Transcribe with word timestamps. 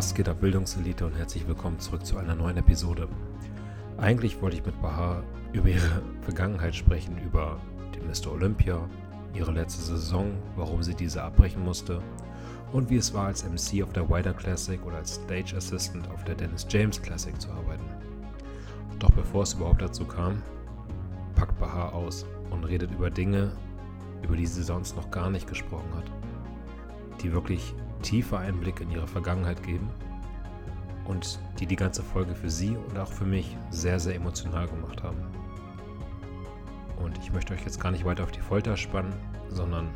Was 0.00 0.14
geht 0.14 0.30
ab 0.30 0.40
Bildungselite 0.40 1.04
und 1.04 1.14
herzlich 1.14 1.46
willkommen 1.46 1.78
zurück 1.78 2.06
zu 2.06 2.16
einer 2.16 2.34
neuen 2.34 2.56
Episode. 2.56 3.06
Eigentlich 3.98 4.40
wollte 4.40 4.56
ich 4.56 4.64
mit 4.64 4.80
Bahar 4.80 5.22
über 5.52 5.68
ihre 5.68 6.00
Vergangenheit 6.22 6.74
sprechen, 6.74 7.18
über 7.22 7.60
den 7.94 8.06
Mr. 8.06 8.32
Olympia, 8.32 8.88
ihre 9.34 9.52
letzte 9.52 9.82
Saison, 9.82 10.32
warum 10.56 10.82
sie 10.82 10.94
diese 10.94 11.22
abbrechen 11.22 11.62
musste 11.62 12.00
und 12.72 12.88
wie 12.88 12.96
es 12.96 13.12
war, 13.12 13.26
als 13.26 13.44
MC 13.44 13.82
auf 13.82 13.92
der 13.92 14.08
Wider 14.08 14.32
Classic 14.32 14.82
oder 14.86 14.96
als 14.96 15.16
Stage 15.16 15.54
Assistant 15.54 16.08
auf 16.08 16.24
der 16.24 16.34
Dennis 16.34 16.66
James 16.70 17.02
Classic 17.02 17.38
zu 17.38 17.50
arbeiten. 17.50 17.84
Doch 19.00 19.10
bevor 19.10 19.42
es 19.42 19.52
überhaupt 19.52 19.82
dazu 19.82 20.06
kam, 20.06 20.40
packt 21.34 21.60
Bahar 21.60 21.92
aus 21.92 22.24
und 22.48 22.64
redet 22.64 22.90
über 22.90 23.10
Dinge, 23.10 23.52
über 24.22 24.34
die 24.34 24.46
sie 24.46 24.62
sonst 24.62 24.96
noch 24.96 25.10
gar 25.10 25.28
nicht 25.28 25.46
gesprochen 25.46 25.94
hat, 25.94 26.10
die 27.20 27.34
wirklich 27.34 27.74
tiefe 28.02 28.38
Einblicke 28.38 28.84
in 28.84 28.90
ihre 28.90 29.06
Vergangenheit 29.06 29.62
geben 29.62 29.88
und 31.04 31.40
die 31.58 31.66
die 31.66 31.76
ganze 31.76 32.02
Folge 32.02 32.34
für 32.34 32.50
sie 32.50 32.76
und 32.76 32.98
auch 32.98 33.10
für 33.10 33.24
mich 33.24 33.56
sehr, 33.70 33.98
sehr 33.98 34.14
emotional 34.14 34.68
gemacht 34.68 35.02
haben. 35.02 35.18
Und 37.02 37.18
ich 37.18 37.32
möchte 37.32 37.54
euch 37.54 37.64
jetzt 37.64 37.80
gar 37.80 37.90
nicht 37.90 38.04
weiter 38.04 38.22
auf 38.22 38.30
die 38.30 38.40
Folter 38.40 38.76
spannen, 38.76 39.12
sondern 39.48 39.88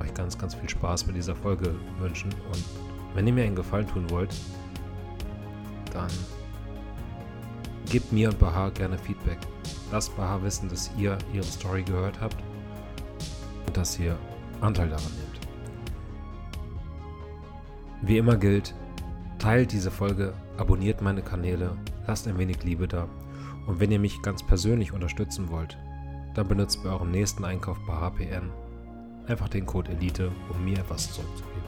euch 0.00 0.12
ganz, 0.14 0.36
ganz 0.36 0.54
viel 0.54 0.68
Spaß 0.68 1.06
mit 1.06 1.16
dieser 1.16 1.36
Folge 1.36 1.74
wünschen. 1.98 2.32
Und 2.52 2.64
wenn 3.14 3.26
ihr 3.26 3.32
mir 3.32 3.44
einen 3.44 3.56
Gefallen 3.56 3.86
tun 3.86 4.10
wollt, 4.10 4.34
dann 5.92 6.10
gebt 7.90 8.12
mir 8.12 8.28
und 8.30 8.38
Bahar 8.38 8.70
gerne 8.70 8.98
Feedback. 8.98 9.38
Lasst 9.90 10.16
Bahar 10.16 10.42
wissen, 10.42 10.68
dass 10.68 10.90
ihr 10.96 11.18
ihre 11.32 11.44
Story 11.44 11.82
gehört 11.82 12.20
habt 12.20 12.36
und 13.66 13.76
dass 13.76 13.98
ihr 13.98 14.16
Anteil 14.60 14.88
daran 14.88 15.12
nehmt. 15.12 15.21
Wie 18.02 18.18
immer 18.18 18.36
gilt, 18.36 18.74
teilt 19.38 19.72
diese 19.72 19.90
Folge, 19.90 20.34
abonniert 20.56 21.00
meine 21.02 21.22
Kanäle, 21.22 21.76
lasst 22.06 22.26
ein 22.28 22.38
wenig 22.38 22.62
Liebe 22.64 22.88
da. 22.88 23.08
Und 23.66 23.80
wenn 23.80 23.92
ihr 23.92 24.00
mich 24.00 24.20
ganz 24.22 24.42
persönlich 24.42 24.92
unterstützen 24.92 25.50
wollt, 25.50 25.78
dann 26.34 26.48
benutzt 26.48 26.82
bei 26.82 26.90
eurem 26.90 27.10
nächsten 27.10 27.44
Einkauf 27.44 27.78
bei 27.86 27.94
HPN 27.94 28.50
einfach 29.28 29.48
den 29.48 29.66
Code 29.66 29.92
ELITE, 29.92 30.32
um 30.52 30.64
mir 30.64 30.78
etwas 30.78 31.12
zurückzugeben. 31.12 31.62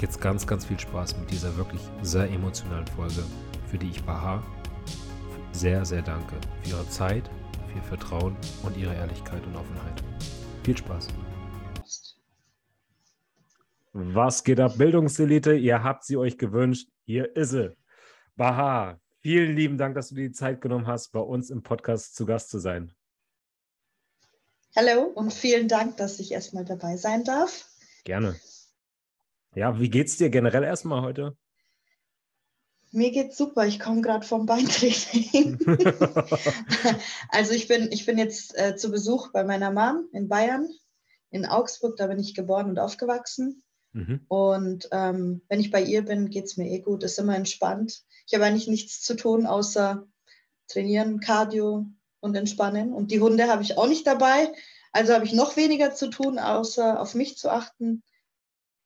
Jetzt 0.00 0.20
ganz, 0.20 0.46
ganz 0.46 0.64
viel 0.64 0.80
Spaß 0.80 1.18
mit 1.18 1.30
dieser 1.30 1.54
wirklich 1.56 1.82
sehr 2.00 2.30
emotionalen 2.30 2.86
Folge, 2.86 3.22
für 3.66 3.76
die 3.76 3.90
ich 3.90 4.02
Baha 4.02 4.42
sehr, 5.52 5.84
sehr 5.84 6.02
danke. 6.02 6.36
Für 6.62 6.70
ihre 6.70 6.88
Zeit, 6.88 7.30
für 7.68 7.76
ihr 7.76 7.82
Vertrauen 7.82 8.36
und 8.62 8.76
ihre 8.76 8.94
Ehrlichkeit 8.94 9.44
und 9.46 9.56
Offenheit. 9.56 10.02
Viel 10.62 10.76
Spaß! 10.76 11.08
Was 13.92 14.44
geht 14.44 14.60
ab, 14.60 14.78
Bildungselite? 14.78 15.54
Ihr 15.54 15.82
habt 15.82 16.04
sie 16.04 16.16
euch 16.16 16.38
gewünscht. 16.38 16.88
Hier 17.06 17.34
ist 17.34 17.50
sie. 17.50 17.76
Baha, 18.36 19.00
vielen 19.20 19.56
lieben 19.56 19.78
Dank, 19.78 19.96
dass 19.96 20.10
du 20.10 20.14
dir 20.14 20.28
die 20.28 20.32
Zeit 20.32 20.60
genommen 20.60 20.86
hast, 20.86 21.10
bei 21.10 21.18
uns 21.18 21.50
im 21.50 21.64
Podcast 21.64 22.14
zu 22.14 22.24
Gast 22.24 22.50
zu 22.50 22.60
sein. 22.60 22.94
Hallo 24.76 25.02
und 25.02 25.32
vielen 25.32 25.66
Dank, 25.66 25.96
dass 25.96 26.20
ich 26.20 26.30
erstmal 26.30 26.64
dabei 26.64 26.96
sein 26.96 27.24
darf. 27.24 27.68
Gerne. 28.04 28.36
Ja, 29.56 29.80
wie 29.80 29.90
geht's 29.90 30.16
dir 30.16 30.30
generell 30.30 30.62
erstmal 30.62 31.02
heute? 31.02 31.36
Mir 32.92 33.10
geht's 33.10 33.36
super. 33.36 33.66
Ich 33.66 33.80
komme 33.80 34.02
gerade 34.02 34.24
vom 34.24 34.46
Beintraining. 34.46 35.58
also 37.30 37.52
ich 37.52 37.66
bin, 37.66 37.90
ich 37.90 38.06
bin 38.06 38.18
jetzt 38.18 38.56
äh, 38.56 38.76
zu 38.76 38.92
Besuch 38.92 39.32
bei 39.32 39.42
meiner 39.42 39.72
Mom 39.72 40.08
in 40.12 40.28
Bayern, 40.28 40.68
in 41.30 41.44
Augsburg. 41.44 41.96
Da 41.96 42.06
bin 42.06 42.20
ich 42.20 42.36
geboren 42.36 42.68
und 42.68 42.78
aufgewachsen. 42.78 43.64
Mhm. 43.92 44.20
Und 44.28 44.88
ähm, 44.92 45.42
wenn 45.48 45.60
ich 45.60 45.70
bei 45.70 45.82
ihr 45.82 46.04
bin, 46.04 46.30
geht 46.30 46.44
es 46.44 46.56
mir 46.56 46.70
eh 46.70 46.80
gut, 46.80 47.02
ist 47.02 47.18
immer 47.18 47.36
entspannt. 47.36 48.02
Ich 48.26 48.34
habe 48.34 48.44
eigentlich 48.44 48.68
nichts 48.68 49.02
zu 49.02 49.16
tun, 49.16 49.46
außer 49.46 50.06
trainieren, 50.68 51.20
Cardio 51.20 51.86
und 52.20 52.36
entspannen. 52.36 52.92
Und 52.92 53.10
die 53.10 53.20
Hunde 53.20 53.48
habe 53.48 53.62
ich 53.62 53.76
auch 53.76 53.88
nicht 53.88 54.06
dabei. 54.06 54.52
Also 54.92 55.14
habe 55.14 55.24
ich 55.24 55.32
noch 55.32 55.56
weniger 55.56 55.92
zu 55.92 56.10
tun, 56.10 56.38
außer 56.38 57.00
auf 57.00 57.14
mich 57.14 57.36
zu 57.36 57.50
achten. 57.50 58.02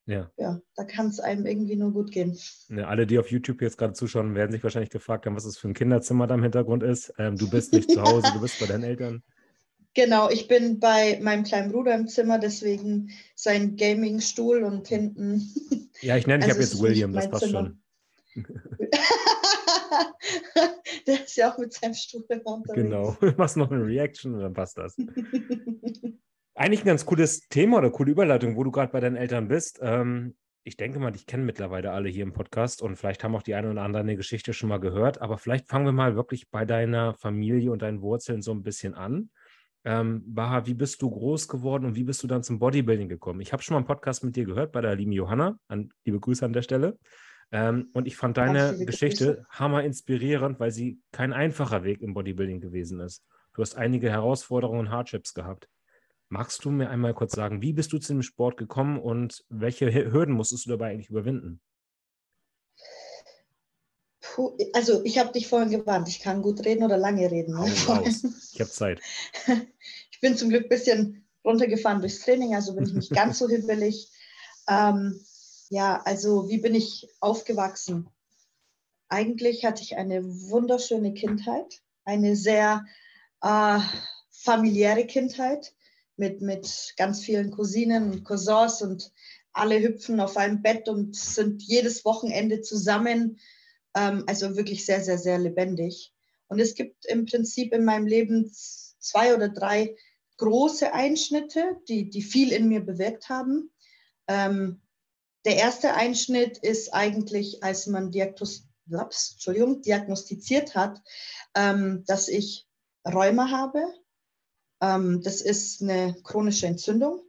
Ja. 0.06 0.30
Ja, 0.36 0.60
da 0.76 0.84
kann 0.84 1.08
es 1.08 1.18
einem 1.18 1.46
irgendwie 1.46 1.76
nur 1.76 1.92
gut 1.92 2.10
gehen. 2.10 2.38
Ja, 2.68 2.88
alle, 2.88 3.06
die 3.06 3.18
auf 3.18 3.30
YouTube 3.30 3.62
jetzt 3.62 3.78
gerade 3.78 3.94
zuschauen, 3.94 4.34
werden 4.34 4.52
sich 4.52 4.62
wahrscheinlich 4.62 4.90
gefragt 4.90 5.24
haben, 5.24 5.34
was 5.34 5.46
es 5.46 5.56
für 5.56 5.68
ein 5.68 5.74
Kinderzimmer 5.74 6.26
da 6.26 6.34
im 6.34 6.42
Hintergrund 6.42 6.82
ist. 6.82 7.12
Ähm, 7.18 7.36
du 7.36 7.48
bist 7.48 7.72
nicht 7.72 7.90
zu 7.90 8.02
Hause, 8.02 8.30
du 8.34 8.40
bist 8.40 8.60
bei 8.60 8.66
deinen 8.66 8.84
Eltern. 8.84 9.22
Genau, 9.94 10.28
ich 10.28 10.48
bin 10.48 10.80
bei 10.80 11.20
meinem 11.22 11.44
kleinen 11.44 11.70
Bruder 11.70 11.94
im 11.94 12.08
Zimmer, 12.08 12.40
deswegen 12.40 13.12
sein 13.36 13.76
Gaming-Stuhl 13.76 14.64
und 14.64 14.88
hinten. 14.88 15.54
Ja, 16.00 16.16
ich 16.16 16.26
nenne, 16.26 16.44
ich 16.44 16.50
also 16.50 16.56
habe 16.56 16.64
jetzt 16.64 16.82
William, 16.82 17.12
das 17.12 17.30
passt 17.30 17.46
Zimmer. 17.46 17.60
schon. 17.60 17.80
Der 21.06 21.22
ist 21.24 21.36
ja 21.36 21.52
auch 21.52 21.58
mit 21.58 21.72
seinem 21.72 21.94
Stuhl 21.94 22.24
unterwegs. 22.28 22.74
Genau, 22.74 23.16
machst 23.36 23.56
noch 23.56 23.70
eine 23.70 23.86
Reaction 23.86 24.34
und 24.34 24.40
dann 24.40 24.54
passt 24.54 24.78
das. 24.78 24.96
Eigentlich 26.54 26.80
ein 26.80 26.86
ganz 26.86 27.06
cooles 27.06 27.48
Thema 27.48 27.78
oder 27.78 27.90
coole 27.90 28.10
Überleitung, 28.10 28.56
wo 28.56 28.64
du 28.64 28.72
gerade 28.72 28.90
bei 28.90 29.00
deinen 29.00 29.16
Eltern 29.16 29.46
bist. 29.48 29.78
Ähm, 29.82 30.34
ich 30.64 30.76
denke 30.76 30.98
mal, 30.98 31.12
dich 31.12 31.26
kennen 31.26 31.44
mittlerweile 31.44 31.92
alle 31.92 32.08
hier 32.08 32.22
im 32.22 32.32
Podcast 32.32 32.80
und 32.82 32.96
vielleicht 32.96 33.22
haben 33.22 33.36
auch 33.36 33.42
die 33.42 33.54
eine 33.54 33.70
oder 33.70 33.82
andere 33.82 34.00
eine 34.02 34.16
Geschichte 34.16 34.54
schon 34.54 34.70
mal 34.70 34.80
gehört, 34.80 35.20
aber 35.20 35.38
vielleicht 35.38 35.68
fangen 35.68 35.84
wir 35.84 35.92
mal 35.92 36.16
wirklich 36.16 36.50
bei 36.50 36.64
deiner 36.64 37.14
Familie 37.14 37.70
und 37.70 37.82
deinen 37.82 38.00
Wurzeln 38.00 38.42
so 38.42 38.52
ein 38.52 38.62
bisschen 38.62 38.94
an. 38.94 39.30
Ähm, 39.84 40.22
Baha, 40.26 40.66
wie 40.66 40.74
bist 40.74 41.02
du 41.02 41.10
groß 41.10 41.46
geworden 41.46 41.84
und 41.84 41.94
wie 41.94 42.04
bist 42.04 42.22
du 42.22 42.26
dann 42.26 42.42
zum 42.42 42.58
Bodybuilding 42.58 43.08
gekommen? 43.08 43.40
Ich 43.40 43.52
habe 43.52 43.62
schon 43.62 43.74
mal 43.74 43.78
einen 43.78 43.86
Podcast 43.86 44.24
mit 44.24 44.34
dir 44.34 44.46
gehört 44.46 44.72
bei 44.72 44.80
der 44.80 44.96
lieben 44.96 45.12
Johanna. 45.12 45.58
An, 45.68 45.90
liebe 46.04 46.20
Grüße 46.20 46.44
an 46.44 46.54
der 46.54 46.62
Stelle. 46.62 46.98
Ähm, 47.52 47.90
und 47.92 48.06
ich 48.06 48.16
fand 48.16 48.38
deine 48.38 48.84
Geschichte 48.86 49.34
Grüße. 49.36 49.46
hammer 49.50 49.84
inspirierend, 49.84 50.58
weil 50.58 50.70
sie 50.70 50.98
kein 51.12 51.32
einfacher 51.32 51.84
Weg 51.84 52.00
im 52.00 52.14
Bodybuilding 52.14 52.60
gewesen 52.60 53.00
ist. 53.00 53.22
Du 53.52 53.60
hast 53.62 53.76
einige 53.76 54.10
Herausforderungen 54.10 54.80
und 54.80 54.90
Hardships 54.90 55.34
gehabt. 55.34 55.68
Magst 56.30 56.64
du 56.64 56.70
mir 56.70 56.88
einmal 56.88 57.14
kurz 57.14 57.32
sagen, 57.32 57.60
wie 57.60 57.74
bist 57.74 57.92
du 57.92 57.98
zu 57.98 58.14
dem 58.14 58.22
Sport 58.22 58.56
gekommen 58.56 58.98
und 58.98 59.44
welche 59.50 59.92
Hürden 59.92 60.34
musstest 60.34 60.64
du 60.64 60.70
dabei 60.70 60.90
eigentlich 60.90 61.10
überwinden? 61.10 61.60
Also 64.72 65.04
ich 65.04 65.18
habe 65.18 65.32
dich 65.32 65.46
vorhin 65.46 65.70
gewarnt, 65.70 66.08
ich 66.08 66.20
kann 66.20 66.42
gut 66.42 66.64
reden 66.64 66.84
oder 66.84 66.96
lange 66.96 67.30
reden. 67.30 67.54
Ne? 67.54 67.70
Ich 68.52 68.60
habe 68.60 68.70
Zeit. 68.70 69.00
ich 70.10 70.20
bin 70.20 70.36
zum 70.36 70.48
Glück 70.48 70.64
ein 70.64 70.68
bisschen 70.68 71.26
runtergefahren 71.44 72.00
durchs 72.00 72.20
Training, 72.20 72.54
also 72.54 72.74
bin 72.74 72.86
ich 72.86 72.94
nicht 72.94 73.10
ganz 73.14 73.38
so 73.38 73.48
hibbelig. 73.48 74.10
Ähm, 74.68 75.20
ja, 75.70 76.00
also 76.04 76.48
wie 76.48 76.58
bin 76.58 76.74
ich 76.74 77.08
aufgewachsen? 77.20 78.08
Eigentlich 79.08 79.64
hatte 79.64 79.82
ich 79.82 79.96
eine 79.96 80.24
wunderschöne 80.24 81.14
Kindheit, 81.14 81.82
eine 82.04 82.36
sehr 82.36 82.84
äh, 83.42 83.78
familiäre 84.30 85.06
Kindheit 85.06 85.74
mit, 86.16 86.40
mit 86.40 86.94
ganz 86.96 87.22
vielen 87.22 87.50
Cousinen 87.50 88.10
und 88.10 88.24
Cousins 88.24 88.82
und 88.82 89.12
alle 89.52 89.80
hüpfen 89.80 90.20
auf 90.20 90.36
einem 90.36 90.62
Bett 90.62 90.88
und 90.88 91.14
sind 91.14 91.62
jedes 91.62 92.04
Wochenende 92.04 92.60
zusammen 92.60 93.38
also 93.94 94.56
wirklich 94.56 94.84
sehr, 94.84 95.02
sehr, 95.02 95.18
sehr 95.18 95.38
lebendig. 95.38 96.12
Und 96.48 96.60
es 96.60 96.74
gibt 96.74 97.06
im 97.06 97.26
Prinzip 97.26 97.72
in 97.72 97.84
meinem 97.84 98.06
Leben 98.06 98.50
zwei 98.52 99.34
oder 99.34 99.48
drei 99.48 99.96
große 100.36 100.92
Einschnitte, 100.92 101.76
die, 101.88 102.10
die 102.10 102.22
viel 102.22 102.52
in 102.52 102.68
mir 102.68 102.80
bewirkt 102.80 103.28
haben. 103.28 103.70
Ähm, 104.26 104.80
der 105.44 105.56
erste 105.56 105.94
Einschnitt 105.94 106.58
ist 106.58 106.92
eigentlich, 106.92 107.62
als 107.62 107.86
man 107.86 108.10
Diagnos 108.10 108.66
Entschuldigung, 108.86 109.82
diagnostiziert 109.82 110.74
hat, 110.74 111.00
ähm, 111.54 112.04
dass 112.06 112.28
ich 112.28 112.66
Rheuma 113.06 113.50
habe. 113.50 113.82
Ähm, 114.80 115.22
das 115.22 115.40
ist 115.40 115.82
eine 115.82 116.14
chronische 116.22 116.66
Entzündung. 116.66 117.22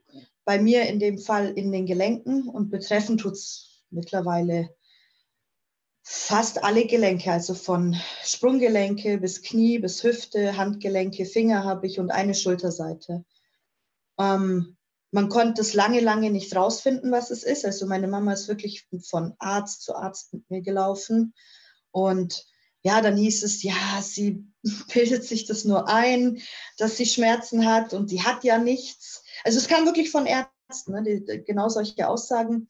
Bei 0.43 0.59
mir 0.59 0.83
in 0.83 0.99
dem 0.99 1.17
Fall 1.17 1.51
in 1.57 1.71
den 1.71 1.85
Gelenken 1.85 2.47
und 2.49 2.69
betreffend 2.69 3.21
tut 3.21 3.33
es 3.33 3.83
mittlerweile 3.89 4.69
fast 6.07 6.63
alle 6.63 6.85
Gelenke, 6.85 7.31
also 7.31 7.55
von 7.55 7.99
Sprunggelenke 8.23 9.17
bis 9.17 9.41
Knie, 9.41 9.79
bis 9.79 10.03
Hüfte, 10.03 10.55
Handgelenke, 10.55 11.25
Finger 11.25 11.63
habe 11.63 11.87
ich 11.87 11.99
und 11.99 12.11
eine 12.11 12.35
Schulterseite. 12.35 13.25
Ähm, 14.19 14.77
man 15.11 15.29
konnte 15.29 15.61
es 15.61 15.73
lange, 15.73 16.01
lange 16.01 16.29
nicht 16.29 16.55
rausfinden, 16.55 17.11
was 17.11 17.31
es 17.31 17.41
ist. 17.41 17.65
Also 17.65 17.87
meine 17.87 18.07
Mama 18.07 18.33
ist 18.33 18.47
wirklich 18.47 18.87
von 19.09 19.33
Arzt 19.39 19.81
zu 19.81 19.95
Arzt 19.95 20.31
mit 20.33 20.47
mir 20.51 20.61
gelaufen. 20.61 21.33
Und 21.89 22.45
ja, 22.83 23.01
dann 23.01 23.17
hieß 23.17 23.41
es, 23.41 23.63
ja, 23.63 23.73
sie 24.03 24.45
bildet 24.93 25.23
sich 25.23 25.47
das 25.47 25.65
nur 25.65 25.89
ein, 25.89 26.39
dass 26.77 26.97
sie 26.97 27.07
Schmerzen 27.07 27.65
hat 27.65 27.95
und 27.95 28.09
sie 28.09 28.21
hat 28.21 28.43
ja 28.43 28.59
nichts. 28.59 29.23
Also 29.43 29.57
es 29.57 29.67
kam 29.67 29.85
wirklich 29.85 30.11
von 30.11 30.27
Ärzten, 30.27 30.91
ne, 30.91 31.01
die, 31.01 31.43
genau 31.45 31.67
solche 31.67 32.07
Aussagen. 32.07 32.69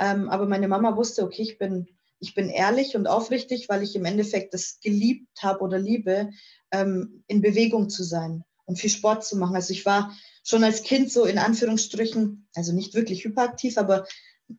Ähm, 0.00 0.28
aber 0.28 0.46
meine 0.46 0.66
Mama 0.66 0.96
wusste, 0.96 1.22
okay, 1.22 1.42
ich 1.42 1.56
bin 1.56 1.86
ich 2.20 2.34
bin 2.34 2.48
ehrlich 2.48 2.96
und 2.96 3.06
aufrichtig, 3.06 3.68
weil 3.68 3.82
ich 3.82 3.96
im 3.96 4.04
Endeffekt 4.04 4.54
das 4.54 4.78
geliebt 4.80 5.42
habe 5.42 5.60
oder 5.60 5.78
liebe, 5.78 6.30
ähm, 6.70 7.24
in 7.26 7.40
Bewegung 7.40 7.90
zu 7.90 8.02
sein 8.02 8.44
und 8.64 8.78
viel 8.78 8.90
Sport 8.90 9.24
zu 9.24 9.36
machen. 9.36 9.56
Also 9.56 9.72
ich 9.72 9.84
war 9.84 10.16
schon 10.42 10.64
als 10.64 10.82
Kind 10.82 11.10
so 11.12 11.24
in 11.24 11.38
Anführungsstrichen, 11.38 12.48
also 12.54 12.72
nicht 12.72 12.94
wirklich 12.94 13.24
hyperaktiv, 13.24 13.78
aber 13.78 14.06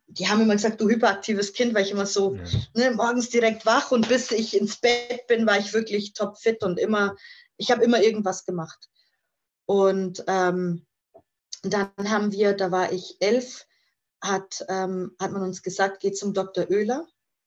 die 0.08 0.28
haben 0.28 0.40
immer 0.40 0.54
gesagt, 0.54 0.80
du 0.80 0.88
hyperaktives 0.88 1.52
Kind, 1.52 1.74
weil 1.74 1.84
ich 1.84 1.92
immer 1.92 2.06
so 2.06 2.34
ja. 2.34 2.44
ne, 2.74 2.90
morgens 2.92 3.30
direkt 3.30 3.66
wach 3.66 3.90
und 3.92 4.08
bis 4.08 4.30
ich 4.32 4.56
ins 4.56 4.78
Bett 4.78 5.26
bin, 5.28 5.46
war 5.46 5.58
ich 5.58 5.72
wirklich 5.72 6.12
topfit 6.12 6.62
und 6.62 6.78
immer, 6.78 7.16
ich 7.56 7.70
habe 7.70 7.84
immer 7.84 8.02
irgendwas 8.02 8.44
gemacht. 8.44 8.88
Und 9.64 10.24
ähm, 10.26 10.86
dann 11.62 11.90
haben 11.98 12.32
wir, 12.32 12.54
da 12.54 12.70
war 12.70 12.92
ich 12.92 13.16
elf, 13.20 13.66
hat, 14.20 14.64
ähm, 14.68 15.12
hat 15.20 15.32
man 15.32 15.42
uns 15.42 15.62
gesagt, 15.62 16.00
geht 16.00 16.16
zum 16.16 16.34
Dr. 16.34 16.68
Oehler 16.70 17.06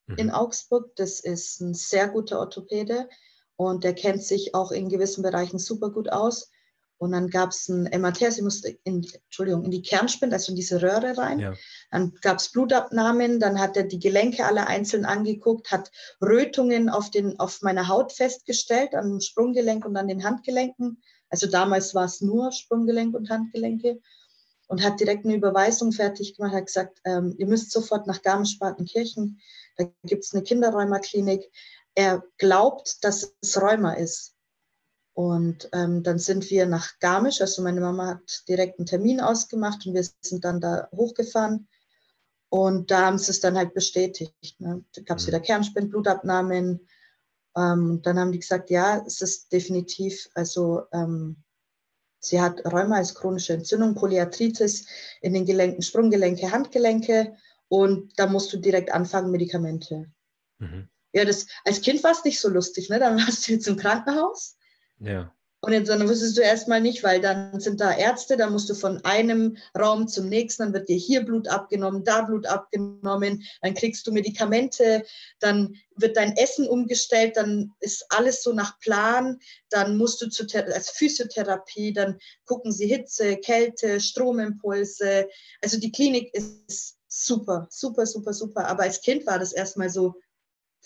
mhm. 0.09 0.17
in 0.17 0.31
Augsburg. 0.31 0.95
Das 0.95 1.19
ist 1.19 1.61
ein 1.61 1.73
sehr 1.73 2.09
guter 2.09 2.39
Orthopäde 2.39 3.09
und 3.56 3.83
der 3.83 3.94
kennt 3.94 4.23
sich 4.23 4.56
auch 4.56 4.71
in 4.71 4.89
gewissen 4.89 5.21
Bereichen 5.21 5.59
super 5.59 5.89
gut 5.91 6.09
aus. 6.09 6.50
Und 6.97 7.13
dann 7.13 7.29
gab 7.29 7.51
es 7.51 7.69
ein 7.69 7.83
MRT, 7.83 8.33
sie 8.33 8.41
musste 8.41 8.77
in, 8.83 9.07
Entschuldigung, 9.25 9.63
in 9.63 9.71
die 9.71 9.81
Kernspinde, 9.81 10.35
also 10.35 10.51
in 10.51 10.57
diese 10.57 10.81
Röhre 10.81 11.17
rein. 11.17 11.39
Ja. 11.39 11.53
Dann 11.91 12.13
gab 12.21 12.39
es 12.39 12.51
Blutabnahmen, 12.51 13.39
dann 13.39 13.57
hat 13.57 13.77
er 13.77 13.83
die 13.83 14.00
Gelenke 14.00 14.45
alle 14.45 14.67
einzeln 14.67 15.06
angeguckt, 15.06 15.71
hat 15.71 15.91
Rötungen 16.21 16.89
auf, 16.89 17.09
den, 17.09 17.39
auf 17.39 17.61
meiner 17.61 17.88
Haut 17.88 18.11
festgestellt, 18.11 18.95
an 18.95 19.11
dem 19.11 19.21
Sprunggelenk 19.21 19.85
und 19.85 19.95
an 19.95 20.09
den 20.09 20.25
Handgelenken. 20.25 21.01
Also 21.29 21.47
damals 21.47 21.95
war 21.95 22.03
es 22.03 22.19
nur 22.19 22.51
Sprunggelenk 22.51 23.15
und 23.15 23.29
Handgelenke 23.29 24.01
und 24.69 24.83
hat 24.83 25.00
direkt 25.00 25.25
eine 25.25 25.36
Überweisung 25.36 25.92
fertig 25.92 26.38
gemacht, 26.38 26.54
hat 26.54 26.68
gesagt, 26.68 27.01
ähm, 27.04 27.33
ihr 27.38 27.48
müsst 27.48 27.71
sofort 27.71 28.06
nach 28.06 28.21
Garmisch-Partenkirchen, 28.21 29.42
da 29.77 29.86
gibt 30.04 30.24
es 30.24 30.33
eine 30.33 30.44
Kinderrheumaklinik. 30.44 31.44
Er 31.95 32.24
glaubt, 32.38 33.04
dass 33.04 33.33
es 33.42 33.62
Rheuma 33.62 33.94
ist. 33.94 34.36
Und 35.13 35.69
ähm, 35.74 36.04
dann 36.04 36.19
sind 36.19 36.50
wir 36.51 36.68
nach 36.68 37.00
Garmisch, 37.00 37.42
also 37.42 37.63
meine 37.63 37.81
Mama 37.81 38.07
hat 38.07 38.48
direkt 38.48 38.77
einen 38.77 38.86
Termin 38.86 39.19
ausgemacht 39.19 39.86
und 39.86 39.95
wir 39.95 40.06
sind 40.21 40.45
dann 40.45 40.62
da 40.62 40.88
hochgefahren. 40.95 41.68
Und 42.50 42.92
da 42.92 43.07
haben 43.07 43.18
sie 43.18 43.31
es 43.31 43.39
dann 43.39 43.57
halt 43.57 43.74
bestätigt. 43.74 44.60
Ne? 44.60 44.83
Da 44.94 45.01
gab 45.01 45.18
es 45.18 45.24
mhm. 45.24 45.30
wieder 45.30 45.39
Kernspind, 45.39 45.89
Blutabnahmen. 45.89 46.88
Ähm, 47.57 48.01
dann 48.04 48.19
haben 48.19 48.31
die 48.31 48.39
gesagt, 48.39 48.69
ja, 48.69 49.04
es 49.06 49.21
ist 49.21 49.51
definitiv, 49.51 50.30
also 50.36 50.83
ähm, 50.92 51.44
sie 52.19 52.42
hat 52.42 52.66
Rheuma 52.66 52.98
als 52.98 53.16
chronische 53.16 53.54
Entzündung, 53.54 53.95
Polyarthritis 53.95 54.86
in 55.21 55.33
den 55.33 55.45
Gelenken, 55.45 55.81
Sprunggelenke, 55.81 56.51
Handgelenke 56.51 57.36
und 57.68 58.18
da 58.18 58.27
musst 58.27 58.51
du 58.54 58.57
direkt 58.57 58.92
anfangen, 58.92 59.31
Medikamente. 59.31 60.12
Mhm. 60.60 60.89
Ja, 61.12 61.25
das, 61.25 61.48
als 61.66 61.81
Kind 61.81 62.04
war 62.04 62.12
es 62.12 62.24
nicht 62.24 62.39
so 62.39 62.50
lustig, 62.50 62.89
ne? 62.89 63.00
Dann 63.00 63.18
warst 63.18 63.48
du 63.48 63.54
jetzt 63.54 63.68
im 63.68 63.77
Krankenhaus 63.77 64.57
ja. 65.00 65.33
Und 65.61 65.73
jetzt 65.73 65.89
dann 65.89 66.07
wusstest 66.07 66.38
du 66.38 66.41
erstmal 66.41 66.79
nicht, 66.79 67.03
weil 67.03 67.19
dann 67.19 67.59
sind 67.59 67.81
da 67.81 67.91
Ärzte, 67.91 68.38
dann 68.38 68.53
musst 68.53 68.69
du 68.69 68.75
von 68.75 69.03
einem 69.03 69.57
Raum 69.77 70.07
zum 70.07 70.29
nächsten, 70.29 70.63
dann 70.63 70.73
wird 70.73 70.88
dir 70.88 70.95
hier 70.95 71.25
Blut 71.25 71.50
abgenommen, 71.50 72.06
da 72.06 72.21
Blut 72.21 72.45
abgenommen, 72.45 73.44
dann 73.61 73.73
kriegst 73.73 74.07
du 74.07 74.13
Medikamente, 74.13 75.03
dann 75.39 75.75
wird 75.97 76.15
dein 76.15 76.38
Essen 76.38 76.65
umgestellt, 76.65 77.35
dann 77.35 77.73
ist 77.81 78.06
alles 78.07 78.41
so 78.41 78.53
nach 78.53 78.79
Plan, 78.79 79.38
dann 79.69 79.97
musst 79.97 80.21
du 80.21 80.29
zu 80.29 80.45
als 80.56 80.91
Physiotherapie, 80.91 81.91
dann 81.91 82.17
gucken 82.45 82.71
sie 82.71 82.88
Hitze, 82.88 83.35
Kälte, 83.35 84.00
Stromimpulse. 84.00 85.27
Also 85.61 85.77
die 85.77 85.91
Klinik 85.91 86.33
ist 86.33 86.97
super, 87.09 87.67
super, 87.69 88.06
super, 88.06 88.31
super. 88.33 88.65
Aber 88.65 88.83
als 88.83 89.01
Kind 89.01 89.25
war 89.25 89.39
das 89.39 89.51
erstmal 89.51 89.89
so, 89.89 90.15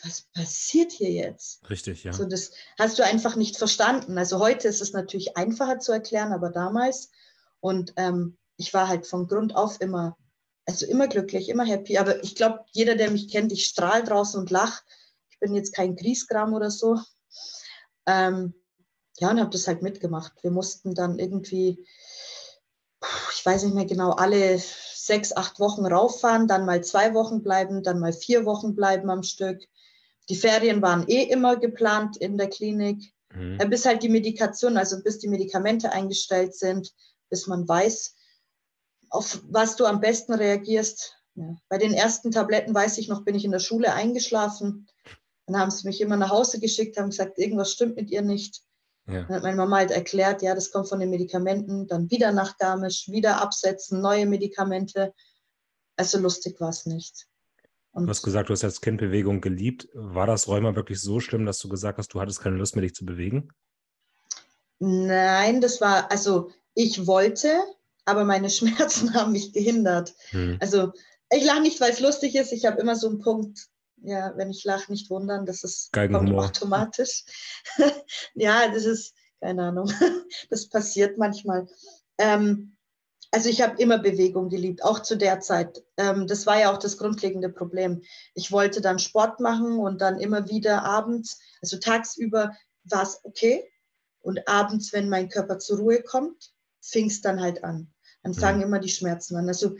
was 0.02 0.22
passiert 0.34 0.92
hier 0.92 1.12
jetzt? 1.12 1.70
Richtig, 1.70 2.04
ja. 2.04 2.14
So, 2.14 2.26
das 2.26 2.52
hast 2.80 3.00
du 3.00 3.06
einfach 3.06 3.36
nicht 3.36 3.58
verstanden. 3.58 4.18
Also 4.18 4.40
heute 4.40 4.68
ist 4.68 4.82
es 4.82 4.94
natürlich 4.94 5.38
einfacher 5.38 5.80
zu 5.80 5.92
erklären, 5.92 6.34
aber 6.34 6.50
damals. 6.50 7.12
Und 7.60 7.94
ähm, 7.98 8.38
ich 8.58 8.74
war 8.74 8.88
halt 8.88 9.06
von 9.06 9.28
Grund 9.28 9.56
auf 9.56 9.80
immer, 9.82 10.18
also 10.66 10.86
immer 10.86 11.08
glücklich, 11.08 11.50
immer 11.50 11.66
happy. 11.66 11.98
Aber 11.98 12.24
ich 12.24 12.36
glaube, 12.36 12.66
jeder, 12.72 12.96
der 12.96 13.12
mich 13.12 13.30
kennt, 13.30 13.52
ich 13.52 13.66
strahle 13.66 14.04
draußen 14.04 14.40
und 14.40 14.50
lache. 14.50 14.84
Ich 15.30 15.40
bin 15.40 15.56
jetzt 15.56 15.74
kein 15.74 15.96
Griesgram 15.96 16.54
oder 16.54 16.72
so. 16.72 17.00
Ähm, 18.06 18.54
ja, 19.18 19.30
und 19.30 19.40
habe 19.40 19.52
das 19.52 19.68
halt 19.68 19.82
mitgemacht. 19.82 20.34
Wir 20.44 20.52
mussten 20.52 20.96
dann 20.96 21.20
irgendwie, 21.20 21.86
ich 23.34 23.46
weiß 23.46 23.64
nicht 23.64 23.76
mehr 23.76 23.86
genau, 23.86 24.12
alle 24.12 24.60
sechs, 24.60 25.36
acht 25.36 25.60
Wochen 25.60 25.86
rauffahren, 25.86 26.48
dann 26.48 26.66
mal 26.66 26.84
zwei 26.84 27.14
Wochen 27.14 27.44
bleiben, 27.44 27.84
dann 27.84 28.00
mal 28.00 28.14
vier 28.14 28.46
Wochen 28.46 28.76
bleiben 28.76 29.10
am 29.10 29.24
Stück. 29.24 29.62
Die 30.30 30.36
Ferien 30.36 30.82
waren 30.82 31.08
eh 31.08 31.24
immer 31.24 31.58
geplant 31.58 32.18
in 32.18 32.38
der 32.38 32.50
Klinik, 32.50 33.14
mhm. 33.34 33.60
Äh, 33.60 33.68
bis 33.68 33.86
halt 33.86 34.04
die 34.04 34.10
Medikation, 34.10 34.78
also 34.78 35.02
bis 35.04 35.20
die 35.20 35.28
Medikamente 35.28 35.92
eingestellt 35.92 36.56
sind, 36.56 36.92
bis 37.30 37.48
man 37.48 37.68
weiß, 37.68 38.16
auf 39.10 39.42
was 39.50 39.76
du 39.76 39.86
am 39.86 40.00
besten 40.00 40.34
reagierst. 40.34 41.18
Ja. 41.36 41.56
Bei 41.70 41.78
den 41.78 41.94
ersten 41.94 42.32
Tabletten 42.32 42.74
weiß 42.74 42.98
ich 42.98 43.08
noch, 43.08 43.24
bin 43.24 43.36
ich 43.36 43.46
in 43.46 43.52
der 43.52 43.60
Schule 43.60 43.94
eingeschlafen. 43.94 44.88
Dann 45.46 45.60
haben 45.60 45.72
sie 45.72 45.88
mich 45.88 46.00
immer 46.02 46.16
nach 46.16 46.30
Hause 46.30 46.60
geschickt, 46.60 46.98
haben 46.98 47.10
gesagt, 47.10 47.38
irgendwas 47.38 47.72
stimmt 47.72 47.96
mit 47.96 48.10
ihr 48.12 48.22
nicht. 48.22 48.62
Ja. 49.08 49.24
Dann 49.24 49.36
hat 49.36 49.44
meine 49.44 49.58
Mama 49.58 49.78
halt 49.78 49.92
erklärt, 49.92 50.42
ja, 50.42 50.56
das 50.56 50.72
kommt 50.72 50.88
von 50.88 51.00
den 51.00 51.10
Medikamenten, 51.10 51.88
dann 51.88 52.10
wieder 52.10 52.32
nach 52.32 52.58
Garmisch, 52.58 53.10
wieder 53.10 53.42
absetzen, 53.42 54.02
neue 54.02 54.26
Medikamente. 54.26 55.14
Also 55.98 56.18
lustig 56.18 56.60
war 56.62 56.70
es 56.70 56.86
nicht. 56.86 57.28
Und 57.94 58.06
du 58.06 58.10
hast 58.10 58.24
gesagt, 58.24 58.50
du 58.50 58.54
hast 58.54 58.64
als 58.64 58.82
Kind 58.82 59.00
Bewegung 59.00 59.40
geliebt. 59.40 59.88
War 59.94 60.26
das 60.26 60.48
Rheuma 60.48 60.76
wirklich 60.76 61.00
so 61.00 61.20
schlimm, 61.20 61.46
dass 61.46 61.60
du 61.60 61.70
gesagt 61.70 62.00
hast, 62.00 62.14
du 62.14 62.20
hattest 62.20 62.42
keine 62.42 62.58
Lust 62.58 62.76
mehr, 62.76 62.82
dich 62.82 62.96
zu 62.96 63.06
bewegen? 63.06 63.50
Nein, 64.80 65.62
das 65.62 65.80
war, 65.80 66.12
also 66.12 66.52
ich 66.74 67.06
wollte, 67.06 67.54
aber 68.06 68.26
meine 68.26 68.50
Schmerzen 68.50 69.14
haben 69.14 69.32
mich 69.32 69.54
gehindert. 69.54 70.16
Hm. 70.32 70.58
Also 70.60 70.92
ich 71.30 71.46
lache 71.46 71.62
nicht, 71.62 71.80
weil 71.82 71.92
es 71.92 72.00
lustig 72.00 72.36
ist. 72.36 72.52
Ich 72.52 72.66
habe 72.66 72.82
immer 72.82 72.96
so 72.96 73.08
einen 73.08 73.20
Punkt, 73.20 73.68
ja, 73.98 74.34
wenn 74.38 74.50
ich 74.50 74.64
lache, 74.64 74.92
nicht 74.92 75.10
wundern, 75.12 75.46
das 75.46 75.64
ist 75.64 75.96
automatisch. 75.96 77.24
ja, 78.34 78.70
das 78.72 78.86
ist, 78.86 79.14
keine 79.40 79.64
Ahnung, 79.68 79.92
das 80.50 80.68
passiert 80.68 81.18
manchmal. 81.20 81.68
Ähm, 82.18 82.76
also 83.34 83.50
ich 83.50 83.64
habe 83.64 83.82
immer 83.82 83.98
Bewegung 83.98 84.50
geliebt, 84.50 84.84
auch 84.84 85.00
zu 85.00 85.18
der 85.18 85.40
Zeit. 85.40 85.84
Ähm, 85.98 86.28
das 86.28 86.46
war 86.46 86.60
ja 86.60 86.72
auch 86.72 86.78
das 86.78 87.00
grundlegende 87.00 87.50
Problem. 87.50 88.04
Ich 88.36 88.52
wollte 88.52 88.80
dann 88.80 89.00
Sport 89.00 89.40
machen 89.40 89.80
und 89.80 90.02
dann 90.02 90.20
immer 90.20 90.50
wieder 90.50 90.84
abends, 90.84 91.40
also 91.60 91.78
tagsüber 91.78 92.56
war 92.84 93.02
es 93.02 93.20
okay. 93.24 93.68
Und 94.22 94.48
abends, 94.48 94.94
wenn 94.94 95.10
mein 95.10 95.30
Körper 95.30 95.58
zur 95.58 95.80
Ruhe 95.80 96.04
kommt, 96.04 96.54
fing 96.80 97.08
es 97.08 97.22
dann 97.22 97.42
halt 97.42 97.64
an. 97.64 97.92
Dann 98.22 98.36
fangen 98.36 98.60
mhm. 98.60 98.66
immer 98.66 98.80
die 98.80 98.90
Schmerzen 98.90 99.36
an. 99.36 99.48
Also 99.48 99.78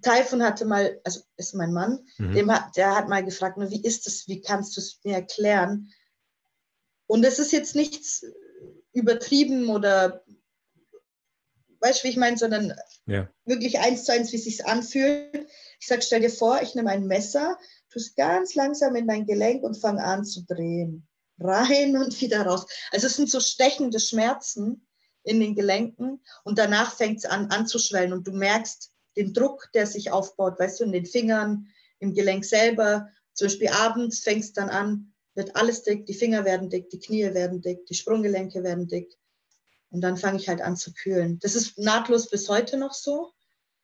Taifun 0.00 0.44
hatte 0.44 0.64
mal, 0.64 1.00
also 1.02 1.22
ist 1.36 1.56
mein 1.56 1.72
Mann, 1.72 2.06
mhm. 2.18 2.34
dem 2.34 2.52
hat, 2.52 2.76
der 2.76 2.94
hat 2.94 3.08
mal 3.08 3.24
gefragt, 3.24 3.58
wie 3.58 3.82
ist 3.82 4.06
das, 4.06 4.28
wie 4.28 4.40
kannst 4.40 4.76
du 4.76 4.80
es 4.80 5.00
mir 5.02 5.14
erklären? 5.14 5.92
Und 7.08 7.24
es 7.24 7.40
ist 7.40 7.50
jetzt 7.50 7.74
nichts 7.74 8.24
übertrieben 8.92 9.70
oder 9.70 10.22
weißt 11.86 12.02
du, 12.02 12.04
wie 12.04 12.10
ich 12.10 12.16
meine, 12.16 12.36
sondern 12.36 12.74
ja. 13.06 13.28
wirklich 13.44 13.78
eins 13.78 14.04
zu 14.04 14.12
eins, 14.12 14.32
wie 14.32 14.36
es 14.36 14.44
sich 14.44 14.66
anfühlt. 14.66 15.46
Ich 15.80 15.86
sage, 15.86 16.02
stell 16.02 16.20
dir 16.20 16.30
vor, 16.30 16.60
ich 16.62 16.74
nehme 16.74 16.90
ein 16.90 17.06
Messer, 17.06 17.56
tue 17.90 18.02
es 18.02 18.14
ganz 18.14 18.54
langsam 18.54 18.96
in 18.96 19.06
dein 19.06 19.26
Gelenk 19.26 19.62
und 19.62 19.78
fange 19.78 20.02
an 20.02 20.24
zu 20.24 20.44
drehen. 20.44 21.06
Rein 21.38 21.96
und 21.96 22.20
wieder 22.20 22.42
raus. 22.42 22.66
Also 22.90 23.06
es 23.06 23.16
sind 23.16 23.30
so 23.30 23.40
stechende 23.40 24.00
Schmerzen 24.00 24.86
in 25.22 25.40
den 25.40 25.54
Gelenken 25.54 26.22
und 26.44 26.58
danach 26.58 26.96
fängt 26.96 27.18
es 27.18 27.24
an 27.24 27.50
anzuschwellen 27.50 28.12
und 28.12 28.26
du 28.26 28.32
merkst 28.32 28.90
den 29.16 29.32
Druck, 29.32 29.68
der 29.74 29.86
sich 29.86 30.10
aufbaut, 30.10 30.58
weißt 30.58 30.80
du, 30.80 30.84
in 30.84 30.92
den 30.92 31.06
Fingern, 31.06 31.68
im 31.98 32.14
Gelenk 32.14 32.44
selber. 32.44 33.08
Zum 33.34 33.46
Beispiel 33.46 33.68
abends 33.68 34.20
fängt 34.20 34.44
es 34.44 34.52
dann 34.52 34.70
an, 34.70 35.12
wird 35.34 35.54
alles 35.56 35.82
dick, 35.82 36.06
die 36.06 36.14
Finger 36.14 36.44
werden 36.44 36.70
dick, 36.70 36.90
die 36.90 36.98
Knie 36.98 37.34
werden 37.34 37.60
dick, 37.60 37.86
die 37.86 37.94
Sprunggelenke 37.94 38.62
werden 38.62 38.88
dick. 38.88 39.14
Und 39.90 40.00
dann 40.00 40.16
fange 40.16 40.38
ich 40.38 40.48
halt 40.48 40.60
an 40.60 40.76
zu 40.76 40.92
kühlen. 40.92 41.38
Das 41.40 41.54
ist 41.54 41.78
nahtlos 41.78 42.28
bis 42.28 42.48
heute 42.48 42.76
noch 42.76 42.92
so. 42.92 43.32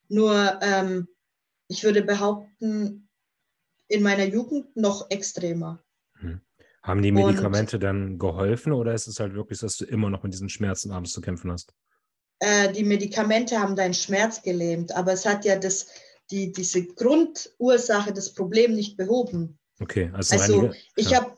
Nur 0.08 0.58
ähm, 0.62 1.08
ich 1.68 1.84
würde 1.84 2.02
behaupten, 2.02 3.08
in 3.88 4.02
meiner 4.02 4.24
Jugend 4.24 4.74
noch 4.76 5.10
extremer. 5.10 5.82
Hm. 6.18 6.40
Haben 6.82 7.02
die 7.02 7.12
Medikamente 7.12 7.76
Und, 7.76 7.82
dann 7.82 8.18
geholfen 8.18 8.72
oder 8.72 8.94
ist 8.94 9.06
es 9.06 9.20
halt 9.20 9.34
wirklich, 9.34 9.60
dass 9.60 9.76
du 9.76 9.84
immer 9.84 10.10
noch 10.10 10.22
mit 10.22 10.32
diesen 10.32 10.48
Schmerzen 10.48 10.90
abends 10.90 11.12
zu 11.12 11.20
kämpfen 11.20 11.52
hast? 11.52 11.72
Äh, 12.40 12.72
die 12.72 12.84
Medikamente 12.84 13.60
haben 13.60 13.76
deinen 13.76 13.94
Schmerz 13.94 14.42
gelähmt, 14.42 14.92
aber 14.96 15.12
es 15.12 15.24
hat 15.24 15.44
ja 15.44 15.56
das, 15.56 15.88
die, 16.30 16.50
diese 16.50 16.84
Grundursache, 16.86 18.12
das 18.12 18.34
Problem 18.34 18.74
nicht 18.74 18.96
behoben. 18.96 19.58
Okay, 19.80 20.10
also, 20.12 20.36
also 20.36 20.60
einige, 20.60 20.76
ich 20.96 21.10
ja. 21.10 21.18
habe 21.18 21.36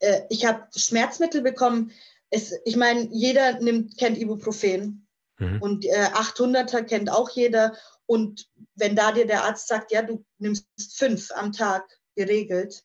äh, 0.00 0.22
hab 0.36 0.68
Schmerzmittel 0.76 1.42
bekommen, 1.42 1.92
es, 2.32 2.54
ich 2.64 2.76
meine, 2.76 3.08
jeder 3.12 3.60
nimmt, 3.60 3.98
kennt 3.98 4.16
Ibuprofen 4.16 5.06
mhm. 5.38 5.60
und 5.60 5.84
äh, 5.84 6.08
800er 6.14 6.82
kennt 6.82 7.10
auch 7.10 7.28
jeder. 7.30 7.76
Und 8.06 8.50
wenn 8.74 8.96
da 8.96 9.12
dir 9.12 9.26
der 9.26 9.44
Arzt 9.44 9.68
sagt, 9.68 9.92
ja, 9.92 10.02
du 10.02 10.24
nimmst 10.38 10.66
fünf 10.96 11.30
am 11.32 11.52
Tag 11.52 11.86
geregelt, 12.16 12.84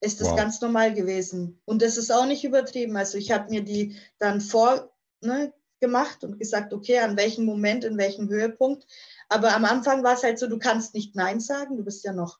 ist 0.00 0.20
das 0.20 0.28
wow. 0.28 0.36
ganz 0.36 0.60
normal 0.60 0.94
gewesen. 0.94 1.60
Und 1.64 1.82
das 1.82 1.96
ist 1.96 2.12
auch 2.12 2.26
nicht 2.26 2.44
übertrieben. 2.44 2.96
Also 2.96 3.18
ich 3.18 3.32
habe 3.32 3.50
mir 3.50 3.62
die 3.62 3.96
dann 4.18 4.40
vor 4.40 4.94
ne, 5.20 5.52
gemacht 5.80 6.22
und 6.22 6.38
gesagt, 6.38 6.72
okay, 6.72 7.00
an 7.00 7.16
welchem 7.16 7.44
Moment, 7.44 7.84
in 7.84 7.98
welchem 7.98 8.28
Höhepunkt. 8.28 8.86
Aber 9.28 9.54
am 9.54 9.64
Anfang 9.64 10.04
war 10.04 10.14
es 10.14 10.22
halt 10.22 10.38
so, 10.38 10.46
du 10.46 10.58
kannst 10.58 10.94
nicht 10.94 11.16
Nein 11.16 11.40
sagen, 11.40 11.76
du 11.76 11.84
bist 11.84 12.04
ja 12.04 12.12
noch 12.12 12.38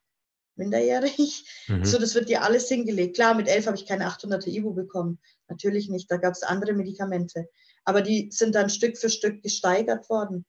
minderjährig. 0.55 1.45
Mhm. 1.67 1.85
So, 1.85 1.97
das 1.97 2.15
wird 2.15 2.29
dir 2.29 2.43
alles 2.43 2.67
hingelegt. 2.67 3.15
Klar, 3.15 3.35
mit 3.35 3.47
elf 3.47 3.67
habe 3.67 3.77
ich 3.77 3.85
keine 3.85 4.07
800er 4.07 4.47
Ibu 4.47 4.73
bekommen. 4.73 5.19
Natürlich 5.47 5.89
nicht, 5.89 6.09
da 6.09 6.17
gab 6.17 6.33
es 6.33 6.43
andere 6.43 6.73
Medikamente. 6.73 7.49
Aber 7.83 8.01
die 8.01 8.29
sind 8.31 8.55
dann 8.55 8.69
Stück 8.69 8.97
für 8.97 9.09
Stück 9.09 9.41
gesteigert 9.41 10.09
worden. 10.09 10.45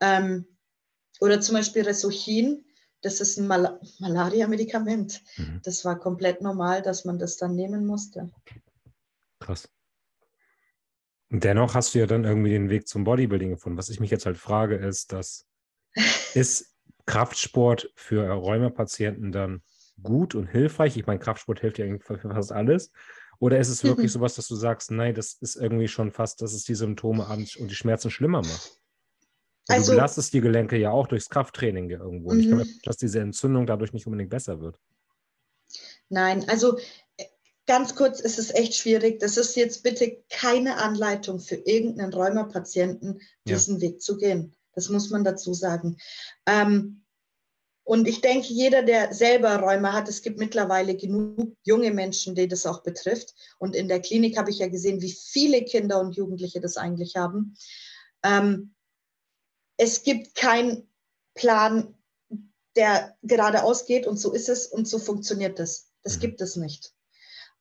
Ähm, 0.00 0.46
oder 1.20 1.40
zum 1.40 1.56
Beispiel 1.56 1.82
Resochin, 1.82 2.64
das 3.02 3.20
ist 3.20 3.38
ein 3.38 3.46
Mal 3.46 3.80
Malaria-Medikament. 3.98 5.22
Mhm. 5.36 5.60
Das 5.64 5.84
war 5.84 5.98
komplett 5.98 6.42
normal, 6.42 6.82
dass 6.82 7.04
man 7.04 7.18
das 7.18 7.36
dann 7.36 7.54
nehmen 7.54 7.86
musste. 7.86 8.30
Krass. 9.38 9.68
Dennoch 11.30 11.74
hast 11.74 11.94
du 11.94 12.00
ja 12.00 12.06
dann 12.06 12.24
irgendwie 12.24 12.50
den 12.50 12.70
Weg 12.70 12.88
zum 12.88 13.04
Bodybuilding 13.04 13.50
gefunden. 13.50 13.78
Was 13.78 13.88
ich 13.88 14.00
mich 14.00 14.10
jetzt 14.10 14.26
halt 14.26 14.36
frage, 14.36 14.76
ist, 14.76 15.12
dass 15.12 15.46
ist 16.34 16.69
Kraftsport 17.10 17.90
für 17.96 18.28
Rheumapatienten 18.30 19.32
dann 19.32 19.62
gut 20.00 20.34
und 20.34 20.46
hilfreich? 20.46 20.96
Ich 20.96 21.06
meine, 21.06 21.18
Kraftsport 21.18 21.60
hilft 21.60 21.78
ja 21.78 21.86
für 21.98 22.18
fast 22.18 22.52
alles. 22.52 22.92
Oder 23.40 23.58
ist 23.58 23.68
es 23.68 23.82
wirklich 23.82 24.08
mhm. 24.08 24.12
sowas, 24.12 24.34
dass 24.36 24.46
du 24.46 24.54
sagst, 24.54 24.90
nein, 24.90 25.14
das 25.14 25.32
ist 25.32 25.56
irgendwie 25.56 25.88
schon 25.88 26.12
fast, 26.12 26.40
dass 26.42 26.52
es 26.52 26.64
die 26.64 26.74
Symptome 26.74 27.26
und 27.26 27.70
die 27.70 27.74
Schmerzen 27.74 28.10
schlimmer 28.10 28.42
macht? 28.42 28.80
Also, 29.66 29.92
du 29.92 29.96
belastest 29.96 30.32
die 30.34 30.40
Gelenke 30.40 30.76
ja 30.76 30.90
auch 30.90 31.06
durchs 31.06 31.28
Krafttraining 31.28 31.90
ja 31.90 31.98
irgendwo. 31.98 32.30
Und 32.30 32.40
ich 32.40 32.46
glaube, 32.46 32.64
mhm. 32.64 32.78
dass 32.84 32.96
diese 32.96 33.20
Entzündung 33.20 33.66
dadurch 33.66 33.92
nicht 33.92 34.06
unbedingt 34.06 34.30
besser 34.30 34.60
wird. 34.60 34.78
Nein, 36.08 36.48
also 36.48 36.78
äh, 37.16 37.24
ganz 37.66 37.94
kurz 37.94 38.20
ist 38.20 38.38
es 38.38 38.52
echt 38.54 38.74
schwierig. 38.74 39.18
Das 39.20 39.36
ist 39.36 39.56
jetzt 39.56 39.82
bitte 39.82 40.22
keine 40.28 40.76
Anleitung 40.76 41.40
für 41.40 41.56
irgendeinen 41.56 42.12
Rheumapatienten, 42.12 43.20
diesen 43.46 43.76
ja. 43.76 43.82
Weg 43.82 44.00
zu 44.00 44.16
gehen. 44.16 44.54
Das 44.74 44.88
muss 44.88 45.10
man 45.10 45.24
dazu 45.24 45.54
sagen. 45.54 45.96
Ähm, 46.46 47.04
und 47.84 48.06
ich 48.06 48.20
denke, 48.20 48.46
jeder, 48.52 48.82
der 48.82 49.12
selber 49.12 49.56
Rheuma 49.56 49.92
hat, 49.92 50.08
es 50.08 50.22
gibt 50.22 50.38
mittlerweile 50.38 50.96
genug 50.96 51.56
junge 51.64 51.90
Menschen, 51.90 52.34
die 52.36 52.46
das 52.46 52.64
auch 52.64 52.82
betrifft. 52.82 53.34
Und 53.58 53.74
in 53.74 53.88
der 53.88 54.00
Klinik 54.00 54.38
habe 54.38 54.50
ich 54.50 54.58
ja 54.58 54.68
gesehen, 54.68 55.00
wie 55.00 55.12
viele 55.12 55.64
Kinder 55.64 56.00
und 56.00 56.14
Jugendliche 56.14 56.60
das 56.60 56.76
eigentlich 56.76 57.16
haben. 57.16 57.56
Ähm, 58.22 58.74
es 59.76 60.02
gibt 60.02 60.34
keinen 60.34 60.88
Plan, 61.34 61.94
der 62.76 63.16
geradeaus 63.22 63.86
geht 63.86 64.06
und 64.06 64.18
so 64.18 64.32
ist 64.32 64.48
es 64.48 64.66
und 64.66 64.86
so 64.86 64.98
funktioniert 64.98 65.58
es. 65.58 65.90
Das 66.02 66.16
mhm. 66.16 66.20
gibt 66.20 66.40
es 66.40 66.56
nicht. 66.56 66.92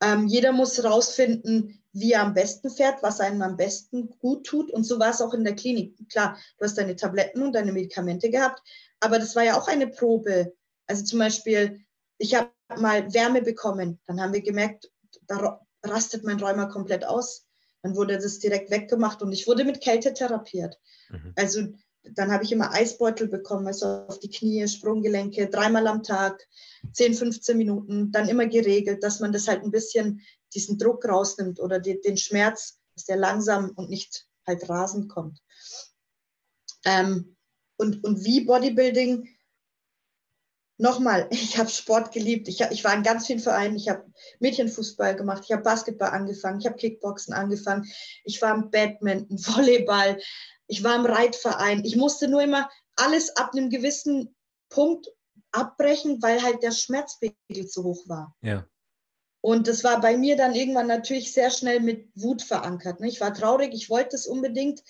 Ähm, 0.02 0.28
jeder 0.28 0.52
muss 0.52 0.78
herausfinden, 0.78 1.82
wie 1.92 2.14
er 2.14 2.22
am 2.22 2.34
besten 2.34 2.70
fährt, 2.70 3.02
was 3.04 3.20
einem 3.20 3.42
am 3.42 3.58
besten 3.58 4.10
gut 4.20 4.46
tut. 4.46 4.72
Und 4.72 4.84
so 4.84 5.00
war 5.00 5.10
es 5.10 5.22
auch 5.22 5.34
in 5.34 5.44
der 5.44 5.56
Klinik. 5.56 5.96
Klar, 6.10 6.38
du 6.58 6.66
hast 6.66 6.78
deine 6.78 6.96
Tabletten 6.96 7.42
und 7.42 7.54
deine 7.54 7.72
Medikamente 7.72 8.30
gehabt, 8.30 8.62
aber 9.00 9.20
das 9.20 9.36
war 9.36 9.44
ja 9.44 9.58
auch 9.58 9.68
eine 9.68 9.88
Probe. 9.88 10.54
Also 10.88 11.04
zum 11.04 11.20
Beispiel, 11.20 11.82
ich 12.18 12.36
habe 12.36 12.52
mal 12.78 13.14
Wärme 13.14 13.42
bekommen. 13.42 14.00
Dann 14.06 14.22
haben 14.22 14.34
wir 14.34 14.42
gemerkt, 14.42 14.92
da 15.28 15.60
rastet 15.84 16.24
mein 16.24 16.40
Rheuma 16.40 16.66
komplett 16.66 17.06
aus. 17.06 17.46
Dann 17.82 17.96
wurde 17.96 18.18
das 18.18 18.40
direkt 18.40 18.72
weggemacht 18.72 19.22
und 19.22 19.32
ich 19.32 19.48
wurde 19.48 19.64
mit 19.64 19.82
Kälte 19.82 20.14
therapiert. 20.14 20.78
Mhm. 21.10 21.34
Also 21.36 21.68
dann 22.04 22.32
habe 22.32 22.44
ich 22.44 22.52
immer 22.52 22.72
Eisbeutel 22.72 23.28
bekommen, 23.28 23.68
also 23.68 24.06
auf 24.08 24.20
die 24.20 24.30
Knie, 24.30 24.68
Sprunggelenke, 24.68 25.50
dreimal 25.50 25.88
am 25.88 26.04
Tag, 26.04 26.48
10, 26.94 27.14
15 27.14 27.58
Minuten, 27.58 28.12
dann 28.12 28.30
immer 28.30 28.46
geregelt, 28.48 29.04
dass 29.04 29.20
man 29.20 29.32
das 29.32 29.48
halt 29.48 29.64
ein 29.64 29.72
bisschen 29.72 30.22
diesen 30.54 30.78
Druck 30.78 31.08
rausnimmt 31.08 31.60
oder 31.60 31.80
die, 31.80 32.00
den 32.02 32.18
Schmerz, 32.18 32.80
dass 32.96 33.06
der 33.06 33.18
langsam 33.18 33.72
und 33.76 33.90
nicht 33.90 34.28
halt 34.48 34.68
rasend 34.70 35.10
kommt. 35.10 35.40
Ähm, 36.86 37.36
und, 37.78 38.04
und 38.04 38.24
wie 38.24 38.42
Bodybuilding, 38.42 39.28
nochmal, 40.80 41.28
ich 41.32 41.58
habe 41.58 41.70
Sport 41.70 42.12
geliebt. 42.12 42.48
Ich, 42.48 42.62
ich 42.62 42.84
war 42.84 42.96
in 42.96 43.04
ganz 43.04 43.28
vielen 43.28 43.40
Vereinen. 43.40 43.76
Ich 43.76 43.90
habe 43.90 44.12
Mädchenfußball 44.40 45.16
gemacht. 45.16 45.44
Ich 45.46 45.52
habe 45.52 45.62
Basketball 45.64 46.10
angefangen. 46.10 46.60
Ich 46.60 46.66
habe 46.66 46.78
Kickboxen 46.78 47.34
angefangen. 47.34 47.86
Ich 48.24 48.42
war 48.42 48.56
im 48.56 48.72
Badminton, 48.72 49.38
Volleyball. 49.46 50.20
Ich 50.70 50.84
war 50.84 50.96
im 50.96 51.06
Reitverein. 51.06 51.84
Ich 51.84 51.96
musste 51.96 52.28
nur 52.28 52.44
immer 52.44 52.70
alles 52.96 53.36
ab 53.36 53.52
einem 53.54 53.70
gewissen 53.70 54.36
Punkt 54.70 55.08
abbrechen, 55.52 56.22
weil 56.22 56.44
halt 56.44 56.62
der 56.62 56.72
Schmerzpegel 56.72 57.68
zu 57.68 57.84
hoch 57.84 58.08
war. 58.08 58.36
Ja. 58.42 58.66
Und 59.42 59.68
das 59.68 59.84
war 59.84 60.00
bei 60.00 60.16
mir 60.16 60.36
dann 60.36 60.54
irgendwann 60.54 60.88
natürlich 60.88 61.34
sehr 61.34 61.50
schnell 61.50 61.80
mit 61.80 62.10
Wut 62.16 62.44
verankert. 62.44 63.00
Ne? 63.00 63.08
Ich 63.08 63.20
war 63.20 63.34
traurig, 63.34 63.74
ich 63.74 63.90
wollte 63.90 64.16
es 64.16 64.28
unbedingt. 64.28 64.84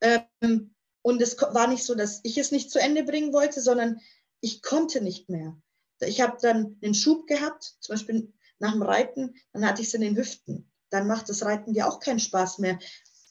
Ähm, 0.00 0.74
und 1.02 1.22
es 1.22 1.40
war 1.40 1.66
nicht 1.66 1.84
so, 1.84 1.94
dass 1.94 2.20
ich 2.24 2.36
es 2.36 2.50
nicht 2.50 2.70
zu 2.70 2.78
Ende 2.78 3.04
bringen 3.04 3.32
wollte, 3.32 3.60
sondern 3.60 4.00
ich 4.40 4.60
konnte 4.60 5.00
nicht 5.00 5.30
mehr. 5.30 5.56
Ich 6.00 6.20
habe 6.20 6.36
dann 6.42 6.78
einen 6.82 6.94
Schub 6.94 7.26
gehabt, 7.26 7.76
zum 7.80 7.94
Beispiel 7.94 8.32
nach 8.58 8.72
dem 8.72 8.82
Reiten, 8.82 9.34
dann 9.52 9.66
hatte 9.66 9.80
ich 9.80 9.88
es 9.88 9.94
in 9.94 10.02
den 10.02 10.16
Hüften. 10.16 10.70
Dann 10.90 11.06
macht 11.06 11.28
das 11.28 11.44
Reiten 11.44 11.72
dir 11.72 11.88
auch 11.88 12.00
keinen 12.00 12.18
Spaß 12.18 12.58
mehr 12.58 12.78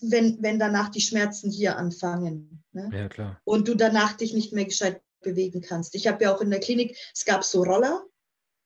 wenn, 0.02 0.42
wenn 0.42 0.60
danach 0.60 0.90
die 0.90 1.02
Schmerzen 1.02 1.52
hier 1.52 1.78
anfangen. 1.78 2.64
Ne? 2.72 2.90
Ja, 2.94 3.10
klar. 3.10 3.42
Und 3.44 3.68
du 3.68 3.76
danach 3.76 4.14
dich 4.14 4.34
nicht 4.34 4.54
mehr 4.54 4.66
gescheit 4.66 5.02
bewegen 5.22 5.62
kannst. 5.62 5.96
Ich 5.96 6.08
habe 6.08 6.24
ja 6.24 6.36
auch 6.36 6.42
in 6.42 6.50
der 6.50 6.60
Klinik, 6.60 6.98
es 7.14 7.26
gab 7.26 7.44
so 7.44 7.64
Roller 7.64 8.04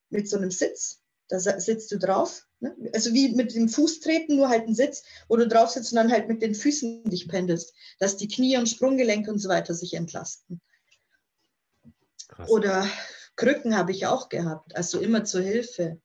mit 0.09 0.29
so 0.29 0.37
einem 0.37 0.51
Sitz, 0.51 1.01
da 1.27 1.39
sitzt 1.39 1.91
du 1.91 1.97
drauf. 1.97 2.47
Ne? 2.59 2.75
Also 2.93 3.13
wie 3.13 3.29
mit 3.33 3.53
dem 3.53 3.67
Fuß 3.67 3.99
treten, 3.99 4.37
nur 4.37 4.49
halt 4.49 4.67
ein 4.67 4.75
Sitz, 4.75 5.03
wo 5.27 5.35
du 5.35 5.47
drauf 5.47 5.69
sitzt 5.69 5.91
und 5.91 5.97
dann 5.97 6.11
halt 6.11 6.27
mit 6.27 6.41
den 6.41 6.55
Füßen 6.55 7.03
dich 7.09 7.27
pendelst, 7.27 7.73
dass 7.99 8.17
die 8.17 8.27
Knie 8.27 8.57
und 8.57 8.69
Sprunggelenke 8.69 9.31
und 9.31 9.39
so 9.39 9.49
weiter 9.49 9.73
sich 9.73 9.93
entlasten. 9.95 10.61
Krass. 12.27 12.49
Oder 12.49 12.87
Krücken 13.35 13.75
habe 13.75 13.91
ich 13.91 14.05
auch 14.05 14.29
gehabt, 14.29 14.75
also 14.75 14.99
immer 14.99 15.25
zur 15.25 15.41
Hilfe. 15.41 15.99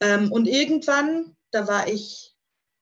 Ähm, 0.00 0.30
und 0.30 0.46
irgendwann, 0.46 1.36
da 1.50 1.66
war 1.66 1.88
ich 1.88 2.36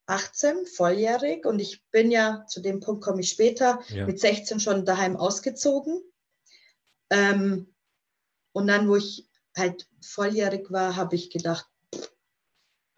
18, 0.07 0.67
volljährig 0.67 1.45
und 1.47 1.59
ich 1.59 1.85
bin 1.91 2.11
ja, 2.11 2.45
zu 2.47 2.61
dem 2.61 2.81
Punkt 2.81 3.03
komme 3.03 3.21
ich 3.21 3.31
später, 3.31 3.81
ja. 3.89 4.07
mit 4.07 4.21
16 4.21 4.61
schon 4.61 4.85
daheim 4.85 5.17
ausgezogen. 5.17 6.01
Ähm, 7.11 7.75
und 8.53 8.67
dann, 8.69 8.89
wo 8.89 8.97
ich 8.97 9.29
halt 9.57 9.89
volljährig 10.01 10.71
war, 10.71 10.97
habe 10.97 11.17
ich 11.17 11.31
gedacht, 11.31 11.69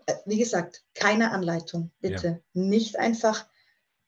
äh, 0.07 0.15
wie 0.27 0.39
gesagt, 0.39 0.85
keine 0.95 1.31
Anleitung, 1.33 1.91
bitte. 2.01 2.43
Ja. 2.53 2.63
Nicht 2.63 2.99
einfach 2.99 3.49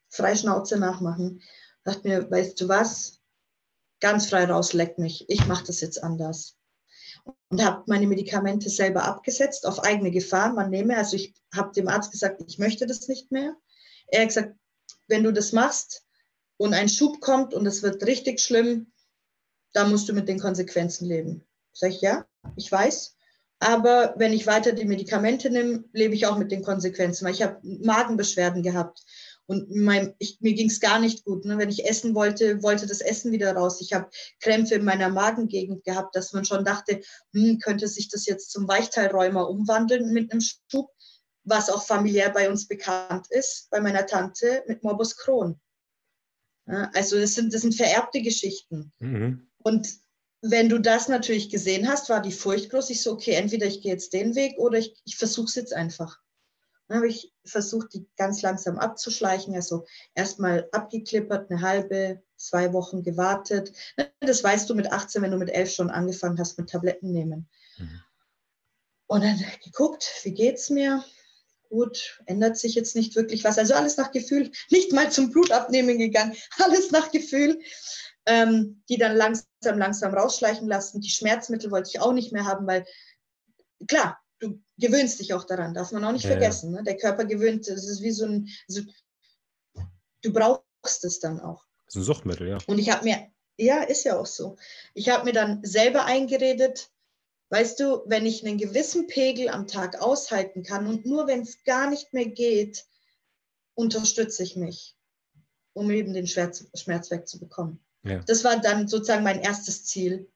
frei 0.09 0.37
Schnauze 0.37 0.79
nachmachen. 0.79 1.41
Ich 1.41 1.85
dachte 1.85 2.09
mir, 2.09 2.31
weißt 2.31 2.61
du 2.61 2.69
was, 2.69 3.21
ganz 4.01 4.29
frei 4.29 4.45
raus, 4.45 4.73
leck 4.73 4.99
mich, 4.99 5.29
ich 5.29 5.47
mache 5.47 5.65
das 5.65 5.81
jetzt 5.81 6.03
anders 6.03 6.57
und 7.49 7.65
habe 7.65 7.83
meine 7.87 8.07
Medikamente 8.07 8.71
selber 8.71 9.05
abgesetzt 9.05 9.67
auf 9.67 9.83
eigene 9.83 10.11
Gefahr. 10.11 10.53
Man 10.53 10.71
nehme, 10.71 10.97
also 10.97 11.17
ich 11.17 11.35
habe 11.55 11.73
dem 11.73 11.89
Arzt 11.89 12.13
gesagt, 12.13 12.43
ich 12.47 12.59
möchte 12.59 12.87
das 12.87 13.09
nicht 13.09 13.31
mehr. 13.33 13.57
Er 14.09 14.23
hat 14.23 14.29
gesagt, 14.29 14.55
wenn 15.09 15.25
du 15.25 15.33
das 15.33 15.53
machst 15.53 16.05
und 16.57 16.75
ein 16.75 16.89
Schub 16.89 17.21
kommt 17.21 17.55
und 17.55 17.67
es 17.67 17.83
wird 17.83 18.05
richtig 18.07 18.41
schlimm, 18.41 18.93
dann 19.73 19.91
musst 19.91 20.09
du 20.09 20.13
mit 20.13 20.29
den 20.29 20.41
Konsequenzen 20.41 21.07
leben. 21.07 21.47
Sag 21.73 21.91
ich, 21.91 22.01
ja, 22.01 22.27
ich 22.57 22.71
weiß. 22.71 23.17
Aber 23.61 24.15
wenn 24.17 24.33
ich 24.33 24.47
weiter 24.47 24.73
die 24.73 24.87
Medikamente 24.87 25.51
nehme, 25.51 25.85
lebe 25.93 26.15
ich 26.15 26.27
auch 26.27 26.39
mit 26.39 26.51
den 26.51 26.65
Konsequenzen, 26.65 27.27
weil 27.27 27.35
ich 27.35 27.43
habe 27.43 27.61
Magenbeschwerden 27.63 28.63
gehabt. 28.63 29.03
Und 29.47 29.69
mein, 29.75 30.15
ich, 30.19 30.39
mir 30.41 30.55
ging 30.55 30.69
es 30.69 30.81
gar 30.81 30.99
nicht 30.99 31.25
gut. 31.25 31.45
Ne? 31.45 31.59
Wenn 31.59 31.69
ich 31.69 31.85
essen 31.85 32.15
wollte, 32.15 32.63
wollte 32.63 32.87
das 32.87 33.01
Essen 33.01 33.33
wieder 33.33 33.55
raus. 33.55 33.81
Ich 33.81 33.93
habe 33.93 34.09
Krämpfe 34.41 34.77
in 34.77 34.85
meiner 34.85 35.09
Magengegend 35.09 35.85
gehabt, 35.85 36.17
dass 36.17 36.33
man 36.33 36.45
schon 36.45 36.65
dachte, 36.65 37.01
hm, 37.35 37.59
könnte 37.59 37.89
sich 37.89 38.09
das 38.09 38.27
jetzt 38.27 38.51
zum 38.51 38.67
Weichteilräumer 38.67 39.49
umwandeln 39.49 40.13
mit 40.13 40.31
einem 40.31 40.41
Schub, 40.41 40.91
was 41.45 41.71
auch 41.71 41.85
familiär 41.85 42.31
bei 42.31 42.51
uns 42.51 42.67
bekannt 42.69 43.27
ist, 43.31 43.71
bei 43.71 43.81
meiner 43.81 44.07
Tante 44.07 44.65
mit 44.67 44.83
Morbus 44.83 45.17
Crohn. 45.17 45.61
Also 46.67 47.19
das 47.19 47.35
sind, 47.35 47.53
das 47.53 47.63
sind 47.63 47.75
vererbte 47.75 48.23
Geschichten. 48.23 48.93
Mhm. 48.99 49.49
Und 49.59 49.89
wenn 50.43 50.69
du 50.69 50.79
das 50.79 51.09
natürlich 51.09 51.51
gesehen 51.51 51.89
hast, 51.89 52.09
war 52.09 52.23
die 52.23 52.33
Furcht 52.33 52.71
groß. 52.71 52.91
Ich 52.91 53.03
so, 53.03 53.13
okay, 53.13 53.33
entweder 53.33 53.67
ich 53.67 53.83
gehe 53.83 53.93
jetzt 53.93 54.13
den 54.13 54.35
Weg 54.35 54.59
oder 54.59 54.79
ich, 54.79 55.01
ich 55.05 55.17
versuche 55.17 55.47
es 55.47 55.55
jetzt 55.55 55.75
einfach. 55.75 56.19
Dann 56.89 56.99
habe 56.99 57.09
ich 57.09 57.33
versucht, 57.45 57.93
die 57.95 58.09
ganz 58.17 58.43
langsam 58.43 58.79
abzuschleichen. 58.79 59.55
Also 59.55 59.85
erstmal 60.15 60.69
abgeklippert, 60.73 61.51
eine 61.51 61.61
halbe, 61.61 62.23
zwei 62.37 62.73
Wochen 62.73 63.03
gewartet. 63.03 63.73
Das 64.21 64.43
weißt 64.43 64.69
du 64.69 64.75
mit 64.75 64.91
18, 64.91 65.23
wenn 65.23 65.31
du 65.31 65.37
mit 65.37 65.51
11 65.51 65.73
schon 65.73 65.91
angefangen 65.91 66.39
hast 66.39 66.59
mit 66.59 66.71
Tabletten 66.71 67.13
nehmen. 67.13 67.49
Mhm. 67.79 68.01
Und 69.07 69.25
dann 69.25 69.45
geguckt, 69.65 70.09
wie 70.23 70.35
geht 70.35 70.57
es 70.57 70.71
mir? 70.71 71.05
Gut, 71.71 72.21
ändert 72.27 72.59
sich 72.59 72.75
jetzt 72.75 72.97
nicht 72.97 73.17
wirklich 73.17 73.45
was. 73.45 73.57
Also 73.57 73.75
alles 73.75 73.97
nach 73.97 74.11
Gefühl, 74.11 74.51
nicht 74.71 74.93
mal 74.93 75.11
zum 75.11 75.31
Blutabnehmen 75.31 75.99
gegangen, 75.99 76.37
alles 76.59 76.91
nach 76.91 77.11
Gefühl. 77.11 77.61
Ähm, 78.27 78.83
die 78.89 78.99
dann 78.99 79.17
langsam, 79.17 79.47
langsam 79.79 80.13
rausschleichen 80.13 80.69
lassen. 80.69 81.01
Die 81.01 81.09
Schmerzmittel 81.09 81.71
wollte 81.71 81.89
ich 81.89 82.01
auch 82.01 82.13
nicht 82.13 82.33
mehr 82.33 82.45
haben, 82.45 82.67
weil 82.67 82.85
klar, 83.89 84.21
du 84.41 84.63
gewöhnst 84.77 85.21
dich 85.21 85.33
auch 85.33 85.45
daran, 85.45 85.73
darf 85.73 85.91
man 85.91 86.05
auch 86.05 86.13
nicht 86.13 86.25
ja, 86.25 86.33
vergessen. 86.33 86.73
Ne? 86.73 86.83
Der 86.83 86.99
Körper 86.99 87.25
gewöhnt, 87.25 87.67
es 87.67 87.89
ist 87.89 88.03
wie 88.03 88.13
so 88.13 88.27
ein, 88.27 88.49
so, 88.69 88.83
du 90.23 90.33
brauchst 90.33 91.05
es 91.05 91.19
dann 91.19 91.41
auch. 91.41 91.65
Das 91.87 91.95
ist 91.95 92.03
ein 92.03 92.05
Suchtmittel, 92.05 92.49
ja. 92.49 92.59
Und 92.67 92.79
ich 92.79 92.91
habe 92.91 93.05
mir, 93.05 93.31
Ja, 93.57 93.83
ist 93.83 94.05
ja 94.05 94.19
auch 94.19 94.27
so. 94.27 94.57
Ich 94.95 95.09
habe 95.09 95.25
mir 95.25 95.33
dann 95.33 95.65
selber 95.65 96.05
eingeredet, 96.05 96.91
weißt 97.51 97.81
du, 97.81 98.03
wenn 98.07 98.27
ich 98.27 98.45
einen 98.45 98.59
gewissen 98.59 99.07
Pegel 99.07 99.49
am 99.49 99.67
Tag 99.67 100.01
aushalten 100.01 100.63
kann 100.63 100.87
und 100.87 101.05
nur 101.05 101.27
wenn 101.27 101.43
es 101.43 101.63
gar 101.65 101.91
nicht 101.91 102.13
mehr 102.15 102.27
geht, 102.27 102.87
unterstütze 103.75 104.43
ich 104.43 104.57
mich, 104.57 104.97
um 105.73 105.91
eben 105.91 106.15
den 106.15 106.27
Schmerz, 106.27 106.67
Schmerz 106.75 107.11
wegzubekommen. 107.11 107.85
Ja. 108.05 108.21
Das 108.21 108.45
war 108.45 108.59
dann 108.61 108.89
sozusagen 108.89 109.25
mein 109.25 109.41
erstes 109.41 109.85
Ziel. 109.85 110.31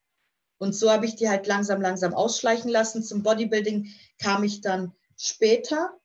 Und 0.58 0.74
so 0.74 0.90
habe 0.90 1.06
ich 1.06 1.16
die 1.16 1.28
halt 1.28 1.46
langsam, 1.46 1.80
langsam 1.80 2.14
ausschleichen 2.14 2.70
lassen. 2.70 3.02
Zum 3.02 3.22
Bodybuilding 3.22 3.92
kam 4.18 4.44
ich 4.44 4.60
dann 4.60 4.94
später, 5.16 5.98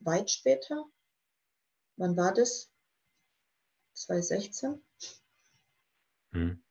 weit 0.00 0.30
später. 0.30 0.84
Wann 1.96 2.16
war 2.16 2.32
das? 2.32 2.70
2016. 3.94 4.80
Hm. 6.32 6.62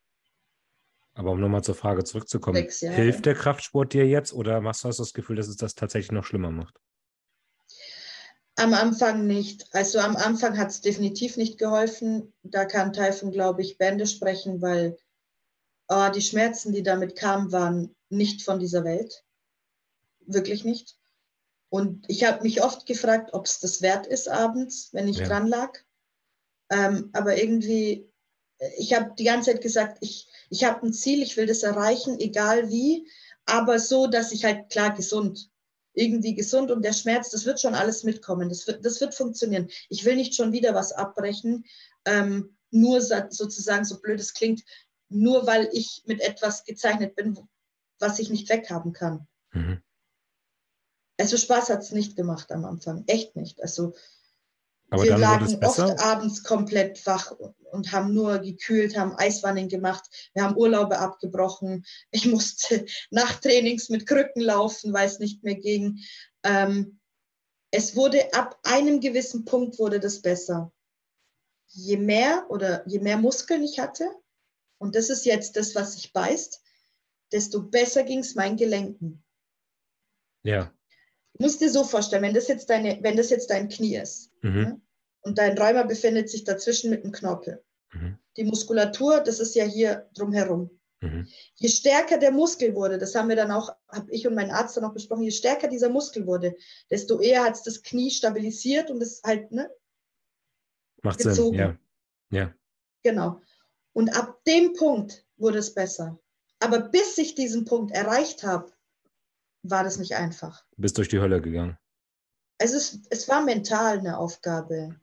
Aber 1.17 1.31
um 1.31 1.39
nochmal 1.39 1.63
zur 1.63 1.73
Frage 1.73 2.03
zurückzukommen, 2.03 2.67
hilft 2.69 3.25
der 3.25 3.33
Kraftsport 3.33 3.91
dir 3.91 4.05
jetzt 4.05 4.33
oder 4.33 4.61
machst 4.61 4.83
du 4.83 4.89
das 4.89 5.13
Gefühl, 5.13 5.35
dass 5.35 5.47
es 5.47 5.57
das 5.57 5.73
tatsächlich 5.73 6.11
noch 6.11 6.23
schlimmer 6.23 6.51
macht? 6.51 6.79
Am 8.55 8.75
Anfang 8.75 9.25
nicht. 9.25 9.67
Also 9.71 9.97
am 9.97 10.15
Anfang 10.15 10.59
hat 10.59 10.69
es 10.69 10.81
definitiv 10.81 11.35
nicht 11.35 11.57
geholfen. 11.57 12.33
Da 12.43 12.65
kann 12.65 12.93
Taifun, 12.93 13.31
glaube 13.31 13.63
ich, 13.63 13.79
Bände 13.79 14.05
sprechen, 14.05 14.61
weil 14.61 14.95
oh, 15.87 16.09
die 16.13 16.21
Schmerzen, 16.21 16.71
die 16.71 16.83
damit 16.83 17.15
kamen, 17.15 17.51
waren 17.51 17.95
nicht 18.09 18.43
von 18.43 18.59
dieser 18.59 18.83
Welt. 18.83 19.23
Wirklich 20.27 20.65
nicht. 20.65 20.97
Und 21.69 22.05
ich 22.07 22.25
habe 22.25 22.43
mich 22.43 22.63
oft 22.63 22.85
gefragt, 22.85 23.33
ob 23.33 23.47
es 23.47 23.59
das 23.59 23.81
wert 23.81 24.05
ist 24.05 24.29
abends, 24.29 24.89
wenn 24.93 25.07
ich 25.07 25.17
ja. 25.17 25.27
dran 25.27 25.47
lag. 25.47 25.79
Ähm, 26.69 27.09
aber 27.13 27.41
irgendwie, 27.41 28.07
ich 28.77 28.93
habe 28.93 29.15
die 29.17 29.23
ganze 29.23 29.51
Zeit 29.51 29.61
gesagt, 29.61 29.97
ich, 30.01 30.27
ich 30.49 30.63
habe 30.63 30.85
ein 30.85 30.93
Ziel, 30.93 31.21
ich 31.21 31.37
will 31.37 31.45
das 31.45 31.63
erreichen, 31.63 32.19
egal 32.19 32.69
wie, 32.69 33.07
aber 33.45 33.79
so, 33.79 34.07
dass 34.07 34.31
ich 34.31 34.45
halt 34.45 34.69
klar 34.69 34.93
gesund 34.93 35.49
irgendwie 35.97 36.35
gesund 36.35 36.69
und 36.69 36.85
der 36.85 36.93
Schmerz, 36.93 37.31
das 37.31 37.45
wird 37.45 37.59
schon 37.59 37.73
alles 37.73 38.03
mitkommen, 38.03 38.49
das 38.49 38.67
wird, 38.67 38.85
das 38.85 39.01
wird 39.01 39.15
funktionieren. 39.15 39.67
Ich 39.89 40.05
will 40.05 40.15
nicht 40.15 40.35
schon 40.35 40.51
wieder 40.51 40.75
was 40.75 40.91
abbrechen, 40.91 41.65
ähm, 42.05 42.55
nur 42.69 43.01
sozusagen, 43.01 43.83
so 43.83 43.99
blöd 43.99 44.19
es 44.19 44.33
klingt, 44.33 44.63
nur 45.09 45.47
weil 45.47 45.69
ich 45.73 46.03
mit 46.05 46.21
etwas 46.21 46.63
gezeichnet 46.65 47.15
bin, 47.15 47.39
was 47.99 48.19
ich 48.19 48.29
nicht 48.29 48.47
weghaben 48.49 48.93
kann. 48.93 49.27
Mhm. 49.53 49.81
Also 51.19 51.35
Spaß 51.35 51.69
hat 51.69 51.81
es 51.81 51.91
nicht 51.91 52.15
gemacht 52.15 52.51
am 52.51 52.65
Anfang, 52.65 53.03
echt 53.07 53.35
nicht. 53.35 53.61
Also 53.63 53.95
aber 54.89 55.03
wir 55.03 55.17
lagen 55.17 55.63
oft 55.63 55.99
abends 55.99 56.43
komplett 56.43 57.05
wach 57.05 57.33
und 57.71 57.91
haben 57.91 58.13
nur 58.13 58.39
gekühlt, 58.39 58.97
haben 58.97 59.15
Eiswannen 59.17 59.67
gemacht. 59.67 60.05
Wir 60.33 60.43
haben 60.43 60.55
Urlaube 60.55 60.97
abgebrochen. 60.99 61.85
Ich 62.11 62.25
musste 62.25 62.85
nach 63.11 63.39
Trainings 63.39 63.89
mit 63.89 64.07
Krücken 64.07 64.41
laufen, 64.41 64.93
weil 64.93 65.07
es 65.07 65.19
nicht 65.19 65.43
mehr 65.43 65.55
ging. 65.55 65.99
Ähm, 66.43 66.99
es 67.71 67.95
wurde 67.95 68.33
ab 68.33 68.57
einem 68.63 69.01
gewissen 69.01 69.43
Punkt 69.43 69.77
wurde 69.77 69.99
das 69.99 70.21
besser. 70.21 70.71
Je 71.67 71.97
mehr 71.97 72.45
oder 72.49 72.87
je 72.87 72.99
mehr 72.99 73.17
Muskeln 73.17 73.63
ich 73.63 73.79
hatte, 73.79 74.09
und 74.79 74.95
das 74.95 75.09
ist 75.09 75.25
jetzt 75.25 75.57
das, 75.57 75.75
was 75.75 75.93
sich 75.93 76.13
beißt, 76.13 76.61
desto 77.31 77.63
besser 77.63 78.03
ging 78.03 78.19
es 78.19 78.35
meinen 78.35 78.57
Gelenken. 78.57 79.23
Ja. 80.43 80.71
Musst 81.39 81.61
dir 81.61 81.69
so 81.69 81.83
vorstellen, 81.83 82.23
wenn 82.23 82.33
das 82.33 82.47
jetzt, 82.47 82.69
deine, 82.69 82.99
wenn 83.01 83.17
das 83.17 83.29
jetzt 83.29 83.49
dein 83.49 83.69
Knie 83.69 83.97
ist 83.97 84.31
mhm. 84.41 84.53
ne? 84.53 84.81
und 85.21 85.37
dein 85.37 85.57
Rheuma 85.57 85.83
befindet 85.83 86.29
sich 86.29 86.43
dazwischen 86.43 86.89
mit 86.89 87.03
dem 87.03 87.11
Knorpel. 87.11 87.63
Mhm. 87.93 88.17
Die 88.37 88.43
Muskulatur, 88.43 89.19
das 89.19 89.39
ist 89.39 89.55
ja 89.55 89.63
hier 89.65 90.09
drumherum. 90.13 90.69
Mhm. 91.01 91.27
Je 91.55 91.69
stärker 91.69 92.17
der 92.17 92.31
Muskel 92.31 92.73
wurde, 92.73 92.97
das 92.97 93.13
haben 93.13 93.29
wir 93.29 93.35
dann 93.35 93.51
auch, 93.51 93.69
habe 93.89 94.11
ich 94.11 94.25
und 94.25 94.35
mein 94.35 94.51
Arzt 94.51 94.77
dann 94.77 94.85
auch 94.85 94.93
besprochen, 94.93 95.23
je 95.23 95.31
stärker 95.31 95.67
dieser 95.67 95.89
Muskel 95.89 96.25
wurde, 96.25 96.55
desto 96.89 97.19
eher 97.19 97.43
hat 97.43 97.55
es 97.55 97.63
das 97.63 97.83
Knie 97.83 98.09
stabilisiert 98.09 98.89
und 98.89 99.01
es 99.01 99.21
halt 99.23 99.51
ne, 99.51 99.69
Macht 101.03 101.19
gezogen. 101.19 101.57
Sinn, 101.57 101.79
ja. 102.31 102.39
ja. 102.39 102.53
Genau. 103.03 103.39
Und 103.93 104.09
ab 104.17 104.43
dem 104.45 104.73
Punkt 104.73 105.25
wurde 105.37 105.59
es 105.59 105.73
besser. 105.73 106.19
Aber 106.59 106.79
bis 106.79 107.17
ich 107.17 107.35
diesen 107.35 107.65
Punkt 107.65 107.91
erreicht 107.93 108.43
habe, 108.43 108.71
war 109.69 109.83
das 109.83 109.97
nicht 109.97 110.15
einfach. 110.15 110.63
Du 110.75 110.81
bist 110.81 110.97
durch 110.97 111.09
die 111.09 111.19
Hölle 111.19 111.41
gegangen. 111.41 111.77
Es, 112.57 112.73
ist, 112.73 113.07
es 113.09 113.27
war 113.27 113.43
mental 113.43 113.99
eine 113.99 114.17
Aufgabe. 114.17 114.99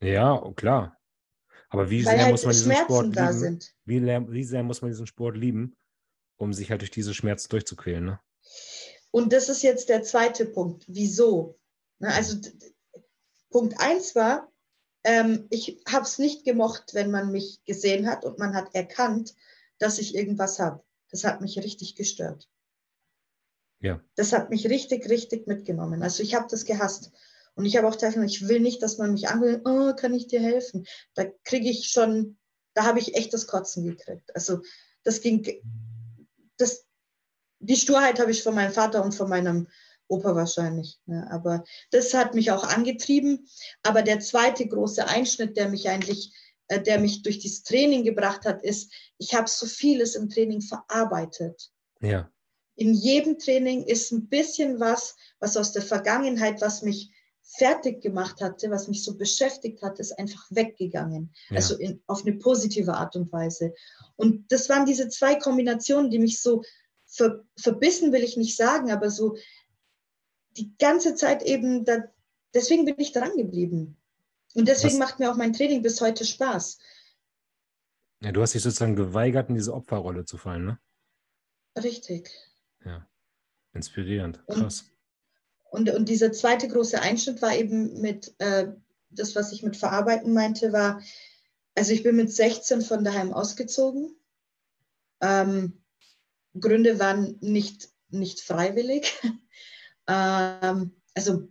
Ja, 0.00 0.40
klar. 0.54 0.96
Aber 1.70 1.90
wie 1.90 2.04
Weil 2.04 2.16
sehr 2.16 2.24
halt 2.24 2.32
muss 2.32 2.44
man 2.44 2.52
diesen 2.52 2.72
Schmerzen 2.72 2.84
Sport 2.84 3.16
da 3.16 3.28
lieben? 3.28 3.38
Sind. 3.38 3.74
Wie, 3.84 4.02
wie, 4.02 4.44
sehr 4.44 4.62
muss 4.62 4.80
man 4.80 4.90
diesen 4.90 5.06
Sport 5.06 5.36
lieben, 5.36 5.76
um 6.36 6.52
sich 6.52 6.70
halt 6.70 6.80
durch 6.80 6.90
diese 6.90 7.14
Schmerzen 7.14 7.48
durchzuquälen? 7.50 8.04
Ne? 8.04 8.20
Und 9.10 9.32
das 9.32 9.48
ist 9.48 9.62
jetzt 9.62 9.88
der 9.88 10.02
zweite 10.02 10.46
Punkt. 10.46 10.84
Wieso? 10.86 11.58
Ne, 11.98 12.12
also 12.14 12.38
Punkt 13.50 13.80
eins 13.80 14.14
war, 14.14 14.50
ähm, 15.04 15.46
ich 15.50 15.82
habe 15.88 16.04
es 16.04 16.18
nicht 16.18 16.44
gemocht, 16.44 16.94
wenn 16.94 17.10
man 17.10 17.32
mich 17.32 17.64
gesehen 17.64 18.08
hat 18.08 18.24
und 18.24 18.38
man 18.38 18.54
hat 18.54 18.74
erkannt, 18.74 19.34
dass 19.78 19.98
ich 19.98 20.14
irgendwas 20.14 20.58
habe. 20.58 20.84
Das 21.10 21.24
hat 21.24 21.40
mich 21.40 21.58
richtig 21.58 21.96
gestört. 21.96 22.48
Ja. 23.80 24.00
Das 24.16 24.32
hat 24.32 24.50
mich 24.50 24.68
richtig, 24.68 25.08
richtig 25.08 25.46
mitgenommen. 25.46 26.02
Also 26.02 26.22
ich 26.22 26.34
habe 26.34 26.46
das 26.50 26.64
gehasst. 26.64 27.12
Und 27.54 27.64
ich 27.64 27.76
habe 27.76 27.88
auch 27.88 27.98
gedacht, 27.98 28.16
ich 28.24 28.48
will 28.48 28.60
nicht, 28.60 28.82
dass 28.82 28.98
man 28.98 29.12
mich 29.12 29.28
angeht, 29.28 29.62
oh, 29.64 29.92
kann 29.94 30.14
ich 30.14 30.28
dir 30.28 30.40
helfen? 30.40 30.86
Da 31.14 31.24
kriege 31.44 31.68
ich 31.68 31.88
schon, 31.88 32.38
da 32.74 32.84
habe 32.84 33.00
ich 33.00 33.16
echt 33.16 33.34
das 33.34 33.46
Kotzen 33.46 33.84
gekriegt. 33.84 34.34
Also 34.34 34.60
das 35.02 35.20
ging, 35.20 35.44
das, 36.56 36.86
die 37.58 37.76
Sturheit 37.76 38.20
habe 38.20 38.30
ich 38.30 38.42
von 38.42 38.54
meinem 38.54 38.72
Vater 38.72 39.04
und 39.04 39.14
von 39.14 39.28
meinem 39.28 39.68
Opa 40.06 40.34
wahrscheinlich. 40.34 41.00
Ne? 41.06 41.28
Aber 41.30 41.64
das 41.90 42.14
hat 42.14 42.34
mich 42.34 42.50
auch 42.52 42.64
angetrieben. 42.64 43.48
Aber 43.82 44.02
der 44.02 44.20
zweite 44.20 44.66
große 44.66 45.06
Einschnitt, 45.06 45.56
der 45.56 45.68
mich 45.68 45.88
eigentlich, 45.88 46.32
äh, 46.68 46.80
der 46.80 47.00
mich 47.00 47.22
durch 47.22 47.40
dieses 47.40 47.64
Training 47.64 48.04
gebracht 48.04 48.44
hat, 48.44 48.62
ist, 48.62 48.92
ich 49.18 49.34
habe 49.34 49.48
so 49.48 49.66
vieles 49.66 50.14
im 50.14 50.28
Training 50.28 50.60
verarbeitet. 50.60 51.70
Ja 52.00 52.30
in 52.78 52.94
jedem 52.94 53.38
Training 53.38 53.82
ist 53.82 54.12
ein 54.12 54.28
bisschen 54.28 54.78
was, 54.78 55.16
was 55.40 55.56
aus 55.56 55.72
der 55.72 55.82
Vergangenheit, 55.82 56.60
was 56.60 56.82
mich 56.82 57.10
fertig 57.42 58.00
gemacht 58.02 58.40
hatte, 58.40 58.70
was 58.70 58.86
mich 58.86 59.02
so 59.02 59.16
beschäftigt 59.16 59.82
hat, 59.82 59.98
ist 59.98 60.16
einfach 60.16 60.46
weggegangen. 60.50 61.34
Ja. 61.48 61.56
Also 61.56 61.76
in, 61.76 62.00
auf 62.06 62.24
eine 62.24 62.36
positive 62.36 62.94
Art 62.94 63.16
und 63.16 63.32
Weise. 63.32 63.74
Und 64.14 64.52
das 64.52 64.68
waren 64.68 64.86
diese 64.86 65.08
zwei 65.08 65.34
Kombinationen, 65.34 66.10
die 66.10 66.20
mich 66.20 66.40
so 66.40 66.62
ver, 67.06 67.44
verbissen, 67.58 68.12
will 68.12 68.22
ich 68.22 68.36
nicht 68.36 68.56
sagen, 68.56 68.92
aber 68.92 69.10
so 69.10 69.36
die 70.56 70.72
ganze 70.78 71.16
Zeit 71.16 71.42
eben, 71.42 71.84
da, 71.84 72.04
deswegen 72.54 72.84
bin 72.84 72.94
ich 72.98 73.10
dran 73.10 73.36
geblieben. 73.36 73.96
Und 74.54 74.68
deswegen 74.68 75.00
was? 75.00 75.00
macht 75.00 75.18
mir 75.18 75.32
auch 75.32 75.36
mein 75.36 75.52
Training 75.52 75.82
bis 75.82 76.00
heute 76.00 76.24
Spaß. 76.24 76.78
Ja, 78.22 78.30
du 78.30 78.40
hast 78.40 78.54
dich 78.54 78.62
sozusagen 78.62 78.94
geweigert, 78.94 79.48
in 79.48 79.56
diese 79.56 79.74
Opferrolle 79.74 80.24
zu 80.24 80.36
fallen, 80.36 80.64
ne? 80.64 80.78
Richtig. 81.76 82.30
Ja, 82.88 83.06
inspirierend, 83.74 84.42
krass. 84.46 84.90
Und, 85.70 85.88
und, 85.90 85.96
und 85.96 86.08
dieser 86.08 86.32
zweite 86.32 86.68
große 86.68 87.00
Einschnitt 87.00 87.42
war 87.42 87.54
eben 87.54 88.00
mit, 88.00 88.34
äh, 88.38 88.68
das, 89.10 89.36
was 89.36 89.52
ich 89.52 89.62
mit 89.62 89.76
Verarbeiten 89.76 90.32
meinte, 90.32 90.72
war, 90.72 91.02
also 91.74 91.92
ich 91.92 92.02
bin 92.02 92.16
mit 92.16 92.32
16 92.32 92.82
von 92.82 93.04
daheim 93.04 93.32
ausgezogen. 93.32 94.16
Ähm, 95.20 95.82
Gründe 96.58 96.98
waren 96.98 97.36
nicht, 97.40 97.90
nicht 98.08 98.40
freiwillig. 98.40 99.12
ähm, 100.08 100.96
also 101.14 101.48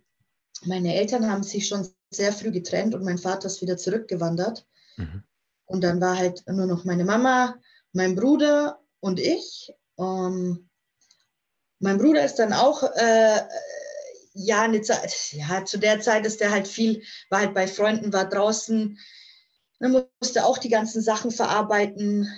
meine 0.64 0.96
Eltern 0.96 1.30
haben 1.30 1.44
sich 1.44 1.68
schon 1.68 1.88
sehr 2.10 2.34
früh 2.34 2.52
getrennt 2.52 2.96
und 2.96 3.04
mein 3.04 3.18
Vater 3.18 3.48
ist 3.48 3.62
wieder 3.62 3.78
zurückgewandert. 3.78 4.68
Mhm. 4.98 5.24
Und 5.66 5.84
dann 5.84 6.02
war 6.02 6.18
halt 6.18 6.44
nur 6.48 6.66
noch 6.66 6.86
meine 6.86 7.06
Mama, 7.06 7.60
mein 7.94 8.16
Bruder 8.16 8.82
und 9.00 9.20
ich. 9.20 9.72
Um, 9.96 10.70
mein 11.80 11.98
Bruder 11.98 12.26
ist 12.26 12.36
dann 12.36 12.54
auch, 12.54 12.84
äh, 12.84 13.42
ja, 14.34 14.62
eine 14.62 14.82
Zeit, 14.82 15.34
ja, 15.34 15.66
zu 15.66 15.80
der 15.80 16.00
Zeit 16.00 16.26
ist 16.26 16.42
der 16.42 16.52
halt 16.52 16.68
viel, 16.68 17.04
war 17.30 17.40
halt 17.40 17.54
bei 17.54 17.68
Freunden, 17.68 18.14
war 18.14 18.30
draußen, 18.30 18.98
dann 19.80 20.06
musste 20.20 20.46
auch 20.46 20.58
die 20.58 20.70
ganzen 20.70 21.02
Sachen 21.02 21.32
verarbeiten. 21.32 22.32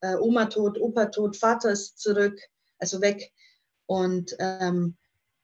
Äh, 0.00 0.16
Oma 0.16 0.46
tot, 0.46 0.78
Opa 0.80 1.06
tot, 1.06 1.36
Vater 1.36 1.70
ist 1.70 1.98
zurück, 1.98 2.38
also 2.78 3.00
weg. 3.00 3.32
Und 3.86 4.36
ähm, 4.38 4.96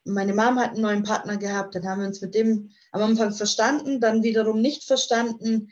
meine 0.05 0.35
Mom 0.35 0.59
hat 0.59 0.73
einen 0.73 0.83
neuen 0.83 1.03
Partner 1.03 1.37
gehabt, 1.37 1.75
dann 1.75 1.87
haben 1.87 2.01
wir 2.01 2.09
uns 2.09 2.21
mit 2.21 2.35
dem 2.35 2.71
am 2.91 3.03
Anfang 3.03 3.33
verstanden, 3.33 4.01
dann 4.01 4.23
wiederum 4.23 4.61
nicht 4.61 4.85
verstanden. 4.85 5.71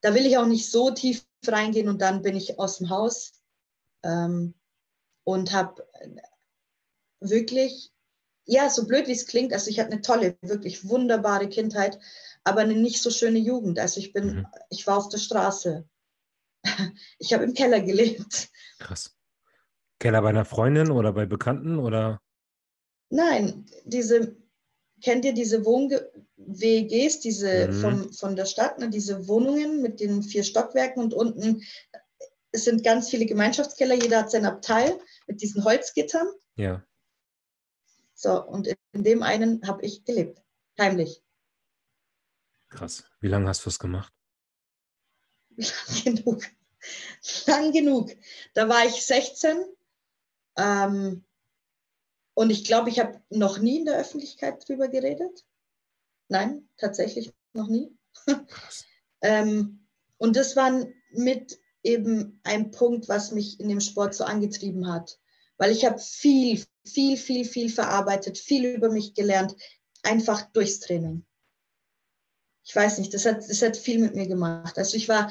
Da 0.00 0.14
will 0.14 0.26
ich 0.26 0.38
auch 0.38 0.46
nicht 0.46 0.70
so 0.70 0.90
tief 0.90 1.24
reingehen 1.46 1.88
und 1.88 2.02
dann 2.02 2.22
bin 2.22 2.36
ich 2.36 2.58
aus 2.58 2.78
dem 2.78 2.90
Haus 2.90 3.32
ähm, 4.02 4.54
und 5.24 5.52
habe 5.52 5.86
wirklich, 7.20 7.92
ja, 8.44 8.70
so 8.70 8.86
blöd 8.86 9.08
wie 9.08 9.12
es 9.12 9.26
klingt, 9.26 9.52
also 9.52 9.70
ich 9.70 9.78
hatte 9.78 9.92
eine 9.92 10.00
tolle, 10.00 10.36
wirklich 10.40 10.88
wunderbare 10.88 11.48
Kindheit, 11.48 11.98
aber 12.44 12.60
eine 12.60 12.74
nicht 12.74 13.02
so 13.02 13.10
schöne 13.10 13.38
Jugend. 13.38 13.78
Also 13.78 14.00
ich 14.00 14.12
bin, 14.12 14.36
mhm. 14.36 14.46
ich 14.70 14.86
war 14.86 14.96
auf 14.96 15.08
der 15.08 15.18
Straße. 15.18 15.84
Ich 17.18 17.32
habe 17.32 17.44
im 17.44 17.54
Keller 17.54 17.80
gelebt. 17.80 18.48
Krass. 18.78 19.14
Keller 19.98 20.22
bei 20.22 20.28
einer 20.28 20.44
Freundin 20.44 20.90
oder 20.90 21.12
bei 21.12 21.26
Bekannten 21.26 21.78
oder? 21.78 22.20
Nein, 23.10 23.66
diese, 23.84 24.36
kennt 25.02 25.24
ihr 25.24 25.34
diese 25.34 25.64
Wohn-WGs, 25.64 27.20
diese 27.20 27.68
Mhm. 27.68 27.80
vom, 27.80 28.12
von 28.12 28.36
der 28.36 28.46
Stadt, 28.46 28.78
ne, 28.78 28.88
diese 28.88 29.28
Wohnungen 29.28 29.82
mit 29.82 30.00
den 30.00 30.22
vier 30.22 30.44
Stockwerken 30.44 31.02
und 31.02 31.14
unten, 31.14 31.62
es 32.52 32.64
sind 32.64 32.84
ganz 32.84 33.10
viele 33.10 33.26
Gemeinschaftskeller, 33.26 33.94
jeder 33.94 34.20
hat 34.20 34.30
sein 34.30 34.46
Abteil 34.46 34.98
mit 35.26 35.42
diesen 35.42 35.64
Holzgittern. 35.64 36.28
Ja. 36.56 36.82
So, 38.18 38.44
und 38.44 38.66
in 38.66 39.04
dem 39.04 39.22
einen 39.22 39.64
habe 39.68 39.86
ich 39.86 40.04
gelebt, 40.04 40.42
heimlich. 40.76 41.22
Krass. 42.68 43.04
Wie 43.20 43.28
lange 43.28 43.46
hast 43.46 43.60
du 43.60 43.66
das 43.66 43.78
gemacht? 43.78 44.12
Lang 45.50 46.04
genug. 46.04 46.42
Lang 47.46 47.72
genug. 47.72 48.10
Da 48.54 48.68
war 48.68 48.84
ich 48.84 49.06
16 49.06 49.64
ähm, 50.56 51.24
und 52.34 52.50
ich 52.50 52.64
glaube, 52.64 52.90
ich 52.90 52.98
habe 52.98 53.22
noch 53.30 53.58
nie 53.58 53.78
in 53.78 53.84
der 53.84 54.00
Öffentlichkeit 54.00 54.68
drüber 54.68 54.88
geredet. 54.88 55.46
Nein, 56.26 56.68
tatsächlich 56.76 57.32
noch 57.52 57.68
nie. 57.68 57.96
Krass. 58.48 58.84
Ähm, 59.20 59.84
und 60.16 60.36
das 60.36 60.54
war 60.54 60.86
mit 61.10 61.60
eben 61.82 62.40
ein 62.44 62.70
Punkt, 62.70 63.08
was 63.08 63.32
mich 63.32 63.58
in 63.58 63.68
dem 63.68 63.80
Sport 63.80 64.14
so 64.14 64.22
angetrieben 64.22 64.86
hat. 64.86 65.18
Weil 65.58 65.72
ich 65.72 65.84
habe 65.84 65.98
viel, 65.98 66.64
viel, 66.86 67.16
viel, 67.16 67.44
viel 67.44 67.68
verarbeitet, 67.68 68.38
viel 68.38 68.64
über 68.64 68.90
mich 68.90 69.14
gelernt, 69.14 69.54
einfach 70.02 70.50
durchs 70.52 70.80
Training. 70.80 71.24
Ich 72.64 72.74
weiß 72.74 72.98
nicht, 72.98 73.12
das 73.14 73.26
hat, 73.26 73.38
das 73.48 73.62
hat 73.62 73.76
viel 73.76 73.98
mit 73.98 74.14
mir 74.14 74.26
gemacht. 74.26 74.78
Also 74.78 74.96
ich 74.96 75.08
war, 75.08 75.30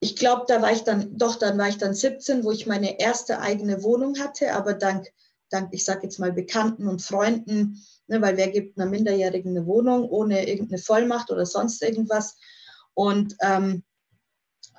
ich 0.00 0.16
glaube, 0.16 0.44
da 0.48 0.62
war 0.62 0.72
ich 0.72 0.82
dann, 0.82 1.16
doch, 1.16 1.36
dann 1.36 1.58
war 1.58 1.68
ich 1.68 1.78
dann 1.78 1.94
17, 1.94 2.44
wo 2.44 2.50
ich 2.50 2.66
meine 2.66 2.98
erste 2.98 3.40
eigene 3.40 3.82
Wohnung 3.82 4.18
hatte, 4.18 4.52
aber 4.52 4.74
dank, 4.74 5.06
dank 5.50 5.68
ich 5.72 5.84
sage 5.84 6.00
jetzt 6.04 6.18
mal 6.18 6.32
Bekannten 6.32 6.88
und 6.88 7.02
Freunden, 7.02 7.84
ne, 8.06 8.20
weil 8.20 8.36
wer 8.36 8.48
gibt 8.48 8.78
einer 8.78 8.90
Minderjährigen 8.90 9.56
eine 9.56 9.66
Wohnung 9.66 10.08
ohne 10.08 10.48
irgendeine 10.48 10.80
Vollmacht 10.80 11.30
oder 11.30 11.46
sonst 11.46 11.82
irgendwas. 11.82 12.36
Und 12.94 13.36
ähm, 13.42 13.84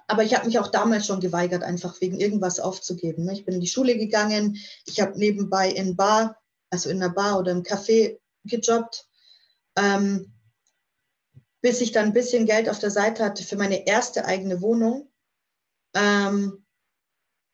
aber 0.08 0.24
ich 0.24 0.34
habe 0.34 0.48
mich 0.48 0.58
auch 0.58 0.70
damals 0.70 1.06
schon 1.06 1.20
geweigert, 1.20 1.64
einfach 1.64 2.00
wegen 2.00 2.20
irgendwas 2.20 2.60
aufzugeben. 2.60 3.26
ne. 3.26 3.34
Ich 3.34 3.46
bin 3.46 3.56
in 3.56 3.62
die 3.62 3.68
Schule 3.68 3.98
gegangen, 3.98 4.58
ich 4.86 5.02
habe 5.02 5.20
nebenbei 5.20 5.70
in 5.70 5.96
Bar, 5.98 6.42
also 6.70 6.90
in 6.90 7.02
einer 7.02 7.14
Bar 7.14 7.40
oder 7.40 7.52
im 7.52 7.64
Café 7.64 8.20
gejobbt, 8.46 9.08
ähm, 9.78 10.34
bis 11.62 11.82
ich 11.82 11.92
dann 11.92 12.06
ein 12.06 12.14
bisschen 12.14 12.46
Geld 12.46 12.70
auf 12.70 12.80
der 12.80 12.92
Seite 12.92 13.24
hatte 13.24 13.44
für 13.44 13.58
meine 13.58 13.86
erste 13.86 14.26
eigene 14.26 14.62
Wohnung. 14.62 15.12
Ähm, 15.94 16.66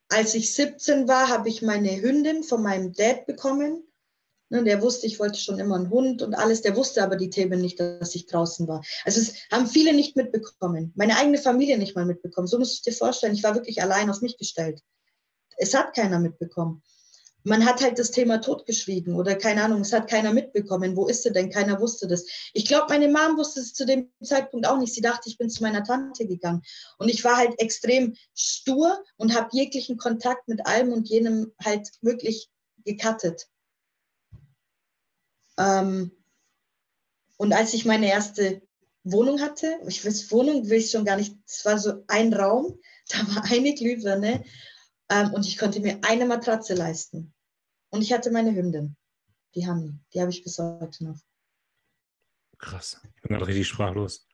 als 0.10 0.36
ich 0.36 0.54
17 0.54 1.08
war, 1.08 1.30
habe 1.30 1.50
ich 1.50 1.64
meine 1.64 2.00
Hündin 2.00 2.44
von 2.44 2.62
meinem 2.62 2.94
Dad 2.94 3.26
bekommen. 3.26 3.84
Ne, 4.54 4.64
der 4.64 4.84
wusste, 4.84 5.08
ich 5.08 5.20
wollte 5.20 5.40
schon 5.40 5.58
immer 5.58 5.78
einen 5.78 5.90
Hund 5.90 6.22
und 6.22 6.36
alles. 6.36 6.62
Der 6.62 6.76
wusste 6.76 7.02
aber 7.02 7.16
die 7.16 7.32
Themen 7.32 7.60
nicht, 7.60 7.80
dass 7.80 8.14
ich 8.14 8.28
draußen 8.28 8.68
war. 8.68 8.84
Also 9.04 9.20
es 9.20 9.34
haben 9.52 9.66
viele 9.66 9.94
nicht 9.94 10.16
mitbekommen. 10.16 10.94
Meine 10.96 11.18
eigene 11.18 11.40
Familie 11.40 11.80
nicht 11.80 11.96
mal 11.96 12.06
mitbekommen. 12.06 12.46
So 12.46 12.60
musst 12.60 12.86
du 12.86 12.92
dir 12.92 12.96
vorstellen, 12.96 13.34
ich 13.34 13.42
war 13.42 13.56
wirklich 13.56 13.82
allein 13.82 14.12
auf 14.12 14.22
mich 14.22 14.38
gestellt. 14.38 14.80
Es 15.58 15.74
hat 15.74 15.96
keiner 15.96 16.20
mitbekommen. 16.20 16.84
Man 17.42 17.66
hat 17.66 17.82
halt 17.82 17.98
das 17.98 18.12
Thema 18.12 18.42
totgeschwiegen 18.42 19.16
oder 19.16 19.34
keine 19.34 19.64
Ahnung, 19.64 19.82
es 19.82 19.92
hat 19.92 20.08
keiner 20.08 20.32
mitbekommen. 20.32 20.96
Wo 20.96 21.08
ist 21.08 21.24
sie 21.24 21.32
denn? 21.32 21.50
Keiner 21.50 21.82
wusste 21.82 22.08
das. 22.08 22.24
Ich 22.54 22.66
glaube, 22.68 22.86
meine 22.90 23.08
Mom 23.08 23.38
wusste 23.38 23.60
es 23.60 23.74
zu 23.74 23.88
dem 23.88 24.12
Zeitpunkt 24.22 24.68
auch 24.68 24.78
nicht. 24.78 24.94
Sie 24.94 25.02
dachte, 25.02 25.30
ich 25.30 25.40
bin 25.40 25.50
zu 25.50 25.64
meiner 25.64 25.84
Tante 25.84 26.28
gegangen. 26.28 26.62
Und 27.00 27.10
ich 27.10 27.24
war 27.24 27.38
halt 27.38 27.60
extrem 27.60 28.14
stur 28.36 29.04
und 29.18 29.36
habe 29.36 29.50
jeglichen 29.52 29.98
Kontakt 29.98 30.48
mit 30.48 30.68
allem 30.68 30.94
und 30.94 31.10
jenem 31.10 31.54
halt 31.60 31.90
wirklich 32.02 32.52
gecuttet. 32.86 33.48
Ähm, 35.58 36.12
und 37.38 37.54
als 37.54 37.74
ich 37.74 37.86
meine 37.86 38.10
erste 38.10 38.62
Wohnung 39.04 39.42
hatte, 39.42 39.80
ich 39.88 40.06
weiß, 40.06 40.32
Wohnung 40.32 40.70
will 40.70 40.80
ich 40.80 40.92
schon 40.92 41.06
gar 41.06 41.18
nicht, 41.18 41.36
es 41.46 41.66
war 41.66 41.78
so 41.78 42.04
ein 42.08 42.34
Raum, 42.34 42.80
da 43.10 43.20
war 43.36 43.44
eine 43.46 43.74
Glühbirne 43.74 44.44
ähm, 45.10 45.34
und 45.34 45.46
ich 45.46 45.58
konnte 45.58 45.80
mir 45.80 46.00
eine 46.04 46.26
Matratze 46.26 46.74
leisten. 46.74 47.34
Und 47.90 48.02
ich 48.02 48.14
hatte 48.14 48.32
meine 48.32 48.56
Hündin, 48.56 48.96
die 49.56 49.68
Hanni, 49.68 50.00
die 50.14 50.22
habe 50.22 50.32
ich 50.32 50.44
bis 50.44 50.58
heute 50.58 51.04
noch. 51.04 51.20
Krass. 52.58 53.02
Ich 53.16 53.22
bin 53.22 53.36
gerade 53.36 53.48
richtig 53.48 53.68
sprachlos. 53.68 54.26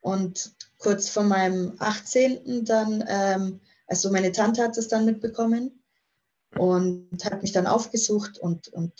Und 0.00 0.54
kurz 0.78 1.08
vor 1.08 1.22
meinem 1.22 1.76
18. 1.78 2.64
dann, 2.64 3.04
ähm, 3.06 3.60
also 3.86 4.10
meine 4.10 4.32
Tante 4.32 4.62
hat 4.62 4.76
es 4.76 4.88
dann 4.88 5.06
mitbekommen 5.06 5.82
und 6.58 7.24
hat 7.24 7.42
mich 7.42 7.52
dann 7.52 7.66
aufgesucht 7.66 8.38
und, 8.38 8.68
und 8.68 8.92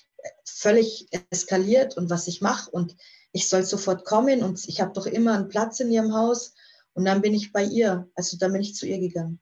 völlig 0.45 1.09
eskaliert 1.31 1.97
und 1.97 2.11
was 2.11 2.29
ich 2.29 2.41
mache 2.41 2.71
und 2.71 2.97
ich 3.33 3.49
soll 3.49 3.65
sofort 3.65 4.05
kommen 4.05 4.43
und 4.43 4.67
ich 4.69 4.81
habe 4.81 4.93
doch 4.93 5.07
immer 5.07 5.35
einen 5.35 5.49
Platz 5.49 5.81
in 5.81 5.91
ihrem 5.91 6.15
Haus 6.15 6.55
und 6.93 7.05
dann 7.05 7.23
bin 7.23 7.35
ich 7.35 7.53
bei 7.53 7.65
ihr, 7.65 8.09
also 8.15 8.37
dann 8.37 8.53
bin 8.53 8.63
ich 8.63 8.75
zu 8.75 8.87
ihr 8.87 8.99
gegangen 8.99 9.41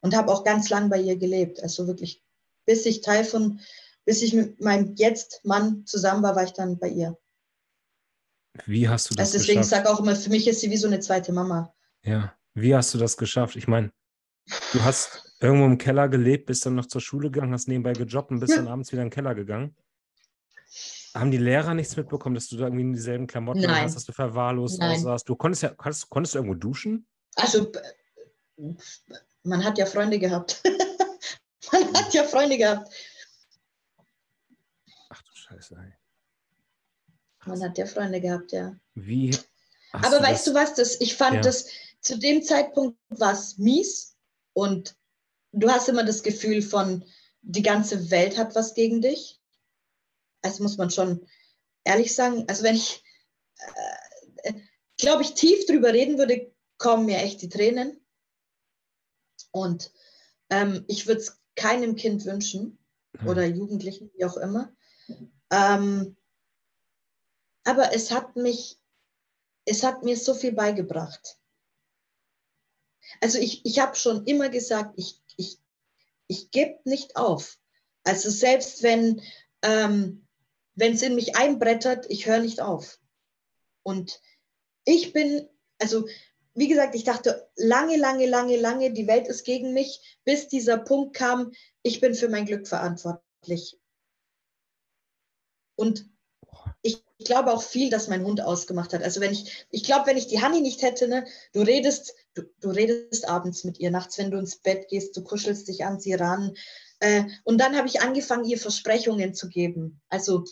und 0.00 0.16
habe 0.16 0.32
auch 0.32 0.44
ganz 0.44 0.70
lang 0.70 0.88
bei 0.88 1.00
ihr 1.00 1.16
gelebt, 1.16 1.62
also 1.62 1.86
wirklich 1.86 2.22
bis 2.64 2.86
ich 2.86 3.00
Teil 3.00 3.24
von, 3.24 3.60
bis 4.04 4.22
ich 4.22 4.32
mit 4.32 4.60
meinem 4.60 4.94
jetzt 4.96 5.44
Mann 5.44 5.84
zusammen 5.86 6.22
war, 6.22 6.36
war 6.36 6.44
ich 6.44 6.52
dann 6.52 6.78
bei 6.78 6.88
ihr. 6.88 7.18
Wie 8.66 8.88
hast 8.88 9.10
du 9.10 9.14
das 9.14 9.28
Also 9.28 9.38
deswegen 9.38 9.60
geschafft? 9.60 9.84
sage 9.84 9.90
auch 9.90 10.00
immer, 10.00 10.14
für 10.14 10.30
mich 10.30 10.46
ist 10.46 10.60
sie 10.60 10.70
wie 10.70 10.76
so 10.76 10.86
eine 10.86 11.00
zweite 11.00 11.32
Mama. 11.32 11.74
Ja. 12.04 12.36
Wie 12.54 12.74
hast 12.74 12.92
du 12.92 12.98
das 12.98 13.16
geschafft? 13.16 13.56
Ich 13.56 13.66
meine, 13.66 13.90
du 14.72 14.82
hast 14.82 15.31
irgendwo 15.42 15.66
im 15.66 15.78
Keller 15.78 16.08
gelebt, 16.08 16.46
bist 16.46 16.64
dann 16.66 16.74
noch 16.74 16.86
zur 16.86 17.00
Schule 17.00 17.30
gegangen, 17.30 17.52
hast 17.52 17.68
nebenbei 17.68 17.92
gejobbt 17.92 18.30
und 18.30 18.40
bist 18.40 18.52
Ja. 18.52 18.58
dann 18.58 18.68
abends 18.68 18.92
wieder 18.92 19.02
in 19.02 19.08
den 19.08 19.14
Keller 19.14 19.34
gegangen. 19.34 19.74
Haben 21.14 21.30
die 21.30 21.38
Lehrer 21.38 21.74
nichts 21.74 21.96
mitbekommen, 21.96 22.34
dass 22.34 22.48
du 22.48 22.56
da 22.56 22.64
irgendwie 22.64 22.82
in 22.82 22.92
dieselben 22.94 23.26
Klamotten 23.26 23.60
Nein. 23.62 23.84
hast, 23.84 23.96
dass 23.96 24.04
du 24.04 24.12
verwahrlost 24.12 24.78
Nein. 24.78 24.96
aussahst? 24.96 25.28
Du 25.28 25.36
konntest 25.36 25.62
ja, 25.62 25.68
konntest, 25.70 26.08
konntest 26.08 26.34
du 26.34 26.38
irgendwo 26.38 26.54
duschen? 26.54 27.06
Also 27.34 27.70
man 29.42 29.64
hat 29.64 29.76
ja 29.78 29.86
Freunde 29.86 30.18
gehabt. 30.18 30.62
man 31.72 31.92
hat 31.94 32.14
ja 32.14 32.24
Freunde 32.24 32.56
gehabt. 32.56 32.88
Ach 35.10 35.22
du 35.22 35.30
Scheiße, 35.34 35.76
ey. 35.76 35.92
Man 37.46 37.62
hat 37.62 37.76
ja 37.76 37.86
Freunde 37.86 38.20
gehabt, 38.20 38.52
ja. 38.52 38.74
Wie 38.94 39.36
Aber 39.92 40.22
weißt 40.22 40.44
das? 40.46 40.52
du 40.52 40.54
was, 40.54 40.74
das, 40.74 41.00
ich 41.00 41.16
fand 41.16 41.36
Ja. 41.36 41.40
das 41.42 41.66
zu 42.00 42.18
dem 42.18 42.42
Zeitpunkt 42.42 42.98
war 43.10 43.32
es 43.32 43.58
mies 43.58 44.16
und 44.54 44.96
du 45.52 45.70
hast 45.70 45.88
immer 45.88 46.04
das 46.04 46.22
Gefühl 46.22 46.62
von, 46.62 47.04
die 47.42 47.62
ganze 47.62 48.10
Welt 48.10 48.38
hat 48.38 48.54
was 48.54 48.74
gegen 48.74 49.00
dich. 49.00 49.40
Also 50.42 50.62
muss 50.62 50.76
man 50.76 50.90
schon 50.90 51.26
ehrlich 51.84 52.14
sagen, 52.14 52.44
also 52.48 52.62
wenn 52.62 52.76
ich, 52.76 53.02
äh, 54.44 54.52
glaube 54.98 55.22
ich, 55.22 55.34
tief 55.34 55.66
drüber 55.66 55.92
reden 55.92 56.18
würde, 56.18 56.52
kommen 56.78 57.06
mir 57.06 57.18
echt 57.18 57.42
die 57.42 57.48
Tränen. 57.48 58.00
Und 59.50 59.92
ähm, 60.50 60.84
ich 60.88 61.06
würde 61.06 61.20
es 61.20 61.40
keinem 61.54 61.96
Kind 61.96 62.24
wünschen 62.24 62.78
Hm. 63.18 63.28
oder 63.28 63.44
Jugendlichen, 63.44 64.10
wie 64.14 64.24
auch 64.24 64.36
immer. 64.36 64.72
Ähm, 65.50 66.16
aber 67.64 67.94
es 67.94 68.10
hat 68.10 68.36
mich, 68.36 68.78
es 69.64 69.82
hat 69.82 70.02
mir 70.02 70.16
so 70.16 70.34
viel 70.34 70.52
beigebracht. 70.52 71.38
Also 73.20 73.38
ich, 73.38 73.64
ich 73.64 73.78
habe 73.78 73.94
schon 73.94 74.24
immer 74.26 74.48
gesagt, 74.48 74.94
ich, 74.96 75.21
ich, 76.28 76.44
ich 76.44 76.50
gebe 76.50 76.78
nicht 76.84 77.16
auf. 77.16 77.58
Also 78.04 78.30
selbst 78.30 78.82
wenn 78.82 79.22
ähm, 79.62 80.26
es 80.76 81.02
in 81.02 81.14
mich 81.14 81.36
einbrettert, 81.36 82.06
ich 82.08 82.26
höre 82.26 82.40
nicht 82.40 82.60
auf. 82.60 82.98
Und 83.82 84.20
ich 84.84 85.12
bin, 85.12 85.48
also 85.78 86.06
wie 86.54 86.68
gesagt, 86.68 86.94
ich 86.94 87.04
dachte 87.04 87.48
lange, 87.56 87.96
lange, 87.96 88.26
lange, 88.26 88.56
lange, 88.56 88.92
die 88.92 89.06
Welt 89.06 89.28
ist 89.28 89.44
gegen 89.44 89.72
mich, 89.72 90.18
bis 90.24 90.48
dieser 90.48 90.78
Punkt 90.78 91.16
kam, 91.16 91.52
ich 91.82 92.00
bin 92.00 92.14
für 92.14 92.28
mein 92.28 92.46
Glück 92.46 92.68
verantwortlich. 92.68 93.80
Und 95.76 96.06
ich 96.82 97.02
glaube 97.18 97.52
auch 97.52 97.62
viel, 97.62 97.90
dass 97.90 98.08
mein 98.08 98.24
Hund 98.24 98.40
ausgemacht 98.40 98.92
hat. 98.92 99.02
Also 99.02 99.20
wenn 99.20 99.32
ich, 99.32 99.66
ich 99.70 99.84
glaube, 99.84 100.06
wenn 100.06 100.16
ich 100.16 100.26
die 100.26 100.42
Hanni 100.42 100.60
nicht 100.60 100.82
hätte, 100.82 101.08
ne, 101.08 101.24
du 101.52 101.62
redest, 101.62 102.14
du, 102.34 102.42
du 102.60 102.70
redest 102.70 103.28
abends 103.28 103.64
mit 103.64 103.78
ihr, 103.78 103.90
nachts, 103.90 104.18
wenn 104.18 104.30
du 104.30 104.38
ins 104.38 104.56
Bett 104.56 104.88
gehst, 104.88 105.16
du 105.16 105.22
kuschelst 105.22 105.68
dich 105.68 105.84
an 105.84 106.00
sie 106.00 106.14
ran. 106.14 106.54
Äh, 107.00 107.24
und 107.44 107.58
dann 107.58 107.76
habe 107.76 107.88
ich 107.88 108.00
angefangen, 108.00 108.44
ihr 108.44 108.58
Versprechungen 108.58 109.34
zu 109.34 109.48
geben. 109.48 110.00
Also 110.08 110.44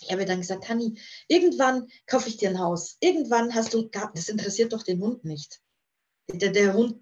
ich 0.00 0.12
habe 0.12 0.24
dann 0.24 0.40
gesagt, 0.40 0.68
Hanni, 0.68 0.98
irgendwann 1.28 1.88
kaufe 2.06 2.28
ich 2.28 2.36
dir 2.36 2.50
ein 2.50 2.58
Haus. 2.58 2.96
Irgendwann 3.00 3.54
hast 3.54 3.72
du, 3.74 3.88
das 4.14 4.28
interessiert 4.28 4.72
doch 4.72 4.82
den 4.82 5.00
Hund 5.00 5.24
nicht. 5.24 5.60
Der, 6.30 6.50
der 6.50 6.74
Hund, 6.74 7.00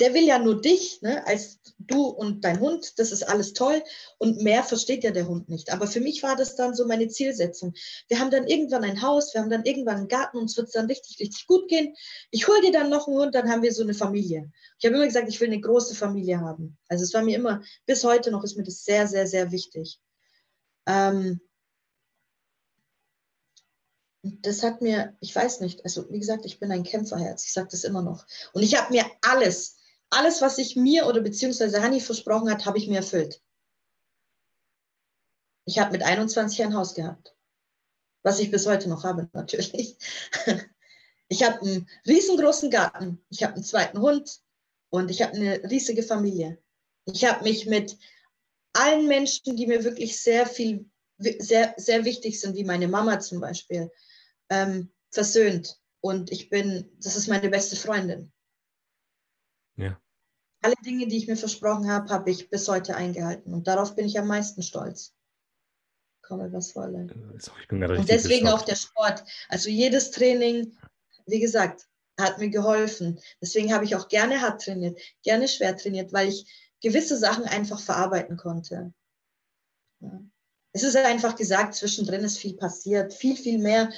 der 0.00 0.14
will 0.14 0.24
ja 0.24 0.38
nur 0.38 0.60
dich, 0.60 1.02
ne, 1.02 1.26
als 1.26 1.60
du 1.78 2.06
und 2.06 2.44
dein 2.44 2.58
Hund, 2.58 2.98
das 2.98 3.12
ist 3.12 3.22
alles 3.22 3.52
toll 3.52 3.82
und 4.18 4.42
mehr 4.42 4.64
versteht 4.64 5.04
ja 5.04 5.10
der 5.10 5.28
Hund 5.28 5.48
nicht. 5.48 5.72
Aber 5.72 5.86
für 5.86 6.00
mich 6.00 6.22
war 6.22 6.36
das 6.36 6.56
dann 6.56 6.74
so 6.74 6.86
meine 6.86 7.08
Zielsetzung. 7.08 7.74
Wir 8.08 8.18
haben 8.18 8.30
dann 8.30 8.46
irgendwann 8.46 8.84
ein 8.84 9.02
Haus, 9.02 9.34
wir 9.34 9.42
haben 9.42 9.50
dann 9.50 9.64
irgendwann 9.64 9.98
einen 9.98 10.08
Garten, 10.08 10.38
uns 10.38 10.56
wird 10.56 10.68
es 10.68 10.72
dann 10.72 10.86
richtig, 10.86 11.20
richtig 11.20 11.46
gut 11.46 11.68
gehen. 11.68 11.94
Ich 12.30 12.48
hole 12.48 12.60
dir 12.62 12.72
dann 12.72 12.88
noch 12.88 13.06
einen 13.06 13.18
Hund, 13.18 13.34
dann 13.34 13.50
haben 13.50 13.62
wir 13.62 13.72
so 13.72 13.82
eine 13.82 13.94
Familie. 13.94 14.50
Ich 14.78 14.86
habe 14.86 14.96
immer 14.96 15.06
gesagt, 15.06 15.28
ich 15.28 15.40
will 15.40 15.48
eine 15.48 15.60
große 15.60 15.94
Familie 15.94 16.40
haben. 16.40 16.78
Also 16.88 17.04
es 17.04 17.12
war 17.12 17.22
mir 17.22 17.36
immer, 17.36 17.62
bis 17.84 18.02
heute 18.02 18.30
noch 18.30 18.42
ist 18.42 18.56
mir 18.56 18.64
das 18.64 18.84
sehr, 18.84 19.06
sehr, 19.06 19.26
sehr 19.26 19.52
wichtig. 19.52 20.00
Ähm, 20.86 21.40
das 24.22 24.62
hat 24.62 24.82
mir, 24.82 25.16
ich 25.20 25.34
weiß 25.34 25.60
nicht, 25.60 25.84
also 25.84 26.10
wie 26.10 26.20
gesagt, 26.20 26.44
ich 26.44 26.58
bin 26.58 26.70
ein 26.72 26.84
Kämpferherz, 26.84 27.44
ich 27.44 27.52
sage 27.52 27.68
das 27.70 27.84
immer 27.84 28.02
noch. 28.02 28.26
Und 28.52 28.62
ich 28.62 28.78
habe 28.78 28.92
mir 28.92 29.04
alles, 29.22 29.76
alles, 30.10 30.42
was 30.42 30.58
ich 30.58 30.76
mir 30.76 31.06
oder 31.06 31.20
beziehungsweise 31.20 31.82
Hanni 31.82 32.00
versprochen 32.00 32.50
hat, 32.50 32.66
habe 32.66 32.78
ich 32.78 32.88
mir 32.88 32.98
erfüllt. 32.98 33.40
Ich 35.64 35.78
habe 35.78 35.92
mit 35.92 36.02
21 36.02 36.62
ein 36.64 36.74
Haus 36.74 36.94
gehabt, 36.94 37.34
was 38.22 38.40
ich 38.40 38.50
bis 38.50 38.66
heute 38.66 38.88
noch 38.88 39.04
habe 39.04 39.28
natürlich. 39.32 39.96
Ich 41.28 41.44
habe 41.44 41.60
einen 41.60 41.88
riesengroßen 42.08 42.70
Garten, 42.70 43.24
ich 43.30 43.44
habe 43.44 43.54
einen 43.54 43.62
zweiten 43.62 44.00
Hund 44.00 44.40
und 44.90 45.10
ich 45.10 45.22
habe 45.22 45.34
eine 45.34 45.62
riesige 45.70 46.02
Familie. 46.02 46.58
Ich 47.04 47.24
habe 47.24 47.44
mich 47.44 47.66
mit 47.66 47.96
allen 48.72 49.06
Menschen, 49.06 49.56
die 49.56 49.68
mir 49.68 49.84
wirklich 49.84 50.20
sehr 50.20 50.44
viel, 50.46 50.90
sehr, 51.18 51.74
sehr 51.76 52.04
wichtig 52.04 52.40
sind, 52.40 52.56
wie 52.56 52.64
meine 52.64 52.88
Mama 52.88 53.20
zum 53.20 53.40
Beispiel, 53.40 53.90
ähm, 54.48 54.90
versöhnt. 55.10 55.80
Und 56.00 56.32
ich 56.32 56.50
bin, 56.50 56.90
das 57.00 57.16
ist 57.16 57.28
meine 57.28 57.48
beste 57.48 57.76
Freundin. 57.76 58.32
Ja. 59.80 60.00
Alle 60.62 60.74
Dinge, 60.84 61.06
die 61.06 61.16
ich 61.16 61.26
mir 61.26 61.36
versprochen 61.36 61.90
habe, 61.90 62.12
habe 62.12 62.30
ich 62.30 62.50
bis 62.50 62.68
heute 62.68 62.94
eingehalten. 62.94 63.54
Und 63.54 63.66
darauf 63.66 63.96
bin 63.96 64.06
ich 64.06 64.18
am 64.18 64.26
meisten 64.26 64.62
stolz. 64.62 65.14
Komme, 66.22 66.52
was 66.52 66.76
wolle. 66.76 67.06
Äh, 67.06 67.96
Und 67.96 68.08
deswegen 68.08 68.48
auch 68.48 68.62
der 68.62 68.76
Sport. 68.76 69.24
Also 69.48 69.70
jedes 69.70 70.10
Training, 70.10 70.76
wie 71.26 71.40
gesagt, 71.40 71.88
hat 72.18 72.38
mir 72.38 72.50
geholfen. 72.50 73.18
Deswegen 73.40 73.72
habe 73.72 73.84
ich 73.84 73.96
auch 73.96 74.08
gerne 74.08 74.40
hart 74.42 74.62
trainiert, 74.62 75.00
gerne 75.22 75.48
schwer 75.48 75.76
trainiert, 75.76 76.12
weil 76.12 76.28
ich 76.28 76.70
gewisse 76.82 77.16
Sachen 77.16 77.44
einfach 77.44 77.80
verarbeiten 77.80 78.36
konnte. 78.36 78.92
Ja. 80.00 80.22
Es 80.72 80.84
ist 80.84 80.96
einfach 80.96 81.34
gesagt, 81.34 81.74
zwischendrin 81.74 82.22
ist 82.22 82.38
viel 82.38 82.56
passiert, 82.56 83.12
viel, 83.12 83.36
viel 83.36 83.58
mehr. 83.58 83.90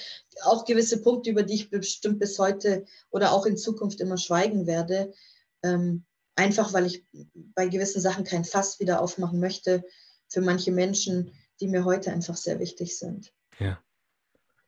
Auch 0.42 0.64
gewisse 0.64 1.02
Punkte, 1.02 1.30
über 1.30 1.42
die 1.42 1.54
ich 1.54 1.70
bestimmt 1.70 2.18
bis 2.18 2.38
heute 2.38 2.86
oder 3.10 3.32
auch 3.32 3.44
in 3.44 3.58
Zukunft 3.58 4.00
immer 4.00 4.16
schweigen 4.16 4.66
werde. 4.66 5.12
Ähm, 5.62 6.04
einfach 6.36 6.72
weil 6.72 6.86
ich 6.86 7.04
bei 7.34 7.68
gewissen 7.68 8.00
Sachen 8.00 8.24
kein 8.24 8.44
Fass 8.44 8.80
wieder 8.80 9.00
aufmachen 9.00 9.40
möchte 9.40 9.84
für 10.28 10.40
manche 10.40 10.72
Menschen, 10.72 11.32
die 11.60 11.68
mir 11.68 11.84
heute 11.84 12.10
einfach 12.12 12.36
sehr 12.36 12.58
wichtig 12.58 12.98
sind. 12.98 13.32
Ja. 13.58 13.78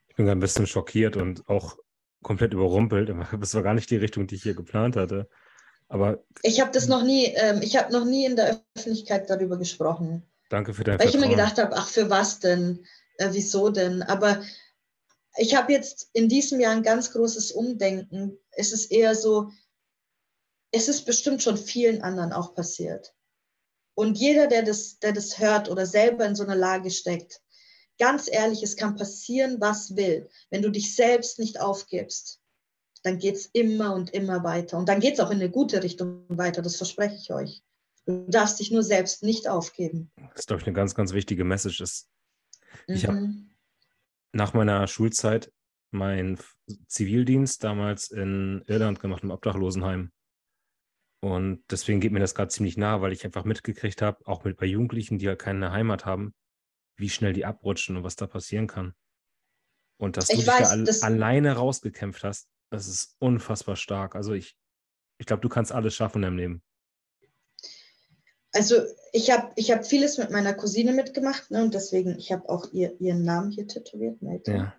Ich 0.08 0.16
bin 0.16 0.28
ein 0.28 0.40
bisschen 0.40 0.66
schockiert 0.66 1.16
und 1.16 1.48
auch 1.48 1.78
komplett 2.22 2.52
überrumpelt. 2.52 3.10
Das 3.40 3.54
war 3.54 3.62
gar 3.62 3.74
nicht 3.74 3.90
die 3.90 3.96
Richtung, 3.96 4.26
die 4.26 4.36
ich 4.36 4.42
hier 4.42 4.54
geplant 4.54 4.96
hatte. 4.96 5.28
Aber 5.88 6.24
ich 6.42 6.60
habe 6.60 6.70
das 6.72 6.88
noch 6.88 7.02
nie, 7.02 7.26
ähm, 7.34 7.60
ich 7.62 7.76
habe 7.76 7.92
noch 7.92 8.04
nie 8.04 8.24
in 8.24 8.36
der 8.36 8.62
Öffentlichkeit 8.76 9.28
darüber 9.28 9.58
gesprochen. 9.58 10.22
Danke 10.48 10.74
für 10.74 10.84
dein 10.84 10.98
Weil 10.98 11.08
Vertrauen. 11.08 11.22
ich 11.24 11.26
immer 11.26 11.36
gedacht 11.36 11.58
habe, 11.58 11.76
ach, 11.76 11.88
für 11.88 12.10
was 12.10 12.40
denn? 12.40 12.84
Äh, 13.18 13.28
wieso 13.32 13.70
denn? 13.70 14.02
Aber 14.02 14.42
ich 15.36 15.56
habe 15.56 15.72
jetzt 15.72 16.10
in 16.12 16.28
diesem 16.28 16.60
Jahr 16.60 16.72
ein 16.72 16.82
ganz 16.82 17.12
großes 17.12 17.52
Umdenken. 17.52 18.38
Es 18.52 18.72
ist 18.72 18.90
eher 18.90 19.14
so, 19.14 19.50
es 20.74 20.88
ist 20.88 21.04
bestimmt 21.04 21.42
schon 21.42 21.56
vielen 21.56 22.02
anderen 22.02 22.32
auch 22.32 22.54
passiert. 22.54 23.14
Und 23.94 24.18
jeder, 24.18 24.48
der 24.48 24.62
das, 24.62 24.98
der 24.98 25.12
das 25.12 25.38
hört 25.38 25.70
oder 25.70 25.86
selber 25.86 26.26
in 26.26 26.34
so 26.34 26.42
einer 26.42 26.56
Lage 26.56 26.90
steckt, 26.90 27.40
ganz 27.98 28.28
ehrlich, 28.30 28.62
es 28.62 28.76
kann 28.76 28.96
passieren, 28.96 29.60
was 29.60 29.94
will. 29.94 30.28
Wenn 30.50 30.62
du 30.62 30.70
dich 30.70 30.96
selbst 30.96 31.38
nicht 31.38 31.60
aufgibst, 31.60 32.40
dann 33.04 33.18
geht 33.18 33.36
es 33.36 33.46
immer 33.46 33.94
und 33.94 34.10
immer 34.10 34.42
weiter. 34.42 34.76
Und 34.76 34.88
dann 34.88 34.98
geht 34.98 35.14
es 35.14 35.20
auch 35.20 35.30
in 35.30 35.36
eine 35.36 35.50
gute 35.50 35.82
Richtung 35.82 36.24
weiter, 36.28 36.60
das 36.60 36.76
verspreche 36.76 37.16
ich 37.16 37.32
euch. 37.32 37.62
Du 38.06 38.26
darfst 38.28 38.58
dich 38.58 38.70
nur 38.70 38.82
selbst 38.82 39.22
nicht 39.22 39.48
aufgeben. 39.48 40.10
Das 40.16 40.40
ist, 40.40 40.46
glaube 40.48 40.60
ich, 40.60 40.66
eine 40.66 40.74
ganz, 40.74 40.94
ganz 40.94 41.12
wichtige 41.12 41.44
Message. 41.44 41.80
Ist, 41.80 42.08
mhm. 42.88 42.94
Ich 42.94 43.06
habe 43.06 43.32
nach 44.32 44.54
meiner 44.54 44.86
Schulzeit 44.88 45.52
meinen 45.92 46.38
Zivildienst 46.88 47.62
damals 47.62 48.10
in 48.10 48.64
Irland 48.66 48.98
gemacht, 48.98 49.22
im 49.22 49.30
Obdachlosenheim. 49.30 50.10
Und 51.24 51.64
deswegen 51.70 52.00
geht 52.00 52.12
mir 52.12 52.20
das 52.20 52.34
gerade 52.34 52.50
ziemlich 52.50 52.76
nah, 52.76 53.00
weil 53.00 53.14
ich 53.14 53.24
einfach 53.24 53.44
mitgekriegt 53.44 54.02
habe, 54.02 54.18
auch 54.26 54.44
mit 54.44 54.58
bei 54.58 54.66
Jugendlichen, 54.66 55.18
die 55.18 55.24
ja 55.24 55.36
keine 55.36 55.72
Heimat 55.72 56.04
haben, 56.04 56.34
wie 56.98 57.08
schnell 57.08 57.32
die 57.32 57.46
abrutschen 57.46 57.96
und 57.96 58.04
was 58.04 58.14
da 58.14 58.26
passieren 58.26 58.66
kann. 58.66 58.92
Und 59.96 60.18
dass 60.18 60.28
ich 60.28 60.40
du 60.40 60.46
weiß, 60.46 60.72
dich 60.72 61.00
da 61.00 61.06
al 61.06 61.14
alleine 61.14 61.52
rausgekämpft 61.52 62.24
hast, 62.24 62.50
das 62.70 62.88
ist 62.88 63.16
unfassbar 63.20 63.76
stark. 63.76 64.16
Also 64.16 64.34
ich, 64.34 64.54
ich 65.16 65.24
glaube, 65.24 65.40
du 65.40 65.48
kannst 65.48 65.72
alles 65.72 65.94
schaffen 65.94 66.22
im 66.24 66.36
Leben. 66.36 66.62
Also 68.52 68.82
ich 69.14 69.30
habe 69.30 69.50
ich 69.56 69.70
hab 69.70 69.86
vieles 69.86 70.18
mit 70.18 70.30
meiner 70.30 70.52
Cousine 70.52 70.92
mitgemacht 70.92 71.50
ne, 71.50 71.64
und 71.64 71.72
deswegen, 71.72 72.18
ich 72.18 72.32
habe 72.32 72.46
auch 72.50 72.70
ihr, 72.70 73.00
ihren 73.00 73.24
Namen 73.24 73.50
hier 73.50 73.66
tätowiert. 73.66 74.18
Ja. 74.46 74.74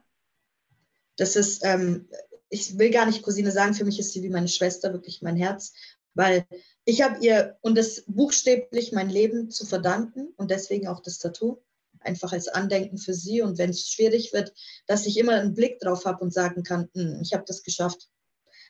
Das 1.18 1.36
ist, 1.38 1.66
ähm, 1.66 2.08
ich 2.50 2.78
will 2.78 2.92
gar 2.92 3.08
nicht 3.08 3.24
Cousine 3.24 3.50
sagen, 3.50 3.74
für 3.74 3.84
mich 3.84 3.98
ist 3.98 4.14
sie 4.14 4.22
wie 4.22 4.30
meine 4.30 4.48
Schwester, 4.48 4.94
wirklich 4.94 5.24
mein 5.24 5.38
Herz 5.38 5.74
weil 6.16 6.48
ich 6.86 7.02
habe 7.02 7.24
ihr 7.24 7.58
und 7.62 7.78
das 7.78 8.04
buchstäblich 8.08 8.92
mein 8.92 9.10
Leben 9.10 9.52
zu 9.52 9.66
verdanken 9.66 10.34
und 10.38 10.50
deswegen 10.50 10.88
auch 10.88 11.02
das 11.02 11.20
Tattoo, 11.20 11.62
einfach 12.00 12.32
als 12.32 12.48
Andenken 12.48 12.98
für 12.98 13.14
sie 13.14 13.42
und 13.42 13.58
wenn 13.58 13.70
es 13.70 13.90
schwierig 13.90 14.34
wird, 14.34 14.54
dass 14.88 15.06
ich 15.06 15.18
immer 15.18 15.34
einen 15.34 15.54
Blick 15.54 15.80
drauf 15.80 16.06
habe 16.06 16.24
und 16.24 16.34
sagen 16.34 16.64
kann, 16.64 16.90
hm, 16.94 17.20
ich 17.22 17.34
habe 17.34 17.44
das 17.46 17.64
geschafft. 17.64 18.10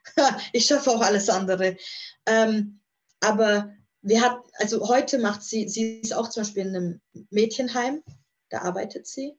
ich 0.53 0.65
schaffe 0.65 0.91
auch 0.91 1.01
alles 1.01 1.29
andere. 1.29 1.77
Ähm, 2.25 2.81
aber 3.19 3.73
wir 4.01 4.21
hat, 4.21 4.37
also 4.53 4.87
heute 4.87 5.19
macht 5.19 5.43
sie, 5.43 5.67
sie 5.67 5.99
ist 5.99 6.13
auch 6.13 6.29
zum 6.29 6.43
Beispiel 6.43 6.65
in 6.65 6.75
einem 6.75 7.01
Mädchenheim, 7.29 8.03
da 8.49 8.59
arbeitet 8.59 9.07
sie 9.07 9.37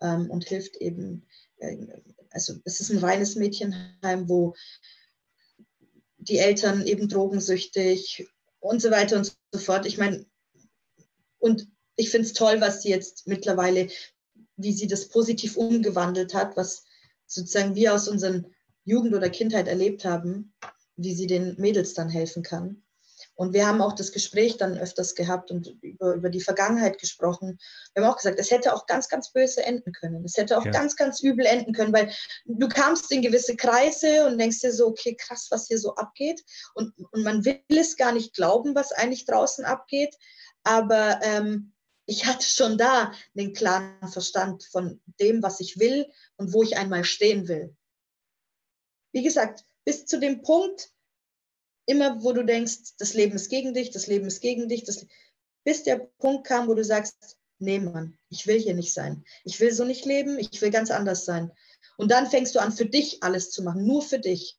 ähm, 0.00 0.30
und 0.30 0.44
hilft 0.44 0.76
eben, 0.76 1.26
äh, 1.58 1.76
also 2.30 2.54
es 2.64 2.80
ist 2.80 2.90
ein 2.90 2.98
reines 2.98 3.36
Mädchenheim, 3.36 4.28
wo 4.28 4.54
die 6.28 6.38
Eltern 6.38 6.86
eben 6.86 7.08
drogensüchtig 7.08 8.28
und 8.60 8.80
so 8.80 8.90
weiter 8.90 9.16
und 9.16 9.32
so 9.52 9.58
fort. 9.58 9.86
Ich 9.86 9.98
meine, 9.98 10.24
und 11.38 11.68
ich 11.96 12.10
finde 12.10 12.26
es 12.26 12.32
toll, 12.32 12.60
was 12.60 12.82
sie 12.82 12.90
jetzt 12.90 13.26
mittlerweile, 13.26 13.88
wie 14.56 14.72
sie 14.72 14.86
das 14.86 15.08
positiv 15.08 15.56
umgewandelt 15.56 16.34
hat, 16.34 16.56
was 16.56 16.84
sozusagen 17.26 17.74
wir 17.74 17.94
aus 17.94 18.08
unseren 18.08 18.46
Jugend 18.84 19.14
oder 19.14 19.30
Kindheit 19.30 19.68
erlebt 19.68 20.04
haben, 20.04 20.54
wie 20.96 21.14
sie 21.14 21.26
den 21.26 21.56
Mädels 21.58 21.94
dann 21.94 22.08
helfen 22.08 22.42
kann. 22.42 22.83
Und 23.36 23.52
wir 23.52 23.66
haben 23.66 23.82
auch 23.82 23.94
das 23.94 24.12
Gespräch 24.12 24.56
dann 24.56 24.78
öfters 24.78 25.14
gehabt 25.14 25.50
und 25.50 25.76
über, 25.82 26.14
über 26.14 26.30
die 26.30 26.40
Vergangenheit 26.40 26.98
gesprochen. 26.98 27.58
Wir 27.92 28.04
haben 28.04 28.10
auch 28.10 28.16
gesagt, 28.16 28.38
es 28.38 28.50
hätte 28.50 28.74
auch 28.74 28.86
ganz, 28.86 29.08
ganz 29.08 29.32
böse 29.32 29.64
enden 29.64 29.92
können. 29.92 30.24
Es 30.24 30.36
hätte 30.36 30.56
auch 30.56 30.64
ja. 30.64 30.70
ganz, 30.70 30.94
ganz 30.94 31.20
übel 31.20 31.44
enden 31.44 31.72
können, 31.72 31.92
weil 31.92 32.12
du 32.44 32.68
kamst 32.68 33.10
in 33.10 33.22
gewisse 33.22 33.56
Kreise 33.56 34.26
und 34.26 34.38
denkst 34.38 34.60
dir 34.60 34.72
so, 34.72 34.86
okay, 34.86 35.16
krass, 35.16 35.48
was 35.50 35.66
hier 35.66 35.78
so 35.78 35.96
abgeht. 35.96 36.44
Und, 36.74 36.92
und 37.10 37.24
man 37.24 37.44
will 37.44 37.60
es 37.68 37.96
gar 37.96 38.12
nicht 38.12 38.34
glauben, 38.34 38.74
was 38.74 38.92
eigentlich 38.92 39.26
draußen 39.26 39.64
abgeht. 39.64 40.16
Aber 40.62 41.18
ähm, 41.22 41.72
ich 42.06 42.26
hatte 42.26 42.46
schon 42.46 42.78
da 42.78 43.12
den 43.34 43.52
klaren 43.52 44.08
Verstand 44.08 44.64
von 44.64 45.00
dem, 45.20 45.42
was 45.42 45.58
ich 45.60 45.78
will 45.78 46.06
und 46.36 46.52
wo 46.52 46.62
ich 46.62 46.76
einmal 46.76 47.04
stehen 47.04 47.48
will. 47.48 47.74
Wie 49.12 49.22
gesagt, 49.22 49.64
bis 49.84 50.06
zu 50.06 50.18
dem 50.18 50.42
Punkt, 50.42 50.93
immer, 51.86 52.22
wo 52.22 52.32
du 52.32 52.44
denkst, 52.44 52.96
das 52.98 53.14
Leben 53.14 53.34
ist 53.34 53.48
gegen 53.48 53.74
dich, 53.74 53.90
das 53.90 54.06
Leben 54.06 54.26
ist 54.26 54.40
gegen 54.40 54.68
dich, 54.68 54.84
das, 54.84 55.06
bis 55.64 55.82
der 55.82 55.96
Punkt 56.18 56.46
kam, 56.46 56.68
wo 56.68 56.74
du 56.74 56.84
sagst, 56.84 57.38
nee, 57.58 57.78
Mann, 57.78 58.18
ich 58.28 58.46
will 58.46 58.58
hier 58.58 58.74
nicht 58.74 58.92
sein. 58.92 59.24
Ich 59.44 59.58
will 59.60 59.72
so 59.72 59.84
nicht 59.84 60.04
leben, 60.04 60.38
ich 60.38 60.60
will 60.60 60.70
ganz 60.70 60.90
anders 60.90 61.24
sein. 61.24 61.50
Und 61.96 62.10
dann 62.10 62.28
fängst 62.28 62.54
du 62.54 62.60
an, 62.60 62.72
für 62.72 62.86
dich 62.86 63.22
alles 63.22 63.50
zu 63.50 63.62
machen, 63.62 63.86
nur 63.86 64.02
für 64.02 64.18
dich. 64.18 64.58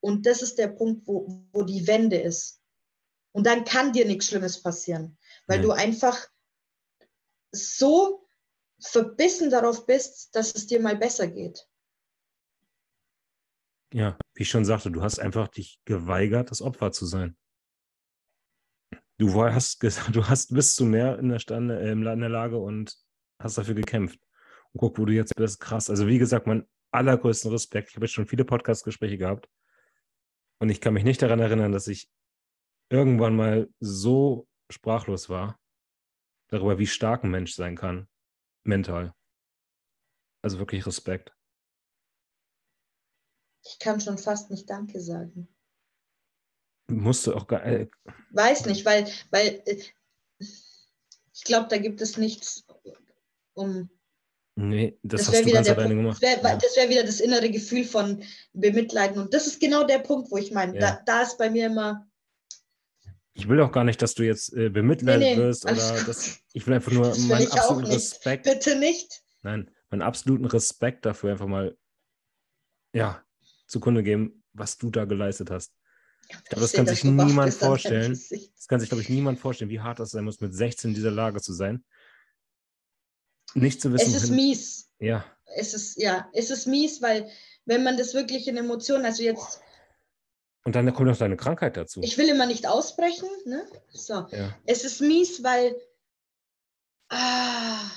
Und 0.00 0.26
das 0.26 0.42
ist 0.42 0.58
der 0.58 0.68
Punkt, 0.68 1.06
wo, 1.06 1.44
wo 1.52 1.62
die 1.62 1.86
Wende 1.86 2.20
ist. 2.20 2.60
Und 3.32 3.46
dann 3.46 3.64
kann 3.64 3.92
dir 3.92 4.06
nichts 4.06 4.28
Schlimmes 4.28 4.62
passieren, 4.62 5.18
weil 5.46 5.58
mhm. 5.58 5.62
du 5.64 5.70
einfach 5.72 6.28
so 7.52 8.26
verbissen 8.80 9.50
darauf 9.50 9.86
bist, 9.86 10.34
dass 10.34 10.54
es 10.54 10.66
dir 10.66 10.80
mal 10.80 10.96
besser 10.96 11.26
geht. 11.26 11.66
Ja, 13.92 14.18
wie 14.36 14.42
ich 14.42 14.50
schon 14.50 14.64
sagte, 14.64 14.90
du 14.90 15.02
hast 15.02 15.18
einfach 15.18 15.48
dich 15.48 15.80
geweigert, 15.86 16.50
das 16.50 16.60
Opfer 16.60 16.92
zu 16.92 17.06
sein. 17.06 17.36
Du 19.18 19.34
hast 19.42 19.80
gesagt, 19.80 20.14
du 20.14 20.28
hast 20.28 20.52
bist 20.54 20.76
zu 20.76 20.84
mehr 20.84 21.18
in 21.18 21.30
der, 21.30 21.38
Stande, 21.38 21.80
äh, 21.80 21.92
in 21.92 22.02
der 22.02 22.28
Lage 22.28 22.58
und 22.58 22.94
hast 23.38 23.58
dafür 23.58 23.74
gekämpft. 23.74 24.20
Und 24.72 24.80
guck, 24.80 24.98
wo 24.98 25.06
du 25.06 25.12
jetzt 25.12 25.34
bist, 25.34 25.58
krass. 25.58 25.88
Also 25.88 26.06
wie 26.06 26.18
gesagt, 26.18 26.46
mein 26.46 26.66
allergrößten 26.92 27.50
Respekt. 27.50 27.90
Ich 27.90 27.96
habe 27.96 28.04
jetzt 28.04 28.12
schon 28.12 28.26
viele 28.26 28.44
Podcast-Gespräche 28.44 29.18
gehabt. 29.18 29.48
Und 30.58 30.68
ich 30.68 30.80
kann 30.80 30.94
mich 30.94 31.04
nicht 31.04 31.22
daran 31.22 31.40
erinnern, 31.40 31.72
dass 31.72 31.88
ich 31.88 32.10
irgendwann 32.90 33.36
mal 33.36 33.68
so 33.80 34.46
sprachlos 34.70 35.28
war 35.28 35.58
darüber, 36.48 36.78
wie 36.78 36.86
stark 36.86 37.24
ein 37.24 37.30
Mensch 37.30 37.54
sein 37.54 37.76
kann, 37.76 38.08
mental. 38.64 39.14
Also 40.42 40.58
wirklich 40.58 40.86
Respekt. 40.86 41.35
Ich 43.68 43.78
kann 43.78 44.00
schon 44.00 44.18
fast 44.18 44.50
nicht 44.50 44.68
Danke 44.70 45.00
sagen. 45.00 45.48
Musst 46.88 47.26
du 47.26 47.34
auch 47.34 47.46
gar. 47.46 47.64
Äh, 47.64 47.88
Weiß 48.30 48.66
nicht, 48.66 48.84
weil, 48.84 49.08
weil 49.30 49.62
äh, 49.66 49.82
ich 50.38 51.44
glaube, 51.44 51.68
da 51.68 51.78
gibt 51.78 52.00
es 52.00 52.16
nichts 52.16 52.64
um. 53.54 53.90
Nee, 54.58 54.98
das, 55.02 55.20
Das 55.22 55.28
hast 55.28 55.34
wäre 55.34 55.44
du 55.44 55.52
ganz 55.52 55.68
alleine 55.68 55.94
Punkt- 55.94 56.20
gemacht. 56.20 56.22
das 56.22 56.42
wär, 56.42 56.50
Ja. 56.50 56.56
das 56.56 56.76
wär 56.76 56.88
wieder 56.88 57.04
das 57.04 57.20
innere 57.20 57.50
Gefühl 57.50 57.84
von 57.84 58.22
Bemitleiden. 58.54 59.20
Und 59.20 59.34
das 59.34 59.46
ist 59.46 59.60
genau 59.60 59.84
der 59.84 59.98
Punkt, 59.98 60.30
wo 60.30 60.38
ich 60.38 60.50
meine, 60.52 60.74
Ja. 60.74 60.80
da, 60.80 61.02
da 61.04 61.22
ist 61.22 61.36
bei 61.36 61.50
mir 61.50 61.66
immer, 61.66 62.08
Ich 63.34 63.48
will 63.48 63.60
auch 63.60 63.70
gar 63.72 63.84
nicht, 63.84 64.00
dass 64.00 64.14
du 64.14 64.22
jetzt 64.22 64.54
äh, 64.54 64.70
bemitleidet 64.70 65.20
Nee, 65.22 65.34
nee, 65.36 65.42
wirst 65.42 65.64
oder 65.66 65.74
das. 65.74 66.38
Ich 66.54 66.66
will 66.66 66.72
einfach 66.74 66.92
nur 66.92 67.14
will 67.14 67.24
meinen 67.26 67.52
absoluten. 67.52 67.90
Respekt. 67.90 68.44
bitte 68.44 68.76
nicht. 68.78 69.22
Nein, 69.42 69.70
meinen 69.90 70.00
absoluten 70.02 70.46
Respekt 70.46 71.04
dafür 71.04 71.32
einfach 71.32 71.46
mal, 71.46 71.76
ja, 72.94 73.22
zugrunde 73.66 74.02
geben, 74.02 74.42
was 74.52 74.78
du 74.78 74.90
da 74.90 75.04
geleistet 75.04 75.50
hast. 75.50 75.72
Ich 76.28 76.44
glaube, 76.44 76.62
das 76.62 76.72
kann 76.72 76.86
sich 76.86 77.04
niemand 77.04 77.54
vorstellen. 77.54 78.18
Das 78.56 78.66
kann 78.68 78.80
sich, 78.80 78.88
glaube 78.88 79.02
ich, 79.02 79.08
niemand 79.08 79.38
vorstellen, 79.38 79.70
wie 79.70 79.80
hart 79.80 80.00
das 80.00 80.10
sein 80.10 80.24
muss, 80.24 80.40
mit 80.40 80.54
16 80.54 80.90
in 80.90 80.94
dieser 80.94 81.10
Lage 81.12 81.40
zu 81.40 81.52
sein. 81.52 81.84
Nicht 83.54 83.80
zu 83.80 83.92
wissen, 83.92 84.14
Es 84.14 84.22
ist 84.24 84.30
mies. 84.30 84.90
ja, 84.98 85.24
Es 85.56 85.72
ist, 85.72 86.00
ja, 86.00 86.28
es 86.32 86.50
ist 86.50 86.66
mies, 86.66 87.00
weil 87.00 87.30
wenn 87.64 87.84
man 87.84 87.96
das 87.96 88.14
wirklich 88.14 88.48
in 88.48 88.56
Emotionen, 88.56 89.04
also 89.04 89.22
jetzt, 89.22 89.60
und 90.64 90.74
dann 90.74 90.92
kommt 90.92 91.08
noch 91.08 91.16
deine 91.16 91.36
Krankheit 91.36 91.76
dazu. 91.76 92.00
ich 92.02 92.18
will 92.18 92.28
immer 92.28 92.46
nicht 92.46 92.66
ausbrechen, 92.66 93.28
ne? 93.44 93.64
So. 93.92 94.26
ja, 94.32 94.52
Es 94.66 94.84
ist 94.84 95.00
mies, 95.00 95.44
weil 95.44 95.76
ah, 97.08 97.88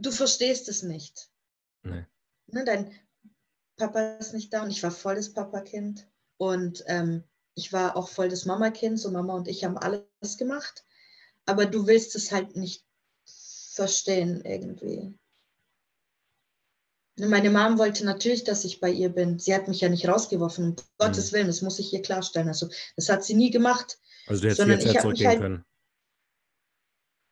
du 0.00 0.10
verstehst 0.10 0.68
es 0.68 0.82
nicht. 0.82 1.30
nee. 1.82 2.04
Ne? 2.46 2.64
Dein 2.64 2.92
Papa 3.76 4.16
ist 4.16 4.34
nicht 4.34 4.52
da 4.52 4.62
und 4.62 4.70
ich 4.70 4.82
war 4.82 4.90
voll 4.90 5.14
das 5.14 5.32
Papakind. 5.32 6.06
Und 6.36 6.82
ähm, 6.86 7.22
ich 7.54 7.72
war 7.72 7.96
auch 7.96 8.08
voll 8.08 8.28
das 8.28 8.44
Mamakind. 8.44 8.98
So 8.98 9.10
Mama 9.10 9.34
und 9.34 9.46
ich 9.48 9.64
haben 9.64 9.78
alles 9.78 10.36
gemacht. 10.36 10.84
Aber 11.46 11.66
du 11.66 11.86
willst 11.86 12.16
es 12.16 12.32
halt 12.32 12.56
nicht 12.56 12.84
verstehen 13.24 14.42
irgendwie. 14.44 15.14
Ne, 17.16 17.28
Meine 17.28 17.50
Mom 17.50 17.78
wollte 17.78 18.04
natürlich, 18.04 18.44
dass 18.44 18.64
ich 18.64 18.80
bei 18.80 18.90
ihr 18.90 19.10
bin. 19.10 19.38
Sie 19.38 19.54
hat 19.54 19.68
mich 19.68 19.80
ja 19.80 19.88
nicht 19.88 20.08
rausgeworfen. 20.08 20.70
Um 20.70 20.76
Gottes 20.98 21.32
Willen, 21.32 21.46
das 21.46 21.62
muss 21.62 21.78
ich 21.78 21.92
ihr 21.92 22.02
klarstellen. 22.02 22.48
Also, 22.48 22.68
das 22.96 23.08
hat 23.08 23.24
sie 23.24 23.34
nie 23.34 23.50
gemacht. 23.50 23.98
Also 24.26 24.42
du 24.42 24.48
hättest 24.48 24.86
jetzt 24.86 25.02
zurückgehen 25.02 25.28
halt- 25.28 25.40
können. 25.40 25.64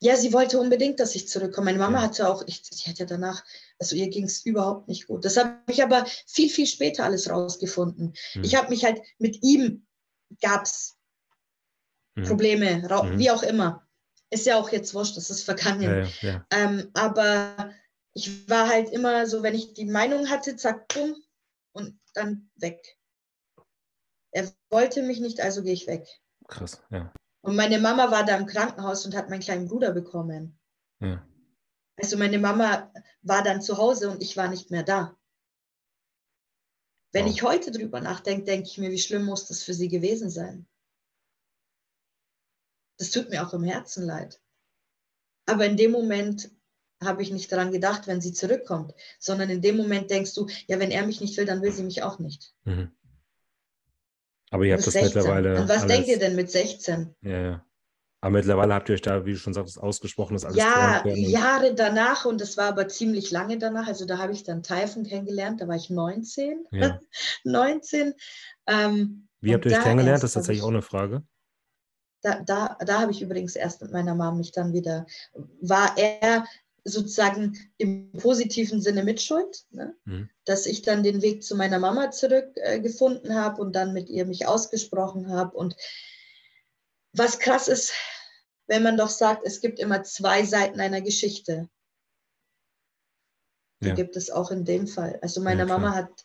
Ja, 0.00 0.16
sie 0.16 0.32
wollte 0.32 0.61
unbedingt, 0.61 1.00
dass 1.00 1.14
ich 1.16 1.28
zurückkomme. 1.28 1.66
Meine 1.66 1.78
Mama 1.78 2.02
hatte 2.02 2.28
auch, 2.28 2.44
ich, 2.46 2.62
sie 2.62 2.88
hat 2.88 2.98
ja 2.98 3.06
danach, 3.06 3.44
also 3.80 3.96
ihr 3.96 4.08
ging 4.08 4.24
es 4.24 4.46
überhaupt 4.46 4.87
nicht 4.87 5.08
gut. 5.08 5.24
Das 5.24 5.37
habe 5.37 5.58
ich 5.68 5.82
aber 5.82 6.06
viel, 6.26 6.48
viel 6.48 6.66
später 6.66 7.04
alles 7.04 7.28
rausgefunden. 7.28 8.14
Hm. 8.32 8.44
Ich 8.44 8.54
habe 8.54 8.68
mich 8.68 8.84
halt 8.84 9.00
mit 9.18 9.42
ihm, 9.42 9.87
gab 10.40 10.64
es 10.64 10.96
Hm. 12.16 12.24
Probleme, 12.26 12.82
Mhm. 12.82 13.18
wie 13.18 13.30
auch 13.30 13.42
immer. 13.42 13.87
Ist 14.30 14.46
ja 14.46 14.58
auch 14.58 14.70
jetzt 14.70 14.92
wurscht, 14.92 15.16
das 15.16 15.30
ist 15.30 15.44
vergangen. 15.44 15.82
Ja, 15.82 16.00
ja, 16.00 16.08
ja. 16.20 16.46
Ähm, 16.50 16.90
aber 16.94 17.72
ich 18.12 18.48
war 18.48 18.68
halt 18.68 18.90
immer 18.90 19.26
so, 19.26 19.42
wenn 19.42 19.54
ich 19.54 19.72
die 19.74 19.84
Meinung 19.84 20.28
hatte, 20.28 20.56
zack, 20.56 20.88
bumm, 20.88 21.16
und 21.72 21.98
dann 22.14 22.50
weg. 22.56 22.98
Er 24.32 24.52
wollte 24.70 25.02
mich 25.02 25.20
nicht, 25.20 25.40
also 25.40 25.62
gehe 25.62 25.72
ich 25.72 25.87
weg. 25.87 26.06
Krass, 26.48 26.82
ja. 26.90 27.12
Und 27.42 27.57
meine 27.57 27.79
Mama 27.79 28.11
war 28.11 28.24
da 28.24 28.37
im 28.37 28.46
Krankenhaus 28.46 29.07
und 29.07 29.14
hat 29.16 29.31
meinen 29.31 29.40
kleinen 29.40 29.68
Bruder 29.68 29.92
bekommen. 29.92 30.59
ja. 31.01 31.24
Also 32.01 32.16
meine 32.16 32.38
Mama 32.38 32.92
war 33.22 33.42
dann 33.42 33.61
zu 33.61 33.77
Hause 33.77 34.09
und 34.09 34.22
ich 34.22 34.37
war 34.37 34.46
nicht 34.48 34.70
mehr 34.70 34.85
da. 34.85 35.18
Wenn 37.12 37.24
Wow. 37.24 37.33
ich 37.33 37.42
heute 37.42 37.72
drüber 37.72 38.01
nachdenke, 38.01 38.44
denke 38.44 38.68
ich 38.68 38.79
mir, 38.79 38.92
wie 38.92 39.01
schlimm 39.01 39.24
muss 39.24 39.46
das 39.46 39.64
für 39.64 39.74
sie 39.74 39.88
gewesen 39.88 40.31
sein. 40.31 40.68
Das 42.98 43.11
tut 43.11 43.31
mir 43.31 43.44
auch 43.44 43.53
im 43.53 43.64
Herzen 43.64 44.05
leid. 44.05 44.40
Aber 45.46 45.66
in 45.66 45.77
dem 45.77 45.90
Moment 45.90 46.51
habe 47.03 47.22
ich 47.22 47.31
nicht 47.33 47.51
daran 47.51 47.72
gedacht, 47.72 48.07
wenn 48.07 48.20
sie 48.20 48.33
zurückkommt, 48.33 48.92
sondern 49.18 49.51
in 49.51 49.62
dem 49.62 49.77
Moment 49.77 50.11
denkst 50.11 50.35
du, 50.35 50.46
ja, 50.68 50.79
wenn 50.79 50.90
er 50.92 51.07
mich 51.07 51.20
nicht 51.20 51.37
will, 51.37 51.46
dann 51.46 51.62
will 51.62 51.72
sie 51.72 51.83
mich 51.85 52.03
auch 52.03 52.18
nicht. 52.18 52.55
Mhm. 52.64 52.92
Aber 54.50 54.64
ihr 54.64 54.72
habt 54.74 54.87
das 54.87 54.94
bist 54.94 55.04
16. 55.04 55.18
mittlerweile. 55.18 55.58
An 55.58 55.68
was 55.68 55.82
alles, 55.82 55.87
denkt 55.94 56.08
ihr 56.08 56.18
denn 56.18 56.37
mit 56.37 56.50
16? 56.50 57.14
Ja, 57.22 57.40
ja. 57.40 57.64
Aber 58.20 58.32
mittlerweile 58.32 58.74
habt 58.74 58.88
ihr 58.88 58.94
euch 58.94 59.02
da, 59.02 59.24
wie 59.24 59.32
du 59.32 59.38
schon 59.38 59.54
sagtest, 59.54 59.78
ausgesprochen, 59.78 60.34
das 60.34 60.44
alles 60.44 60.56
Ja, 60.56 61.06
Jahre 61.06 61.74
danach 61.74 62.24
und 62.24 62.40
das 62.40 62.56
war 62.56 62.66
aber 62.66 62.88
ziemlich 62.88 63.30
lange 63.30 63.58
danach. 63.58 63.87
Also 63.87 64.06
da 64.06 64.18
habe 64.18 64.32
ich 64.32 64.42
dann 64.42 64.62
Typhon 64.64 65.04
kennengelernt, 65.04 65.61
da 65.61 65.68
war 65.68 65.76
ich 65.76 65.88
19. 65.88 66.66
Ja. 66.72 66.98
19. 67.44 68.14
Ähm, 68.66 69.28
Wie 69.40 69.54
habt 69.54 69.64
ihr 69.66 69.72
euch 69.72 69.82
kennengelernt? 69.84 70.22
Das 70.22 70.30
ist 70.30 70.34
tatsächlich 70.34 70.58
ich- 70.58 70.64
auch 70.64 70.68
eine 70.70 70.82
Frage. 70.82 71.22
Da, 72.22 72.40
da, 72.40 72.76
da 72.84 73.00
habe 73.00 73.12
ich 73.12 73.22
übrigens 73.22 73.54
erst 73.54 73.80
mit 73.80 73.92
meiner 73.92 74.16
Mom 74.16 74.38
mich 74.38 74.50
dann 74.50 74.72
wieder, 74.72 75.06
war 75.61 75.96
er 75.96 76.44
sozusagen 76.88 77.59
im 77.77 78.12
positiven 78.12 78.81
Sinne 78.81 79.05
mitschuld, 79.05 79.64
ne? 79.70 79.94
Mhm. 80.05 80.29
dass 80.44 80.66
ich 80.66 80.83
dann 80.83 81.03
den 81.03 81.22
Weg 81.22 81.42
zu 81.42 81.57
meiner 81.57 81.79
Mama 81.79 82.11
zurückgefunden 82.11 83.31
äh, 83.31 83.35
habe 83.35 83.61
und 83.61 83.74
dann 83.74 83.92
mit 83.92 84.09
ihr 84.09 84.24
mich 84.27 84.46
ausgesprochen 84.46 85.31
habe. 85.31 85.57
Und 85.57 85.77
was 87.12 87.38
krass 87.38 87.68
ist, 87.68 87.92
wenn 88.66 88.83
man 88.83 88.96
doch 88.96 89.09
sagt, 89.09 89.46
es 89.46 89.61
gibt 89.61 89.79
immer 89.79 90.03
zwei 90.03 90.44
Seiten 90.44 90.81
einer 90.81 91.01
Geschichte. 91.01 91.68
Die 93.83 93.88
Ja. 93.88 93.94
gibt 93.94 94.16
es 94.16 94.31
auch 94.31 94.51
in 94.51 94.64
dem 94.64 94.87
Fall. 94.87 95.18
Also 95.22 95.40
meine 95.40 95.62
Ja. 95.62 95.66
Mama 95.66 95.94
hat, 95.94 96.24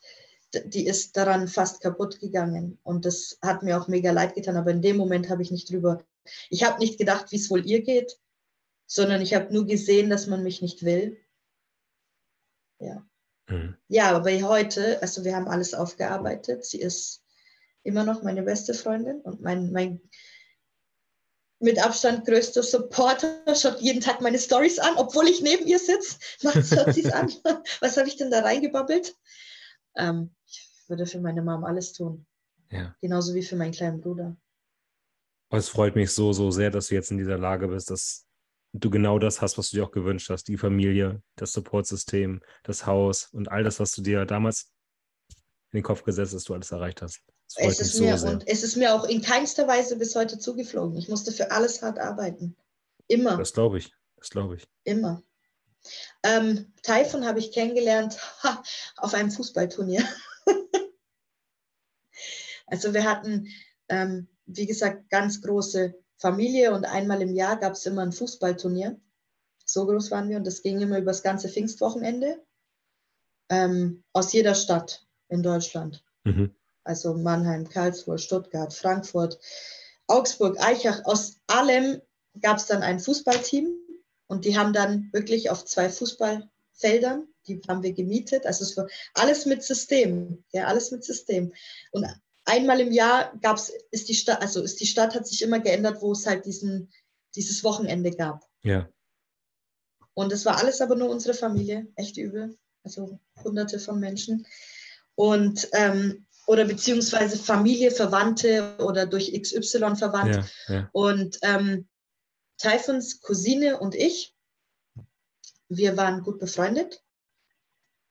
die 0.66 0.86
ist 0.86 1.16
daran 1.18 1.48
fast 1.48 1.82
kaputt 1.82 2.20
gegangen 2.20 2.80
und 2.84 3.06
das 3.06 3.38
hat 3.42 3.64
mir 3.64 3.80
auch 3.80 3.88
mega 3.88 4.12
leid 4.12 4.36
getan. 4.36 4.58
Aber 4.58 4.72
in 4.72 4.82
dem 4.82 4.98
Moment 4.98 5.30
habe 5.30 5.42
ich 5.42 5.52
nicht 5.52 5.70
drüber, 5.72 6.04
ich 6.50 6.64
habe 6.64 6.80
nicht 6.80 6.98
gedacht, 6.98 7.32
wie 7.32 7.38
es 7.38 7.50
wohl 7.50 7.66
ihr 7.66 7.82
geht, 7.82 8.20
sondern 8.86 9.22
ich 9.22 9.34
habe 9.34 9.54
nur 9.54 9.66
gesehen, 9.66 10.10
dass 10.10 10.28
man 10.28 10.44
mich 10.44 10.62
nicht 10.62 10.84
will. 10.84 11.18
Ja. 12.80 13.06
Mhm. 13.48 13.78
Ja, 13.88 14.16
aber 14.16 14.32
heute, 14.42 15.02
also 15.02 15.24
wir 15.24 15.36
haben 15.36 15.48
alles 15.48 15.74
aufgearbeitet. 15.74 16.66
Sie 16.66 16.80
ist 16.80 17.24
immer 17.84 18.04
noch 18.04 18.24
meine 18.24 18.44
beste 18.44 18.74
Freundin 18.74 19.22
und 19.22 19.42
mein, 19.42 19.72
mein 19.72 20.02
mit 21.60 21.84
Abstand 21.84 22.26
größter 22.26 22.62
Supporter, 22.62 23.42
schaut 23.56 23.80
jeden 23.80 24.02
Tag 24.02 24.20
meine 24.20 24.38
Stories 24.38 24.80
an, 24.80 24.96
obwohl 24.98 25.28
ich 25.30 25.42
neben 25.42 25.66
ihr 25.66 25.80
sitze. 25.80 26.18
Schaut 26.42 26.94
sie 26.94 27.06
es 27.06 27.12
an. 27.12 27.32
Was 27.80 27.96
habe 27.96 28.10
ich 28.10 28.18
denn 28.18 28.32
da 28.32 28.42
reingebabbelt? 28.42 29.16
Ähm, 29.96 30.36
ich 30.46 30.70
würde 30.88 31.06
für 31.06 31.22
meine 31.22 31.42
Mom 31.42 31.64
alles 31.64 31.94
tun. 31.94 32.26
Ja. 32.70 32.94
Genauso 33.02 33.34
wie 33.34 33.44
für 33.44 33.56
meinen 33.56 33.72
kleinen 33.72 34.02
Bruder. 34.02 34.36
Es 35.52 35.70
freut 35.70 35.96
mich 35.96 36.12
so, 36.12 36.34
so 36.34 36.52
sehr, 36.52 36.70
dass 36.70 36.88
du 36.88 36.96
jetzt 36.96 37.12
in 37.12 37.18
dieser 37.18 37.38
Lage 37.38 37.68
bist, 37.70 37.90
dass 37.90 38.26
du 38.74 38.90
genau 38.90 39.20
das 39.20 39.42
hast, 39.42 39.58
was 39.58 39.70
du 39.70 39.78
dir 39.78 39.86
auch 39.86 39.92
gewünscht 39.92 40.30
hast. 40.30 40.48
Die 40.48 40.58
Familie, 40.58 41.22
das 41.36 41.54
Supportsystem, 41.54 42.42
das 42.64 42.86
Haus 42.86 43.30
und 43.32 43.50
all 43.50 43.64
das, 43.64 43.80
was 43.80 43.92
du 43.94 44.02
dir 44.02 44.26
damals 44.26 44.72
in 45.72 45.80
den 45.80 45.84
Kopf 45.84 46.04
gesetzt 46.04 46.34
hast, 46.34 46.50
du 46.50 46.54
alles 46.54 46.72
erreicht 46.72 47.02
hast. 47.02 47.22
Es 47.56 47.80
ist, 47.80 47.94
so 47.94 48.04
mir, 48.04 48.18
sehr. 48.18 48.32
und 48.32 48.48
es 48.48 48.64
ist 48.64 48.76
mir 48.76 48.96
auch 48.96 49.04
in 49.06 49.22
keinster 49.22 49.68
Weise 49.68 49.96
bis 49.98 50.16
heute 50.16 50.40
zugeflogen. 50.40 50.98
Ich 50.98 51.08
musste 51.08 51.32
für 51.32 51.52
alles 51.52 51.84
hart 51.84 52.00
arbeiten. 52.00 52.56
Immer. 53.08 53.38
Das 53.38 53.54
glaube 53.54 53.78
ich. 53.78 53.92
Das 54.18 54.30
glaube 54.30 54.56
ich. 54.56 54.68
Immer. 54.86 55.22
Ähm, 56.24 56.74
Typhon 56.82 57.26
habe 57.26 57.40
ich 57.40 57.52
kennengelernt 57.52 58.18
ha, 58.44 58.64
auf 58.98 59.14
einem 59.14 59.30
Fußballturnier. 59.30 60.04
also 62.68 62.94
wir 62.94 63.04
hatten, 63.04 63.48
ähm, 63.90 64.30
wie 64.46 64.66
gesagt, 64.66 65.10
ganz 65.10 65.42
große 65.42 65.94
Familie 66.18 66.74
und 66.74 66.86
einmal 66.86 67.22
im 67.22 67.34
Jahr 67.34 67.58
gab 67.58 67.74
es 67.74 67.86
immer 67.86 68.02
ein 68.02 68.12
Fußballturnier. 68.12 69.00
So 69.66 69.86
groß 69.86 70.12
waren 70.12 70.30
wir 70.30 70.38
und 70.38 70.48
das 70.48 70.62
ging 70.62 70.82
immer 70.82 70.98
über 70.98 71.12
das 71.12 71.24
ganze 71.24 71.50
Pfingstwochenende 71.50 72.42
ähm, 73.50 74.04
aus 74.14 74.34
jeder 74.34 74.56
Stadt 74.56 75.06
in 75.30 75.44
Deutschland. 75.44 76.04
Mhm. 76.24 76.54
Also 76.84 77.14
Mannheim, 77.14 77.70
Karlsruhe, 77.70 78.20
Stuttgart, 78.20 78.74
Frankfurt, 78.74 79.40
Augsburg, 80.08 80.60
Eichach. 80.60 81.06
Aus 81.06 81.38
allem 81.48 82.02
gab 82.42 82.58
es 82.58 82.66
dann 82.66 82.84
ein 82.84 83.00
Fußballteam 83.00 83.70
und 84.28 84.46
die 84.46 84.58
haben 84.58 84.74
dann 84.74 85.10
wirklich 85.14 85.50
auf 85.50 85.66
zwei 85.66 85.90
Fußballfeldern, 85.90 87.28
die 87.48 87.62
haben 87.68 87.84
wir 87.84 87.94
gemietet. 87.94 88.46
Also 88.46 88.64
es 88.64 88.76
war 88.76 88.88
alles 89.14 89.46
mit 89.46 89.64
System, 89.64 90.44
ja, 90.52 90.66
alles 90.66 90.92
mit 90.92 91.04
System. 91.04 91.54
Und 91.92 92.06
einmal 92.46 92.80
im 92.80 92.92
Jahr 92.92 93.34
gab's, 93.42 93.72
ist 93.92 94.10
die 94.10 94.16
Stadt, 94.16 94.42
also 94.42 94.62
ist 94.62 94.80
die 94.80 94.86
Stadt 94.86 95.16
hat 95.16 95.28
sich 95.28 95.42
immer 95.42 95.60
geändert, 95.60 96.02
wo 96.02 96.12
es 96.12 96.26
halt 96.26 96.46
diesen, 96.46 96.92
dieses 97.36 97.64
Wochenende 97.64 98.12
gab. 98.12 98.44
Ja. 98.64 98.90
Und 100.14 100.32
es 100.32 100.46
war 100.46 100.58
alles 100.58 100.82
aber 100.82 100.96
nur 100.96 101.10
unsere 101.10 101.34
Familie, 101.34 101.88
echt 101.96 102.18
übel. 102.18 102.58
also 102.84 103.20
hunderte 103.44 103.80
von 103.80 104.00
Menschen. 104.00 104.46
Und 105.16 105.70
ähm, 105.74 106.26
oder 106.46 106.66
beziehungsweise 106.66 107.38
Familie, 107.38 107.92
Verwandte 107.92 108.76
oder 108.80 109.06
durch 109.06 109.32
XY 109.32 109.96
verwandt. 109.96 110.36
Ja, 110.68 110.74
ja. 110.74 110.90
Und 110.92 111.40
ähm, 111.42 111.88
Typhons 112.58 113.22
Cousine 113.22 113.80
und 113.80 113.96
ich, 113.96 114.36
wir 115.70 115.98
waren 115.98 116.22
gut 116.22 116.40
befreundet. 116.40 117.02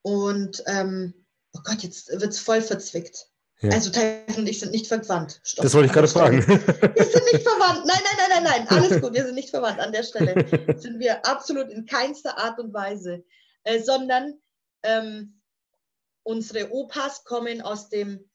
Und 0.02 0.62
ähm, 0.66 1.26
oh 1.52 1.60
Gott, 1.62 1.82
jetzt 1.82 2.08
wird 2.08 2.32
es 2.32 2.40
voll 2.40 2.62
verzwickt. 2.62 3.28
Ja. 3.62 3.70
Also 3.70 3.90
Typhon 3.90 4.42
und 4.42 4.48
ich 4.48 4.58
sind 4.58 4.72
nicht 4.72 4.88
verwandt. 4.88 5.40
Stopp, 5.44 5.62
das 5.62 5.74
wollte 5.74 5.86
ich 5.86 5.92
gerade 5.92 6.08
fragen. 6.08 6.46
Wir 6.46 6.56
sind 6.56 7.32
nicht 7.32 7.46
verwandt. 7.46 7.86
Nein, 7.86 8.00
nein, 8.02 8.16
nein, 8.18 8.42
nein, 8.42 8.66
nein. 8.66 8.68
Alles 8.68 9.00
gut, 9.00 9.14
wir 9.14 9.24
sind 9.24 9.36
nicht 9.36 9.50
verwandt 9.50 9.78
an 9.78 9.92
der 9.92 10.02
Stelle. 10.02 10.78
sind 10.78 10.98
wir 10.98 11.24
absolut 11.24 11.70
in 11.70 11.86
keinster 11.86 12.36
Art 12.38 12.58
und 12.58 12.74
Weise. 12.74 13.24
Äh, 13.62 13.80
sondern 13.80 14.40
ähm, 14.82 15.40
unsere 16.24 16.72
Opas 16.72 17.24
kommen 17.24 17.62
aus 17.62 17.88
dem 17.88 18.28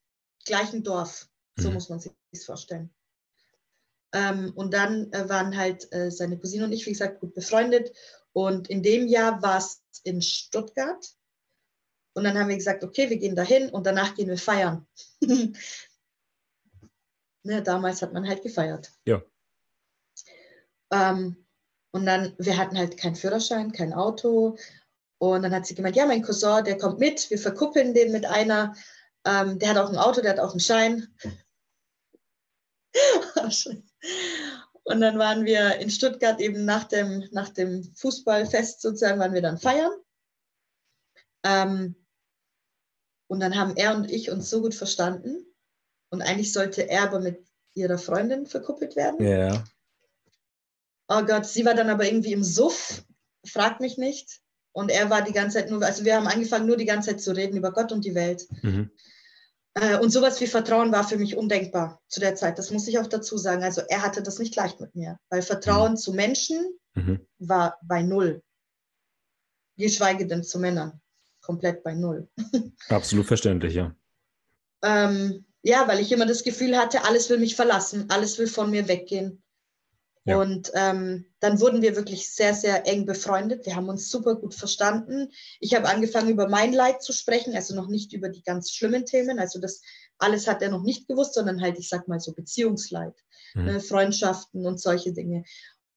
gleichen 0.46 0.84
Dorf. 0.84 1.28
So 1.58 1.68
mhm. 1.68 1.74
muss 1.74 1.90
man 1.90 2.00
sich 2.00 2.14
das 2.32 2.46
vorstellen. 2.46 2.94
Ähm, 4.14 4.54
und 4.56 4.74
dann 4.74 5.12
äh, 5.12 5.28
waren 5.28 5.58
halt 5.58 5.92
äh, 5.92 6.10
seine 6.10 6.40
Cousine 6.40 6.64
und 6.64 6.72
ich, 6.72 6.86
wie 6.86 6.92
gesagt, 6.92 7.20
gut 7.20 7.34
befreundet. 7.34 7.92
Und 8.32 8.70
in 8.70 8.82
dem 8.82 9.08
Jahr 9.08 9.42
war 9.42 9.58
es 9.58 9.84
in 10.04 10.22
Stuttgart. 10.22 11.06
Und 12.18 12.24
dann 12.24 12.36
haben 12.36 12.50
wir 12.50 12.56
gesagt, 12.56 12.84
okay, 12.84 13.12
wir 13.12 13.18
gehen 13.18 13.36
dahin 13.36 13.70
und 13.70 13.86
danach 13.86 14.16
gehen 14.16 14.28
wir 14.28 14.40
feiern. 14.40 14.88
ne, 17.44 17.62
damals 17.62 18.02
hat 18.02 18.12
man 18.12 18.28
halt 18.28 18.42
gefeiert. 18.42 18.92
Ja. 19.06 19.22
Ähm, 20.92 21.46
und 21.92 22.08
dann, 22.08 22.34
wir 22.40 22.58
hatten 22.58 22.76
halt 22.76 22.98
keinen 22.98 23.16
Führerschein, 23.16 23.72
kein 23.72 23.94
Auto. 23.94 24.58
Und 25.20 25.44
dann 25.44 25.54
hat 25.54 25.68
sie 25.68 25.76
gemeint, 25.76 25.96
ja, 25.96 26.08
mein 26.08 26.24
Cousin, 26.24 26.64
der 26.64 26.80
kommt 26.80 26.98
mit, 26.98 27.30
wir 27.30 27.38
verkuppeln 27.38 27.94
den 27.94 28.12
mit 28.12 28.26
einer, 28.26 28.76
ähm, 29.24 29.60
der 29.60 29.70
hat 29.70 29.78
auch 29.78 29.90
ein 29.90 29.98
Auto, 29.98 30.22
der 30.22 30.32
hat 30.32 30.40
auch 30.40 30.54
einen 30.54 30.60
Schein. 30.60 31.16
und 34.86 35.02
dann 35.02 35.20
waren 35.20 35.46
wir 35.46 35.76
in 35.76 35.92
Stuttgart 35.92 36.40
eben 36.40 36.66
nach 36.66 36.86
dem, 36.86 37.30
nach 37.32 37.50
dem 37.50 37.84
Fußballfest 37.94 38.82
sozusagen, 38.82 39.20
waren 39.20 39.36
wir 39.36 39.44
dann 39.44 39.60
feiern. 39.60 39.94
Ähm, 41.44 41.96
und 43.28 43.40
dann 43.40 43.58
haben 43.58 43.76
er 43.76 43.96
und 43.96 44.10
ich 44.10 44.32
uns 44.32 44.50
so 44.50 44.62
gut 44.62 44.74
verstanden. 44.74 45.46
Und 46.10 46.22
eigentlich 46.22 46.54
sollte 46.54 46.90
er 46.90 47.04
aber 47.04 47.20
mit 47.20 47.46
ihrer 47.74 47.98
Freundin 47.98 48.46
verkuppelt 48.46 48.96
werden. 48.96 49.26
Ja. 49.26 49.30
Yeah. 49.30 49.64
Oh 51.10 51.24
Gott, 51.24 51.46
sie 51.46 51.66
war 51.66 51.74
dann 51.74 51.90
aber 51.90 52.06
irgendwie 52.06 52.34
im 52.34 52.44
Suff, 52.44 53.04
fragt 53.46 53.82
mich 53.82 53.98
nicht. 53.98 54.42
Und 54.74 54.92
er 54.92 55.10
war 55.10 55.22
die 55.24 55.34
ganze 55.34 55.58
Zeit 55.58 55.72
nur, 55.72 55.84
also 55.84 56.06
wir 56.06 56.16
haben 56.16 56.28
angefangen, 56.28 56.68
nur 56.68 56.78
die 56.78 56.86
ganze 56.86 57.10
Zeit 57.10 57.22
zu 57.22 57.36
reden 57.36 57.58
über 57.58 57.72
Gott 57.72 57.92
und 57.92 58.06
die 58.06 58.14
Welt. 58.14 58.48
Mhm. 58.62 58.92
Äh, 59.74 59.98
und 59.98 60.12
sowas 60.12 60.40
wie 60.42 60.48
Vertrauen 60.48 60.92
war 60.92 61.08
für 61.08 61.18
mich 61.18 61.36
undenkbar 61.36 62.02
zu 62.08 62.20
der 62.20 62.36
Zeit. 62.36 62.58
Das 62.58 62.72
muss 62.72 62.88
ich 62.88 63.00
auch 63.00 63.08
dazu 63.08 63.38
sagen. 63.38 63.64
Also 63.64 63.82
er 63.88 64.02
hatte 64.02 64.22
das 64.22 64.40
nicht 64.40 64.56
leicht 64.56 64.80
mit 64.80 64.94
mir, 64.96 65.20
weil 65.30 65.42
Vertrauen 65.42 65.94
mhm. 65.94 65.98
zu 65.98 66.14
Menschen 66.14 66.78
mhm. 66.94 67.26
war 67.40 67.80
bei 67.82 68.04
null. 68.04 68.44
Geschweige 69.78 70.28
denn 70.28 70.44
zu 70.44 70.60
Männern. 70.60 71.02
Komplett 71.48 71.82
bei 71.82 71.94
null. 71.94 72.28
Absolut 72.90 73.26
verständlich, 73.26 73.74
ja. 73.74 73.96
Ähm, 74.84 75.46
ja, 75.64 75.88
weil 75.88 76.02
ich 76.02 76.12
immer 76.12 76.26
das 76.26 76.44
Gefühl 76.44 76.78
hatte, 76.78 77.06
alles 77.06 77.30
will 77.30 77.38
mich 77.38 77.56
verlassen, 77.56 78.10
alles 78.10 78.38
will 78.38 78.48
von 78.48 78.70
mir 78.70 78.90
weggehen. 78.90 79.42
Ja. 80.26 80.42
Und 80.42 80.72
ähm, 80.74 81.26
dann 81.40 81.62
wurden 81.62 81.82
wir 81.82 81.96
wirklich 81.96 82.30
sehr, 82.36 82.54
sehr 82.54 82.86
eng 82.86 83.06
befreundet. 83.06 83.66
Wir 83.66 83.78
haben 83.78 83.88
uns 83.88 84.10
super 84.10 84.36
gut 84.36 84.56
verstanden. 84.56 85.30
Ich 85.62 85.74
habe 85.74 85.88
angefangen, 85.88 86.28
über 86.28 86.50
mein 86.50 86.74
Leid 86.74 87.02
zu 87.02 87.14
sprechen, 87.14 87.56
also 87.56 87.74
noch 87.74 87.88
nicht 87.88 88.12
über 88.12 88.28
die 88.28 88.44
ganz 88.44 88.72
schlimmen 88.72 89.06
Themen. 89.06 89.40
Also 89.40 89.62
das 89.62 89.82
alles 90.18 90.48
hat 90.48 90.62
er 90.62 90.70
noch 90.70 90.84
nicht 90.84 91.08
gewusst, 91.08 91.36
sondern 91.36 91.62
halt, 91.62 91.80
ich 91.80 91.88
sag 91.88 92.10
mal 92.10 92.20
so 92.20 92.34
Beziehungsleid, 92.34 93.16
mhm. 93.54 93.64
ne, 93.64 93.80
Freundschaften 93.80 94.66
und 94.66 94.82
solche 94.82 95.14
Dinge. 95.14 95.46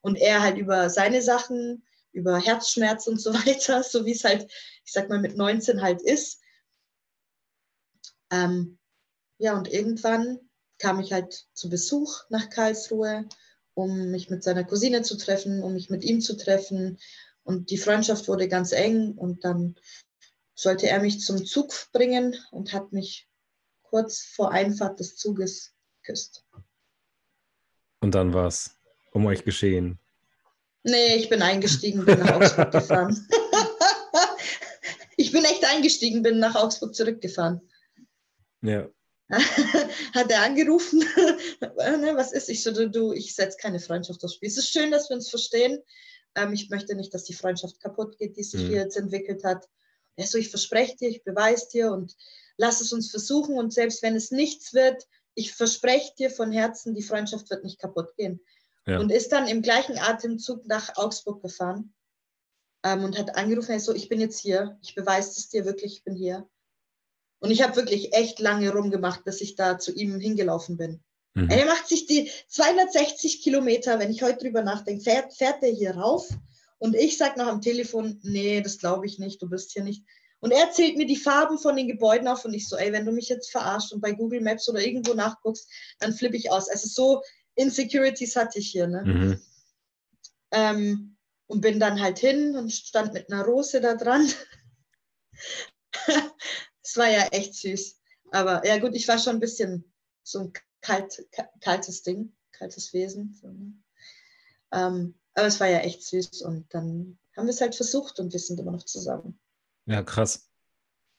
Und 0.00 0.16
er 0.16 0.42
halt 0.42 0.58
über 0.58 0.90
seine 0.90 1.22
Sachen, 1.22 1.82
über 2.12 2.38
Herzschmerz 2.38 3.06
und 3.06 3.20
so 3.20 3.32
weiter, 3.46 3.82
so 3.82 4.04
wie 4.04 4.12
es 4.12 4.24
halt, 4.24 4.50
ich 4.84 4.92
sag 4.92 5.08
mal, 5.08 5.20
mit 5.20 5.36
19 5.36 5.82
halt 5.82 6.02
ist. 6.02 6.40
Ähm, 8.30 8.78
ja, 9.38 9.56
und 9.56 9.68
irgendwann 9.68 10.38
kam 10.78 11.00
ich 11.00 11.12
halt 11.12 11.46
zu 11.52 11.68
Besuch 11.68 12.24
nach 12.28 12.48
Karlsruhe 12.50 13.28
um 13.74 14.10
mich 14.10 14.30
mit 14.30 14.42
seiner 14.42 14.64
Cousine 14.64 15.02
zu 15.02 15.16
treffen, 15.16 15.62
um 15.62 15.72
mich 15.74 15.90
mit 15.90 16.04
ihm 16.04 16.20
zu 16.20 16.36
treffen. 16.36 16.98
Und 17.42 17.70
die 17.70 17.78
Freundschaft 17.78 18.28
wurde 18.28 18.48
ganz 18.48 18.72
eng 18.72 19.12
und 19.12 19.44
dann 19.44 19.76
sollte 20.54 20.88
er 20.88 21.00
mich 21.00 21.20
zum 21.20 21.44
Zug 21.44 21.72
bringen 21.92 22.36
und 22.50 22.72
hat 22.72 22.92
mich 22.92 23.28
kurz 23.82 24.20
vor 24.20 24.52
Einfahrt 24.52 25.00
des 25.00 25.16
Zuges 25.16 25.74
geküsst. 26.02 26.44
Und 28.00 28.14
dann 28.14 28.34
war 28.34 28.46
es 28.46 28.78
um 29.12 29.26
euch 29.26 29.44
geschehen. 29.44 29.98
Nee, 30.82 31.16
ich 31.16 31.28
bin 31.28 31.42
eingestiegen, 31.42 32.04
bin 32.04 32.20
nach 32.20 32.34
Augsburg 32.34 32.72
gefahren. 32.72 33.28
ich 35.16 35.30
bin 35.30 35.44
echt 35.44 35.64
eingestiegen, 35.64 36.22
bin 36.22 36.38
nach 36.38 36.54
Augsburg 36.54 36.94
zurückgefahren. 36.94 37.60
Ja. 38.62 38.88
hat 40.14 40.30
er 40.30 40.42
angerufen, 40.42 40.98
ne, 41.60 42.12
was 42.16 42.32
ist? 42.32 42.48
Ich 42.48 42.64
so, 42.64 42.72
du, 42.72 42.90
du 42.90 43.12
ich 43.12 43.34
setze 43.34 43.58
keine 43.58 43.78
Freundschaft 43.78 44.24
aufs 44.24 44.34
Spiel. 44.34 44.48
Es 44.48 44.56
ist 44.56 44.70
schön, 44.70 44.90
dass 44.90 45.08
wir 45.08 45.16
uns 45.16 45.30
verstehen. 45.30 45.78
Ähm, 46.34 46.52
ich 46.52 46.68
möchte 46.68 46.96
nicht, 46.96 47.14
dass 47.14 47.24
die 47.24 47.34
Freundschaft 47.34 47.80
kaputt 47.80 48.18
geht, 48.18 48.36
die 48.36 48.42
sich 48.42 48.62
mhm. 48.62 48.68
hier 48.68 48.78
jetzt 48.78 48.96
entwickelt 48.96 49.44
hat. 49.44 49.68
Er 50.16 50.26
so, 50.26 50.36
ich 50.36 50.50
verspreche 50.50 50.96
dir, 50.96 51.08
ich 51.08 51.22
beweise 51.22 51.68
dir 51.72 51.92
und 51.92 52.16
lass 52.56 52.80
es 52.80 52.92
uns 52.92 53.10
versuchen. 53.10 53.56
Und 53.56 53.72
selbst 53.72 54.02
wenn 54.02 54.16
es 54.16 54.32
nichts 54.32 54.74
wird, 54.74 55.06
ich 55.34 55.52
verspreche 55.52 56.12
dir 56.18 56.30
von 56.30 56.50
Herzen, 56.50 56.94
die 56.94 57.02
Freundschaft 57.02 57.50
wird 57.50 57.62
nicht 57.62 57.78
kaputt 57.78 58.16
gehen. 58.16 58.40
Ja. 58.86 58.98
Und 58.98 59.10
ist 59.10 59.32
dann 59.32 59.46
im 59.46 59.62
gleichen 59.62 59.98
Atemzug 59.98 60.66
nach 60.66 60.96
Augsburg 60.96 61.42
gefahren 61.42 61.92
ähm, 62.82 63.04
und 63.04 63.18
hat 63.18 63.36
angerufen, 63.36 63.72
er 63.72 63.80
so, 63.80 63.94
ich 63.94 64.08
bin 64.08 64.20
jetzt 64.20 64.40
hier, 64.40 64.78
ich 64.82 64.94
beweise 64.94 65.30
es 65.30 65.48
dir 65.48 65.64
wirklich, 65.64 65.98
ich 65.98 66.04
bin 66.04 66.14
hier. 66.14 66.48
Und 67.40 67.50
ich 67.50 67.62
habe 67.62 67.76
wirklich 67.76 68.12
echt 68.14 68.38
lange 68.38 68.70
rumgemacht, 68.72 69.24
bis 69.24 69.40
ich 69.40 69.54
da 69.54 69.78
zu 69.78 69.92
ihm 69.92 70.18
hingelaufen 70.18 70.76
bin. 70.76 71.02
Mhm. 71.34 71.48
Er 71.48 71.66
macht 71.66 71.88
sich 71.88 72.06
die 72.06 72.30
260 72.48 73.42
Kilometer, 73.42 73.98
wenn 73.98 74.10
ich 74.10 74.22
heute 74.22 74.38
drüber 74.44 74.62
nachdenke, 74.62 75.02
fährt, 75.02 75.32
fährt 75.34 75.62
er 75.62 75.70
hier 75.70 75.96
rauf. 75.96 76.28
Und 76.78 76.94
ich 76.94 77.18
sage 77.18 77.38
noch 77.38 77.46
am 77.46 77.60
Telefon, 77.60 78.20
nee, 78.22 78.60
das 78.60 78.78
glaube 78.78 79.06
ich 79.06 79.18
nicht, 79.18 79.40
du 79.42 79.48
bist 79.48 79.72
hier 79.72 79.84
nicht. 79.84 80.04
Und 80.40 80.52
er 80.52 80.70
zählt 80.70 80.96
mir 80.96 81.06
die 81.06 81.16
Farben 81.16 81.58
von 81.58 81.76
den 81.76 81.86
Gebäuden 81.86 82.26
auf 82.26 82.46
und 82.46 82.54
ich 82.54 82.66
so, 82.66 82.76
ey, 82.76 82.92
wenn 82.92 83.04
du 83.04 83.12
mich 83.12 83.28
jetzt 83.28 83.50
verarscht 83.50 83.92
und 83.92 84.00
bei 84.00 84.12
Google 84.12 84.40
Maps 84.40 84.68
oder 84.68 84.80
irgendwo 84.80 85.12
nachguckst, 85.12 85.68
dann 85.98 86.14
flippe 86.14 86.36
ich 86.36 86.50
aus. 86.50 86.70
Also 86.70 86.88
so 86.88 87.22
Insecurities 87.54 88.36
hatte 88.36 88.58
ich 88.58 88.70
hier. 88.70 88.86
Ne? 88.86 89.02
Mhm. 89.04 89.40
Ähm, 90.52 91.16
und 91.46 91.60
bin 91.60 91.80
dann 91.80 92.00
halt 92.00 92.18
hin 92.18 92.56
und 92.56 92.70
stand 92.70 93.12
mit 93.12 93.30
einer 93.30 93.44
Rose 93.44 93.80
da 93.80 93.94
dran. 93.94 94.28
Es 96.82 96.96
war 96.96 97.08
ja 97.08 97.26
echt 97.26 97.54
süß. 97.54 98.00
Aber 98.32 98.66
ja 98.66 98.78
gut, 98.78 98.96
ich 98.96 99.06
war 99.06 99.18
schon 99.18 99.36
ein 99.36 99.40
bisschen 99.40 99.84
so 100.24 100.40
ein 100.40 100.52
kalt, 100.80 101.24
kaltes 101.60 102.02
Ding, 102.02 102.34
kaltes 102.50 102.92
Wesen. 102.92 103.34
So, 103.34 103.48
ne? 103.48 103.72
ähm, 104.72 105.14
aber 105.34 105.46
es 105.46 105.60
war 105.60 105.68
ja 105.68 105.78
echt 105.80 106.02
süß 106.02 106.42
und 106.42 106.72
dann 106.74 107.18
haben 107.36 107.46
wir 107.46 107.50
es 107.50 107.60
halt 107.60 107.76
versucht 107.76 108.18
und 108.18 108.32
wir 108.32 108.40
sind 108.40 108.58
immer 108.58 108.72
noch 108.72 108.84
zusammen. 108.84 109.38
Ja, 109.86 110.02
krass. 110.02 110.50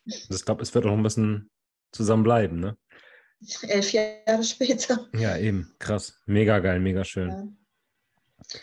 Also 0.05 0.35
ich 0.35 0.45
glaube, 0.45 0.63
es 0.63 0.73
wird 0.73 0.85
auch 0.85 0.91
ein 0.91 1.03
bisschen 1.03 1.49
zusammen 1.91 2.23
bleiben, 2.23 2.59
ne? 2.59 2.77
Elf 3.63 3.91
Jahre 3.91 4.43
später. 4.43 5.07
Ja, 5.13 5.37
eben. 5.37 5.73
Krass. 5.79 6.13
Mega 6.25 6.59
geil, 6.59 6.79
mega 6.79 7.03
schön. 7.03 7.29
Ja. 7.29 7.47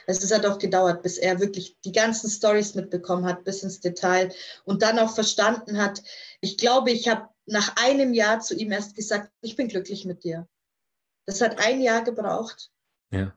Es 0.07 0.33
hat 0.33 0.45
auch 0.45 0.59
gedauert, 0.59 1.03
bis 1.03 1.19
er 1.19 1.41
wirklich 1.41 1.79
die 1.85 1.93
ganzen 1.93 2.29
Stories 2.29 2.75
mitbekommen 2.75 3.25
hat, 3.25 3.45
bis 3.45 3.63
ins 3.63 3.81
Detail 3.81 4.33
und 4.65 4.83
dann 4.83 4.99
auch 4.99 5.15
verstanden 5.15 5.79
hat. 5.79 6.03
Ich 6.41 6.59
glaube, 6.59 6.91
ich 6.91 7.09
habe 7.09 7.29
nach 7.47 7.77
einem 7.77 8.13
Jahr 8.13 8.41
zu 8.41 8.55
ihm 8.55 8.73
erst 8.73 8.95
gesagt, 8.95 9.33
ich 9.41 9.57
bin 9.57 9.69
glücklich 9.69 10.05
mit 10.05 10.25
dir. 10.25 10.47
Das 11.27 11.41
hat 11.41 11.59
ein 11.59 11.81
Jahr 11.81 12.05
gebraucht. 12.05 12.71
Ja. 13.11 13.35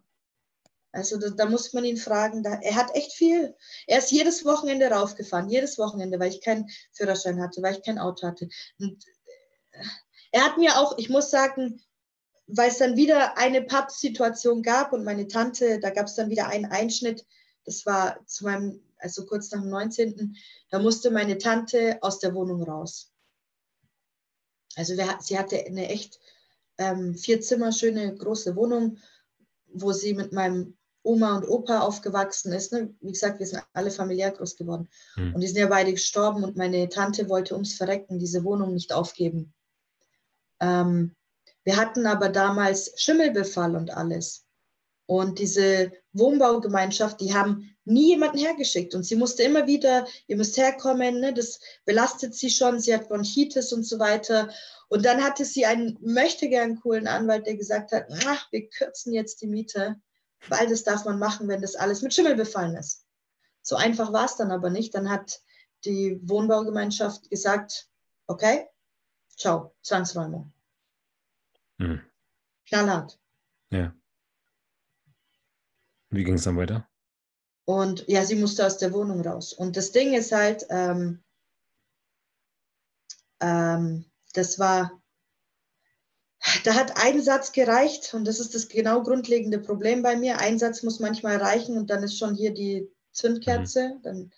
Also 0.91 1.17
da, 1.17 1.29
da 1.29 1.45
muss 1.45 1.71
man 1.73 1.85
ihn 1.85 1.97
fragen. 1.97 2.43
Da, 2.43 2.59
er 2.61 2.75
hat 2.75 2.93
echt 2.95 3.13
viel. 3.13 3.55
Er 3.87 3.99
ist 3.99 4.11
jedes 4.11 4.43
Wochenende 4.43 4.87
raufgefahren, 4.87 5.49
jedes 5.49 5.77
Wochenende, 5.77 6.19
weil 6.19 6.29
ich 6.29 6.41
keinen 6.41 6.69
Führerschein 6.91 7.41
hatte, 7.41 7.61
weil 7.61 7.75
ich 7.75 7.83
kein 7.83 7.99
Auto 7.99 8.27
hatte. 8.27 8.49
Und 8.77 9.05
äh, 9.71 9.83
er 10.31 10.43
hat 10.45 10.57
mir 10.57 10.77
auch, 10.77 10.97
ich 10.97 11.09
muss 11.09 11.29
sagen, 11.29 11.81
weil 12.47 12.69
es 12.69 12.77
dann 12.77 12.97
wieder 12.97 13.37
eine 13.37 13.61
Pappsituation 13.61 14.61
gab 14.61 14.93
und 14.93 15.03
meine 15.03 15.27
Tante, 15.27 15.79
da 15.79 15.89
gab 15.89 16.07
es 16.07 16.15
dann 16.15 16.29
wieder 16.29 16.47
einen 16.47 16.65
Einschnitt, 16.65 17.25
das 17.65 17.85
war 17.85 18.25
zu 18.25 18.45
meinem, 18.45 18.81
also 18.97 19.25
kurz 19.25 19.51
nach 19.51 19.61
dem 19.61 19.69
19., 19.69 20.35
da 20.69 20.79
musste 20.79 21.11
meine 21.11 21.37
Tante 21.37 21.97
aus 22.01 22.19
der 22.19 22.33
Wohnung 22.33 22.63
raus. 22.63 23.11
Also 24.75 24.95
wir, 24.97 25.17
sie 25.21 25.37
hatte 25.37 25.63
eine 25.65 25.89
echt 25.89 26.19
ähm, 26.77 27.15
vier 27.15 27.41
Zimmer 27.41 27.71
schöne 27.71 28.15
große 28.15 28.55
Wohnung, 28.55 28.97
wo 29.73 29.91
sie 29.91 30.13
mit 30.13 30.31
meinem 30.31 30.77
Oma 31.03 31.37
und 31.37 31.47
Opa 31.47 31.79
aufgewachsen 31.79 32.53
ist. 32.53 32.71
Ne? 32.73 32.93
Wie 33.01 33.11
gesagt, 33.11 33.39
wir 33.39 33.47
sind 33.47 33.63
alle 33.73 33.91
familiär 33.91 34.31
groß 34.31 34.55
geworden. 34.55 34.87
Mhm. 35.15 35.35
Und 35.35 35.41
die 35.41 35.47
sind 35.47 35.57
ja 35.57 35.67
beide 35.67 35.91
gestorben 35.91 36.43
und 36.43 36.57
meine 36.57 36.89
Tante 36.89 37.27
wollte 37.29 37.53
ums 37.53 37.73
Verrecken 37.73 38.19
diese 38.19 38.43
Wohnung 38.43 38.73
nicht 38.73 38.93
aufgeben. 38.93 39.53
Ähm, 40.61 41.15
wir 41.63 41.77
hatten 41.77 42.07
aber 42.07 42.29
damals 42.29 42.93
Schimmelbefall 42.95 43.75
und 43.75 43.91
alles. 43.91 44.45
Und 45.05 45.39
diese 45.39 45.91
Wohnbaugemeinschaft, 46.13 47.19
die 47.19 47.33
haben 47.33 47.75
nie 47.83 48.09
jemanden 48.09 48.37
hergeschickt. 48.37 48.95
Und 48.95 49.03
sie 49.03 49.15
musste 49.15 49.43
immer 49.43 49.67
wieder, 49.67 50.07
ihr 50.27 50.37
müsst 50.37 50.57
herkommen, 50.57 51.19
ne? 51.19 51.33
das 51.33 51.59
belastet 51.85 52.33
sie 52.35 52.49
schon, 52.49 52.79
sie 52.79 52.93
hat 52.93 53.09
Bronchitis 53.09 53.73
und 53.73 53.83
so 53.83 53.99
weiter. 53.99 54.49
Und 54.87 55.05
dann 55.05 55.23
hatte 55.23 55.45
sie 55.45 55.65
einen 55.65 55.97
möchte 56.01 56.47
gern 56.49 56.79
coolen 56.79 57.07
Anwalt, 57.07 57.45
der 57.45 57.55
gesagt 57.55 57.91
hat, 57.91 58.05
ach, 58.25 58.47
wir 58.51 58.69
kürzen 58.69 59.13
jetzt 59.13 59.41
die 59.41 59.47
Miete, 59.47 59.99
weil 60.47 60.67
das 60.67 60.83
darf 60.83 61.05
man 61.05 61.19
machen, 61.19 61.47
wenn 61.47 61.61
das 61.61 61.75
alles 61.75 62.01
mit 62.01 62.13
Schimmel 62.13 62.35
befallen 62.35 62.75
ist. 62.75 63.05
So 63.61 63.75
einfach 63.75 64.13
war 64.13 64.25
es 64.25 64.37
dann 64.37 64.51
aber 64.51 64.69
nicht. 64.69 64.95
Dann 64.95 65.09
hat 65.09 65.41
die 65.85 66.19
Wohnbaugemeinschaft 66.23 67.29
gesagt, 67.29 67.87
okay, 68.27 68.67
ciao, 69.41 69.73
Zwangsräumung. 69.81 70.53
Hm. 71.79 72.01
Knallhart. 72.67 73.19
Ja. 73.71 73.93
Wie 76.09 76.23
ging 76.23 76.35
es 76.35 76.43
dann 76.43 76.57
weiter? 76.57 76.87
Und 77.65 78.07
ja, 78.07 78.23
sie 78.23 78.35
musste 78.35 78.65
aus 78.65 78.77
der 78.77 78.93
Wohnung 78.93 79.21
raus. 79.21 79.53
Und 79.53 79.77
das 79.77 79.91
Ding 79.91 80.13
ist 80.13 80.31
halt, 80.31 80.65
ähm, 80.69 81.23
ähm, 83.39 84.05
das 84.33 84.59
war, 84.59 85.01
da 86.63 86.75
hat 86.75 86.97
ein 86.97 87.21
Satz 87.21 87.51
gereicht 87.51 88.13
und 88.13 88.25
das 88.25 88.39
ist 88.39 88.53
das 88.53 88.67
genau 88.67 89.03
grundlegende 89.03 89.59
Problem 89.59 90.01
bei 90.01 90.15
mir. 90.15 90.39
Ein 90.39 90.59
Satz 90.59 90.83
muss 90.83 90.99
manchmal 90.99 91.37
reichen 91.37 91.77
und 91.77 91.89
dann 91.89 92.03
ist 92.03 92.17
schon 92.17 92.35
hier 92.35 92.53
die 92.53 92.91
Zündkerze. 93.11 93.95
Mhm. 93.95 94.01
Dann, 94.01 94.31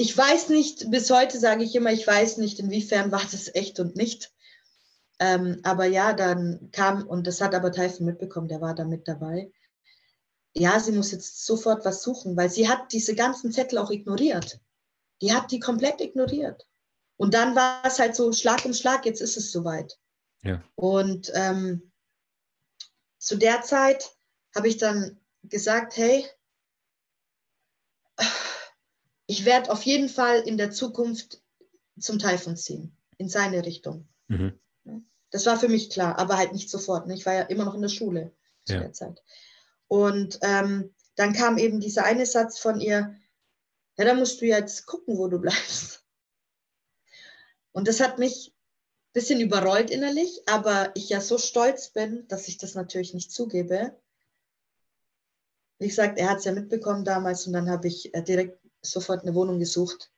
ich 0.00 0.16
weiß 0.16 0.48
nicht, 0.48 0.90
bis 0.90 1.10
heute 1.10 1.38
sage 1.38 1.62
ich 1.62 1.74
immer, 1.74 1.92
ich 1.92 2.06
weiß 2.06 2.38
nicht, 2.38 2.58
inwiefern 2.58 3.12
war 3.12 3.20
das 3.30 3.54
echt 3.54 3.80
und 3.80 3.96
nicht. 3.96 4.32
Ähm, 5.18 5.60
aber 5.62 5.84
ja, 5.84 6.14
dann 6.14 6.70
kam, 6.72 7.06
und 7.06 7.26
das 7.26 7.42
hat 7.42 7.54
aber 7.54 7.70
Teufel 7.70 8.06
mitbekommen, 8.06 8.48
der 8.48 8.62
war 8.62 8.74
da 8.74 8.86
mit 8.86 9.06
dabei. 9.06 9.52
Ja, 10.54 10.80
sie 10.80 10.92
muss 10.92 11.12
jetzt 11.12 11.44
sofort 11.44 11.84
was 11.84 12.02
suchen, 12.02 12.34
weil 12.34 12.48
sie 12.48 12.66
hat 12.66 12.92
diese 12.92 13.14
ganzen 13.14 13.52
Zettel 13.52 13.76
auch 13.76 13.90
ignoriert. 13.90 14.58
Die 15.20 15.34
hat 15.34 15.50
die 15.50 15.60
komplett 15.60 16.00
ignoriert. 16.00 16.66
Und 17.18 17.34
dann 17.34 17.54
war 17.54 17.84
es 17.84 17.98
halt 17.98 18.16
so 18.16 18.32
Schlag 18.32 18.64
um 18.64 18.72
Schlag, 18.72 19.04
jetzt 19.04 19.20
ist 19.20 19.36
es 19.36 19.52
soweit. 19.52 19.98
Ja. 20.42 20.64
Und 20.76 21.30
ähm, 21.34 21.92
zu 23.18 23.36
der 23.36 23.60
Zeit 23.60 24.16
habe 24.54 24.68
ich 24.68 24.78
dann 24.78 25.20
gesagt, 25.42 25.98
hey, 25.98 26.24
ich 29.30 29.44
werde 29.44 29.70
auf 29.70 29.84
jeden 29.84 30.08
Fall 30.08 30.40
in 30.40 30.58
der 30.58 30.72
Zukunft 30.72 31.40
zum 32.00 32.18
Taifun 32.18 32.56
ziehen, 32.56 32.96
in 33.16 33.28
seine 33.28 33.64
Richtung. 33.64 34.08
Mhm. 34.26 34.58
Das 35.30 35.46
war 35.46 35.56
für 35.56 35.68
mich 35.68 35.88
klar, 35.88 36.18
aber 36.18 36.36
halt 36.36 36.52
nicht 36.52 36.68
sofort. 36.68 37.06
Ne? 37.06 37.14
Ich 37.14 37.26
war 37.26 37.34
ja 37.34 37.42
immer 37.42 37.64
noch 37.64 37.76
in 37.76 37.82
der 37.82 37.90
Schule 37.90 38.32
zu 38.64 38.74
ja. 38.74 38.80
der 38.80 38.92
Zeit. 38.92 39.22
Und 39.86 40.40
ähm, 40.42 40.92
dann 41.14 41.32
kam 41.32 41.58
eben 41.58 41.78
dieser 41.78 42.04
eine 42.04 42.26
Satz 42.26 42.58
von 42.58 42.80
ihr, 42.80 43.14
ja, 43.96 44.04
da 44.04 44.14
musst 44.14 44.40
du 44.40 44.46
jetzt 44.46 44.86
gucken, 44.86 45.16
wo 45.16 45.28
du 45.28 45.38
bleibst. 45.38 46.04
Und 47.70 47.86
das 47.86 48.00
hat 48.00 48.18
mich 48.18 48.48
ein 48.48 49.12
bisschen 49.12 49.40
überrollt 49.40 49.90
innerlich, 49.90 50.42
aber 50.46 50.90
ich 50.96 51.08
ja 51.08 51.20
so 51.20 51.38
stolz 51.38 51.90
bin, 51.90 52.26
dass 52.26 52.48
ich 52.48 52.58
das 52.58 52.74
natürlich 52.74 53.14
nicht 53.14 53.30
zugebe. 53.30 53.96
Wie 55.78 55.86
gesagt, 55.86 56.18
er 56.18 56.30
hat 56.30 56.38
es 56.38 56.46
ja 56.46 56.52
mitbekommen 56.52 57.04
damals 57.04 57.46
und 57.46 57.52
dann 57.52 57.70
habe 57.70 57.86
ich 57.86 58.12
äh, 58.12 58.24
direkt 58.24 58.59
sofort 58.82 59.22
eine 59.22 59.34
Wohnung 59.34 59.58
gesucht 59.58 60.10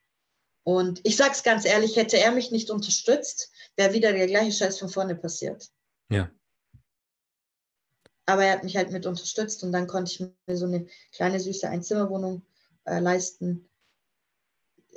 und 0.65 1.01
ich 1.03 1.17
sage 1.17 1.33
es 1.33 1.43
ganz 1.43 1.65
ehrlich, 1.65 1.97
hätte 1.97 2.19
er 2.19 2.33
mich 2.33 2.51
nicht 2.51 2.71
unterstützt, 2.71 3.51
wäre 3.77 3.93
wieder 3.93 4.13
der 4.13 4.27
gleiche 4.27 4.53
Scheiß 4.53 4.79
von 4.79 4.89
vorne 4.89 5.17
passiert. 5.17 5.71
Ja. 6.09 6.31
Aber 8.27 8.45
er 8.45 8.53
hat 8.53 8.65
mich 8.65 8.77
halt 8.77 8.93
mit 8.93 9.05
unterstützt 9.07 9.65
und 9.65 9.73
dann 9.73 9.89
konnte 9.89 10.13
ich 10.13 10.21
mir 10.21 10.57
so 10.57 10.67
eine 10.67 10.87
kleine 11.11 11.41
süße 11.41 11.69
Einzimmerwohnung 11.69 12.47
äh, 12.85 13.01
leisten, 13.01 13.69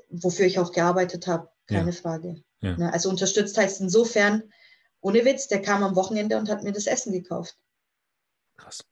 wofür 0.10 0.46
ich 0.46 0.60
auch 0.60 0.72
gearbeitet 0.72 1.26
habe, 1.26 1.50
keine 1.66 1.92
ja. 1.92 2.00
Frage. 2.00 2.44
Ja. 2.62 2.78
Ne? 2.78 2.94
Also 2.94 3.10
unterstützt 3.10 3.58
heißt 3.58 3.82
insofern, 3.82 4.44
ohne 5.02 5.26
Witz, 5.26 5.48
der 5.48 5.62
kam 5.62 5.84
am 5.84 5.96
Wochenende 5.96 6.38
und 6.38 6.50
hat 6.50 6.64
mir 6.64 6.72
das 6.72 6.86
Essen 6.86 7.12
gekauft. 7.12 7.58
Krass 8.58 8.86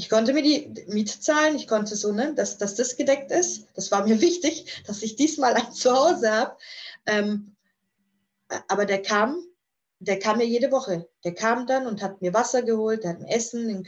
ich 0.00 0.08
konnte 0.08 0.32
mir 0.32 0.42
die 0.42 0.86
Miete 0.88 1.20
zahlen, 1.20 1.56
ich 1.56 1.68
konnte 1.68 1.94
so, 1.94 2.10
ne, 2.10 2.34
dass, 2.34 2.56
dass 2.56 2.74
das 2.74 2.96
gedeckt 2.96 3.30
ist. 3.30 3.68
Das 3.74 3.90
war 3.90 4.06
mir 4.06 4.18
wichtig, 4.22 4.82
dass 4.86 5.02
ich 5.02 5.14
diesmal 5.14 5.52
ein 5.52 5.72
Zuhause 5.72 6.32
habe. 6.32 6.56
Ähm, 7.04 7.54
aber 8.66 8.86
der 8.86 9.02
kam, 9.02 9.44
der 9.98 10.18
kam 10.18 10.38
mir 10.38 10.46
jede 10.46 10.72
Woche. 10.72 11.06
Der 11.22 11.34
kam 11.34 11.66
dann 11.66 11.86
und 11.86 12.00
hat 12.00 12.22
mir 12.22 12.32
Wasser 12.32 12.62
geholt, 12.62 13.04
der 13.04 13.10
hat 13.10 13.20
mir 13.20 13.28
Essen. 13.28 13.86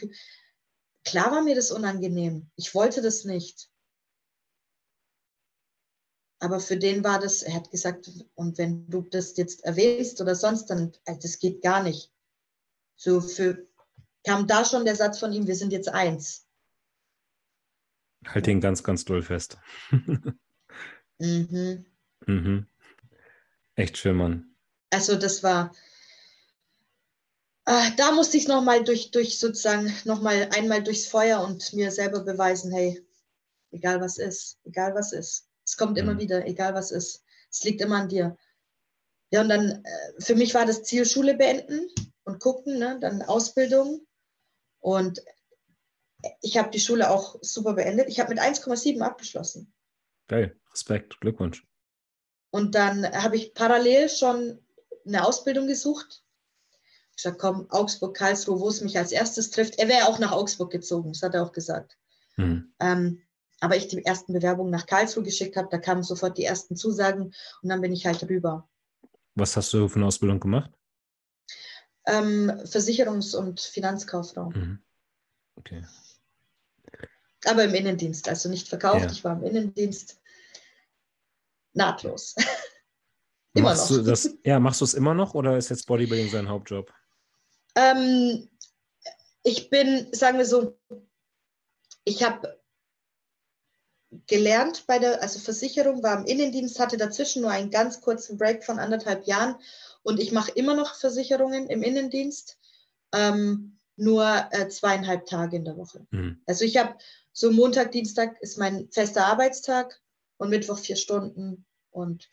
Klar 1.03 1.33
war 1.33 1.41
mir 1.41 1.55
das 1.55 1.71
unangenehm. 1.71 2.51
Ich 2.57 2.75
wollte 2.75 3.01
das 3.01 3.25
nicht. 3.25 3.71
Aber 6.41 6.61
für 6.61 6.77
den 6.77 7.03
war 7.05 7.21
das, 7.21 7.41
er 7.41 7.55
hat 7.55 7.71
gesagt, 7.71 8.11
und 8.35 8.59
wenn 8.59 8.87
du 8.91 9.01
das 9.01 9.35
jetzt 9.39 9.65
erwähnst 9.65 10.21
oder 10.21 10.35
sonst, 10.35 10.67
dann, 10.67 10.93
äh, 11.07 11.17
das 11.17 11.39
geht 11.39 11.63
gar 11.63 11.83
nicht. 11.83 12.13
So 12.97 13.23
für, 13.23 13.67
kam 14.25 14.47
da 14.47 14.65
schon 14.65 14.85
der 14.85 14.97
Satz 14.97 15.19
von 15.19 15.33
ihm, 15.33 15.47
wir 15.47 15.57
sind 15.57 15.73
jetzt 15.73 15.89
eins. 15.89 16.47
Halt 18.27 18.47
ihn 18.47 18.61
ganz, 18.61 18.83
ganz 18.85 19.05
doll 19.05 19.23
fest. 19.23 19.59
mhm. 21.19 21.87
Mhm. 22.27 22.67
Echt 23.75 23.99
schön, 23.99 24.17
Mann. 24.17 24.55
Also 24.91 25.17
das 25.17 25.43
war, 25.43 25.75
äh, 27.65 27.91
da 27.97 28.13
musste 28.13 28.37
ich 28.37 28.47
nochmal 28.47 28.85
durch, 28.85 29.11
durch 29.11 29.39
sozusagen, 29.39 29.93
nochmal 30.05 30.51
einmal 30.55 30.83
durchs 30.83 31.07
Feuer 31.07 31.41
und 31.41 31.73
mir 31.73 31.91
selber 31.91 32.21
beweisen, 32.21 32.73
hey, 32.73 33.05
egal 33.71 34.01
was 34.01 34.19
ist, 34.19 34.59
egal 34.65 34.95
was 34.95 35.13
ist. 35.13 35.49
Es 35.65 35.77
kommt 35.77 35.93
mhm. 35.93 35.99
immer 35.99 36.19
wieder, 36.19 36.47
egal 36.47 36.75
was 36.75 36.91
ist. 36.91 37.25
Es 37.51 37.65
liegt 37.65 37.81
immer 37.81 37.97
an 37.97 38.09
dir. 38.09 38.37
Ja, 39.31 39.41
und 39.41 39.49
dann, 39.49 39.83
äh, 39.85 40.21
für 40.21 40.35
mich 40.35 40.55
war 40.55 40.67
das 40.67 40.83
Ziel 40.83 41.07
Schule 41.07 41.35
beenden 41.35 41.89
und 42.25 42.39
gucken, 42.39 42.79
ne, 42.79 42.99
dann 43.01 43.23
Ausbildung 43.23 44.07
und 44.83 45.23
ich 46.41 46.59
habe 46.59 46.71
die 46.71 46.81
Schule 46.81 47.09
auch 47.09 47.37
super 47.41 47.75
beendet. 47.75 48.09
Ich 48.09 48.21
habe 48.21 48.31
mit 48.31 48.41
1,7 48.41 49.01
abgeschlossen. 49.01 49.73
Geil, 50.29 50.57
Respekt, 50.73 51.21
Glückwunsch. 51.21 51.67
Und 52.51 52.75
dann 52.75 53.07
habe 53.11 53.37
ich 53.37 53.55
parallel 53.55 54.09
schon 54.09 54.59
eine 55.07 55.25
Ausbildung 55.25 55.67
gesucht. 55.69 56.23
Ich 57.17 57.25
habe 57.27 57.37
komm, 57.37 57.71
Augsburg, 57.71 58.17
Karlsruhe, 58.17 58.61
wo 58.61 58.69
es 58.69 58.81
mich 58.81 58.99
als 58.99 59.13
erstes 59.13 59.51
trifft. 59.51 59.79
Er 59.79 59.89
wäre 59.89 60.09
auch 60.09 60.19
nach 60.19 60.33
Augsburg 60.33 60.71
gezogen, 60.71 61.13
das 61.13 61.23
hat 61.23 61.35
er 61.35 61.45
auch 61.45 61.53
gesagt. 61.53 61.97
Hm. 62.35 62.75
Ähm, 62.81 63.23
aber 63.61 63.77
ich 63.77 63.87
die 63.87 64.05
ersten 64.05 64.33
Bewerbungen 64.33 64.73
nach 64.73 64.87
Karlsruhe 64.87 65.23
geschickt 65.23 65.57
habe, 65.57 65.69
da 65.71 65.79
kamen 65.79 66.03
sofort 66.03 66.37
die 66.37 66.45
ersten 66.45 66.75
Zusagen 66.75 67.33
und 67.63 67.69
dann 67.69 67.81
bin 67.81 67.93
ich 67.93 68.05
halt 68.05 68.23
rüber. 68.29 68.69
Was 69.35 69.57
hast 69.57 69.73
du 69.73 69.87
für 69.89 69.97
eine 69.97 70.07
Ausbildung 70.07 70.41
gemacht? 70.41 70.73
Ähm, 72.07 72.51
Versicherungs- 72.65 73.37
und 73.37 73.61
Finanzkauffrau. 73.61 74.51
Mhm. 74.51 74.83
Okay. 75.57 75.85
Aber 77.45 77.65
im 77.65 77.75
Innendienst, 77.75 78.29
also 78.29 78.49
nicht 78.49 78.69
verkauft, 78.69 79.05
ja. 79.05 79.11
ich 79.11 79.25
war 79.25 79.37
im 79.37 79.45
Innendienst. 79.45 80.21
Nahtlos. 81.75 82.35
immer 83.55 83.71
machst 83.71 83.91
noch. 83.91 83.99
Du 83.99 84.05
das, 84.05 84.31
ja, 84.45 84.61
machst 84.61 84.81
du 84.81 84.85
es 84.85 84.95
immer 84.95 85.15
noch 85.15 85.35
oder 85.35 85.57
ist 85.57 85.71
jetzt 85.71 85.87
Bodybuilding 85.87 86.31
sein 86.31 86.49
Hauptjob? 86.49 86.93
Ähm, 87.75 88.49
ich 89.43 89.71
bin, 89.71 90.09
sagen 90.13 90.39
wir 90.39 90.47
so, 90.47 90.79
ich 92.05 92.23
habe 92.23 92.61
gelernt 94.27 94.85
bei 94.87 94.99
der, 94.99 95.23
also 95.23 95.39
Versicherung, 95.39 96.03
war 96.03 96.19
im 96.19 96.27
Innendienst, 96.27 96.79
hatte 96.79 96.97
dazwischen 96.97 97.43
nur 97.43 97.51
einen 97.51 97.71
ganz 97.71 98.01
kurzen 98.01 98.37
Break 98.37 98.65
von 98.65 98.79
anderthalb 98.79 99.27
Jahren 99.27 99.57
und 100.03 100.21
ich 100.21 100.33
mache 100.33 100.53
immer 100.53 100.75
noch 100.75 100.95
Versicherungen 100.95 101.69
im 101.69 101.83
Innendienst, 101.83 102.59
ähm, 103.13 103.79
nur 103.97 104.49
äh, 104.51 104.69
zweieinhalb 104.69 105.27
Tage 105.27 105.57
in 105.57 105.65
der 105.65 105.77
Woche. 105.77 106.07
Mhm. 106.11 106.43
Also 106.47 106.65
ich 106.65 106.77
habe 106.77 106.97
so 107.33 107.51
Montag, 107.51 107.93
Dienstag 107.93 108.41
ist 108.41 108.59
mein 108.59 108.89
fester 108.91 109.27
Arbeitstag 109.27 110.01
und 110.37 110.51
Mittwoch 110.51 110.79
vier 110.79 110.97
Stunden. 110.97 111.67
Und 111.91 112.29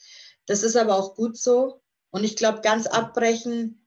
das 0.46 0.64
ist 0.64 0.76
aber 0.76 0.96
auch 0.96 1.16
gut 1.16 1.38
so. 1.38 1.82
Und 2.12 2.24
ich 2.24 2.36
glaube, 2.36 2.62
ganz 2.62 2.88
abbrechen. 2.88 3.86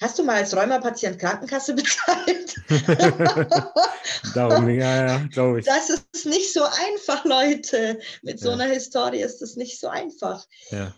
Hast 0.00 0.18
du 0.18 0.24
mal 0.24 0.36
als 0.36 0.54
Rheumapatient 0.54 1.18
Krankenkasse 1.18 1.74
bezahlt? 1.76 2.56
Darum, 4.34 4.68
ja, 4.68 5.06
ja, 5.06 5.26
glaube 5.28 5.60
ich. 5.60 5.66
Das 5.66 5.88
ist 5.88 6.26
nicht 6.26 6.52
so 6.52 6.62
einfach, 6.64 7.24
Leute. 7.24 8.00
Mit 8.22 8.40
so 8.40 8.48
ja. 8.48 8.54
einer 8.54 8.72
Historie 8.72 9.22
ist 9.22 9.40
das 9.40 9.56
nicht 9.56 9.80
so 9.80 9.88
einfach. 9.88 10.46
Ja. 10.70 10.94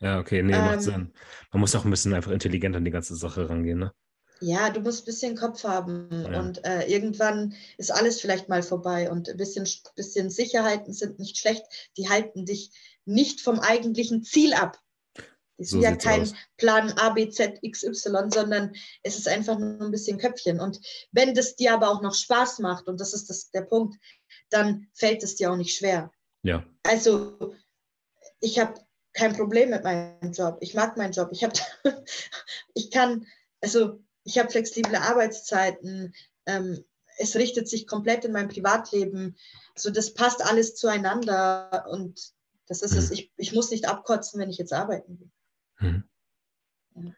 Ja, 0.00 0.18
okay, 0.18 0.42
nee, 0.42 0.52
macht 0.52 0.74
ähm, 0.74 0.80
Sinn. 0.80 1.12
Man 1.52 1.60
muss 1.60 1.74
auch 1.74 1.84
ein 1.84 1.90
bisschen 1.90 2.14
einfach 2.14 2.30
intelligent 2.30 2.74
an 2.74 2.84
die 2.84 2.90
ganze 2.90 3.14
Sache 3.16 3.48
rangehen, 3.48 3.78
ne? 3.78 3.92
Ja, 4.42 4.70
du 4.70 4.80
musst 4.80 5.02
ein 5.02 5.04
bisschen 5.04 5.36
Kopf 5.36 5.64
haben 5.64 6.08
ja. 6.10 6.40
und 6.40 6.64
äh, 6.64 6.86
irgendwann 6.86 7.54
ist 7.76 7.92
alles 7.92 8.22
vielleicht 8.22 8.48
mal 8.48 8.62
vorbei 8.62 9.10
und 9.10 9.28
ein 9.28 9.36
bisschen, 9.36 9.68
bisschen 9.96 10.30
Sicherheiten 10.30 10.94
sind 10.94 11.18
nicht 11.18 11.36
schlecht. 11.36 11.62
Die 11.98 12.08
halten 12.08 12.46
dich 12.46 12.70
nicht 13.04 13.42
vom 13.42 13.60
eigentlichen 13.60 14.22
Ziel 14.24 14.54
ab. 14.54 14.78
Es 15.58 15.66
ist 15.66 15.70
so 15.72 15.82
ja 15.82 15.94
kein 15.94 16.22
aus. 16.22 16.32
Plan 16.56 16.90
A, 16.92 17.10
B, 17.10 17.28
Z, 17.28 17.58
X, 17.60 17.82
Y, 17.82 18.30
sondern 18.30 18.72
es 19.02 19.18
ist 19.18 19.28
einfach 19.28 19.58
nur 19.58 19.78
ein 19.82 19.90
bisschen 19.90 20.16
Köpfchen. 20.16 20.58
Und 20.58 20.80
wenn 21.12 21.34
das 21.34 21.56
dir 21.56 21.74
aber 21.74 21.90
auch 21.90 22.00
noch 22.00 22.14
Spaß 22.14 22.60
macht, 22.60 22.88
und 22.88 22.98
das 22.98 23.12
ist 23.12 23.28
das, 23.28 23.50
der 23.50 23.62
Punkt, 23.62 23.98
dann 24.48 24.88
fällt 24.94 25.22
es 25.22 25.36
dir 25.36 25.52
auch 25.52 25.56
nicht 25.56 25.76
schwer. 25.76 26.10
Ja. 26.42 26.64
Also, 26.82 27.54
ich 28.40 28.58
habe 28.58 28.80
kein 29.12 29.34
Problem 29.34 29.70
mit 29.70 29.84
meinem 29.84 30.32
Job. 30.32 30.58
Ich 30.60 30.74
mag 30.74 30.96
meinen 30.96 31.12
Job. 31.12 31.30
Ich 31.32 31.44
habe, 31.44 31.54
ich 32.74 32.90
kann, 32.90 33.26
also 33.60 34.00
ich 34.24 34.38
habe 34.38 34.50
flexible 34.50 34.96
Arbeitszeiten. 34.96 36.14
Ähm, 36.46 36.84
es 37.18 37.36
richtet 37.36 37.68
sich 37.68 37.86
komplett 37.86 38.24
in 38.24 38.32
mein 38.32 38.48
Privatleben. 38.48 39.36
So, 39.74 39.90
das 39.90 40.14
passt 40.14 40.44
alles 40.44 40.74
zueinander 40.74 41.86
und 41.90 42.32
das 42.66 42.82
ist 42.82 42.92
mhm. 42.92 42.98
es. 42.98 43.10
Ich, 43.10 43.32
ich 43.36 43.52
muss 43.52 43.70
nicht 43.70 43.88
abkotzen, 43.88 44.40
wenn 44.40 44.50
ich 44.50 44.58
jetzt 44.58 44.72
arbeiten 44.72 45.18
will. 45.18 45.30
Mhm. 45.80 46.04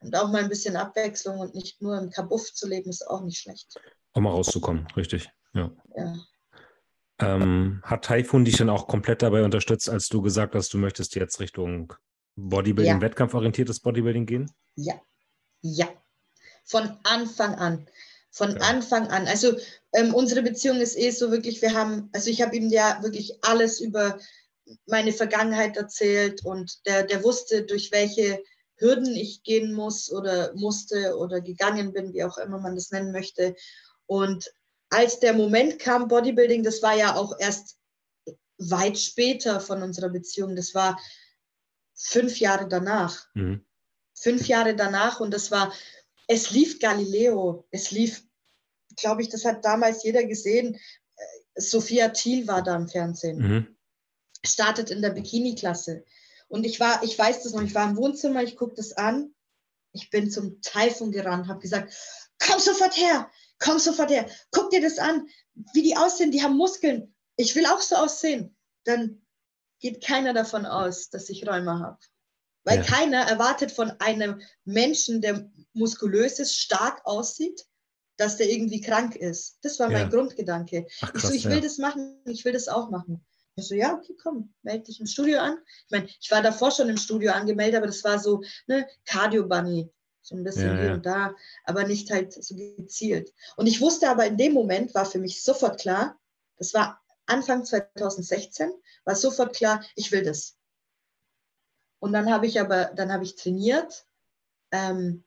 Und 0.01 0.16
auch 0.16 0.30
mal 0.30 0.43
ein 0.43 0.49
bisschen 0.49 0.76
Abwechslung 0.76 1.38
und 1.38 1.55
nicht 1.55 1.80
nur 1.80 1.99
im 1.99 2.11
Kabuff 2.11 2.53
zu 2.53 2.68
leben, 2.68 2.90
ist 2.90 3.07
auch 3.07 3.22
nicht 3.22 3.38
schlecht. 3.38 3.80
Um 4.12 4.24
mal 4.24 4.30
rauszukommen, 4.30 4.86
richtig. 4.97 5.30
Ja. 5.55 5.70
ja. 5.97 6.14
Ähm, 7.20 7.80
hat 7.84 8.04
Taifun 8.04 8.44
dich 8.44 8.56
dann 8.56 8.70
auch 8.70 8.86
komplett 8.86 9.22
dabei 9.22 9.44
unterstützt, 9.44 9.88
als 9.88 10.08
du 10.08 10.22
gesagt 10.22 10.54
hast, 10.54 10.72
du 10.72 10.78
möchtest 10.78 11.14
jetzt 11.14 11.40
Richtung 11.40 11.92
Bodybuilding, 12.36 12.94
ja. 12.94 13.00
wettkampforientiertes 13.00 13.80
Bodybuilding 13.80 14.26
gehen? 14.26 14.50
Ja. 14.74 14.94
Ja. 15.60 15.88
Von 16.64 16.96
Anfang 17.04 17.54
an. 17.54 17.86
Von 18.30 18.52
ja. 18.52 18.62
Anfang 18.62 19.08
an. 19.08 19.26
Also 19.26 19.56
ähm, 19.92 20.14
unsere 20.14 20.42
Beziehung 20.42 20.80
ist 20.80 20.96
eh 20.96 21.10
so 21.10 21.30
wirklich, 21.30 21.60
wir 21.62 21.74
haben, 21.74 22.08
also 22.12 22.30
ich 22.30 22.42
habe 22.42 22.56
ihm 22.56 22.70
ja 22.70 22.98
wirklich 23.02 23.38
alles 23.42 23.80
über 23.80 24.18
meine 24.86 25.12
Vergangenheit 25.12 25.76
erzählt 25.76 26.44
und 26.44 26.86
der, 26.86 27.04
der 27.04 27.22
wusste, 27.22 27.64
durch 27.64 27.92
welche 27.92 28.42
Hürden 28.76 29.14
ich 29.14 29.42
gehen 29.42 29.72
muss 29.74 30.10
oder 30.10 30.52
musste 30.54 31.16
oder 31.16 31.40
gegangen 31.40 31.92
bin, 31.92 32.12
wie 32.12 32.24
auch 32.24 32.38
immer 32.38 32.58
man 32.58 32.74
das 32.74 32.90
nennen 32.90 33.12
möchte. 33.12 33.54
Und 34.06 34.52
als 34.93 35.20
der 35.20 35.32
Moment 35.32 35.78
kam, 35.78 36.07
Bodybuilding, 36.09 36.62
das 36.62 36.82
war 36.82 36.95
ja 36.95 37.16
auch 37.16 37.38
erst 37.38 37.78
weit 38.59 38.99
später 38.99 39.61
von 39.61 39.82
unserer 39.82 40.11
Beziehung, 40.11 40.55
das 40.55 40.74
war 40.74 41.01
fünf 41.95 42.38
Jahre 42.38 42.68
danach. 42.68 43.26
Mhm. 43.34 43.64
Fünf 44.14 44.47
Jahre 44.47 44.76
danach 44.76 45.20
und 45.20 45.32
das 45.32 45.51
war, 45.51 45.72
es 46.28 46.51
lief 46.51 46.78
Galileo, 46.78 47.66
es 47.70 47.90
lief, 47.90 48.22
glaube 48.97 49.22
ich, 49.22 49.30
das 49.30 49.47
hat 49.47 49.64
damals 49.64 50.05
jeder 50.05 50.24
gesehen, 50.24 50.74
äh, 50.74 51.61
Sophia 51.61 52.11
Thiel 52.11 52.47
war 52.47 52.62
da 52.62 52.76
im 52.76 52.88
Fernsehen. 52.88 53.38
Mhm. 53.38 53.76
Startet 54.45 54.90
in 54.90 55.01
der 55.01 55.11
Bikini-Klasse. 55.11 56.05
Und 56.49 56.64
ich 56.64 56.80
war, 56.80 57.03
ich 57.03 57.18
weiß 57.18 57.43
das 57.43 57.55
noch, 57.55 57.62
ich 57.62 57.74
war 57.74 57.88
im 57.88 57.97
Wohnzimmer, 57.97 58.43
ich 58.43 58.57
gucke 58.57 58.74
das 58.74 58.93
an. 58.93 59.34
Ich 59.93 60.11
bin 60.11 60.30
zum 60.30 60.61
Taifun 60.61 61.12
gerannt, 61.12 61.49
habe 61.49 61.61
gesagt, 61.61 61.95
komm 62.38 62.61
sofort 62.61 62.97
her, 62.97 63.30
komm 63.62 63.78
sofort 63.78 64.10
her, 64.10 64.26
guck 64.50 64.70
dir 64.70 64.82
das 64.82 64.98
an, 64.98 65.26
wie 65.72 65.82
die 65.82 65.96
aussehen, 65.96 66.30
die 66.30 66.42
haben 66.42 66.56
Muskeln. 66.56 67.14
Ich 67.36 67.54
will 67.54 67.66
auch 67.66 67.80
so 67.80 67.96
aussehen. 67.96 68.56
Dann 68.84 69.22
geht 69.80 70.04
keiner 70.04 70.34
davon 70.34 70.66
aus, 70.66 71.10
dass 71.10 71.28
ich 71.30 71.46
Rheuma 71.46 71.78
habe. 71.80 71.98
Weil 72.64 72.78
ja. 72.78 72.84
keiner 72.84 73.22
erwartet 73.22 73.72
von 73.72 73.90
einem 74.00 74.40
Menschen, 74.64 75.20
der 75.20 75.50
muskulös 75.72 76.38
ist, 76.38 76.56
stark 76.56 77.04
aussieht, 77.04 77.64
dass 78.16 78.36
der 78.36 78.48
irgendwie 78.48 78.80
krank 78.80 79.16
ist. 79.16 79.58
Das 79.62 79.80
war 79.80 79.88
mein 79.88 80.02
ja. 80.02 80.08
Grundgedanke. 80.08 80.86
Ach, 81.00 81.12
krass, 81.12 81.24
ich 81.24 81.28
so, 81.30 81.34
ich 81.34 81.44
will 81.46 81.56
ja. 81.56 81.60
das 81.60 81.78
machen, 81.78 82.20
ich 82.26 82.44
will 82.44 82.52
das 82.52 82.68
auch 82.68 82.90
machen. 82.90 83.24
Ich 83.56 83.66
so, 83.66 83.74
ja, 83.74 83.94
okay, 83.94 84.16
komm, 84.22 84.54
melde 84.62 84.84
dich 84.84 85.00
im 85.00 85.06
Studio 85.06 85.40
an. 85.40 85.58
Ich 85.86 85.90
meine, 85.90 86.06
ich 86.06 86.30
war 86.30 86.40
davor 86.40 86.70
schon 86.70 86.88
im 86.88 86.96
Studio 86.96 87.32
angemeldet, 87.32 87.76
aber 87.76 87.86
das 87.86 88.02
war 88.04 88.18
so, 88.18 88.42
ne, 88.66 88.86
Cardio 89.04 89.46
Bunny, 89.46 89.90
so 90.22 90.36
ein 90.36 90.44
bisschen 90.44 90.68
ja, 90.68 90.76
hier 90.76 90.86
ja. 90.86 90.94
und 90.94 91.06
da, 91.06 91.34
aber 91.64 91.84
nicht 91.84 92.10
halt 92.10 92.32
so 92.32 92.54
gezielt. 92.54 93.32
Und 93.56 93.66
ich 93.66 93.80
wusste 93.80 94.08
aber 94.08 94.26
in 94.26 94.36
dem 94.36 94.52
Moment, 94.52 94.94
war 94.94 95.04
für 95.04 95.18
mich 95.18 95.42
sofort 95.42 95.80
klar, 95.80 96.18
das 96.56 96.74
war 96.74 97.02
Anfang 97.26 97.64
2016, 97.64 98.70
war 99.04 99.14
sofort 99.14 99.54
klar, 99.54 99.84
ich 99.96 100.12
will 100.12 100.22
das. 100.22 100.56
Und 101.98 102.12
dann 102.12 102.32
habe 102.32 102.46
ich 102.46 102.60
aber, 102.60 102.86
dann 102.86 103.12
habe 103.12 103.24
ich 103.24 103.36
trainiert, 103.36 104.06
ähm, 104.70 105.24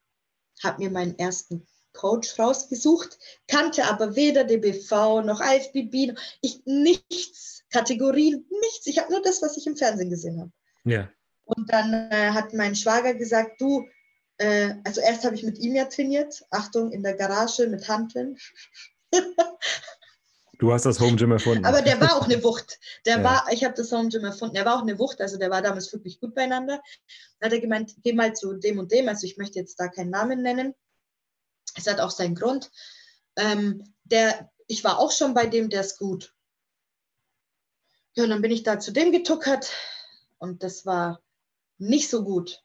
habe 0.64 0.84
mir 0.84 0.90
meinen 0.90 1.18
ersten 1.18 1.66
Coach 1.94 2.38
rausgesucht, 2.38 3.18
kannte 3.48 3.86
aber 3.86 4.16
weder 4.16 4.44
DBV 4.44 5.22
noch 5.22 5.42
IFBB, 5.42 6.18
ich 6.42 6.62
nichts 6.66 7.64
Kategorien, 7.72 8.46
nichts. 8.62 8.88
Ich 8.88 9.00
habe 9.00 9.12
nur 9.12 9.22
das, 9.22 9.42
was 9.42 9.58
ich 9.58 9.68
im 9.68 9.76
Fernsehen 9.76 10.10
gesehen 10.10 10.40
habe. 10.40 10.52
Ja. 10.84 11.10
Und 11.46 11.72
dann 11.72 12.10
äh, 12.12 12.32
hat 12.32 12.54
mein 12.54 12.76
Schwager 12.76 13.14
gesagt, 13.14 13.60
du, 13.62 13.86
äh, 14.38 14.76
also 14.84 15.02
erst 15.02 15.24
habe 15.24 15.36
ich 15.36 15.44
mit 15.44 15.60
ihm 15.60 15.76
ja 15.76 15.86
trainiert, 15.86 16.46
Achtung, 16.50 16.92
in 16.92 17.04
der 17.04 17.16
Garage 17.16 17.68
mit 17.68 17.88
Handeln. 17.88 18.38
Du 20.58 20.72
hast 20.72 20.86
das 20.86 21.00
Home 21.00 21.18
Gym 21.18 21.32
erfunden. 21.32 21.66
Aber 21.66 21.82
der 21.82 22.00
war 22.00 22.16
auch 22.16 22.26
eine 22.26 22.42
Wucht. 22.44 22.80
Der 23.06 23.18
ja. 23.18 23.24
war, 23.24 23.48
ich 23.52 23.64
habe 23.64 23.74
das 23.76 23.92
Home 23.92 24.10
Gym 24.10 24.24
erfunden. 24.24 24.56
Der 24.56 24.66
war 24.66 24.78
auch 24.78 24.82
eine 24.82 24.98
Wucht, 24.98 25.20
also 25.22 25.38
der 25.38 25.50
war 25.50 25.62
damals 25.62 25.92
wirklich 25.92 26.20
gut 26.20 26.34
beieinander. 26.34 26.82
Dann 27.40 27.48
hat 27.48 27.54
er 27.54 27.60
gemeint, 27.60 27.96
geh 28.04 28.14
mal 28.14 28.34
zu 28.34 28.54
dem 28.54 28.80
und 28.80 28.92
dem. 28.92 29.10
Also 29.10 29.26
ich 29.26 29.38
möchte 29.38 29.60
jetzt 29.60 29.80
da 29.80 29.88
keinen 29.88 30.12
Namen 30.12 30.42
nennen. 30.42 30.74
Es 31.76 31.88
hat 31.88 32.00
auch 32.00 32.12
seinen 32.12 32.36
Grund. 32.36 32.72
Ähm, 33.36 33.84
der, 34.06 34.50
ich 34.68 34.84
war 34.84 35.00
auch 35.00 35.12
schon 35.12 35.34
bei 35.34 35.46
dem, 35.46 35.70
der 35.70 35.82
ist 35.82 35.98
gut. 35.98 36.34
Ja, 38.16 38.24
und 38.24 38.30
dann 38.30 38.42
bin 38.42 38.52
ich 38.52 38.64
da 38.64 38.80
zu 38.80 38.94
dem 38.94 39.12
getuckert 39.12 39.74
und 40.38 40.64
das 40.64 40.86
war 40.86 41.22
nicht 41.78 42.10
so 42.10 42.24
gut. 42.24 42.64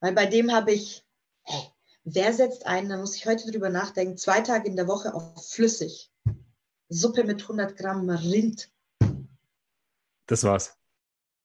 Weil 0.00 0.12
bei 0.12 0.26
dem 0.26 0.52
habe 0.52 0.72
ich, 0.72 1.04
hey, 1.42 1.62
wer 2.04 2.32
setzt 2.32 2.66
ein, 2.66 2.88
da 2.88 2.96
muss 2.96 3.16
ich 3.16 3.26
heute 3.26 3.50
drüber 3.50 3.68
nachdenken, 3.68 4.16
zwei 4.16 4.40
Tage 4.40 4.68
in 4.68 4.76
der 4.76 4.88
Woche 4.88 5.14
auf 5.14 5.48
flüssig. 5.50 6.10
Suppe 6.88 7.24
mit 7.24 7.42
100 7.42 7.76
Gramm 7.76 8.10
Rind. 8.10 8.70
Das 10.26 10.42
war's. 10.42 10.76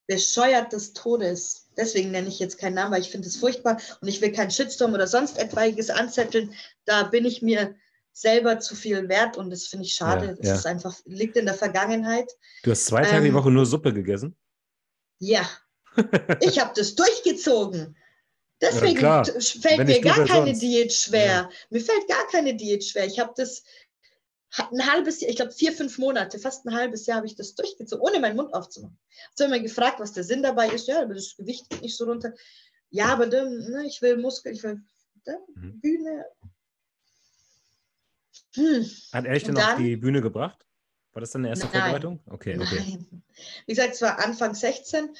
Bescheuert 0.07 0.73
des 0.73 0.93
Todes. 0.93 1.67
Deswegen 1.77 2.11
nenne 2.11 2.27
ich 2.27 2.39
jetzt 2.39 2.57
keinen 2.57 2.75
Namen, 2.75 2.93
weil 2.93 3.01
ich 3.01 3.09
finde 3.09 3.27
es 3.27 3.37
furchtbar 3.37 3.79
und 4.01 4.07
ich 4.07 4.21
will 4.21 4.31
keinen 4.31 4.51
Shitstorm 4.51 4.93
oder 4.93 5.07
sonst 5.07 5.37
etwaiges 5.37 5.89
anzetteln. 5.89 6.53
Da 6.85 7.03
bin 7.03 7.25
ich 7.25 7.41
mir 7.41 7.75
selber 8.11 8.59
zu 8.59 8.75
viel 8.75 9.09
wert 9.09 9.37
und 9.37 9.49
das 9.49 9.67
finde 9.67 9.85
ich 9.85 9.93
schade. 9.93 10.27
Ja, 10.27 10.33
das 10.33 10.47
ja. 10.47 10.55
ist 10.55 10.65
einfach, 10.65 10.95
liegt 11.05 11.35
in 11.35 11.45
der 11.45 11.55
Vergangenheit. 11.55 12.31
Du 12.63 12.71
hast 12.71 12.85
zwei 12.85 13.03
Tage 13.03 13.17
ähm, 13.17 13.23
die 13.25 13.33
Woche 13.33 13.51
nur 13.51 13.65
Suppe 13.65 13.93
gegessen? 13.93 14.35
Ja. 15.19 15.47
ich 16.39 16.59
habe 16.59 16.71
das 16.75 16.95
durchgezogen. 16.95 17.95
Deswegen 18.65 19.01
ja, 19.01 19.23
fällt 19.23 19.85
mir 19.85 20.01
gar 20.01 20.25
keine 20.25 20.47
sonst. 20.47 20.61
Diät 20.61 20.93
schwer. 20.93 21.49
Mir 21.69 21.81
fällt 21.81 22.07
gar 22.07 22.27
keine 22.27 22.55
Diät 22.55 22.83
schwer. 22.83 23.05
Ich 23.05 23.19
habe 23.19 23.33
das 23.35 23.63
ein 24.71 24.85
halbes 24.91 25.19
Jahr, 25.21 25.29
ich 25.29 25.35
glaube 25.35 25.51
vier, 25.51 25.73
fünf 25.73 25.97
Monate, 25.97 26.39
fast 26.39 26.65
ein 26.65 26.73
halbes 26.73 27.05
Jahr 27.05 27.17
habe 27.17 27.27
ich 27.27 27.35
das 27.35 27.55
durchgezogen, 27.55 28.01
ohne 28.01 28.19
meinen 28.19 28.37
Mund 28.37 28.53
aufzumachen. 28.53 28.97
So 29.35 29.43
immer 29.45 29.59
gefragt, 29.59 29.99
was 29.99 30.13
der 30.13 30.23
Sinn 30.23 30.43
dabei 30.43 30.69
ist. 30.69 30.87
Ja, 30.87 31.01
aber 31.01 31.13
das 31.13 31.35
Gewicht 31.35 31.69
geht 31.69 31.81
nicht 31.81 31.97
so 31.97 32.05
runter. 32.05 32.33
Ja, 32.89 33.07
aber 33.07 33.27
dann, 33.27 33.69
ne, 33.69 33.85
ich 33.85 34.01
will 34.01 34.17
Muskel, 34.17 34.53
ich 34.53 34.63
will 34.63 34.81
ne, 35.25 35.39
mhm. 35.55 35.81
Bühne, 35.81 36.25
hm. 38.55 38.89
Hat 39.11 39.25
er 39.25 39.33
dich 39.33 39.43
denn 39.43 39.57
auf 39.57 39.75
die 39.77 39.97
Bühne 39.97 40.21
gebracht? 40.21 40.65
War 41.13 41.19
das 41.21 41.31
dann 41.31 41.41
eine 41.41 41.49
erste 41.49 41.65
Nein. 41.67 41.81
Vorbereitung? 41.81 42.19
Okay, 42.27 42.57
okay. 42.59 42.79
Nein. 42.79 43.23
Wie 43.65 43.73
gesagt, 43.73 43.95
es 43.95 44.01
war 44.01 44.19
Anfang 44.19 44.53
16 44.53 45.15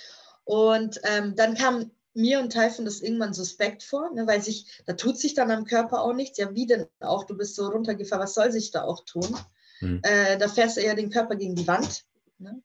und 0.45 0.99
ähm, 1.03 1.35
dann 1.35 1.55
kam 1.55 1.91
mir 2.15 2.39
und 2.39 2.51
Taifun 2.51 2.85
das 2.85 3.01
irgendwann 3.01 3.33
suspekt 3.33 3.83
vor, 3.83 4.11
ne, 4.13 4.25
weil 4.25 4.41
sich, 4.41 4.81
da 4.85 4.93
tut 4.93 5.17
sich 5.19 5.33
dann 5.33 5.51
am 5.51 5.65
Körper 5.65 6.01
auch 6.01 6.13
nichts. 6.13 6.37
Ja, 6.37 6.53
wie 6.53 6.65
denn 6.65 6.87
auch? 6.99 7.25
Du 7.25 7.37
bist 7.37 7.55
so 7.55 7.67
runtergefahren, 7.67 8.23
was 8.23 8.33
soll 8.33 8.51
sich 8.51 8.71
da 8.71 8.83
auch 8.83 9.05
tun? 9.05 9.37
Hm. 9.79 10.01
Äh, 10.03 10.37
da 10.37 10.47
fährst 10.47 10.77
du 10.77 10.81
eher 10.81 10.95
den 10.95 11.09
Körper 11.09 11.35
gegen 11.35 11.55
die 11.55 11.67
Wand. 11.67 12.05
Ne? 12.39 12.61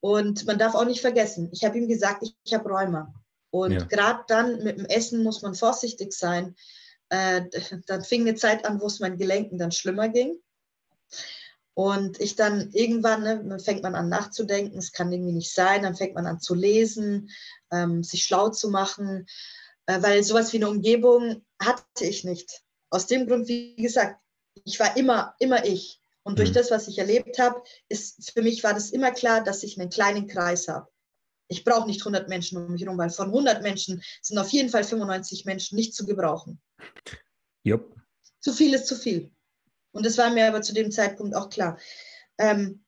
Und 0.00 0.46
man 0.46 0.58
darf 0.58 0.74
auch 0.74 0.84
nicht 0.84 1.00
vergessen, 1.00 1.50
ich 1.52 1.64
habe 1.64 1.78
ihm 1.78 1.88
gesagt, 1.88 2.22
ich, 2.22 2.34
ich 2.44 2.54
habe 2.54 2.68
Rheuma. 2.68 3.14
Und 3.50 3.72
ja. 3.72 3.84
gerade 3.84 4.24
dann 4.28 4.62
mit 4.62 4.78
dem 4.78 4.84
Essen 4.86 5.22
muss 5.22 5.42
man 5.42 5.54
vorsichtig 5.54 6.12
sein 6.12 6.54
äh, 7.10 7.42
dann 7.86 8.04
fing 8.04 8.22
eine 8.22 8.34
Zeit 8.34 8.64
an, 8.64 8.80
wo 8.80 8.86
es 8.86 9.00
meinen 9.00 9.18
Gelenken 9.18 9.58
dann 9.58 9.72
schlimmer 9.72 10.08
ging. 10.08 10.38
Und 11.78 12.20
ich 12.20 12.34
dann 12.34 12.72
irgendwann, 12.72 13.22
ne, 13.22 13.60
fängt 13.60 13.84
man 13.84 13.94
an 13.94 14.08
nachzudenken, 14.08 14.78
es 14.78 14.90
kann 14.90 15.12
irgendwie 15.12 15.30
nicht 15.30 15.54
sein, 15.54 15.84
dann 15.84 15.94
fängt 15.94 16.16
man 16.16 16.26
an 16.26 16.40
zu 16.40 16.56
lesen, 16.56 17.30
ähm, 17.70 18.02
sich 18.02 18.24
schlau 18.24 18.48
zu 18.48 18.68
machen, 18.68 19.26
äh, 19.86 20.02
weil 20.02 20.24
sowas 20.24 20.52
wie 20.52 20.56
eine 20.56 20.70
Umgebung 20.70 21.46
hatte 21.62 21.84
ich 22.00 22.24
nicht. 22.24 22.62
Aus 22.90 23.06
dem 23.06 23.28
Grund, 23.28 23.46
wie 23.46 23.76
gesagt, 23.76 24.20
ich 24.64 24.80
war 24.80 24.96
immer, 24.96 25.36
immer 25.38 25.64
ich. 25.64 26.00
Und 26.24 26.40
durch 26.40 26.50
mhm. 26.50 26.54
das, 26.54 26.72
was 26.72 26.88
ich 26.88 26.98
erlebt 26.98 27.38
habe, 27.38 27.62
ist 27.88 28.32
für 28.32 28.42
mich 28.42 28.64
war 28.64 28.74
das 28.74 28.90
immer 28.90 29.12
klar, 29.12 29.44
dass 29.44 29.62
ich 29.62 29.78
einen 29.78 29.88
kleinen 29.88 30.26
Kreis 30.26 30.66
habe. 30.66 30.88
Ich 31.46 31.62
brauche 31.62 31.86
nicht 31.86 32.00
100 32.00 32.28
Menschen 32.28 32.58
um 32.58 32.72
mich 32.72 32.82
herum, 32.82 32.98
weil 32.98 33.10
von 33.10 33.28
100 33.28 33.62
Menschen 33.62 34.02
sind 34.20 34.38
auf 34.38 34.48
jeden 34.50 34.70
Fall 34.70 34.82
95 34.82 35.44
Menschen 35.44 35.76
nicht 35.76 35.94
zu 35.94 36.06
gebrauchen. 36.06 36.60
Jupp. 37.62 37.94
Zu 38.40 38.52
viel 38.52 38.74
ist 38.74 38.88
zu 38.88 38.96
viel. 38.96 39.30
Und 39.98 40.06
das 40.06 40.16
war 40.16 40.30
mir 40.30 40.46
aber 40.46 40.62
zu 40.62 40.72
dem 40.72 40.92
Zeitpunkt 40.92 41.34
auch 41.34 41.50
klar. 41.50 41.76
Ähm, 42.38 42.84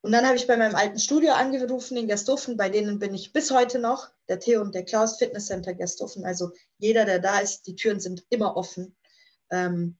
und 0.00 0.10
dann 0.10 0.26
habe 0.26 0.34
ich 0.34 0.48
bei 0.48 0.56
meinem 0.56 0.74
alten 0.74 0.98
Studio 0.98 1.32
angerufen 1.34 1.96
in 1.96 2.08
Gersthofen, 2.08 2.56
bei 2.56 2.68
denen 2.68 2.98
bin 2.98 3.14
ich 3.14 3.32
bis 3.32 3.52
heute 3.52 3.78
noch, 3.78 4.08
der 4.28 4.40
Theo 4.40 4.62
und 4.62 4.74
der 4.74 4.84
Klaus 4.84 5.18
Fitness 5.18 5.46
Center 5.46 5.72
Gersthofen. 5.72 6.24
Also 6.24 6.50
jeder, 6.78 7.04
der 7.04 7.20
da 7.20 7.38
ist, 7.38 7.68
die 7.68 7.76
Türen 7.76 8.00
sind 8.00 8.26
immer 8.30 8.56
offen. 8.56 8.96
Ähm, 9.52 9.96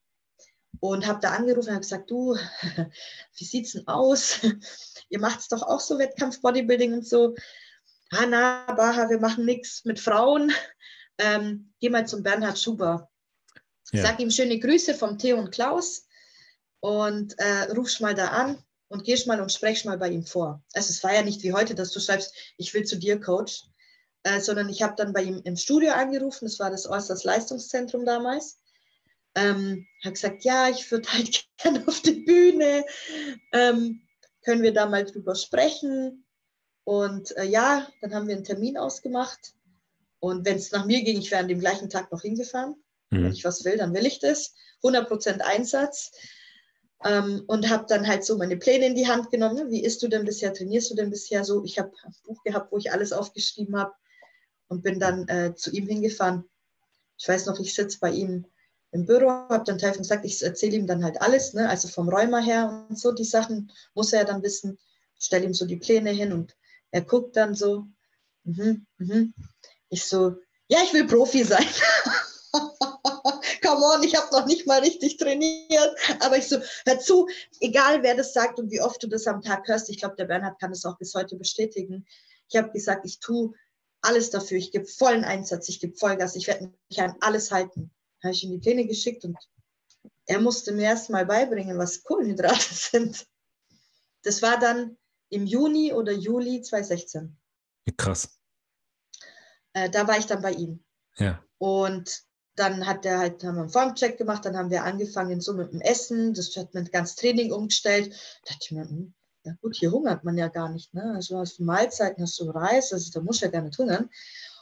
und 0.81 1.07
habe 1.07 1.21
da 1.21 1.31
angerufen 1.31 1.69
und 1.69 1.75
habe 1.75 1.83
gesagt, 1.83 2.11
du, 2.11 2.35
wie 3.37 3.45
sieht's 3.45 3.75
denn 3.75 3.87
aus? 3.87 4.41
Ihr 5.09 5.21
macht 5.21 5.39
es 5.39 5.47
doch 5.47 5.63
auch 5.63 5.79
so 5.79 6.01
Wettkampf 6.01 6.41
Bodybuilding 6.41 6.95
und 6.95 7.07
so. 7.07 7.37
Ah, 8.11 8.27
na, 8.29 8.65
Baha, 8.73 9.09
wir 9.09 9.21
machen 9.21 9.45
nichts 9.45 9.85
mit 9.85 10.01
Frauen. 10.01 10.53
Ähm, 11.23 11.75
geh 11.81 11.91
mal 11.91 12.09
zum 12.09 12.23
Bernhard 12.23 12.59
Schuber. 12.59 13.10
Ja. 13.93 14.03
Sag 14.03 14.21
ihm 14.21 14.31
schöne 14.31 14.59
Grüße 14.59 14.95
vom 14.95 15.19
Theo 15.19 15.39
und 15.39 15.51
Klaus 15.51 16.07
und 16.81 17.39
äh, 17.39 17.73
rufst 17.73 18.01
mal 18.01 18.15
da 18.15 18.29
an 18.29 18.63
und 18.89 19.05
gehst 19.05 19.27
mal 19.27 19.41
und 19.41 19.53
sprechst 19.53 19.85
mal 19.85 19.99
bei 19.99 20.11
ihm 20.11 20.25
vor. 20.25 20.63
Also 20.73 20.91
es 20.91 21.03
war 21.03 21.15
ja 21.15 21.23
nicht 21.23 21.43
wie 21.43 21.53
heute, 21.53 21.75
dass 21.75 21.93
du 21.93 22.01
schreibst, 22.01 22.35
ich 22.57 22.73
will 22.75 22.85
zu 22.85 22.97
dir, 22.97 23.21
Coach, 23.21 23.65
äh, 24.25 24.41
sondern 24.41 24.69
ich 24.69 24.83
habe 24.83 24.95
dann 24.97 25.13
bei 25.13 25.23
ihm 25.23 25.41
im 25.45 25.57
Studio 25.57 25.93
angerufen, 25.93 26.45
das 26.45 26.59
war 26.59 26.71
das 26.71 26.87
Äußerst 26.87 27.25
Leistungszentrum 27.25 28.05
damals. 28.05 28.59
Ähm, 29.37 29.87
habe 30.03 30.15
gesagt, 30.15 30.45
ja, 30.45 30.69
ich 30.69 30.91
würde 30.91 31.09
halt 31.13 31.45
gerne 31.59 31.87
auf 31.87 32.01
die 32.03 32.25
Bühne. 32.25 32.85
Ähm, 33.53 34.03
können 34.45 34.63
wir 34.63 34.73
da 34.73 34.87
mal 34.87 35.05
drüber 35.05 35.35
sprechen? 35.35 36.25
Und 36.85 37.37
äh, 37.37 37.45
ja, 37.45 37.89
dann 38.01 38.15
haben 38.15 38.27
wir 38.27 38.35
einen 38.35 38.45
Termin 38.45 38.77
ausgemacht. 38.77 39.55
Und 40.19 40.45
wenn 40.45 40.57
es 40.57 40.73
nach 40.73 40.85
mir 40.85 41.03
ging, 41.03 41.19
ich 41.19 41.31
wäre 41.31 41.43
an 41.43 41.49
dem 41.49 41.61
gleichen 41.61 41.89
Tag 41.89 42.11
noch 42.11 42.23
hingefahren. 42.23 42.75
Mhm. 43.11 43.25
Wenn 43.25 43.33
ich 43.33 43.45
was 43.45 43.65
will, 43.65 43.77
dann 43.77 43.95
will 43.95 44.07
ich 44.07 44.19
das. 44.19 44.55
100% 44.83 45.41
Einsatz. 45.41 46.13
Ähm, 47.05 47.45
und 47.47 47.71
habe 47.71 47.87
dann 47.89 48.07
halt 48.07 48.25
so 48.25 48.37
meine 48.37 48.57
Pläne 48.57 48.87
in 48.87 48.95
die 48.95 49.09
Hand 49.09 49.31
genommen. 49.31 49.71
Wie 49.71 49.83
isst 49.83 50.03
du 50.03 50.09
denn 50.09 50.25
bisher? 50.25 50.53
Trainierst 50.53 50.91
du 50.91 50.95
denn 50.95 51.11
bisher 51.11 51.45
so? 51.45 51.65
Ich 51.65 51.79
habe 51.79 51.93
ein 52.03 52.15
Buch 52.25 52.43
gehabt, 52.43 52.73
wo 52.73 52.79
ich 52.79 52.93
alles 52.93 53.13
aufgeschrieben 53.13 53.79
habe 53.79 53.93
und 54.69 54.83
bin 54.83 55.01
dann 55.01 55.27
äh, 55.29 55.55
zu 55.55 55.71
ihm 55.71 55.87
hingefahren. 55.87 56.45
Ich 57.19 57.29
weiß 57.29 57.47
noch, 57.47 57.59
ich 57.59 57.75
sitze 57.75 57.99
bei 58.01 58.11
ihm 58.11 58.47
im 58.93 59.07
Büro, 59.07 59.29
habe 59.29 59.65
dann 59.65 59.79
Teufel 59.79 59.99
gesagt, 59.99 60.25
ich 60.25 60.43
erzähle 60.43 60.77
ihm 60.77 60.87
dann 60.87 61.05
halt 61.05 61.21
alles, 61.23 61.55
ne? 61.55 61.69
also 61.69 61.89
vom 61.89 62.09
Räumer 62.09 62.43
her 62.43 62.87
und 62.89 62.99
so, 62.99 63.13
die 63.13 63.25
Sachen 63.25 63.71
muss 63.95 64.13
er 64.13 64.25
dann 64.25 64.43
wissen. 64.43 64.79
Stelle 65.19 65.45
ihm 65.45 65.55
so 65.55 65.67
die 65.67 65.77
Pläne 65.77 66.11
hin 66.11 66.33
und 66.33 66.57
er 66.91 67.03
guckt 67.03 67.37
dann 67.37 67.55
so. 67.55 67.87
Mhm, 68.45 68.87
mhm. 68.99 69.35
Ich 69.91 70.05
so, 70.05 70.37
ja, 70.69 70.79
ich 70.83 70.93
will 70.93 71.07
Profi 71.07 71.45
sein. 71.45 71.67
come 73.71 73.85
on, 73.85 74.03
ich 74.03 74.17
habe 74.17 74.29
noch 74.33 74.47
nicht 74.47 74.67
mal 74.67 74.81
richtig 74.81 75.17
trainiert. 75.17 75.97
Aber 76.21 76.37
ich 76.37 76.49
so, 76.49 76.59
hör 76.87 76.99
zu, 76.99 77.29
egal 77.61 78.03
wer 78.03 78.17
das 78.17 78.33
sagt 78.33 78.59
und 78.59 78.71
wie 78.71 78.81
oft 78.81 79.03
du 79.03 79.07
das 79.07 79.27
am 79.27 79.43
Tag 79.43 79.67
hörst, 79.69 79.91
ich 79.91 79.99
glaube, 79.99 80.17
der 80.17 80.27
Bernhard 80.27 80.61
kann 80.61 80.71
das 80.71 80.85
auch 80.85 80.99
bis 80.99 81.15
heute 81.15 81.37
bestätigen. 81.37 82.07
Ich 82.49 82.57
habe 82.57 82.71
gesagt, 82.73 83.07
ich 83.07 83.21
tue 83.21 83.53
alles 84.03 84.31
dafür, 84.31 84.59
ich 84.59 84.73
gebe 84.73 84.87
vollen 84.87 85.25
Einsatz, 85.25 85.69
ich 85.69 85.81
gebe 85.81 85.97
Vollgas, 85.97 86.35
ich 86.35 86.47
werde 86.47 86.73
mich 86.89 87.01
an 87.01 87.15
alles 87.21 87.51
halten. 87.51 87.91
Habe 88.23 88.35
ich 88.35 88.45
ihm 88.45 88.51
die 88.51 88.59
Pläne 88.59 88.87
geschickt 88.87 89.25
und 89.25 89.37
er 90.27 90.41
musste 90.41 90.73
mir 90.73 90.85
erst 90.85 91.11
mal 91.11 91.27
beibringen, 91.27 91.79
was 91.79 92.03
Kohlenhydrate 92.03 92.59
sind. 92.75 93.27
Das 94.23 94.43
war 94.43 94.59
dann 94.59 94.97
im 95.29 95.47
Juni 95.47 95.93
oder 95.93 96.13
Juli 96.13 96.63
2016. 96.63 97.37
Krass. 97.97 98.39
Äh, 99.73 99.91
da 99.91 100.07
war 100.09 100.19
ich 100.19 100.27
dann 100.27 100.43
bei 100.43 100.53
ihm. 100.53 100.83
Ja. 101.17 101.43
Und 101.59 102.25
dann 102.61 102.87
hat 102.87 103.07
er 103.07 103.19
halt, 103.19 103.43
haben 103.43 103.57
wir 103.57 103.63
einen 103.63 103.71
Formcheck 103.71 104.19
gemacht, 104.19 104.45
dann 104.45 104.57
haben 104.57 104.71
wir 104.71 104.85
angefangen 104.85 105.41
so 105.41 105.55
mit 105.55 105.73
dem 105.73 105.81
Essen, 105.81 106.35
das 106.35 106.55
hat 106.57 106.75
man 106.75 106.85
ganz 106.85 107.17
Training 107.17 107.53
umgestellt. 107.53 108.13
Da 108.45 108.53
dachte 108.53 108.65
ich 108.65 108.71
mir, 108.73 108.83
hm, 108.83 109.15
ja 109.45 109.55
gut, 109.63 109.77
hier 109.77 109.91
hungert 109.91 110.25
man 110.25 110.37
ja 110.37 110.49
gar 110.49 110.69
nicht. 110.69 110.93
Ne? 110.93 111.15
Also 111.15 111.39
hast 111.39 111.59
du 111.59 111.65
Mahlzeiten, 111.65 112.23
hast 112.23 112.39
du 112.39 112.51
Reis, 112.51 112.93
also 112.93 113.11
da 113.13 113.21
muss 113.21 113.41
ja 113.41 113.49
gar 113.49 113.63
nicht 113.63 113.79
hungern. 113.79 114.11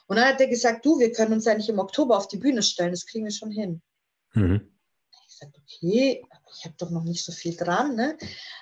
Und 0.07 0.17
dann 0.17 0.29
hat 0.29 0.41
er 0.41 0.47
gesagt, 0.47 0.87
du, 0.87 1.01
wir 1.01 1.13
können 1.13 1.33
uns 1.33 1.45
ja 1.45 1.55
nicht 1.55 1.69
im 1.69 1.81
Oktober 1.81 2.17
auf 2.17 2.29
die 2.29 2.39
Bühne 2.39 2.63
stellen, 2.63 2.93
das 2.93 3.05
kriegen 3.05 3.25
wir 3.25 3.33
schon 3.33 3.51
hin. 3.51 3.83
Mhm. 4.35 4.73
Ich 5.27 5.37
sagte, 5.37 5.61
okay, 5.61 6.25
ich 6.57 6.65
habe 6.65 6.75
doch 6.79 6.91
noch 6.91 7.05
nicht 7.05 7.25
so 7.25 7.33
viel 7.33 7.57
dran. 7.57 7.97
Ne? 7.97 8.17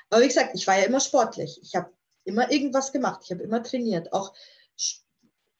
Aber 0.08 0.22
wie 0.22 0.28
gesagt, 0.28 0.52
ich 0.54 0.66
war 0.66 0.78
ja 0.78 0.84
immer 0.84 1.00
sportlich. 1.00 1.60
Ich 1.62 1.74
habe 1.76 1.92
immer 2.24 2.50
irgendwas 2.50 2.90
gemacht, 2.90 3.20
ich 3.24 3.30
habe 3.30 3.42
immer 3.42 3.62
trainiert, 3.62 4.12
auch 4.14 4.32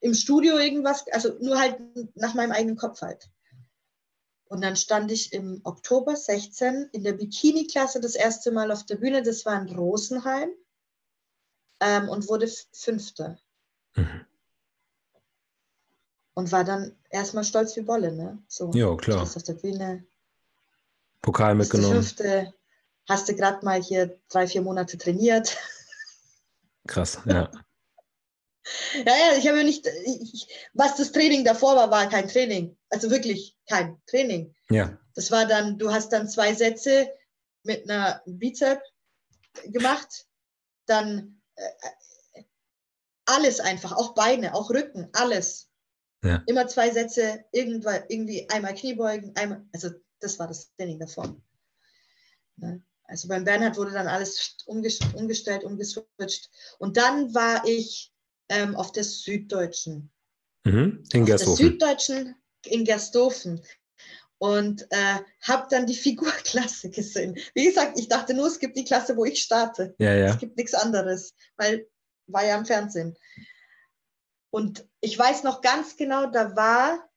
im 0.01 0.15
Studio 0.15 0.57
irgendwas, 0.57 1.05
also 1.13 1.37
nur 1.41 1.59
halt 1.59 1.79
nach 2.17 2.35
meinem 2.35 2.53
eigenen 2.53 2.77
Kopf 2.77 3.03
halt. 3.03 3.29
Und 4.49 4.63
dann 4.63 4.77
stand 4.77 5.11
ich 5.11 5.33
im 5.33 5.61
Oktober 5.65 6.15
16 6.15 6.91
in 6.93 7.03
der 7.03 7.15
Bikini-Klasse 7.15 8.01
das 8.01 8.15
erste 8.15 8.53
Mal 8.53 8.71
auf 8.71 8.85
der 8.85 8.97
Bühne. 8.97 9.23
Das 9.23 9.45
war 9.45 9.61
in 9.61 9.75
Rosenheim 9.77 10.51
ähm, 11.81 12.09
und 12.09 12.29
wurde 12.29 12.49
Fünfte. 12.73 13.39
Mhm. 13.97 14.25
Und 16.35 16.53
war 16.53 16.65
dann 16.65 16.97
erstmal 17.11 17.45
stolz 17.45 17.75
wie 17.77 17.81
Bolle, 17.81 18.13
ne? 18.13 18.39
So, 18.47 18.71
ja, 18.73 18.95
klar. 18.97 19.23
auf 19.23 19.43
der 19.43 19.55
Bühne. 19.55 20.05
Pokal 21.23 21.55
mitgenommen. 21.55 21.95
Fünfte, 21.95 22.55
hast 23.09 23.29
du 23.29 23.35
gerade 23.35 23.65
mal 23.65 23.83
hier 23.83 24.19
drei, 24.29 24.47
vier 24.47 24.63
Monate 24.63 24.99
trainiert. 24.99 25.57
Krass, 26.87 27.19
ja. 27.27 27.51
Ja, 28.95 29.13
ja, 29.13 29.39
ich 29.39 29.47
habe 29.47 29.63
nicht, 29.63 29.87
ich, 29.87 30.49
was 30.75 30.97
das 30.97 31.13
Training 31.13 31.45
davor 31.45 31.77
war, 31.77 31.91
war 31.91 32.09
kein 32.09 32.29
Training. 32.29 32.77
Also 32.97 33.11
wirklich 33.11 33.55
kein 33.69 34.01
Training. 34.07 34.55
Ja. 34.71 34.99
Das 35.15 35.31
war 35.31 35.45
dann, 35.45 35.79
du 35.79 35.93
hast 35.93 36.15
dann 36.15 36.31
zwei 36.31 36.55
Sätze 36.55 37.11
mit 37.63 37.91
einer 37.91 38.23
Bizep 38.25 38.81
gemacht, 39.67 40.27
dann 40.87 41.43
äh, 41.57 42.43
alles 43.27 43.61
einfach, 43.61 43.93
auch 43.93 44.15
Beine, 44.15 44.55
auch 44.55 44.71
Rücken, 44.71 45.11
alles. 45.13 45.69
Ja. 46.25 46.43
Immer 46.47 46.69
zwei 46.69 46.91
Sätze, 46.91 47.45
irgendwann, 47.53 48.05
irgendwie 48.09 48.49
einmal 48.49 48.75
Kniebeugen, 48.75 49.37
einmal, 49.37 49.63
also 49.75 49.91
das 50.21 50.39
war 50.39 50.49
das 50.49 50.75
Training 50.77 50.99
davor. 50.99 51.37
Ne? 52.57 52.83
Also 53.05 53.29
beim 53.29 53.45
Bernhard 53.45 53.77
wurde 53.77 53.91
dann 53.91 54.09
alles 54.09 54.57
umgestellt, 54.65 55.65
umgeswitcht. 55.65 56.51
Und 56.79 56.97
dann 56.97 57.35
war 57.35 57.63
ich 57.67 58.15
ähm, 58.49 58.75
auf 58.75 58.91
der 58.93 59.05
Süddeutschen. 59.05 60.11
Mhm, 60.65 61.05
in. 61.13 61.51
Auf 61.51 61.57
der 61.59 61.67
Süddeutschen 61.67 62.37
in 62.69 62.85
Gersthofen. 62.85 63.63
Und 64.39 64.87
äh, 64.91 65.19
habe 65.43 65.67
dann 65.71 65.87
die 65.87 65.95
Figurklasse 65.97 66.91
gesehen. 66.91 67.39
Wie 67.55 67.65
gesagt, 67.65 67.99
ich 67.99 68.09
dachte 68.09 68.35
nur, 68.35 68.47
es 68.47 68.59
gibt 68.59 68.77
die 68.77 68.85
Klasse, 68.85 69.17
wo 69.17 69.25
ich 69.25 69.43
starte. 69.43 69.95
Ja, 69.99 70.15
ja. 70.15 70.27
Es 70.27 70.39
gibt 70.39 70.57
nichts 70.57 70.75
anderes, 70.75 71.35
weil 71.57 71.89
war 72.27 72.45
ja 72.45 72.57
im 72.57 72.67
Fernsehen. 72.67 73.17
Und 74.51 74.89
ich 75.01 75.19
weiß 75.19 75.43
noch 75.43 75.61
ganz 75.61 75.97
genau, 75.97 76.27
da 76.27 76.57
war, 76.57 77.09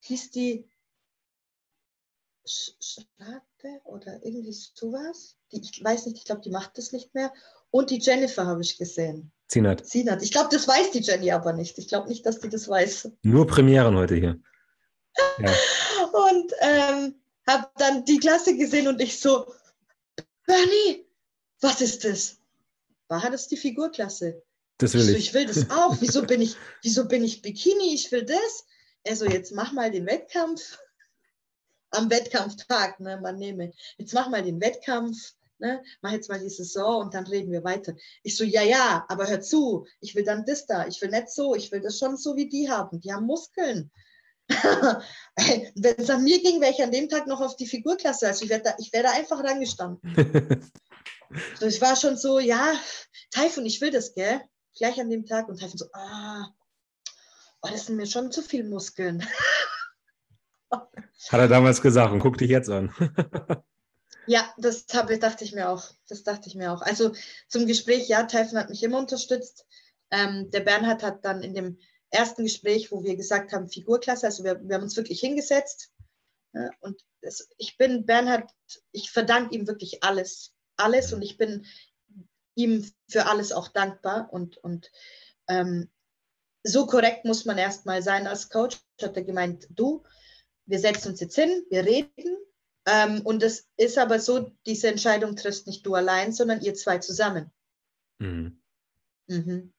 hieß 0.00 0.30
die 0.30 0.68
Schlappe 2.46 3.80
oder 3.84 4.22
irgendwie 4.24 4.52
sowas. 4.52 5.36
Die, 5.50 5.60
ich 5.60 5.82
weiß 5.82 6.06
nicht, 6.06 6.18
ich 6.18 6.24
glaube, 6.24 6.42
die 6.42 6.50
macht 6.50 6.76
das 6.76 6.92
nicht 6.92 7.14
mehr. 7.14 7.32
Und 7.70 7.90
die 7.90 7.98
Jennifer 7.98 8.46
habe 8.46 8.62
ich 8.62 8.76
gesehen. 8.76 9.32
Zinat. 9.54 9.86
Zinat. 9.86 10.20
Ich 10.20 10.32
glaube, 10.32 10.48
das 10.50 10.66
weiß 10.66 10.90
die 10.90 10.98
Jenny 10.98 11.30
aber 11.30 11.52
nicht. 11.52 11.78
Ich 11.78 11.86
glaube 11.86 12.08
nicht, 12.08 12.26
dass 12.26 12.40
die 12.40 12.48
das 12.48 12.68
weiß. 12.68 13.10
Nur 13.22 13.46
Premieren 13.46 13.96
heute 13.96 14.16
hier. 14.16 14.40
Ja. 15.38 15.48
und 16.12 16.52
ähm, 16.60 17.14
habe 17.46 17.68
dann 17.76 18.04
die 18.04 18.18
Klasse 18.18 18.56
gesehen 18.56 18.88
und 18.88 19.00
ich 19.00 19.20
so, 19.20 19.46
Bernie, 20.44 21.06
was 21.60 21.80
ist 21.80 22.04
das? 22.04 22.38
War 23.06 23.30
das 23.30 23.46
die 23.46 23.56
Figurklasse? 23.56 24.42
Das 24.78 24.94
will 24.94 25.02
ich. 25.02 25.10
So, 25.10 25.16
ich 25.16 25.34
will 25.34 25.46
das 25.46 25.70
auch. 25.70 25.96
Wieso 26.00 26.22
bin 26.22 26.40
ich, 26.40 26.56
wieso 26.82 27.06
bin 27.06 27.22
ich 27.22 27.40
Bikini? 27.40 27.94
Ich 27.94 28.10
will 28.10 28.24
das. 28.24 28.66
Also 29.06 29.24
jetzt 29.24 29.52
mach 29.52 29.70
mal 29.70 29.92
den 29.92 30.06
Wettkampf. 30.06 30.78
Am 31.92 32.10
Wettkampftag, 32.10 32.98
ne, 32.98 33.20
man 33.20 33.38
nehme. 33.38 33.72
Jetzt 33.98 34.14
mach 34.14 34.28
mal 34.28 34.42
den 34.42 34.60
Wettkampf 34.60 35.34
ne, 35.58 35.82
mach 36.02 36.12
jetzt 36.12 36.28
mal 36.28 36.40
die 36.40 36.48
Saison 36.48 37.02
und 37.02 37.14
dann 37.14 37.26
reden 37.26 37.52
wir 37.52 37.64
weiter. 37.64 37.94
Ich 38.22 38.36
so, 38.36 38.44
ja, 38.44 38.62
ja, 38.62 39.04
aber 39.08 39.28
hör 39.28 39.40
zu, 39.40 39.86
ich 40.00 40.14
will 40.14 40.24
dann 40.24 40.44
das 40.44 40.66
da, 40.66 40.86
ich 40.86 41.00
will 41.00 41.10
nicht 41.10 41.30
so, 41.30 41.54
ich 41.54 41.72
will 41.72 41.80
das 41.80 41.98
schon 41.98 42.16
so 42.16 42.36
wie 42.36 42.48
die 42.48 42.70
haben, 42.70 43.00
die 43.00 43.12
haben 43.12 43.26
Muskeln. 43.26 43.90
Wenn 44.48 45.96
es 45.96 46.10
an 46.10 46.22
mir 46.22 46.42
ging, 46.42 46.60
wäre 46.60 46.72
ich 46.72 46.82
an 46.82 46.92
dem 46.92 47.08
Tag 47.08 47.26
noch 47.26 47.40
auf 47.40 47.56
die 47.56 47.66
Figurklasse, 47.66 48.26
also 48.26 48.44
ich 48.44 48.50
wäre 48.50 48.62
da, 48.62 48.76
wär 48.92 49.02
da 49.02 49.12
einfach 49.12 49.42
rangestanden. 49.42 50.00
so, 51.58 51.66
ich 51.66 51.80
war 51.80 51.96
schon 51.96 52.16
so, 52.16 52.38
ja, 52.38 52.74
Taifun, 53.30 53.66
ich 53.66 53.80
will 53.80 53.90
das, 53.90 54.14
gell? 54.14 54.40
Gleich 54.76 55.00
an 55.00 55.08
dem 55.08 55.24
Tag 55.24 55.48
und 55.48 55.60
Taifun 55.60 55.78
so, 55.78 55.86
ah, 55.92 56.48
oh, 57.62 57.68
das 57.70 57.86
sind 57.86 57.96
mir 57.96 58.06
schon 58.06 58.30
zu 58.30 58.42
viele 58.42 58.68
Muskeln. 58.68 59.26
Hat 60.70 61.40
er 61.40 61.48
damals 61.48 61.80
gesagt 61.80 62.12
und 62.12 62.18
guck 62.18 62.36
dich 62.36 62.50
jetzt 62.50 62.68
an. 62.68 62.92
Ja, 64.26 64.52
das 64.58 64.86
habe, 64.92 65.18
dachte 65.18 65.44
ich 65.44 65.52
mir 65.52 65.68
auch. 65.68 65.90
Das 66.08 66.22
dachte 66.22 66.48
ich 66.48 66.54
mir 66.54 66.72
auch. 66.72 66.82
Also 66.82 67.12
zum 67.48 67.66
Gespräch, 67.66 68.08
ja, 68.08 68.24
Typhon 68.24 68.58
hat 68.58 68.70
mich 68.70 68.82
immer 68.82 68.98
unterstützt. 68.98 69.66
Ähm, 70.10 70.50
der 70.50 70.60
Bernhard 70.60 71.02
hat 71.02 71.24
dann 71.24 71.42
in 71.42 71.54
dem 71.54 71.78
ersten 72.10 72.44
Gespräch, 72.44 72.92
wo 72.92 73.02
wir 73.02 73.16
gesagt 73.16 73.52
haben, 73.52 73.68
Figurklasse, 73.68 74.26
also 74.26 74.44
wir, 74.44 74.60
wir 74.62 74.76
haben 74.76 74.84
uns 74.84 74.96
wirklich 74.96 75.20
hingesetzt. 75.20 75.90
Ja, 76.52 76.70
und 76.80 77.00
das, 77.20 77.48
ich 77.58 77.76
bin 77.76 78.06
Bernhard, 78.06 78.50
ich 78.92 79.10
verdanke 79.10 79.54
ihm 79.54 79.66
wirklich 79.66 80.02
alles. 80.02 80.52
Alles 80.76 81.12
und 81.12 81.22
ich 81.22 81.36
bin 81.36 81.66
ihm 82.54 82.88
für 83.08 83.26
alles 83.26 83.52
auch 83.52 83.68
dankbar. 83.68 84.32
Und, 84.32 84.56
und 84.58 84.90
ähm, 85.48 85.90
so 86.62 86.86
korrekt 86.86 87.24
muss 87.24 87.44
man 87.44 87.58
erstmal 87.58 88.02
sein 88.02 88.26
als 88.26 88.48
Coach. 88.48 88.78
Hat 89.02 89.16
er 89.16 89.24
gemeint, 89.24 89.66
du, 89.70 90.04
wir 90.66 90.78
setzen 90.78 91.08
uns 91.10 91.20
jetzt 91.20 91.34
hin, 91.34 91.64
wir 91.68 91.84
reden. 91.84 92.38
Ähm, 92.86 93.22
und 93.22 93.42
es 93.42 93.66
ist 93.76 93.98
aber 93.98 94.20
so, 94.20 94.52
diese 94.66 94.88
Entscheidung 94.88 95.36
triffst 95.36 95.66
nicht 95.66 95.86
du 95.86 95.94
allein, 95.94 96.32
sondern 96.32 96.60
ihr 96.60 96.74
zwei 96.74 96.98
zusammen. 96.98 97.50
Mhm. 98.18 98.60
Mhm. 99.26 99.72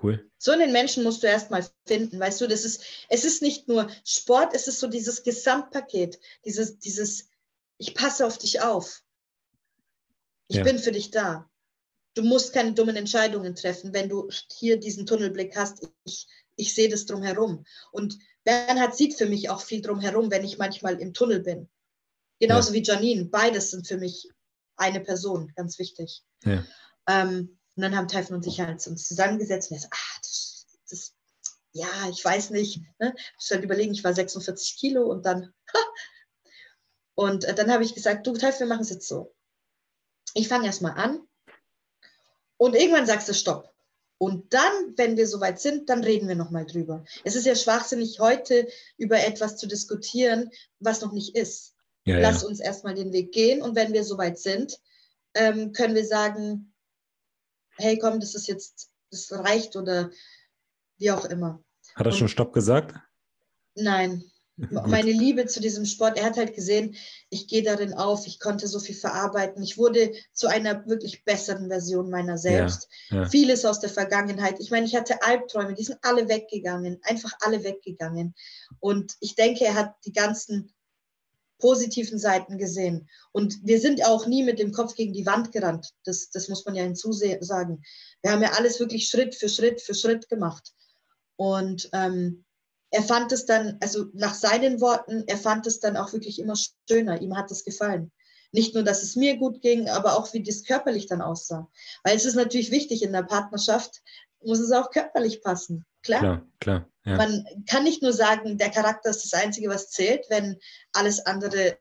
Cool. 0.00 0.30
So 0.38 0.52
einen 0.52 0.72
Menschen 0.72 1.04
musst 1.04 1.22
du 1.22 1.26
erstmal 1.26 1.66
finden, 1.86 2.18
weißt 2.18 2.40
du, 2.40 2.48
das 2.48 2.64
ist, 2.64 2.82
es 3.08 3.24
ist 3.24 3.42
nicht 3.42 3.68
nur 3.68 3.90
Sport, 4.04 4.54
es 4.54 4.66
ist 4.66 4.80
so 4.80 4.86
dieses 4.88 5.22
Gesamtpaket, 5.22 6.18
dieses, 6.44 6.78
dieses, 6.78 7.28
ich 7.76 7.94
passe 7.94 8.26
auf 8.26 8.38
dich 8.38 8.62
auf. 8.62 9.02
Ich 10.48 10.56
ja. 10.56 10.64
bin 10.64 10.78
für 10.78 10.92
dich 10.92 11.10
da. 11.10 11.48
Du 12.14 12.22
musst 12.22 12.52
keine 12.52 12.72
dummen 12.72 12.96
Entscheidungen 12.96 13.54
treffen, 13.54 13.92
wenn 13.94 14.08
du 14.08 14.28
hier 14.50 14.78
diesen 14.78 15.06
Tunnelblick 15.06 15.56
hast. 15.56 15.88
Ich, 16.04 16.26
ich 16.56 16.74
sehe 16.74 16.88
das 16.88 17.06
drumherum. 17.06 17.64
Und 17.90 18.18
Bernhard 18.44 18.96
sieht 18.96 19.14
für 19.14 19.26
mich 19.26 19.48
auch 19.48 19.62
viel 19.62 19.80
drumherum, 19.80 20.30
wenn 20.30 20.44
ich 20.44 20.58
manchmal 20.58 21.00
im 21.00 21.14
Tunnel 21.14 21.40
bin. 21.40 21.68
Genauso 22.42 22.70
ja. 22.70 22.74
wie 22.74 22.82
Janine. 22.82 23.24
Beides 23.26 23.70
sind 23.70 23.86
für 23.86 23.98
mich 23.98 24.28
eine 24.74 24.98
Person, 24.98 25.52
ganz 25.54 25.78
wichtig. 25.78 26.24
Ja. 26.42 26.64
Ähm, 27.06 27.56
und 27.76 27.82
dann 27.82 27.96
haben 27.96 28.08
Typhon 28.08 28.34
und 28.34 28.46
ich 28.48 28.60
halt 28.60 28.84
uns 28.88 29.06
zusammengesetzt 29.06 29.70
und 29.70 29.76
er 29.76 29.80
so, 29.82 29.88
ah, 29.92 30.18
das, 30.20 30.66
das, 30.90 31.14
ja, 31.72 32.08
ich 32.10 32.24
weiß 32.24 32.50
nicht. 32.50 32.80
Ne? 32.98 33.14
Ich 33.38 33.48
halt 33.48 33.62
überlegen, 33.62 33.92
ich 33.92 34.02
war 34.02 34.12
46 34.12 34.76
Kilo 34.76 35.06
und 35.06 35.24
dann, 35.24 35.54
und 37.14 37.44
äh, 37.44 37.54
dann 37.54 37.70
habe 37.70 37.84
ich 37.84 37.94
gesagt, 37.94 38.26
du 38.26 38.32
Typhon, 38.32 38.58
wir 38.58 38.66
machen 38.66 38.82
es 38.82 38.90
jetzt 38.90 39.06
so. 39.06 39.32
Ich 40.34 40.48
fange 40.48 40.66
erstmal 40.66 40.98
an 40.98 41.20
und 42.56 42.74
irgendwann 42.74 43.06
sagst 43.06 43.28
du 43.28 43.34
Stopp. 43.34 43.72
Und 44.18 44.52
dann, 44.52 44.94
wenn 44.96 45.16
wir 45.16 45.28
soweit 45.28 45.60
sind, 45.60 45.88
dann 45.88 46.02
reden 46.02 46.26
wir 46.26 46.34
nochmal 46.34 46.66
drüber. 46.66 47.04
Es 47.22 47.36
ist 47.36 47.46
ja 47.46 47.54
schwachsinnig, 47.54 48.18
heute 48.18 48.66
über 48.96 49.20
etwas 49.20 49.58
zu 49.58 49.68
diskutieren, 49.68 50.50
was 50.80 51.02
noch 51.02 51.12
nicht 51.12 51.36
ist. 51.36 51.71
Ja, 52.04 52.18
Lass 52.18 52.42
ja. 52.42 52.48
uns 52.48 52.60
erstmal 52.60 52.94
den 52.94 53.12
Weg 53.12 53.32
gehen 53.32 53.62
und 53.62 53.76
wenn 53.76 53.92
wir 53.92 54.04
soweit 54.04 54.38
sind, 54.38 54.80
ähm, 55.34 55.72
können 55.72 55.94
wir 55.94 56.04
sagen, 56.04 56.72
hey, 57.76 57.98
komm, 57.98 58.20
das 58.20 58.34
ist 58.34 58.48
jetzt, 58.48 58.90
das 59.10 59.30
reicht 59.32 59.76
oder 59.76 60.10
wie 60.98 61.10
auch 61.10 61.24
immer. 61.26 61.62
Hat 61.94 62.06
er 62.06 62.12
Und, 62.12 62.18
schon 62.18 62.28
Stopp 62.28 62.52
gesagt? 62.52 62.94
Nein. 63.74 64.24
Meine 64.70 65.10
Liebe 65.10 65.46
zu 65.46 65.60
diesem 65.60 65.86
Sport, 65.86 66.18
er 66.18 66.26
hat 66.26 66.36
halt 66.36 66.54
gesehen, 66.54 66.94
ich 67.30 67.48
gehe 67.48 67.62
darin 67.62 67.94
auf, 67.94 68.26
ich 68.26 68.38
konnte 68.38 68.68
so 68.68 68.78
viel 68.78 68.94
verarbeiten, 68.94 69.62
ich 69.62 69.78
wurde 69.78 70.12
zu 70.32 70.46
einer 70.46 70.86
wirklich 70.86 71.24
besseren 71.24 71.68
Version 71.68 72.10
meiner 72.10 72.36
selbst. 72.36 72.88
Ja, 73.08 73.22
ja. 73.22 73.28
Vieles 73.28 73.64
aus 73.64 73.80
der 73.80 73.88
Vergangenheit. 73.88 74.60
Ich 74.60 74.70
meine, 74.70 74.84
ich 74.84 74.94
hatte 74.94 75.22
Albträume, 75.22 75.74
die 75.74 75.84
sind 75.84 75.98
alle 76.02 76.28
weggegangen, 76.28 77.00
einfach 77.02 77.32
alle 77.40 77.64
weggegangen. 77.64 78.34
Und 78.78 79.16
ich 79.20 79.34
denke, 79.34 79.64
er 79.64 79.74
hat 79.74 79.94
die 80.04 80.12
ganzen 80.12 80.72
positiven 81.62 82.18
Seiten 82.18 82.58
gesehen. 82.58 83.08
Und 83.30 83.60
wir 83.62 83.80
sind 83.80 84.04
auch 84.04 84.26
nie 84.26 84.42
mit 84.42 84.58
dem 84.58 84.72
Kopf 84.72 84.96
gegen 84.96 85.12
die 85.12 85.26
Wand 85.26 85.52
gerannt. 85.52 85.90
Das, 86.04 86.28
das 86.30 86.48
muss 86.48 86.66
man 86.66 86.74
ja 86.74 86.82
hinzusagen. 86.82 87.84
Wir 88.20 88.32
haben 88.32 88.42
ja 88.42 88.52
alles 88.52 88.80
wirklich 88.80 89.08
Schritt 89.08 89.36
für 89.36 89.48
Schritt 89.48 89.80
für 89.80 89.94
Schritt 89.94 90.28
gemacht. 90.28 90.72
Und 91.36 91.88
ähm, 91.92 92.44
er 92.90 93.04
fand 93.04 93.30
es 93.30 93.46
dann, 93.46 93.78
also 93.80 94.06
nach 94.12 94.34
seinen 94.34 94.80
Worten, 94.80 95.22
er 95.28 95.38
fand 95.38 95.68
es 95.68 95.78
dann 95.78 95.96
auch 95.96 96.12
wirklich 96.12 96.40
immer 96.40 96.56
schöner. 96.88 97.22
Ihm 97.22 97.36
hat 97.36 97.50
es 97.52 97.64
gefallen. 97.64 98.10
Nicht 98.50 98.74
nur, 98.74 98.82
dass 98.82 99.04
es 99.04 99.14
mir 99.14 99.36
gut 99.36 99.62
ging, 99.62 99.88
aber 99.88 100.18
auch, 100.18 100.32
wie 100.34 100.42
das 100.42 100.64
körperlich 100.64 101.06
dann 101.06 101.22
aussah. 101.22 101.70
Weil 102.02 102.16
es 102.16 102.24
ist 102.24 102.34
natürlich 102.34 102.72
wichtig, 102.72 103.04
in 103.04 103.12
der 103.12 103.22
Partnerschaft 103.22 104.02
muss 104.42 104.58
es 104.58 104.72
auch 104.72 104.90
körperlich 104.90 105.42
passen. 105.42 105.86
Klar. 106.02 106.20
Klar, 106.20 106.46
klar. 106.60 106.88
Ja. 107.04 107.16
Man 107.16 107.44
kann 107.68 107.84
nicht 107.84 108.02
nur 108.02 108.12
sagen, 108.12 108.58
der 108.58 108.70
Charakter 108.70 109.10
ist 109.10 109.24
das 109.24 109.40
Einzige, 109.40 109.68
was 109.68 109.90
zählt, 109.90 110.24
wenn 110.28 110.58
alles 110.92 111.24
andere 111.26 111.78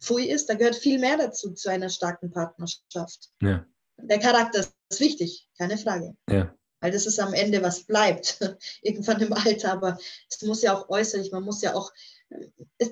Pfui 0.00 0.28
ist. 0.28 0.48
Da 0.48 0.54
gehört 0.54 0.76
viel 0.76 0.98
mehr 0.98 1.16
dazu, 1.16 1.52
zu 1.52 1.70
einer 1.70 1.88
starken 1.88 2.30
Partnerschaft. 2.30 3.30
Ja. 3.40 3.64
Der 3.96 4.18
Charakter 4.18 4.60
ist 4.60 5.00
wichtig, 5.00 5.48
keine 5.56 5.78
Frage. 5.78 6.14
Ja. 6.28 6.54
Weil 6.80 6.92
das 6.92 7.06
ist 7.06 7.18
am 7.18 7.32
Ende, 7.32 7.62
was 7.62 7.84
bleibt, 7.84 8.38
irgendwann 8.82 9.20
im 9.22 9.32
Alter. 9.32 9.72
Aber 9.72 9.98
es 10.28 10.42
muss 10.42 10.60
ja 10.60 10.76
auch 10.76 10.88
äußerlich, 10.90 11.32
man 11.32 11.44
muss 11.44 11.62
ja 11.62 11.74
auch, 11.74 11.92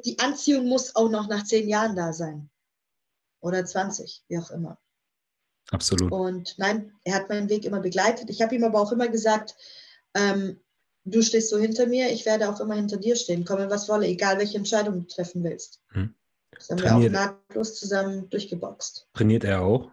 die 0.05 0.19
Anziehung 0.19 0.67
muss 0.67 0.97
auch 0.97 1.11
noch 1.11 1.29
nach 1.29 1.45
zehn 1.45 1.69
Jahren 1.69 1.97
da 1.97 2.13
sein. 2.13 2.49
Oder 3.41 3.65
20, 3.65 4.25
wie 4.29 4.39
auch 4.39 4.51
immer. 4.51 4.79
Absolut. 5.71 6.11
Und 6.13 6.55
nein, 6.59 6.93
er 7.05 7.15
hat 7.15 7.29
meinen 7.29 7.49
Weg 7.49 7.65
immer 7.65 7.81
begleitet. 7.81 8.31
Ich 8.31 8.41
habe 8.41 8.55
ihm 8.55 8.65
aber 8.65 8.81
auch 8.81 8.93
immer 8.93 9.09
gesagt, 9.09 9.57
ähm, 10.15 10.61
du 11.05 11.23
stehst 11.23 11.51
so 11.51 11.59
hinter 11.59 11.87
mir, 11.87 12.11
ich 12.11 12.27
werde 12.27 12.49
auch 12.49 12.61
immer 12.61 12.75
hinter 12.75 12.97
dir 12.97 13.17
stehen, 13.17 13.45
komme 13.45 13.71
was 13.71 13.89
wolle, 13.89 14.07
egal 14.07 14.39
welche 14.39 14.59
Entscheidung 14.59 15.01
du 15.01 15.07
treffen 15.07 15.43
willst. 15.45 15.81
Hm. 15.89 16.15
Das 16.53 16.71
haben 16.71 16.79
Trainiert, 16.79 17.13
wir 17.13 17.21
auch 17.21 17.27
nahtlos 17.27 17.79
zusammen 17.79 18.29
durchgeboxt. 18.31 19.09
Trainiert 19.15 19.45
er 19.45 19.63
auch? 19.63 19.91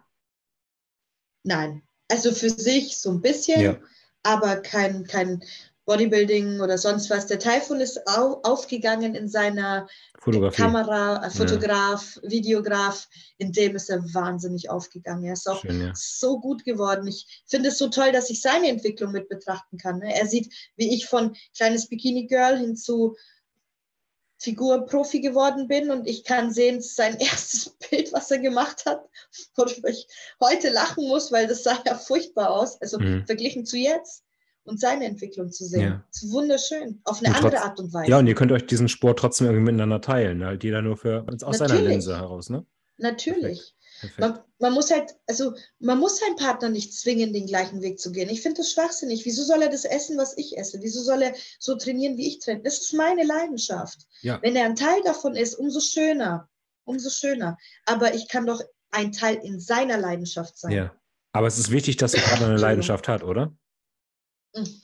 Nein. 1.42 1.82
Also 2.08 2.32
für 2.32 2.50
sich 2.50 2.98
so 2.98 3.10
ein 3.10 3.20
bisschen, 3.20 3.60
ja. 3.60 3.80
aber 4.22 4.56
kein, 4.56 5.04
kein 5.04 5.42
Bodybuilding 5.90 6.60
oder 6.60 6.78
sonst 6.78 7.10
was. 7.10 7.26
Der 7.26 7.40
Taifun 7.40 7.80
ist 7.80 8.06
au 8.06 8.40
aufgegangen 8.44 9.16
in 9.16 9.28
seiner 9.28 9.88
Fotografie. 10.20 10.62
Kamera, 10.62 11.26
äh, 11.26 11.30
Fotograf, 11.30 12.20
ja. 12.22 12.30
Videograf, 12.30 13.08
in 13.38 13.50
dem 13.50 13.74
ist 13.74 13.90
er 13.90 13.98
wahnsinnig 14.14 14.70
aufgegangen. 14.70 15.24
Er 15.24 15.32
ist 15.32 15.48
auch 15.48 15.62
Schön, 15.62 15.80
ja. 15.80 15.92
so 15.96 16.38
gut 16.38 16.64
geworden. 16.64 17.08
Ich 17.08 17.42
finde 17.44 17.70
es 17.70 17.78
so 17.78 17.88
toll, 17.88 18.12
dass 18.12 18.30
ich 18.30 18.40
seine 18.40 18.68
Entwicklung 18.68 19.10
mit 19.10 19.28
betrachten 19.28 19.78
kann. 19.78 19.98
Ne? 19.98 20.14
Er 20.14 20.26
sieht, 20.26 20.54
wie 20.76 20.94
ich 20.94 21.06
von 21.06 21.34
kleines 21.56 21.88
Bikini-Girl 21.88 22.58
hin 22.58 22.76
zu 22.76 23.16
Figurprofi 24.38 25.20
geworden 25.20 25.66
bin 25.66 25.90
und 25.90 26.06
ich 26.06 26.22
kann 26.22 26.52
sehen, 26.52 26.80
sein 26.80 27.16
erstes 27.18 27.76
Bild, 27.90 28.12
was 28.12 28.30
er 28.30 28.38
gemacht 28.38 28.84
hat, 28.86 29.04
worüber 29.56 29.88
ich 29.88 30.06
heute 30.40 30.70
lachen 30.70 31.08
muss, 31.08 31.32
weil 31.32 31.48
das 31.48 31.64
sah 31.64 31.82
ja 31.84 31.96
furchtbar 31.96 32.50
aus, 32.50 32.80
also 32.80 33.00
mhm. 33.00 33.26
verglichen 33.26 33.66
zu 33.66 33.76
jetzt 33.76 34.22
und 34.64 34.80
seine 34.80 35.06
Entwicklung 35.06 35.50
zu 35.50 35.64
sehen. 35.64 35.80
Ja. 35.80 36.04
Das 36.12 36.22
ist 36.22 36.32
wunderschön, 36.32 37.00
auf 37.04 37.22
eine 37.22 37.34
andere 37.34 37.62
Art 37.62 37.78
und 37.78 37.92
Weise. 37.92 38.10
Ja, 38.10 38.18
und 38.18 38.26
ihr 38.26 38.34
könnt 38.34 38.52
euch 38.52 38.66
diesen 38.66 38.88
Sport 38.88 39.18
trotzdem 39.18 39.46
irgendwie 39.46 39.64
miteinander 39.64 40.00
teilen, 40.00 40.44
halt 40.44 40.64
jeder 40.64 40.82
nur 40.82 40.96
für 40.96 41.24
aus 41.26 41.58
Natürlich. 41.58 41.58
seiner 41.58 41.80
Linse 41.88 42.16
heraus, 42.16 42.50
ne? 42.50 42.64
Natürlich. 42.98 43.74
Man, 44.18 44.38
man, 44.58 44.72
muss 44.72 44.90
halt, 44.90 45.14
also 45.26 45.54
man 45.78 45.98
muss 45.98 46.18
seinen 46.18 46.36
Partner 46.36 46.68
nicht 46.68 46.94
zwingen, 46.94 47.32
den 47.32 47.46
gleichen 47.46 47.82
Weg 47.82 47.98
zu 47.98 48.12
gehen. 48.12 48.30
Ich 48.30 48.40
finde 48.40 48.58
das 48.58 48.70
schwachsinnig. 48.70 49.24
Wieso 49.26 49.42
soll 49.42 49.62
er 49.62 49.68
das 49.68 49.84
essen, 49.84 50.16
was 50.16 50.36
ich 50.38 50.56
esse? 50.56 50.78
Wieso 50.80 51.02
soll 51.02 51.22
er 51.22 51.34
so 51.58 51.76
trainieren, 51.76 52.16
wie 52.16 52.28
ich 52.28 52.38
trainiere? 52.38 52.64
Das 52.64 52.80
ist 52.80 52.94
meine 52.94 53.24
Leidenschaft. 53.24 54.06
Ja. 54.22 54.38
Wenn 54.42 54.56
er 54.56 54.64
ein 54.64 54.76
Teil 54.76 55.02
davon 55.04 55.36
ist, 55.36 55.54
umso 55.54 55.80
schöner. 55.80 56.48
Umso 56.84 57.10
schöner. 57.10 57.58
Aber 57.84 58.14
ich 58.14 58.28
kann 58.28 58.46
doch 58.46 58.62
ein 58.90 59.12
Teil 59.12 59.36
in 59.42 59.60
seiner 59.60 59.98
Leidenschaft 59.98 60.58
sein. 60.58 60.72
Ja. 60.72 60.94
Aber 61.32 61.46
es 61.46 61.58
ist 61.58 61.70
wichtig, 61.70 61.96
dass 61.96 62.12
der 62.12 62.22
Partner 62.22 62.48
eine 62.48 62.56
Leidenschaft 62.56 63.06
hat, 63.06 63.22
oder? 63.22 63.54
Hm. 64.54 64.82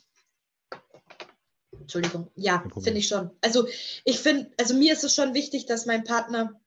Entschuldigung, 1.81 2.31
ja, 2.35 2.64
finde 2.83 2.99
ich 2.99 3.09
schon. 3.09 3.31
Also 3.41 3.67
ich 4.05 4.19
finde, 4.19 4.51
also 4.59 4.75
mir 4.75 4.93
ist 4.93 5.05
es 5.05 5.14
schon 5.14 5.35
wichtig, 5.35 5.67
dass 5.67 5.87
mein 5.87 6.03
Partner, 6.03 6.61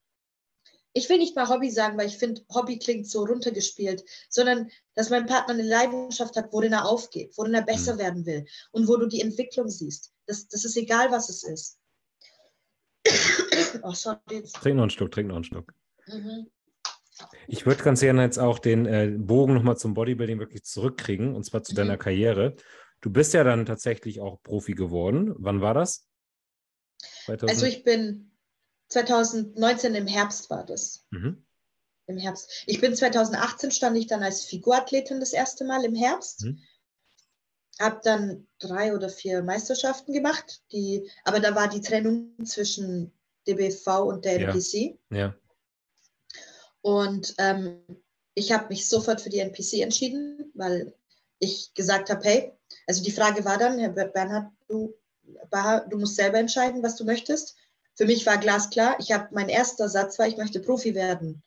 ich 0.93 1.09
will 1.09 1.17
nicht 1.17 1.35
mal 1.35 1.49
Hobby 1.49 1.69
sagen, 1.69 1.97
weil 1.97 2.07
ich 2.07 2.17
finde, 2.17 2.41
Hobby 2.53 2.79
klingt 2.79 3.07
so 3.07 3.25
runtergespielt, 3.25 4.03
sondern 4.29 4.69
dass 4.95 5.09
mein 5.09 5.25
Partner 5.25 5.55
eine 5.55 5.63
Leidenschaft 5.63 6.37
hat, 6.37 6.53
worin 6.53 6.71
er 6.73 6.85
aufgeht, 6.85 7.33
worin 7.37 7.53
er 7.53 7.63
besser 7.63 7.95
mhm. 7.95 7.99
werden 7.99 8.25
will 8.25 8.45
und 8.71 8.87
wo 8.87 8.95
du 8.95 9.07
die 9.07 9.21
Entwicklung 9.21 9.69
siehst. 9.69 10.13
Das, 10.25 10.47
das 10.47 10.63
ist 10.63 10.77
egal, 10.77 11.11
was 11.11 11.29
es 11.29 11.43
ist. 11.43 11.79
oh, 13.83 13.91
sorry. 13.91 14.43
Trink 14.61 14.77
noch 14.77 14.83
einen 14.83 14.89
Stück, 14.89 15.11
trink 15.11 15.27
noch 15.27 15.35
einen 15.35 15.43
Stück. 15.43 15.73
Mhm. 16.07 16.49
Ich 17.47 17.65
würde 17.65 17.83
ganz 17.83 17.99
gerne 17.99 18.23
jetzt 18.23 18.39
auch 18.39 18.59
den 18.59 18.85
äh, 18.85 19.13
Bogen 19.17 19.53
nochmal 19.53 19.77
zum 19.77 19.93
Bodybuilding 19.93 20.39
wirklich 20.39 20.63
zurückkriegen, 20.63 21.35
und 21.35 21.43
zwar 21.43 21.63
zu 21.63 21.73
mhm. 21.73 21.77
deiner 21.77 21.97
Karriere. 21.97 22.55
Du 23.01 23.11
bist 23.11 23.33
ja 23.33 23.43
dann 23.43 23.65
tatsächlich 23.65 24.19
auch 24.19 24.41
Profi 24.43 24.73
geworden. 24.73 25.33
Wann 25.37 25.61
war 25.61 25.73
das? 25.73 26.07
2000? 27.25 27.49
Also 27.49 27.65
ich 27.65 27.83
bin 27.83 28.31
2019 28.89 29.95
im 29.95 30.07
Herbst 30.07 30.49
war 30.49 30.65
das. 30.65 31.05
Mhm. 31.11 31.45
Im 32.07 32.17
Herbst. 32.17 32.63
Ich 32.65 32.81
bin 32.81 32.95
2018 32.95 33.71
stand 33.71 33.97
ich 33.97 34.07
dann 34.07 34.23
als 34.23 34.43
Figurathletin 34.43 35.19
das 35.19 35.31
erste 35.31 35.63
Mal 35.63 35.85
im 35.85 35.95
Herbst. 35.95 36.45
Mhm. 36.45 36.59
Habe 37.79 38.01
dann 38.03 38.47
drei 38.57 38.93
oder 38.93 39.07
vier 39.09 39.41
Meisterschaften 39.43 40.11
gemacht, 40.11 40.63
die, 40.71 41.09
aber 41.23 41.39
da 41.39 41.55
war 41.55 41.69
die 41.69 41.81
Trennung 41.81 42.33
zwischen 42.43 43.13
DBV 43.47 43.87
und 44.01 44.25
der 44.25 44.39
NPC. 44.41 44.99
Ja. 45.11 45.17
ja. 45.17 45.35
Und 46.81 47.35
ähm, 47.37 47.79
ich 48.33 48.51
habe 48.51 48.67
mich 48.69 48.87
sofort 48.87 49.21
für 49.21 49.29
die 49.29 49.39
NPC 49.39 49.81
entschieden, 49.81 50.51
weil 50.55 50.93
ich 51.39 51.73
gesagt 51.73 52.09
habe, 52.09 52.23
hey, 52.23 52.58
also 52.89 53.03
die 53.03 53.11
Frage 53.11 53.45
war 53.45 53.59
dann, 53.59 53.77
Herr 53.77 53.89
Bernhard, 53.91 54.51
du, 54.67 54.95
du 55.89 55.97
musst 55.99 56.15
selber 56.15 56.39
entscheiden, 56.39 56.81
was 56.81 56.95
du 56.95 57.05
möchtest. 57.05 57.55
Für 57.93 58.05
mich 58.05 58.25
war 58.25 58.39
glasklar, 58.39 58.95
ich 58.99 59.11
habe 59.11 59.27
mein 59.31 59.47
erster 59.47 59.87
Satz 59.87 60.17
war, 60.17 60.27
ich 60.27 60.37
möchte 60.37 60.59
Profi 60.59 60.95
werden. 60.95 61.43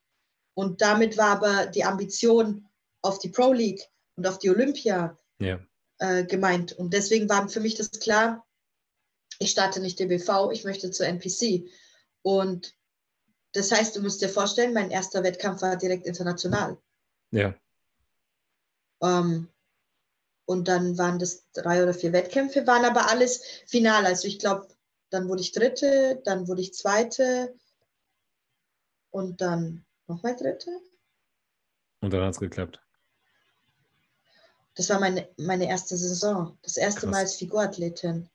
Und 0.54 0.82
damit 0.82 1.18
war 1.18 1.30
aber 1.30 1.66
die 1.66 1.82
Ambition 1.82 2.68
auf 3.00 3.18
die 3.18 3.28
Pro 3.28 3.52
League 3.52 3.90
und 4.14 4.24
auf 4.28 4.38
die 4.38 4.50
Olympia 4.50 5.18
ja. 5.40 5.58
äh, 5.98 6.24
gemeint. 6.24 6.74
Und 6.74 6.94
deswegen 6.94 7.28
war 7.28 7.48
für 7.48 7.58
mich 7.58 7.74
das 7.74 7.90
klar, 7.90 8.46
ich 9.40 9.50
starte 9.50 9.80
nicht 9.80 9.98
DBV, 9.98 10.52
ich 10.52 10.62
möchte 10.62 10.92
zur 10.92 11.06
NPC. 11.06 11.68
Und 12.22 12.72
das 13.50 13.72
heißt, 13.72 13.96
du 13.96 14.00
musst 14.00 14.22
dir 14.22 14.28
vorstellen, 14.28 14.74
mein 14.74 14.92
erster 14.92 15.24
Wettkampf 15.24 15.62
war 15.62 15.76
direkt 15.76 16.06
international. 16.06 16.78
Ja. 17.32 17.52
Ähm, 19.02 19.48
und 20.44 20.68
dann 20.68 20.98
waren 20.98 21.18
das 21.18 21.44
drei 21.52 21.82
oder 21.82 21.94
vier 21.94 22.12
Wettkämpfe, 22.12 22.66
waren 22.66 22.84
aber 22.84 23.08
alles 23.08 23.42
final. 23.66 24.06
Also 24.06 24.26
ich 24.26 24.38
glaube, 24.38 24.68
dann 25.10 25.28
wurde 25.28 25.42
ich 25.42 25.52
Dritte, 25.52 26.20
dann 26.24 26.48
wurde 26.48 26.62
ich 26.62 26.74
Zweite 26.74 27.54
und 29.10 29.40
dann 29.40 29.84
nochmal 30.06 30.36
Dritte. 30.36 30.70
Und 32.00 32.12
dann 32.12 32.22
hat 32.22 32.34
es 32.34 32.40
geklappt. 32.40 32.80
Das 34.74 34.88
war 34.88 34.98
meine, 34.98 35.28
meine 35.36 35.68
erste 35.68 35.96
Saison, 35.96 36.58
das 36.62 36.76
erste 36.76 37.02
Krass. 37.02 37.10
Mal 37.10 37.18
als 37.18 37.34
Figurathletin. 37.36 38.28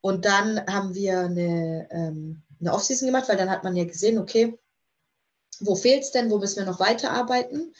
Und 0.00 0.24
dann 0.24 0.64
haben 0.66 0.94
wir 0.94 1.20
eine, 1.20 1.88
ähm, 1.90 2.42
eine 2.60 2.72
Offseason 2.72 3.06
gemacht, 3.06 3.28
weil 3.28 3.36
dann 3.36 3.50
hat 3.50 3.64
man 3.64 3.76
ja 3.76 3.84
gesehen, 3.84 4.18
okay, 4.18 4.58
wo 5.60 5.74
fehlt 5.74 6.02
es 6.02 6.10
denn, 6.10 6.30
wo 6.30 6.38
müssen 6.38 6.58
wir 6.58 6.66
noch 6.66 6.80
weiterarbeiten? 6.80 7.74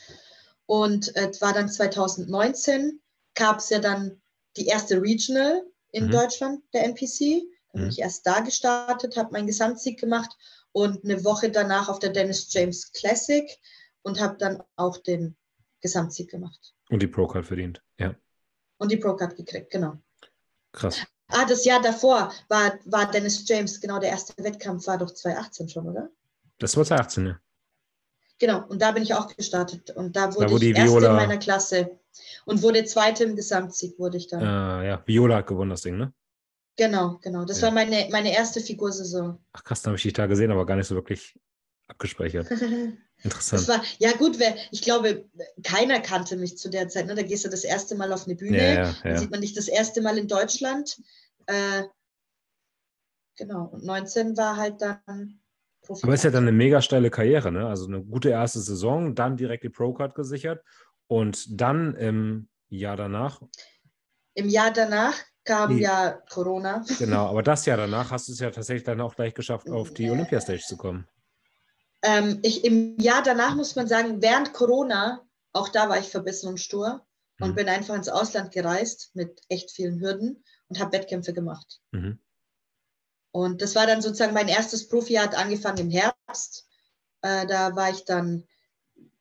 Und 0.66 1.14
es 1.16 1.38
äh, 1.38 1.40
war 1.40 1.52
dann 1.52 1.68
2019, 1.68 3.00
gab 3.36 3.58
es 3.58 3.70
ja 3.70 3.78
dann 3.78 4.20
die 4.56 4.66
erste 4.66 5.00
Regional 5.00 5.62
in 5.92 6.06
mhm. 6.06 6.10
Deutschland, 6.10 6.62
der 6.72 6.84
NPC. 6.84 7.46
Dann 7.72 7.82
mhm. 7.82 7.84
bin 7.84 7.88
ich 7.90 8.00
erst 8.00 8.26
da 8.26 8.40
gestartet, 8.40 9.16
habe 9.16 9.32
meinen 9.32 9.46
Gesamtsieg 9.46 10.00
gemacht 10.00 10.30
und 10.72 11.04
eine 11.04 11.24
Woche 11.24 11.50
danach 11.50 11.88
auf 11.88 12.00
der 12.00 12.10
Dennis 12.10 12.52
James 12.52 12.90
Classic 12.92 13.48
und 14.02 14.20
habe 14.20 14.36
dann 14.38 14.62
auch 14.76 14.98
den 14.98 15.36
Gesamtsieg 15.80 16.30
gemacht. 16.30 16.74
Und 16.90 17.02
die 17.02 17.06
Pro-Card 17.06 17.46
verdient, 17.46 17.82
ja. 17.98 18.14
Und 18.78 18.90
die 18.90 18.96
Pro-Card 18.96 19.36
gekriegt, 19.36 19.70
genau. 19.70 19.98
Krass. 20.72 21.06
Ah, 21.28 21.44
das 21.44 21.64
Jahr 21.64 21.82
davor 21.82 22.32
war, 22.48 22.78
war 22.84 23.10
Dennis 23.10 23.48
James, 23.48 23.80
genau, 23.80 23.98
der 23.98 24.10
erste 24.10 24.32
Wettkampf 24.42 24.86
war 24.86 24.98
doch 24.98 25.10
2018 25.10 25.68
schon, 25.68 25.88
oder? 25.88 26.10
Das 26.58 26.76
war 26.76 26.84
2018, 26.84 27.26
ja. 27.26 27.40
Genau, 28.38 28.64
und 28.68 28.80
da 28.80 28.92
bin 28.92 29.02
ich 29.02 29.14
auch 29.14 29.34
gestartet. 29.34 29.90
Und 29.90 30.14
da 30.14 30.34
wurde 30.34 30.46
da, 30.46 30.56
ich 30.56 30.76
erste 30.76 31.06
in 31.06 31.12
meiner 31.12 31.38
Klasse. 31.38 31.98
Und 32.44 32.62
wurde 32.62 32.84
zweite 32.84 33.24
im 33.24 33.36
Gesamtsieg, 33.36 33.98
wurde 33.98 34.16
ich 34.16 34.28
dann. 34.28 34.42
Äh, 34.42 34.88
ja, 34.88 35.02
Viola 35.06 35.36
hat 35.36 35.46
gewonnen, 35.46 35.70
das 35.70 35.82
Ding, 35.82 35.96
ne? 35.96 36.12
Genau, 36.76 37.18
genau. 37.22 37.44
Das 37.44 37.60
ja. 37.60 37.68
war 37.68 37.74
meine, 37.74 38.08
meine 38.10 38.34
erste 38.34 38.60
Figursaison. 38.60 39.38
Ach 39.52 39.64
krass, 39.64 39.82
da 39.82 39.88
habe 39.88 39.96
ich 39.96 40.02
dich 40.02 40.12
da 40.12 40.26
gesehen, 40.26 40.50
aber 40.50 40.66
gar 40.66 40.76
nicht 40.76 40.86
so 40.86 40.94
wirklich 40.94 41.38
abgespeichert. 41.88 42.50
Interessant. 43.22 43.68
War, 43.68 43.82
ja, 43.98 44.12
gut, 44.12 44.38
wer, 44.38 44.54
ich 44.70 44.82
glaube, 44.82 45.24
keiner 45.62 46.00
kannte 46.00 46.36
mich 46.36 46.58
zu 46.58 46.68
der 46.68 46.88
Zeit. 46.88 47.06
Ne? 47.06 47.14
Da 47.14 47.22
gehst 47.22 47.46
du 47.46 47.48
das 47.48 47.64
erste 47.64 47.94
Mal 47.94 48.12
auf 48.12 48.26
eine 48.26 48.36
Bühne, 48.36 48.58
ja, 48.58 48.74
ja, 48.74 48.94
dann 49.02 49.18
sieht 49.18 49.30
man 49.30 49.40
dich 49.40 49.54
das 49.54 49.68
erste 49.68 50.02
Mal 50.02 50.18
in 50.18 50.28
Deutschland. 50.28 51.00
Äh, 51.46 51.84
genau, 53.36 53.66
und 53.66 53.84
19 53.84 54.36
war 54.36 54.56
halt 54.56 54.82
dann 54.82 55.40
Profi. 55.82 56.04
Aber 56.04 56.14
ist 56.14 56.24
ja 56.24 56.30
dann 56.30 56.44
eine 56.44 56.52
mega 56.52 56.82
steile 56.82 57.08
Karriere, 57.08 57.50
ne? 57.50 57.66
Also 57.66 57.86
eine 57.86 58.02
gute 58.02 58.28
erste 58.28 58.60
Saison, 58.60 59.14
dann 59.14 59.36
direkt 59.36 59.64
die 59.64 59.70
Pro-Card 59.70 60.14
gesichert 60.14 60.62
und 61.08 61.60
dann 61.60 61.94
im 61.94 62.48
Jahr 62.68 62.96
danach. 62.96 63.40
Im 64.34 64.48
Jahr 64.48 64.72
danach 64.72 65.14
kam 65.44 65.76
die, 65.76 65.82
ja 65.82 66.20
Corona. 66.28 66.84
Genau, 66.98 67.26
aber 67.26 67.42
das 67.42 67.64
Jahr 67.66 67.76
danach 67.76 68.10
hast 68.10 68.28
du 68.28 68.32
es 68.32 68.40
ja 68.40 68.50
tatsächlich 68.50 68.84
dann 68.84 69.00
auch 69.00 69.14
gleich 69.14 69.34
geschafft, 69.34 69.70
auf 69.70 69.94
die 69.94 70.10
Olympiastage 70.10 70.62
zu 70.62 70.76
kommen. 70.76 71.06
Ähm, 72.02 72.40
ich, 72.42 72.64
Im 72.64 72.98
Jahr 72.98 73.22
danach 73.22 73.54
muss 73.54 73.76
man 73.76 73.88
sagen, 73.88 74.20
während 74.20 74.52
Corona, 74.52 75.26
auch 75.52 75.68
da 75.68 75.88
war 75.88 75.98
ich 75.98 76.08
verbissen 76.08 76.48
und 76.48 76.58
stur 76.58 77.06
und 77.40 77.50
mhm. 77.50 77.54
bin 77.54 77.68
einfach 77.68 77.94
ins 77.94 78.08
Ausland 78.08 78.52
gereist 78.52 79.10
mit 79.14 79.40
echt 79.48 79.70
vielen 79.70 80.00
Hürden 80.00 80.44
und 80.68 80.80
habe 80.80 80.92
Wettkämpfe 80.92 81.32
gemacht. 81.32 81.80
Mhm. 81.92 82.18
Und 83.30 83.62
das 83.62 83.74
war 83.74 83.86
dann 83.86 84.02
sozusagen 84.02 84.34
mein 84.34 84.48
erstes 84.48 84.88
Profi, 84.88 85.14
hat 85.14 85.36
angefangen 85.36 85.78
im 85.78 85.90
Herbst. 85.90 86.66
Äh, 87.22 87.46
da 87.46 87.76
war 87.76 87.90
ich 87.90 88.04
dann 88.04 88.44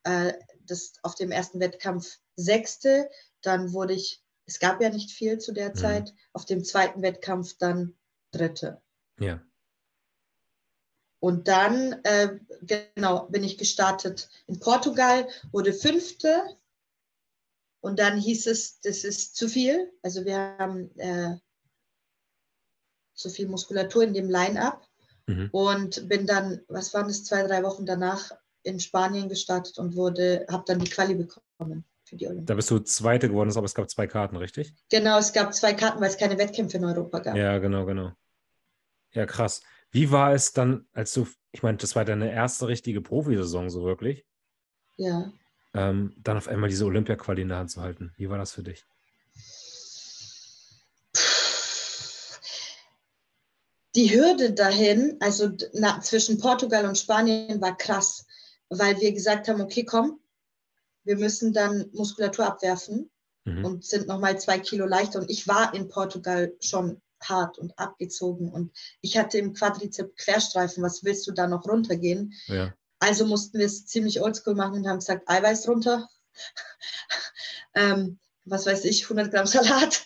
äh, 0.03 0.33
das, 0.65 0.93
auf 1.03 1.15
dem 1.15 1.31
ersten 1.31 1.59
Wettkampf 1.59 2.19
Sechste. 2.35 3.09
Dann 3.41 3.73
wurde 3.73 3.93
ich, 3.93 4.23
es 4.45 4.59
gab 4.59 4.81
ja 4.81 4.89
nicht 4.89 5.11
viel 5.11 5.37
zu 5.39 5.53
der 5.53 5.69
mhm. 5.69 5.75
Zeit, 5.75 6.13
auf 6.33 6.45
dem 6.45 6.63
zweiten 6.63 7.01
Wettkampf 7.01 7.57
dann 7.57 7.95
Dritte. 8.31 8.81
Ja. 9.19 9.41
Und 11.19 11.47
dann, 11.47 11.93
äh, 12.03 12.39
genau, 12.61 13.27
bin 13.27 13.43
ich 13.43 13.57
gestartet 13.57 14.29
in 14.47 14.59
Portugal, 14.59 15.27
wurde 15.51 15.73
Fünfte. 15.73 16.43
Und 17.79 17.99
dann 17.99 18.19
hieß 18.19 18.47
es, 18.47 18.79
das 18.81 19.03
ist 19.03 19.35
zu 19.35 19.47
viel. 19.47 19.91
Also 20.01 20.25
wir 20.25 20.37
haben 20.37 20.95
äh, 20.99 21.37
zu 23.13 23.29
viel 23.29 23.47
Muskulatur 23.47 24.03
in 24.03 24.13
dem 24.13 24.29
Line-up. 24.29 24.87
Mhm. 25.27 25.49
Und 25.51 26.07
bin 26.07 26.27
dann, 26.27 26.61
was 26.67 26.93
waren 26.93 27.07
das, 27.07 27.23
zwei, 27.23 27.41
drei 27.47 27.63
Wochen 27.63 27.85
danach 27.85 28.31
in 28.65 28.79
Spanien 28.79 29.29
gestartet 29.29 29.77
und 29.77 29.95
wurde, 29.95 30.45
habe 30.49 30.63
dann 30.67 30.79
die 30.79 30.89
Quali 30.89 31.15
bekommen 31.15 31.85
für 32.03 32.15
die 32.15 32.27
Olympia. 32.27 32.45
Da 32.45 32.55
bist 32.55 32.71
du 32.71 32.79
Zweite 32.79 33.29
geworden, 33.29 33.51
aber 33.55 33.65
es 33.65 33.75
gab 33.75 33.89
zwei 33.89 34.07
Karten, 34.07 34.35
richtig? 34.35 34.73
Genau, 34.89 35.17
es 35.17 35.33
gab 35.33 35.53
zwei 35.53 35.73
Karten, 35.73 36.01
weil 36.01 36.09
es 36.09 36.17
keine 36.17 36.37
Wettkämpfe 36.37 36.77
in 36.77 36.85
Europa 36.85 37.19
gab. 37.19 37.35
Ja, 37.35 37.57
genau, 37.59 37.85
genau. 37.85 38.11
Ja, 39.11 39.25
krass. 39.25 39.61
Wie 39.91 40.11
war 40.11 40.33
es 40.33 40.51
dann, 40.51 40.87
als 40.93 41.13
du, 41.13 41.27
ich 41.51 41.63
meine, 41.63 41.77
das 41.77 41.95
war 41.95 42.03
deine 42.03 42.31
erste 42.31 42.67
richtige 42.67 43.01
Profisaison, 43.01 43.69
so 43.69 43.85
wirklich? 43.85 44.25
Ja. 44.97 45.31
Ähm, 45.73 46.13
dann 46.17 46.37
auf 46.37 46.47
einmal 46.47 46.69
diese 46.69 46.85
Olympia-Quali 46.85 47.43
in 47.43 47.49
der 47.49 47.59
Hand 47.59 47.71
zu 47.71 47.81
halten. 47.81 48.13
Wie 48.17 48.29
war 48.29 48.37
das 48.37 48.51
für 48.51 48.63
dich? 48.63 48.85
Die 53.95 54.13
Hürde 54.13 54.51
dahin, 54.51 55.15
also 55.21 55.49
na, 55.73 56.01
zwischen 56.01 56.37
Portugal 56.37 56.85
und 56.85 56.97
Spanien, 56.97 57.61
war 57.61 57.77
krass, 57.77 58.25
weil 58.69 58.99
wir 58.99 59.11
gesagt 59.13 59.47
haben, 59.47 59.61
okay, 59.61 59.83
komm, 59.83 60.19
wir 61.03 61.17
müssen 61.17 61.53
dann 61.53 61.89
Muskulatur 61.93 62.45
abwerfen 62.45 63.09
mhm. 63.45 63.65
und 63.65 63.85
sind 63.85 64.07
nochmal 64.07 64.39
zwei 64.39 64.59
Kilo 64.59 64.85
leichter. 64.85 65.19
Und 65.19 65.29
ich 65.29 65.47
war 65.47 65.73
in 65.73 65.87
Portugal 65.87 66.53
schon 66.59 67.01
hart 67.21 67.57
und 67.57 67.77
abgezogen 67.79 68.51
und 68.51 68.71
ich 69.01 69.17
hatte 69.17 69.37
im 69.37 69.53
Quadrizep 69.53 70.15
Querstreifen, 70.17 70.83
was 70.83 71.03
willst 71.03 71.25
du 71.27 71.31
da 71.31 71.47
noch 71.47 71.65
runtergehen? 71.65 72.33
Ja. 72.47 72.73
Also 72.99 73.25
mussten 73.25 73.57
wir 73.57 73.65
es 73.65 73.85
ziemlich 73.85 74.21
oldschool 74.21 74.55
machen 74.55 74.75
und 74.75 74.87
haben 74.87 74.99
gesagt, 74.99 75.27
Eiweiß 75.27 75.67
runter, 75.67 76.07
ähm, 77.73 78.19
was 78.45 78.65
weiß 78.65 78.85
ich, 78.85 79.03
100 79.03 79.31
Gramm 79.31 79.47
Salat. 79.47 80.05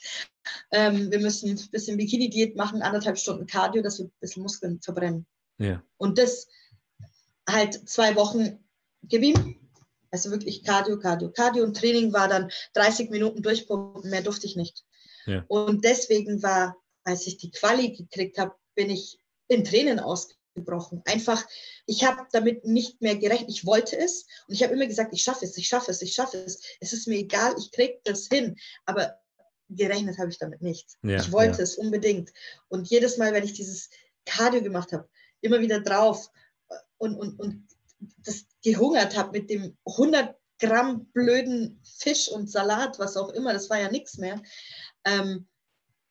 Ähm, 0.72 1.12
wir 1.12 1.20
müssen 1.20 1.50
ein 1.50 1.70
bisschen 1.72 1.98
Bikini-Diät 1.98 2.56
machen, 2.56 2.82
anderthalb 2.82 3.18
Stunden 3.18 3.48
Cardio, 3.48 3.82
dass 3.82 4.00
wir 4.00 4.06
ein 4.06 4.12
bisschen 4.20 4.44
Muskeln 4.44 4.82
verbrennen. 4.82 5.26
Ja. 5.58 5.84
Und 5.98 6.18
das 6.18 6.48
halt 7.52 7.90
zwei 7.90 8.16
Wochen 8.16 8.64
gib 9.04 9.36
Also 10.12 10.32
wirklich 10.32 10.64
Cardio, 10.64 11.00
Cardio, 11.00 11.32
Cardio. 11.32 11.64
Und 11.64 11.78
Training 11.78 12.14
war 12.14 12.28
dann 12.28 12.52
30 12.74 13.10
Minuten 13.10 13.42
durchpumpen, 13.42 14.10
mehr 14.10 14.22
durfte 14.22 14.48
ich 14.48 14.56
nicht. 14.56 14.84
Ja. 15.26 15.44
Und 15.48 15.84
deswegen 15.84 16.42
war 16.42 16.76
als 17.10 17.28
ich 17.28 17.38
die 17.38 17.52
Quali 17.52 17.92
gekriegt 17.92 18.38
habe, 18.38 18.56
bin 18.76 18.90
ich 18.90 19.20
in 19.48 19.64
Tränen 19.64 20.00
ausgebrochen. 20.00 21.02
Einfach, 21.06 21.44
ich 21.86 22.04
habe 22.06 22.28
damit 22.32 22.66
nicht 22.66 23.02
mehr 23.02 23.18
gerechnet. 23.18 23.50
Ich 23.50 23.66
wollte 23.66 23.98
es 23.98 24.26
und 24.48 24.54
ich 24.54 24.64
habe 24.64 24.74
immer 24.74 24.86
gesagt, 24.86 25.14
ich 25.14 25.24
schaffe 25.24 25.46
es, 25.46 25.58
ich 25.58 25.68
schaffe 25.68 25.92
es, 25.92 26.02
ich 26.02 26.14
schaffe 26.14 26.38
es. 26.38 26.62
Es 26.80 26.94
ist 26.94 27.08
mir 27.08 27.18
egal, 27.18 27.56
ich 27.58 27.72
kriege 27.72 28.00
das 28.04 28.28
hin. 28.28 28.58
Aber 28.86 29.20
gerechnet 29.70 30.18
habe 30.18 30.30
ich 30.30 30.38
damit 30.38 30.62
nicht. 30.62 30.98
Ja, 31.04 31.18
ich 31.18 31.32
wollte 31.32 31.58
ja. 31.58 31.64
es 31.64 31.76
unbedingt. 31.76 32.32
Und 32.68 32.90
jedes 32.90 33.18
Mal, 33.18 33.34
wenn 33.34 33.44
ich 33.44 33.54
dieses 33.54 33.90
Cardio 34.26 34.62
gemacht 34.62 34.94
habe, 34.94 35.10
immer 35.42 35.60
wieder 35.62 35.80
drauf 35.80 36.30
und, 37.00 37.16
und, 37.16 37.40
und 37.40 37.68
das 38.18 38.46
gehungert 38.64 39.18
habe 39.18 39.40
mit 39.40 39.50
dem 39.50 39.76
100 39.86 40.36
Gramm 40.60 41.06
blöden 41.06 41.82
Fisch 41.84 42.30
und 42.30 42.50
Salat, 42.50 43.00
was 43.00 43.18
auch 43.18 43.30
immer, 43.30 43.54
das 43.54 43.70
war 43.70 43.80
ja 43.80 43.90
nichts 43.90 44.18
mehr. 44.18 44.42
Ähm, 45.06 45.48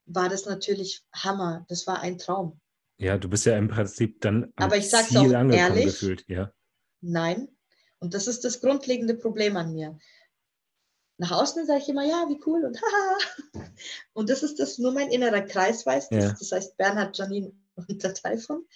war 0.07 0.29
das 0.29 0.47
natürlich 0.47 1.05
Hammer. 1.15 1.67
Das 1.69 1.87
war 1.87 2.01
ein 2.01 2.19
Traum. 2.19 2.61
Ja, 2.97 3.19
du 3.19 3.29
bist 3.29 3.47
ja 3.47 3.57
im 3.57 3.69
Prinzip 3.69 4.21
dann 4.23 4.45
am 4.57 4.65
Aber 4.65 4.77
ich 4.77 4.91
sag's 4.91 5.11
Ziel 5.11 5.37
auch 5.37 5.51
ehrlich, 5.51 5.85
gefühlt, 5.85 6.25
ja. 6.29 6.53
Nein. 7.01 7.49
Und 8.01 8.15
das 8.15 8.27
ist 8.27 8.45
das 8.45 8.61
grundlegende 8.61 9.15
Problem 9.15 9.57
an 9.57 9.73
mir. 9.73 9.99
Nach 11.19 11.33
außen 11.33 11.67
sage 11.67 11.81
ich 11.83 11.89
immer, 11.89 12.05
ja, 12.05 12.27
wie 12.29 12.41
cool 12.47 12.65
und 12.65 12.81
haha. 12.81 13.19
Und 14.13 14.31
das 14.31 14.43
ist 14.43 14.61
das, 14.61 14.79
nur 14.79 14.93
mein 14.93 15.11
innerer 15.11 15.43
Kreis 15.43 15.85
weiß 15.85 16.11
das. 16.11 16.25
Ja. 16.25 16.31
Das 16.39 16.53
heißt 16.53 16.77
Bernhard, 16.77 17.19
Janine 17.19 17.53
und 17.75 18.03
der 18.03 18.15
Taifun. 18.15 18.67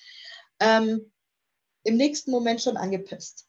Ähm, 0.59 1.12
Im 1.85 1.97
nächsten 1.97 2.30
Moment 2.30 2.61
schon 2.62 2.76
angepisst. 2.76 3.49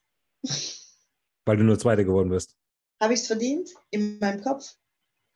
Weil 1.46 1.58
du 1.58 1.64
nur 1.64 1.80
Zweite 1.80 2.06
geworden 2.06 2.30
bist. 2.30 2.56
Habe 3.00 3.14
ich 3.14 3.22
es 3.22 3.28
verdient? 3.28 3.70
In 3.92 4.20
meinem 4.20 4.42
Kopf. 4.42 4.76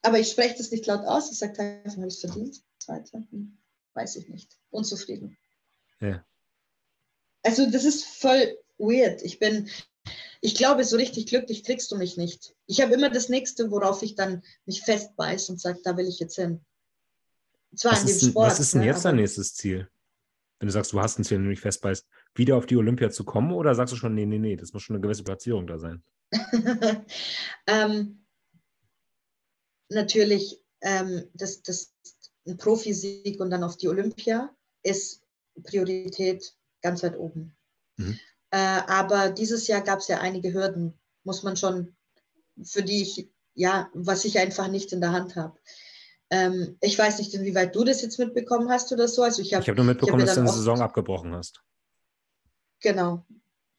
Aber 0.02 0.20
ich 0.20 0.32
spreche 0.32 0.56
das 0.58 0.72
nicht 0.72 0.86
laut 0.86 1.06
aus. 1.06 1.32
Ich 1.32 1.38
sage 1.38 1.82
habe 1.86 2.08
ich 2.08 2.14
es 2.14 2.20
verdient? 2.22 2.64
Zweite? 2.80 3.28
Hm, 3.30 3.58
weiß 3.94 4.16
ich 4.16 4.30
nicht. 4.30 4.58
Unzufrieden. 4.70 5.38
Ja. 6.00 6.24
Also 7.44 7.70
das 7.70 7.84
ist 7.84 8.06
voll 8.06 8.58
weird. 8.78 9.22
Ich 9.24 9.40
bin, 9.40 9.70
ich 10.42 10.56
glaube, 10.56 10.84
so 10.84 10.96
richtig 10.96 11.28
glücklich 11.28 11.64
kriegst 11.64 11.92
du 11.92 11.98
mich 11.98 12.18
nicht. 12.18 12.56
Ich 12.68 12.82
habe 12.82 12.94
immer 12.94 13.10
das 13.10 13.30
Nächste, 13.30 13.72
worauf 13.72 14.02
ich 14.02 14.16
dann 14.16 14.44
mich 14.66 14.82
festbeiß 14.82 15.50
und 15.50 15.60
sage, 15.60 15.80
da 15.84 15.98
will 15.98 16.08
ich 16.08 16.20
jetzt 16.20 16.36
hin. 16.36 16.64
Zwar 17.76 17.94
was 17.94 18.02
in 18.02 18.08
dem 18.08 18.16
ist, 18.16 18.26
Sport. 18.28 18.48
Was 18.48 18.60
ist 18.60 18.74
denn 18.74 18.82
ne, 18.82 18.88
jetzt 18.88 19.06
dein 19.06 19.16
nächstes 19.16 19.56
Ziel? 19.56 19.90
Wenn 20.60 20.68
du 20.68 20.74
sagst, 20.74 20.94
du 20.94 21.00
hast 21.00 21.20
ein 21.20 21.24
Ziel, 21.24 21.40
nämlich 21.40 21.60
festbeißt, 21.60 22.08
wieder 22.38 22.58
auf 22.58 22.66
die 22.66 22.78
Olympia 22.78 23.10
zu 23.10 23.24
kommen 23.24 23.52
oder 23.52 23.76
sagst 23.76 23.94
du 23.94 23.98
schon, 23.98 24.14
nee, 24.14 24.26
nee, 24.26 24.40
nee, 24.40 24.56
das 24.56 24.74
muss 24.74 24.84
schon 24.84 24.96
eine 24.96 25.02
gewisse 25.02 25.24
Platzierung 25.24 25.68
da 25.68 25.78
sein? 25.78 26.04
ähm, 27.68 28.26
natürlich, 29.90 30.62
ähm, 30.82 31.24
das, 31.34 31.62
das, 31.64 31.94
ein 32.48 32.58
Profisieg 32.58 33.40
und 33.42 33.50
dann 33.50 33.64
auf 33.64 33.78
die 33.78 33.90
Olympia 33.90 34.56
ist 34.84 35.22
Priorität 35.64 36.56
ganz 36.82 37.04
weit 37.04 37.18
oben. 37.18 37.56
Mhm. 37.98 38.20
Äh, 38.52 38.58
aber 38.88 39.30
dieses 39.30 39.68
Jahr 39.68 39.82
gab 39.82 40.00
es 40.00 40.08
ja 40.08 40.20
einige 40.20 40.54
Hürden, 40.54 40.98
muss 41.24 41.44
man 41.44 41.58
schon, 41.58 41.96
für 42.64 42.84
die 42.84 43.02
ich, 43.02 43.30
ja, 43.54 43.90
was 43.94 44.24
ich 44.24 44.40
einfach 44.40 44.70
nicht 44.70 44.94
in 44.94 45.02
der 45.02 45.12
Hand 45.12 45.36
habe. 45.36 45.60
Ähm, 46.30 46.78
ich 46.82 46.98
weiß 46.98 47.20
nicht, 47.20 47.34
inwieweit 47.34 47.76
du 47.76 47.84
das 47.84 48.02
jetzt 48.02 48.20
mitbekommen 48.20 48.70
hast 48.70 48.92
oder 48.92 49.08
so. 49.08 49.24
Also 49.24 49.42
ich 49.42 49.54
habe 49.54 49.66
hab 49.66 49.76
nur 49.76 49.86
mitbekommen, 49.86 50.22
hab 50.22 50.28
dass 50.28 50.36
du 50.36 50.42
eine 50.42 50.52
Saison 50.52 50.82
abgebrochen 50.82 51.34
hast. 51.34 51.62
Genau, 52.82 53.26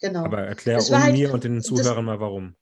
genau. 0.00 0.24
Aber 0.24 0.40
erklär 0.40 0.78
um 0.78 1.02
halt, 1.02 1.12
mir 1.14 1.32
und 1.32 1.44
den 1.44 1.62
Zuhörern 1.62 1.96
das, 1.96 2.04
mal, 2.04 2.20
warum. 2.20 2.56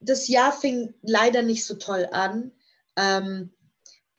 Das 0.00 0.28
Jahr 0.28 0.52
fing 0.52 0.94
leider 1.02 1.42
nicht 1.42 1.64
so 1.64 1.74
toll 1.74 2.08
an 2.10 2.52
ähm, 2.96 3.52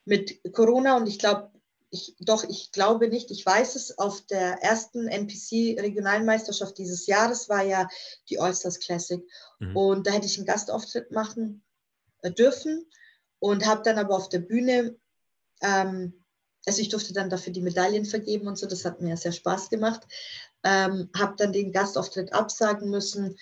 mit 0.05 0.41
Corona 0.53 0.97
und 0.97 1.07
ich 1.07 1.19
glaube, 1.19 1.51
ich, 1.89 2.15
doch, 2.19 2.43
ich 2.43 2.71
glaube 2.71 3.07
nicht, 3.07 3.31
ich 3.31 3.45
weiß 3.45 3.75
es, 3.75 3.97
auf 3.97 4.21
der 4.25 4.61
ersten 4.61 5.07
NPC-Regionalmeisterschaft 5.07 6.77
dieses 6.77 7.07
Jahres 7.07 7.49
war 7.49 7.63
ja 7.63 7.87
die 8.29 8.39
All-Stars 8.39 8.79
Classic. 8.79 9.25
Mhm. 9.59 9.75
Und 9.75 10.07
da 10.07 10.11
hätte 10.11 10.25
ich 10.25 10.37
einen 10.37 10.45
Gastauftritt 10.45 11.11
machen 11.11 11.63
äh, 12.21 12.31
dürfen 12.31 12.85
und 13.39 13.65
habe 13.65 13.83
dann 13.83 13.97
aber 13.97 14.15
auf 14.15 14.29
der 14.29 14.39
Bühne, 14.39 14.97
ähm, 15.61 16.25
also 16.65 16.81
ich 16.81 16.89
durfte 16.89 17.13
dann 17.13 17.29
dafür 17.29 17.53
die 17.53 17.61
Medaillen 17.61 18.05
vergeben 18.05 18.47
und 18.47 18.57
so, 18.57 18.67
das 18.67 18.83
hat 18.83 19.01
mir 19.01 19.15
sehr 19.15 19.31
Spaß 19.31 19.69
gemacht, 19.69 20.01
ähm, 20.67 21.09
habe 21.15 21.35
dann 21.37 21.53
den 21.53 21.71
Gastauftritt 21.71 22.33
absagen 22.33 22.89
müssen, 22.89 23.37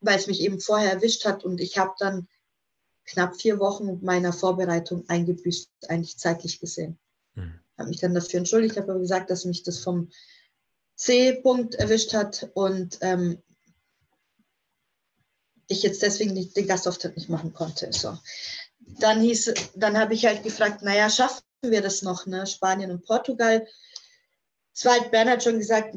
weil 0.00 0.18
es 0.18 0.26
mich 0.26 0.40
eben 0.40 0.60
vorher 0.60 0.92
erwischt 0.92 1.24
hat 1.24 1.44
und 1.44 1.60
ich 1.60 1.78
habe 1.78 1.94
dann 1.98 2.28
knapp 3.04 3.36
vier 3.36 3.58
Wochen 3.58 3.98
meiner 4.02 4.32
Vorbereitung 4.32 5.08
eingebüßt, 5.08 5.70
eigentlich 5.88 6.18
zeitlich 6.18 6.60
gesehen. 6.60 6.98
Mhm 7.34 7.62
habe 7.82 7.90
mich 7.90 8.00
dann 8.00 8.14
dafür 8.14 8.38
entschuldigt, 8.38 8.76
habe 8.76 8.92
aber 8.92 9.00
gesagt, 9.00 9.30
dass 9.30 9.44
mich 9.44 9.62
das 9.62 9.78
vom 9.78 10.10
C-Punkt 10.96 11.74
erwischt 11.74 12.14
hat 12.14 12.50
und 12.54 12.98
ähm, 13.00 13.42
ich 15.68 15.82
jetzt 15.82 16.02
deswegen 16.02 16.34
nicht, 16.34 16.56
den 16.56 16.66
Gastauftritt 16.66 17.16
nicht 17.16 17.28
machen 17.28 17.54
konnte. 17.54 17.92
So. 17.92 18.18
Dann 18.80 19.20
hieß, 19.20 19.54
dann 19.74 19.98
habe 19.98 20.14
ich 20.14 20.26
halt 20.26 20.42
gefragt, 20.42 20.82
naja, 20.82 21.08
schaffen 21.08 21.42
wir 21.62 21.80
das 21.80 22.02
noch, 22.02 22.26
ne? 22.26 22.46
Spanien 22.46 22.90
und 22.90 23.04
Portugal. 23.04 23.66
Es 24.74 24.84
war 24.84 24.92
halt 24.92 25.10
Bernhard 25.10 25.42
schon 25.42 25.58
gesagt, 25.58 25.96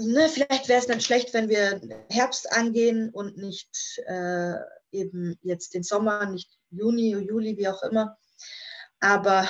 ne, 0.00 0.28
vielleicht 0.28 0.68
wäre 0.68 0.80
es 0.80 0.88
nicht 0.88 1.04
schlecht, 1.04 1.32
wenn 1.34 1.48
wir 1.48 1.80
Herbst 2.08 2.50
angehen 2.52 3.10
und 3.10 3.36
nicht 3.36 4.00
äh, 4.06 4.54
eben 4.92 5.38
jetzt 5.42 5.74
den 5.74 5.82
Sommer, 5.82 6.26
nicht 6.26 6.50
Juni, 6.70 7.10
Juli, 7.10 7.56
wie 7.56 7.68
auch 7.68 7.82
immer. 7.82 8.16
Aber 9.00 9.48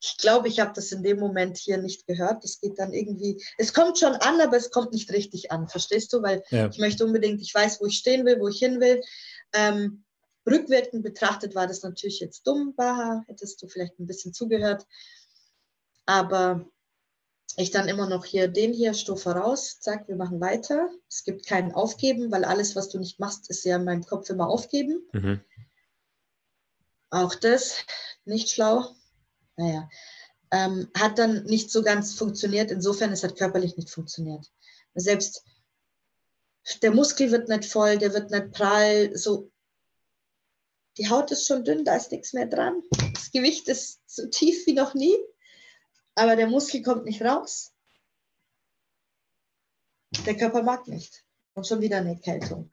ich 0.00 0.16
glaube, 0.18 0.48
ich 0.48 0.60
habe 0.60 0.72
das 0.74 0.92
in 0.92 1.02
dem 1.02 1.18
Moment 1.18 1.56
hier 1.56 1.78
nicht 1.78 2.06
gehört. 2.06 2.44
Das 2.44 2.60
geht 2.60 2.78
dann 2.78 2.92
irgendwie, 2.92 3.42
es 3.58 3.72
kommt 3.72 3.98
schon 3.98 4.14
an, 4.14 4.40
aber 4.40 4.56
es 4.56 4.70
kommt 4.70 4.92
nicht 4.92 5.10
richtig 5.12 5.50
an, 5.50 5.68
verstehst 5.68 6.12
du? 6.12 6.22
Weil 6.22 6.42
ja. 6.50 6.68
ich 6.68 6.78
möchte 6.78 7.04
unbedingt, 7.04 7.40
ich 7.40 7.54
weiß, 7.54 7.80
wo 7.80 7.86
ich 7.86 7.98
stehen 7.98 8.24
will, 8.26 8.40
wo 8.40 8.48
ich 8.48 8.58
hin 8.58 8.80
will. 8.80 9.02
Ähm, 9.52 10.04
rückwirkend 10.46 11.02
betrachtet 11.02 11.54
war 11.54 11.66
das 11.66 11.82
natürlich 11.82 12.20
jetzt 12.20 12.46
dumm, 12.46 12.74
Baha, 12.76 13.24
hättest 13.26 13.62
du 13.62 13.68
vielleicht 13.68 13.98
ein 13.98 14.06
bisschen 14.06 14.32
zugehört. 14.32 14.86
Aber 16.04 16.68
ich 17.56 17.70
dann 17.70 17.88
immer 17.88 18.08
noch 18.08 18.24
hier 18.24 18.48
den 18.48 18.72
hier, 18.72 18.94
Stufe 18.94 19.30
raus, 19.30 19.80
zack, 19.80 20.08
wir 20.08 20.16
machen 20.16 20.40
weiter. 20.40 20.90
Es 21.08 21.24
gibt 21.24 21.46
kein 21.46 21.72
Aufgeben, 21.72 22.30
weil 22.30 22.44
alles, 22.44 22.76
was 22.76 22.88
du 22.90 22.98
nicht 22.98 23.18
machst, 23.18 23.50
ist 23.50 23.64
ja 23.64 23.76
in 23.76 23.84
meinem 23.84 24.04
Kopf 24.04 24.28
immer 24.30 24.48
aufgeben. 24.48 25.02
Mhm. 25.12 25.40
Auch 27.10 27.34
das 27.34 27.76
nicht 28.24 28.50
schlau 28.50 28.94
naja, 29.56 29.88
ähm, 30.50 30.88
hat 30.96 31.18
dann 31.18 31.44
nicht 31.44 31.70
so 31.70 31.82
ganz 31.82 32.14
funktioniert. 32.14 32.70
Insofern, 32.70 33.12
es 33.12 33.24
hat 33.24 33.36
körperlich 33.36 33.76
nicht 33.76 33.90
funktioniert. 33.90 34.50
Selbst 34.94 35.44
der 36.82 36.92
Muskel 36.92 37.30
wird 37.30 37.48
nicht 37.48 37.64
voll, 37.64 37.98
der 37.98 38.12
wird 38.12 38.30
nicht 38.30 38.52
prall, 38.52 39.16
so. 39.16 39.50
Die 40.98 41.10
Haut 41.10 41.30
ist 41.30 41.46
schon 41.46 41.64
dünn, 41.64 41.84
da 41.84 41.94
ist 41.96 42.10
nichts 42.10 42.32
mehr 42.32 42.46
dran. 42.46 42.82
Das 43.12 43.30
Gewicht 43.30 43.68
ist 43.68 44.00
so 44.06 44.26
tief 44.28 44.66
wie 44.66 44.72
noch 44.72 44.94
nie, 44.94 45.14
aber 46.16 46.34
der 46.34 46.48
Muskel 46.48 46.82
kommt 46.82 47.04
nicht 47.04 47.22
raus. 47.22 47.72
Der 50.24 50.36
Körper 50.36 50.62
mag 50.62 50.88
nicht. 50.88 51.24
Und 51.54 51.66
schon 51.66 51.80
wieder 51.80 51.98
eine 51.98 52.10
Erkältung. 52.10 52.72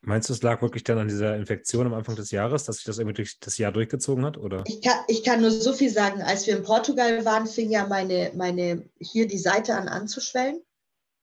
Meinst 0.00 0.28
du, 0.28 0.32
es 0.32 0.42
lag 0.42 0.62
wirklich 0.62 0.84
dann 0.84 0.98
an 0.98 1.08
dieser 1.08 1.36
Infektion 1.36 1.86
am 1.86 1.94
Anfang 1.94 2.14
des 2.14 2.30
Jahres, 2.30 2.64
dass 2.64 2.76
sich 2.76 2.84
das 2.84 2.98
irgendwie 2.98 3.16
durch 3.16 3.40
das 3.40 3.58
Jahr 3.58 3.72
durchgezogen 3.72 4.24
hat? 4.24 4.38
Oder? 4.38 4.62
Ich, 4.66 4.80
kann, 4.80 4.98
ich 5.08 5.24
kann 5.24 5.40
nur 5.40 5.50
so 5.50 5.72
viel 5.72 5.90
sagen. 5.90 6.22
Als 6.22 6.46
wir 6.46 6.56
in 6.56 6.62
Portugal 6.62 7.24
waren, 7.24 7.46
fing 7.46 7.70
ja 7.70 7.86
meine, 7.86 8.32
meine 8.34 8.88
hier 9.00 9.26
die 9.26 9.38
Seite 9.38 9.74
an 9.74 9.88
anzuschwellen. 9.88 10.62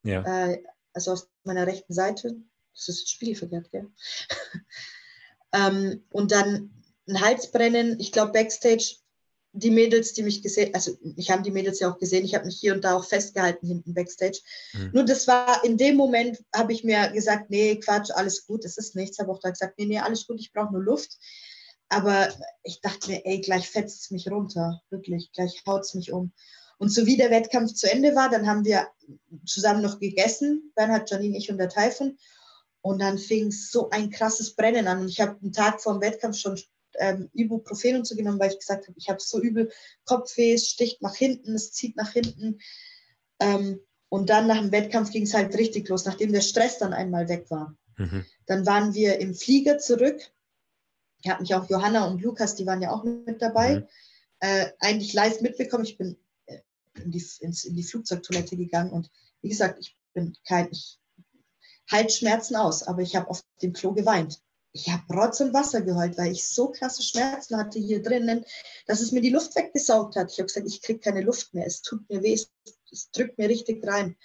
Ja. 0.04 0.24
Äh, 0.24 0.64
also 0.94 1.14
auf 1.14 1.28
meiner 1.44 1.66
rechten 1.66 1.94
Seite. 1.94 2.36
Das 2.74 2.90
ist 2.90 3.10
spiegelverkehrt, 3.10 3.72
gell? 3.72 3.90
ähm, 5.54 6.04
und 6.12 6.32
dann 6.32 6.84
ein 7.08 7.22
Halsbrennen. 7.22 8.00
Ich 8.00 8.12
glaube, 8.12 8.34
Backstage 8.34 8.98
die 9.58 9.72
Mädels, 9.72 10.14
die 10.14 10.24
mich 10.24 10.42
gesehen, 10.42 10.74
also 10.74 10.98
ich 11.16 11.32
habe 11.32 11.42
die 11.42 11.52
Mädels 11.52 11.80
ja 11.80 11.90
auch 11.90 11.98
gesehen, 11.98 12.26
ich 12.26 12.36
habe 12.36 12.46
mich 12.46 12.60
hier 12.60 12.74
und 12.74 12.84
da 12.84 12.96
auch 12.96 13.06
festgehalten 13.06 13.66
hinten 13.66 13.94
backstage. 13.94 14.40
Mhm. 14.74 14.92
Nur 14.94 15.06
das 15.06 15.28
war 15.28 15.64
in 15.64 15.78
dem 15.78 15.96
Moment, 15.96 16.44
habe 16.54 16.74
ich 16.74 16.84
mir 16.84 17.10
gesagt, 17.12 17.50
nee, 17.50 17.78
Quatsch, 17.78 18.12
alles 18.12 18.46
gut, 18.46 18.66
es 18.66 18.78
ist 18.78 18.96
nichts. 18.96 19.18
Habe 19.18 19.32
auch 19.32 19.40
da 19.40 19.50
gesagt, 19.50 19.76
nee, 19.78 19.86
nee, 19.86 20.00
alles 20.00 20.28
gut, 20.28 20.40
ich 20.40 20.52
brauche 20.52 20.74
nur 20.74 20.84
Luft. 20.84 21.18
Aber 21.88 22.30
ich 22.64 22.82
dachte 22.82 23.12
mir, 23.12 23.26
ey, 23.26 23.40
gleich 23.40 23.70
fetzt 23.70 24.02
es 24.02 24.12
mich 24.12 24.30
runter, 24.30 24.82
wirklich, 24.90 25.32
gleich 25.32 25.64
haut 25.66 25.84
es 25.84 25.94
mich 25.94 26.12
um. 26.12 26.34
Und 26.78 26.90
so 26.90 27.06
wie 27.06 27.16
der 27.16 27.32
Wettkampf 27.32 27.74
zu 27.74 27.90
Ende 27.90 28.16
war, 28.16 28.30
dann 28.30 28.48
haben 28.48 28.66
wir 28.66 28.88
zusammen 29.46 29.82
noch 29.82 30.00
gegessen, 30.00 30.74
Bernhard, 30.76 31.10
Janine, 31.10 31.38
ich 31.38 31.50
und 31.50 31.58
der 31.58 31.70
Taifun. 31.70 32.18
Und 32.82 33.00
dann 33.00 33.18
fing 33.18 33.52
so 33.52 33.90
ein 33.90 34.10
krasses 34.10 34.56
Brennen 34.56 34.88
an. 34.88 35.00
Und 35.00 35.10
ich 35.10 35.22
habe 35.22 35.40
einen 35.42 35.54
Tag 35.54 35.82
vor 35.82 35.94
dem 35.94 36.02
Wettkampf 36.02 36.38
schon 36.38 36.60
ähm, 37.00 37.30
Ibuprofen 37.34 37.96
und 37.96 38.08
so 38.08 38.16
genommen, 38.16 38.40
weil 38.40 38.52
ich 38.52 38.60
gesagt 38.60 38.88
habe, 38.88 38.98
ich 38.98 39.10
habe 39.10 39.20
so 39.22 39.42
übel 39.42 39.72
Kopfweh, 40.06 40.54
es 40.54 40.68
sticht 40.68 41.02
nach 41.02 41.16
hinten, 41.16 41.54
es 41.54 41.72
zieht 41.72 41.96
nach 41.96 42.12
hinten. 42.12 42.60
Ähm, 43.40 43.80
und 44.10 44.30
dann 44.30 44.48
nach 44.48 44.60
dem 44.60 44.72
Wettkampf 44.72 45.12
ging 45.12 45.24
es 45.24 45.34
halt 45.34 45.56
richtig 45.58 45.90
los, 45.90 46.06
nachdem 46.06 46.32
der 46.32 46.42
Stress 46.42 46.78
dann 46.78 46.94
einmal 46.94 47.28
weg 47.28 47.50
war. 47.50 47.76
Mhm. 47.98 48.26
Dann 48.46 48.66
waren 48.66 48.94
wir 48.94 49.20
im 49.20 49.34
Flieger 49.34 49.78
zurück. 49.78 50.22
Ich 51.22 51.30
habe 51.30 51.42
mich 51.42 51.56
auch 51.56 51.70
Johanna 51.70 52.08
und 52.08 52.22
Lukas, 52.22 52.56
die 52.56 52.66
waren 52.66 52.82
ja 52.82 52.92
auch 52.92 53.04
mit 53.04 53.42
dabei, 53.42 53.80
mhm. 53.80 53.88
äh, 54.40 54.68
eigentlich 54.80 55.14
live 55.14 55.42
mitbekommen. 55.42 55.86
Ich 55.86 55.98
bin 55.98 56.18
äh, 56.46 56.60
in 57.04 57.12
die, 57.12 57.24
ins, 57.40 57.66
in 57.66 57.76
die 57.76 57.84
Flugzeugtoilette 57.84 58.58
gegangen 58.58 58.92
und 58.92 59.10
wie 59.42 59.50
gesagt, 59.50 59.80
ich 59.80 59.98
bin 60.14 60.36
kein, 60.48 60.70
ich 60.72 61.00
halte 61.92 62.14
Schmerzen 62.14 62.56
aus, 62.56 62.84
aber 62.84 63.02
ich 63.02 63.16
habe 63.16 63.30
auf 63.30 63.44
dem 63.62 63.74
Klo 63.74 63.94
geweint 63.94 64.42
ich 64.76 64.90
habe 64.90 65.14
Rotz 65.14 65.40
und 65.40 65.54
Wasser 65.54 65.82
geheult, 65.82 66.18
weil 66.18 66.34
ich 66.34 66.46
so 66.50 66.68
krasse 66.70 67.02
Schmerzen 67.02 67.56
hatte 67.56 67.80
hier 67.80 68.04
drinnen, 68.04 68.44
dass 68.88 69.00
es 69.00 69.14
mir 69.14 69.22
die 69.22 69.30
Luft 69.30 69.56
weggesaugt 69.56 70.18
hat. 70.18 70.32
Ich 70.32 70.38
habe 70.38 70.48
gesagt, 70.48 70.68
ich 70.68 70.82
kriege 70.82 71.00
keine 71.00 71.22
Luft 71.22 71.54
mehr, 71.54 71.66
es 71.66 71.82
tut 71.82 72.08
mir 72.10 72.22
weh, 72.22 72.34
es, 72.34 72.52
es 72.92 73.10
drückt 73.12 73.38
mir 73.38 73.48
richtig 73.48 73.88
rein. 73.88 74.18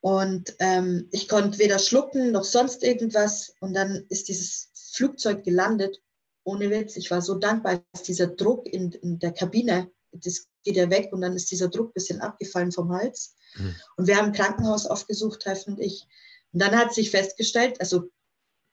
Und 0.00 0.56
ähm, 0.58 1.08
ich 1.12 1.28
konnte 1.28 1.60
weder 1.60 1.78
schlucken 1.78 2.32
noch 2.32 2.42
sonst 2.42 2.82
irgendwas. 2.82 3.54
Und 3.60 3.74
dann 3.74 4.04
ist 4.08 4.26
dieses 4.26 4.70
Flugzeug 4.74 5.44
gelandet. 5.44 6.02
Ohne 6.42 6.68
Witz, 6.70 6.96
ich 6.96 7.12
war 7.12 7.22
so 7.22 7.36
dankbar, 7.36 7.84
dass 7.92 8.02
dieser 8.02 8.26
Druck 8.26 8.66
in, 8.66 8.90
in 8.90 9.20
der 9.20 9.30
Kabine, 9.30 9.88
das 10.10 10.48
geht 10.64 10.74
ja 10.74 10.90
weg 10.90 11.10
und 11.12 11.20
dann 11.20 11.36
ist 11.36 11.52
dieser 11.52 11.68
Druck 11.68 11.90
ein 11.90 11.94
bisschen 11.94 12.20
abgefallen 12.20 12.72
vom 12.72 12.92
Hals. 12.92 13.36
Mhm. 13.54 13.76
Und 13.96 14.08
wir 14.08 14.16
haben 14.16 14.26
ein 14.26 14.32
Krankenhaus 14.32 14.86
aufgesucht, 14.86 15.42
Teufel 15.42 15.74
und 15.74 15.80
ich. 15.80 16.08
Und 16.52 16.60
dann 16.60 16.76
hat 16.76 16.92
sich 16.92 17.12
festgestellt, 17.12 17.80
also 17.80 18.10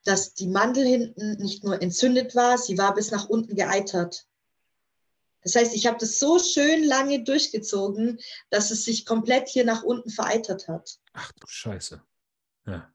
dass 0.04 0.34
die 0.34 0.48
Mandel 0.48 0.84
hinten 0.84 1.32
nicht 1.36 1.64
nur 1.64 1.80
entzündet 1.80 2.34
war, 2.34 2.58
sie 2.58 2.78
war 2.78 2.94
bis 2.94 3.10
nach 3.10 3.28
unten 3.28 3.54
geeitert. 3.54 4.26
Das 5.42 5.54
heißt, 5.54 5.74
ich 5.74 5.86
habe 5.86 5.98
das 5.98 6.18
so 6.18 6.38
schön 6.38 6.84
lange 6.84 7.24
durchgezogen, 7.24 8.18
dass 8.50 8.70
es 8.70 8.84
sich 8.84 9.06
komplett 9.06 9.48
hier 9.48 9.64
nach 9.64 9.82
unten 9.82 10.10
vereitert 10.10 10.68
hat. 10.68 10.98
Ach 11.12 11.32
du 11.32 11.46
Scheiße. 11.46 12.02
Ja. 12.66 12.92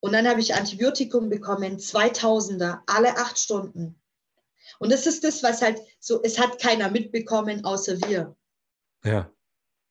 Und 0.00 0.12
dann 0.12 0.28
habe 0.28 0.40
ich 0.40 0.54
Antibiotikum 0.54 1.28
bekommen, 1.28 1.78
2000er, 1.78 2.80
alle 2.86 3.16
acht 3.16 3.38
Stunden. 3.38 4.00
Und 4.78 4.92
das 4.92 5.06
ist 5.06 5.24
das, 5.24 5.42
was 5.42 5.62
halt 5.62 5.80
so, 5.98 6.22
es 6.22 6.38
hat 6.38 6.60
keiner 6.60 6.90
mitbekommen, 6.90 7.64
außer 7.64 8.00
wir. 8.02 8.36
Ja. 9.04 9.30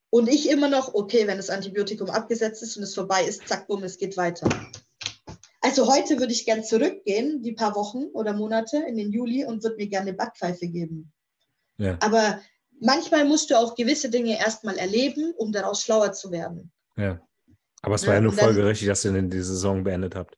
Und 0.09 0.27
ich 0.27 0.49
immer 0.49 0.69
noch, 0.69 0.95
okay, 0.95 1.27
wenn 1.27 1.37
das 1.37 1.51
Antibiotikum 1.51 2.09
abgesetzt 2.09 2.63
ist 2.63 2.77
und 2.77 2.83
es 2.83 2.95
vorbei 2.95 3.25
ist, 3.25 3.47
zack, 3.47 3.67
bumm, 3.67 3.83
es 3.83 3.97
geht 3.97 4.17
weiter. 4.17 4.49
Also 5.61 5.91
heute 5.93 6.19
würde 6.19 6.31
ich 6.31 6.45
gern 6.45 6.63
zurückgehen, 6.63 7.41
die 7.43 7.51
paar 7.51 7.75
Wochen 7.75 8.05
oder 8.13 8.33
Monate 8.33 8.77
in 8.77 8.95
den 8.95 9.11
Juli 9.11 9.45
und 9.45 9.63
würde 9.63 9.75
mir 9.75 9.87
gerne 9.87 10.09
eine 10.09 10.17
Backpfeife 10.17 10.67
geben. 10.67 11.11
Ja. 11.77 11.97
Aber 12.01 12.41
manchmal 12.79 13.25
musst 13.25 13.49
du 13.49 13.57
auch 13.57 13.75
gewisse 13.75 14.09
Dinge 14.09 14.39
erstmal 14.39 14.77
erleben, 14.77 15.33
um 15.37 15.51
daraus 15.51 15.81
schlauer 15.81 16.13
zu 16.13 16.31
werden. 16.31 16.71
Ja. 16.95 17.21
Aber 17.81 17.95
es 17.95 18.03
war 18.03 18.13
ja, 18.13 18.19
Ja, 18.19 18.21
nur 18.21 18.35
dann- 18.35 18.45
folgerichtig, 18.45 18.87
dass 18.87 19.03
ihr 19.05 19.21
die 19.21 19.41
Saison 19.41 19.83
beendet 19.83 20.15
habt. 20.15 20.37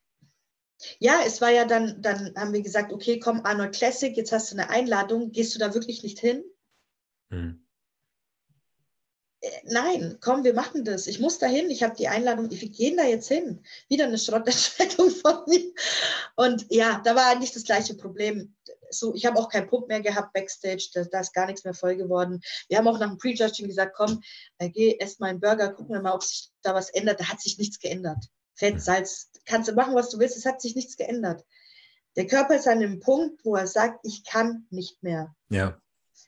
Ja, 1.00 1.20
es 1.26 1.42
war 1.42 1.52
ja 1.52 1.66
dann, 1.66 2.02
dann 2.02 2.34
haben 2.36 2.54
wir 2.54 2.62
gesagt, 2.64 2.92
okay, 2.92 3.20
komm, 3.20 3.42
Arnold 3.44 3.76
Classic, 3.76 4.16
jetzt 4.18 4.32
hast 4.32 4.52
du 4.52 4.56
eine 4.58 4.70
Einladung, 4.72 5.32
gehst 5.32 5.54
du 5.54 5.60
da 5.60 5.76
wirklich 5.76 6.02
nicht 6.02 6.20
hin? 6.20 6.44
Hm. 7.30 7.64
Äh, 9.42 9.50
Nein, 9.66 10.18
komm, 10.22 10.44
wir 10.44 10.54
machen 10.54 10.86
das. 10.86 11.08
Ich 11.08 11.20
muss 11.20 11.40
da 11.40 11.48
hin, 11.48 11.70
ich 11.70 11.84
habe 11.84 11.96
die 11.96 12.08
Einladung, 12.08 12.50
wir 12.50 12.70
gehen 12.70 12.98
da 12.98 13.04
jetzt 13.04 13.28
hin. 13.28 13.64
Wieder 13.90 14.06
eine 14.06 14.18
Schrottentscheidung 14.18 15.10
von 15.10 15.44
mir. 15.48 15.72
Und 16.36 16.66
ja, 16.70 17.02
da 17.04 17.16
war 17.16 17.28
eigentlich 17.28 17.52
das 17.52 17.64
gleiche 17.64 17.96
Problem. 17.96 18.56
So, 18.90 19.14
ich 19.16 19.26
habe 19.26 19.40
auch 19.40 19.50
keinen 19.50 19.68
Pump 19.68 19.88
mehr 19.88 20.02
gehabt 20.02 20.34
backstage, 20.34 20.90
da, 20.94 21.04
da 21.04 21.22
ist 21.22 21.34
gar 21.34 21.48
nichts 21.48 21.64
mehr 21.64 21.74
voll 21.74 21.96
geworden. 21.96 22.42
Wir 22.68 22.78
haben 22.78 22.88
auch 22.88 23.00
nach 23.00 23.10
dem 23.10 23.18
Prejudging 23.18 23.68
gesagt, 23.68 23.96
komm, 23.96 24.22
äh, 24.58 24.70
geh, 24.70 24.98
ess 25.00 25.20
mal 25.20 25.28
einen 25.28 25.40
Burger, 25.40 25.74
gucken 25.74 25.96
wir 25.96 26.02
mal, 26.02 26.14
ob 26.14 26.24
sich 26.24 26.52
da 26.62 26.74
was 26.74 26.90
ändert. 26.90 27.20
Da 27.20 27.26
hat 27.26 27.42
sich 27.42 27.58
nichts 27.58 27.80
geändert. 27.80 28.26
Fett, 28.54 28.82
Salz, 28.82 29.32
kannst 29.46 29.70
du 29.70 29.74
machen, 29.74 29.96
was 29.96 30.10
du 30.10 30.20
willst, 30.20 30.38
es 30.38 30.46
hat 30.46 30.62
sich 30.62 30.76
nichts 30.76 30.98
geändert. 30.98 31.44
Der 32.16 32.28
Körper 32.28 32.56
ist 32.56 32.68
an 32.68 32.80
einem 32.80 33.00
Punkt, 33.00 33.46
wo 33.46 33.56
er 33.56 33.68
sagt, 33.68 34.06
ich 34.06 34.24
kann 34.24 34.68
nicht 34.70 35.02
mehr. 35.02 35.34
Ja. 35.50 35.82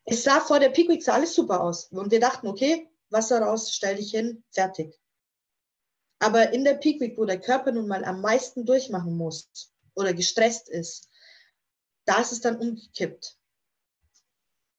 Es 0.06 0.23
sah 0.23 0.40
vor 0.40 0.60
der 0.60 0.69
Peak 0.69 0.90
Week 0.90 1.03
sah 1.03 1.14
alles 1.14 1.35
super 1.35 1.61
aus. 1.61 1.88
Und 1.91 2.11
wir 2.11 2.19
dachten, 2.19 2.48
okay, 2.48 2.90
Wasser 3.14 3.41
raus, 3.41 3.72
stell 3.73 3.95
dich 3.95 4.11
hin, 4.11 4.44
fertig. 4.52 4.99
Aber 6.19 6.52
in 6.52 6.64
der 6.64 6.76
Peak 6.76 6.99
Week, 7.02 7.18
wo 7.18 7.26
der 7.26 7.40
Körper 7.40 7.72
nun 7.72 7.88
mal 7.88 8.03
am 8.06 8.22
meisten 8.22 8.65
durchmachen 8.65 9.15
muss 9.15 9.72
oder 9.95 10.14
gestresst 10.14 10.69
ist, 10.69 11.10
da 12.06 12.19
ist 12.22 12.31
es 12.31 12.41
dann 12.41 12.57
umgekippt. 12.57 13.38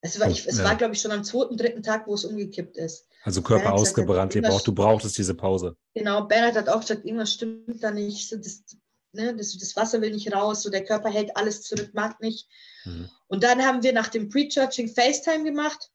Es 0.01 0.21
war, 0.21 0.29
ich, 0.29 0.47
es 0.47 0.59
Ja. 0.59 0.65
war 0.65 0.77
glaube 0.77 0.95
ich, 0.95 1.01
schon 1.01 1.13
am 1.13 1.25
zweiten, 1.25 1.57
dritten 1.57 1.83
Tag, 1.83 2.07
wo 2.07 2.15
es 2.15 2.25
umgekippt 2.27 2.77
ist. 2.77 3.07
Also 3.23 3.41
Körper 3.41 3.63
gesagt, 3.71 3.81
ausgebrannt, 3.81 4.35
irgendwas- 4.35 4.57
braucht, 4.57 4.67
du 4.67 4.75
brauchtest 4.75 5.17
diese 5.17 5.35
Pause. 5.35 5.77
Genau, 5.95 6.25
Bernhard 6.27 6.57
hat 6.57 6.69
auch 6.69 6.81
gesagt, 6.81 7.07
irgendwas 7.07 7.33
stimmt 7.33 7.83
da 7.83 7.91
nicht. 7.91 8.29
So, 8.29 8.37
das, 8.37 8.65
ne, 9.13 9.35
das, 9.35 9.57
das 9.57 9.75
Wasser 9.77 10.03
will 10.03 10.11
nicht 10.13 10.31
raus, 10.35 10.63
so 10.63 10.69
der 10.69 10.85
Körper 10.85 11.09
hält 11.11 11.35
alles 11.37 11.63
zurück, 11.63 11.95
mag 11.95 12.21
nicht. 12.21 12.49
Mhm. 12.85 13.09
Und 13.29 13.43
dann 13.45 13.65
haben 13.65 13.83
wir 13.83 13.95
nach 13.95 14.09
dem 14.09 14.29
Pre-Churching 14.29 14.89
FaceTime 14.89 15.45
gemacht. 15.45 15.91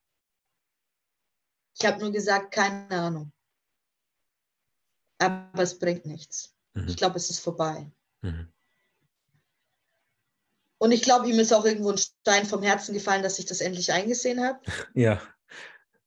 Ich 1.80 1.86
habe 1.86 2.00
nur 2.00 2.12
gesagt, 2.12 2.52
keine 2.52 2.90
Ahnung. 2.90 3.32
Aber 5.18 5.62
es 5.62 5.78
bringt 5.78 6.04
nichts. 6.04 6.54
Mhm. 6.74 6.88
Ich 6.88 6.96
glaube, 6.96 7.16
es 7.16 7.30
ist 7.30 7.40
vorbei. 7.40 7.90
Mhm. 8.20 8.52
Und 10.78 10.92
ich 10.92 11.02
glaube, 11.02 11.28
ihm 11.28 11.38
ist 11.38 11.52
auch 11.52 11.64
irgendwo 11.64 11.90
ein 11.90 11.98
Stein 11.98 12.46
vom 12.46 12.62
Herzen 12.62 12.94
gefallen, 12.94 13.22
dass 13.22 13.38
ich 13.38 13.46
das 13.46 13.60
endlich 13.60 13.92
eingesehen 13.92 14.42
habe. 14.42 14.60
Ja. 14.94 15.22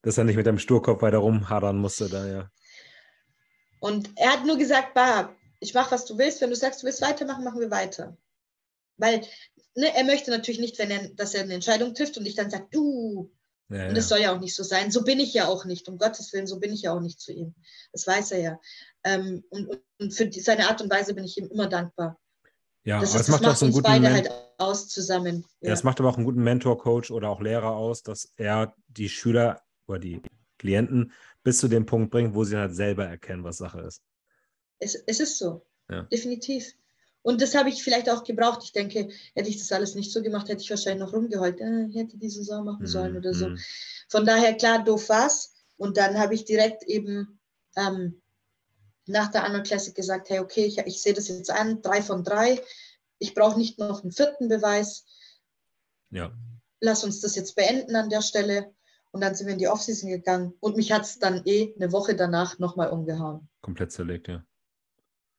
Dass 0.01 0.17
er 0.17 0.25
nicht 0.25 0.35
mit 0.35 0.45
dem 0.45 0.59
Sturkopf 0.59 1.01
weiter 1.01 1.19
rumhadern 1.19 1.77
musste, 1.77 2.09
da 2.09 2.27
ja. 2.27 2.51
Und 3.79 4.09
er 4.17 4.33
hat 4.33 4.45
nur 4.45 4.57
gesagt, 4.57 4.93
Bah, 4.93 5.33
ich 5.59 5.73
mache, 5.73 5.91
was 5.91 6.05
du 6.05 6.17
willst. 6.17 6.41
Wenn 6.41 6.49
du 6.49 6.55
sagst, 6.55 6.81
du 6.81 6.85
willst 6.85 7.01
weitermachen, 7.01 7.43
machen 7.43 7.61
wir 7.61 7.71
weiter. 7.71 8.17
Weil 8.97 9.21
ne, 9.75 9.95
er 9.95 10.03
möchte 10.03 10.29
natürlich 10.29 10.59
nicht, 10.59 10.77
wenn 10.77 10.91
er, 10.91 11.09
dass 11.09 11.33
er 11.33 11.43
eine 11.43 11.53
Entscheidung 11.53 11.95
trifft 11.95 12.17
und 12.17 12.25
ich 12.25 12.35
dann 12.35 12.49
sage, 12.49 12.67
du, 12.71 13.31
ja, 13.73 13.89
Und 13.89 13.97
das 13.97 14.07
soll 14.09 14.19
ja 14.19 14.35
auch 14.35 14.39
nicht 14.39 14.55
so 14.55 14.63
sein. 14.63 14.91
So 14.91 15.03
bin 15.03 15.19
ich 15.19 15.33
ja 15.33 15.47
auch 15.47 15.65
nicht. 15.65 15.87
Um 15.89 15.97
Gottes 15.97 16.31
Willen, 16.33 16.47
so 16.47 16.59
bin 16.59 16.73
ich 16.73 16.83
ja 16.83 16.93
auch 16.93 16.99
nicht 16.99 17.19
zu 17.19 17.31
ihm. 17.33 17.55
Das 17.91 18.05
weiß 18.05 18.31
er 18.33 18.39
ja. 18.39 18.59
Ähm, 19.03 19.43
und, 19.49 19.79
und- 19.99 20.13
für 20.13 20.27
die, 20.27 20.41
seine 20.41 20.67
Art 20.69 20.81
und 20.81 20.91
Weise 20.91 21.13
bin 21.13 21.23
ich 21.23 21.37
ihm 21.37 21.47
immer 21.47 21.67
dankbar. 21.67 22.19
ja 22.83 22.99
das 22.99 23.11
aber 23.11 23.19
ist, 23.19 23.27
es 23.27 23.31
macht 23.31 23.43
das 23.43 23.51
auch 23.53 23.55
so 23.57 23.65
einen 23.65 23.73
uns 23.73 23.83
guten 23.83 24.01
beide 24.01 24.13
halt 24.13 24.31
aus 24.57 24.89
zusammen. 24.89 25.45
ja. 25.61 25.71
Es 25.71 25.83
macht 25.83 25.99
aber 25.99 26.09
auch 26.09 26.17
einen 26.17 26.25
guten 26.25 26.43
Mentor, 26.43 26.77
Coach 26.77 27.09
oder 27.09 27.29
auch 27.29 27.41
Lehrer 27.41 27.71
aus, 27.71 28.03
dass 28.03 28.31
er 28.35 28.75
die 28.87 29.09
Schüler 29.09 29.61
oder 29.87 29.99
die 29.99 30.21
Klienten 30.59 31.11
bis 31.43 31.57
zu 31.59 31.67
dem 31.67 31.85
Punkt 31.85 32.11
bringt, 32.11 32.35
wo 32.35 32.43
sie 32.43 32.57
halt 32.57 32.75
selber 32.75 33.05
erkennen, 33.05 33.43
was 33.43 33.57
Sache 33.57 33.81
ist. 33.81 34.01
Es, 34.79 34.95
es 34.95 35.19
ist 35.19 35.37
so. 35.37 35.65
Definitiv. 36.11 36.73
Und 37.23 37.41
das 37.41 37.55
habe 37.55 37.69
ich 37.69 37.81
vielleicht 37.83 38.09
auch 38.09 38.23
gebraucht. 38.23 38.61
Ich 38.63 38.73
denke, 38.73 39.09
hätte 39.33 39.49
ich 39.49 39.57
das 39.57 39.71
alles 39.71 39.95
nicht 39.95 40.11
so 40.11 40.21
gemacht, 40.21 40.49
hätte 40.49 40.61
ich 40.61 40.69
wahrscheinlich 40.69 41.03
noch 41.05 41.13
rumgeheult. 41.13 41.59
Äh, 41.59 41.87
ich 41.87 41.95
hätte 41.95 42.17
die 42.17 42.29
Saison 42.29 42.63
machen 42.65 42.85
sollen 42.85 43.13
Mhm, 43.13 43.17
oder 43.17 43.33
so. 43.33 43.49
mhm. 43.49 43.59
Von 44.09 44.25
daher, 44.25 44.53
klar, 44.55 44.83
doof 44.83 45.09
war's. 45.09 45.53
Und 45.77 45.97
dann 45.97 46.19
habe 46.19 46.35
ich 46.35 46.45
direkt 46.45 46.83
eben 46.83 47.39
ähm, 47.75 48.21
nach 49.07 49.31
der 49.31 49.43
Arnold 49.45 49.65
Classic 49.65 49.95
gesagt, 49.95 50.29
hey, 50.29 50.39
okay, 50.39 50.65
ich, 50.65 50.77
ich 50.77 51.01
sehe 51.01 51.13
das 51.13 51.27
jetzt 51.29 51.49
an, 51.49 51.81
drei 51.81 52.01
von 52.01 52.23
drei. 52.23 52.61
Ich 53.19 53.33
brauche 53.33 53.57
nicht 53.57 53.79
noch 53.79 54.03
einen 54.03 54.11
vierten 54.11 54.49
Beweis. 54.49 55.05
Ja. 56.11 56.31
Lass 56.81 57.03
uns 57.03 57.21
das 57.21 57.35
jetzt 57.35 57.55
beenden 57.55 57.95
an 57.95 58.09
der 58.09 58.21
Stelle. 58.21 58.73
Und 59.11 59.21
dann 59.21 59.35
sind 59.35 59.47
wir 59.47 59.53
in 59.53 59.59
die 59.59 59.67
Offseason 59.67 60.09
gegangen. 60.09 60.53
Und 60.59 60.75
mich 60.75 60.91
hat 60.91 61.03
es 61.03 61.19
dann 61.19 61.41
eh 61.45 61.73
eine 61.75 61.91
Woche 61.91 62.15
danach 62.15 62.59
nochmal 62.59 62.89
umgehauen. 62.89 63.47
Komplett 63.61 63.91
zerlegt, 63.91 64.27
ja. 64.27 64.43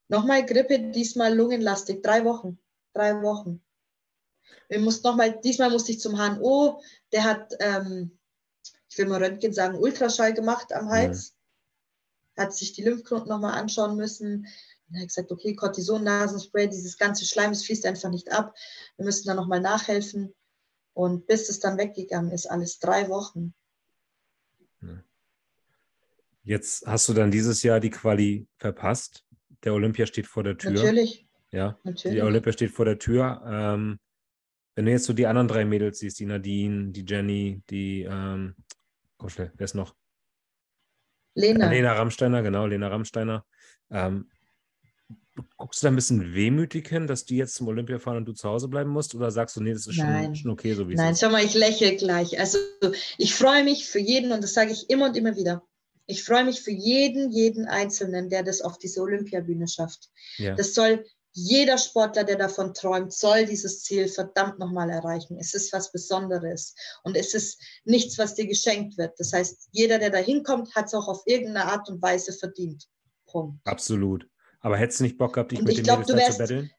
Nochmal 0.09 0.45
Grippe, 0.45 0.79
diesmal 0.91 1.35
lungenlastig, 1.35 2.03
drei 2.03 2.25
Wochen. 2.25 2.59
Drei 2.93 3.21
Wochen. 3.23 3.63
Wir 4.69 4.81
mussten 4.81 5.07
noch 5.07 5.17
mal, 5.17 5.41
diesmal 5.41 5.71
musste 5.71 5.93
ich 5.93 6.01
zum 6.01 6.17
HNO, 6.17 6.81
der 7.13 7.25
hat, 7.25 7.55
ähm, 7.61 8.19
ich 8.89 8.99
will 8.99 9.07
mal 9.07 9.23
Röntgen 9.23 9.53
sagen, 9.53 9.79
Ultraschall 9.79 10.35
gemacht 10.35 10.73
am 10.73 10.89
Hals. 10.89 11.35
Hat 12.37 12.55
sich 12.55 12.73
die 12.73 12.83
Lymphknoten 12.83 13.29
nochmal 13.29 13.59
anschauen 13.59 13.97
müssen. 13.97 14.47
Und 14.89 15.01
hat 15.01 15.09
gesagt, 15.09 15.33
okay, 15.33 15.55
Cortison-Nasenspray, 15.55 16.69
dieses 16.69 16.99
ganze 16.99 17.25
Schleim, 17.25 17.53
es 17.53 17.65
fließt 17.65 17.87
einfach 17.87 18.11
nicht 18.11 18.31
ab. 18.33 18.55
Wir 18.97 19.05
müssen 19.05 19.27
da 19.27 19.35
nochmal 19.35 19.61
nachhelfen. 19.61 20.35
Und 20.93 21.27
bis 21.27 21.49
es 21.49 21.59
dann 21.59 21.79
weggegangen 21.79 22.31
ist, 22.31 22.47
alles 22.47 22.79
drei 22.79 23.09
Wochen. 23.09 23.55
Jetzt 26.43 26.87
hast 26.87 27.09
du 27.09 27.15
dann 27.15 27.31
dieses 27.31 27.63
Jahr 27.63 27.81
die 27.81 27.91
Quali 27.91 28.47
verpasst. 28.59 29.24
Der 29.65 29.75
Olympia 29.75 30.07
steht 30.07 30.27
vor 30.27 30.43
der 30.43 30.57
Tür. 30.59 30.73
Natürlich, 30.73 31.27
Ja, 31.51 31.79
natürlich. 31.85 32.17
die 32.19 32.23
Olympia 32.23 32.53
steht 32.53 32.71
vor 32.71 32.85
der 32.85 32.99
Tür. 32.99 33.43
Ähm, 33.47 33.99
wenn 34.77 34.87
du 34.87 34.91
jetzt 34.93 35.05
so 35.05 35.13
die 35.13 35.27
anderen 35.27 35.49
drei 35.49 35.65
Mädels 35.65 35.99
siehst, 35.99 36.19
die 36.21 36.27
Nadine, 36.27 36.91
die 36.91 37.05
Jenny, 37.07 37.63
die, 37.71 38.03
ähm, 38.03 38.55
komm 39.17 39.29
schnell, 39.31 39.53
wer 39.57 39.65
ist 39.65 39.75
noch? 39.75 39.95
Lena. 41.35 41.71
Lena 41.71 41.93
Rammsteiner, 41.95 42.43
genau, 42.43 42.67
Lena 42.67 42.89
Rammsteiner. 42.89 43.45
Ähm, 43.91 44.29
guckst 45.57 45.83
du 45.83 45.87
da 45.87 45.93
ein 45.93 45.97
bisschen 45.97 46.35
wehmütig 46.35 46.89
hin, 46.89 47.07
dass 47.07 47.25
die 47.25 47.37
jetzt 47.37 47.55
zum 47.55 47.67
Olympia 47.69 47.99
fahren 47.99 48.19
und 48.19 48.27
du 48.27 48.33
zu 48.33 48.49
Hause 48.49 48.69
bleiben 48.69 48.91
musst? 48.91 49.15
Oder 49.15 49.31
sagst 49.31 49.57
du, 49.57 49.61
nee, 49.61 49.73
das 49.73 49.87
ist 49.87 49.95
schon, 49.97 50.07
Nein. 50.07 50.35
schon 50.37 50.51
okay, 50.51 50.75
so 50.75 50.89
wie 50.89 50.95
Nein, 50.95 51.13
es 51.13 51.19
ist? 51.19 51.21
schau 51.21 51.33
mal, 51.33 51.45
ich 51.45 51.55
lächle 51.55 51.97
gleich. 51.97 52.39
Also 52.39 52.59
ich 53.19 53.35
freue 53.35 53.65
mich 53.65 53.87
für 53.87 53.99
jeden 53.99 54.33
und 54.33 54.43
das 54.43 54.55
sage 54.55 54.71
ich 54.73 54.91
immer 54.91 55.07
und 55.07 55.17
immer 55.17 55.37
wieder. 55.37 55.63
Ich 56.07 56.25
freue 56.25 56.45
mich 56.45 56.61
für 56.61 56.71
jeden, 56.71 57.31
jeden 57.31 57.67
Einzelnen, 57.67 58.29
der 58.29 58.43
das 58.43 58.61
auf 58.61 58.79
diese 58.79 59.01
Olympiabühne 59.01 59.69
schafft. 59.69 60.11
Ja. 60.37 60.55
Das 60.55 60.75
soll 60.75 61.05
jeder 61.37 61.79
Sportler, 61.79 62.23
der 62.23 62.37
davon 62.37 62.75
träumt, 62.75 63.13
soll 63.13 63.45
dieses 63.47 63.83
Ziel 63.83 64.07
verdammt 64.07 64.61
nochmal 64.61 64.89
erreichen. 64.89 65.37
Es 65.39 65.53
ist 65.53 65.73
was 65.73 65.91
Besonderes 65.91 66.77
und 67.03 67.17
es 67.17 67.35
ist 67.35 67.61
nichts, 67.85 68.19
was 68.19 68.35
dir 68.35 68.47
geschenkt 68.47 68.97
wird. 68.99 69.19
Das 69.19 69.33
heißt, 69.33 69.69
jeder, 69.73 69.99
der 69.99 70.11
da 70.11 70.19
hinkommt, 70.19 70.75
hat 70.77 70.87
es 70.87 70.95
auch 70.95 71.09
auf 71.09 71.23
irgendeine 71.27 71.65
Art 71.65 71.89
und 71.89 72.01
Weise 72.01 72.33
verdient. 72.33 72.87
Punkt. 73.27 73.67
Absolut. 73.67 74.29
Aber 74.61 74.77
hättest 74.79 75.01
du 75.01 75.05
nicht 75.05 75.19
Bock 75.19 75.35
gehabt, 75.35 75.51
dich 75.51 75.59
Und 75.59 75.67
mit 75.67 75.77
den 75.77 75.85
glaub, 75.85 76.07
Mädels 76.07 76.37
zu 76.37 76.39
betteln? 76.39 76.71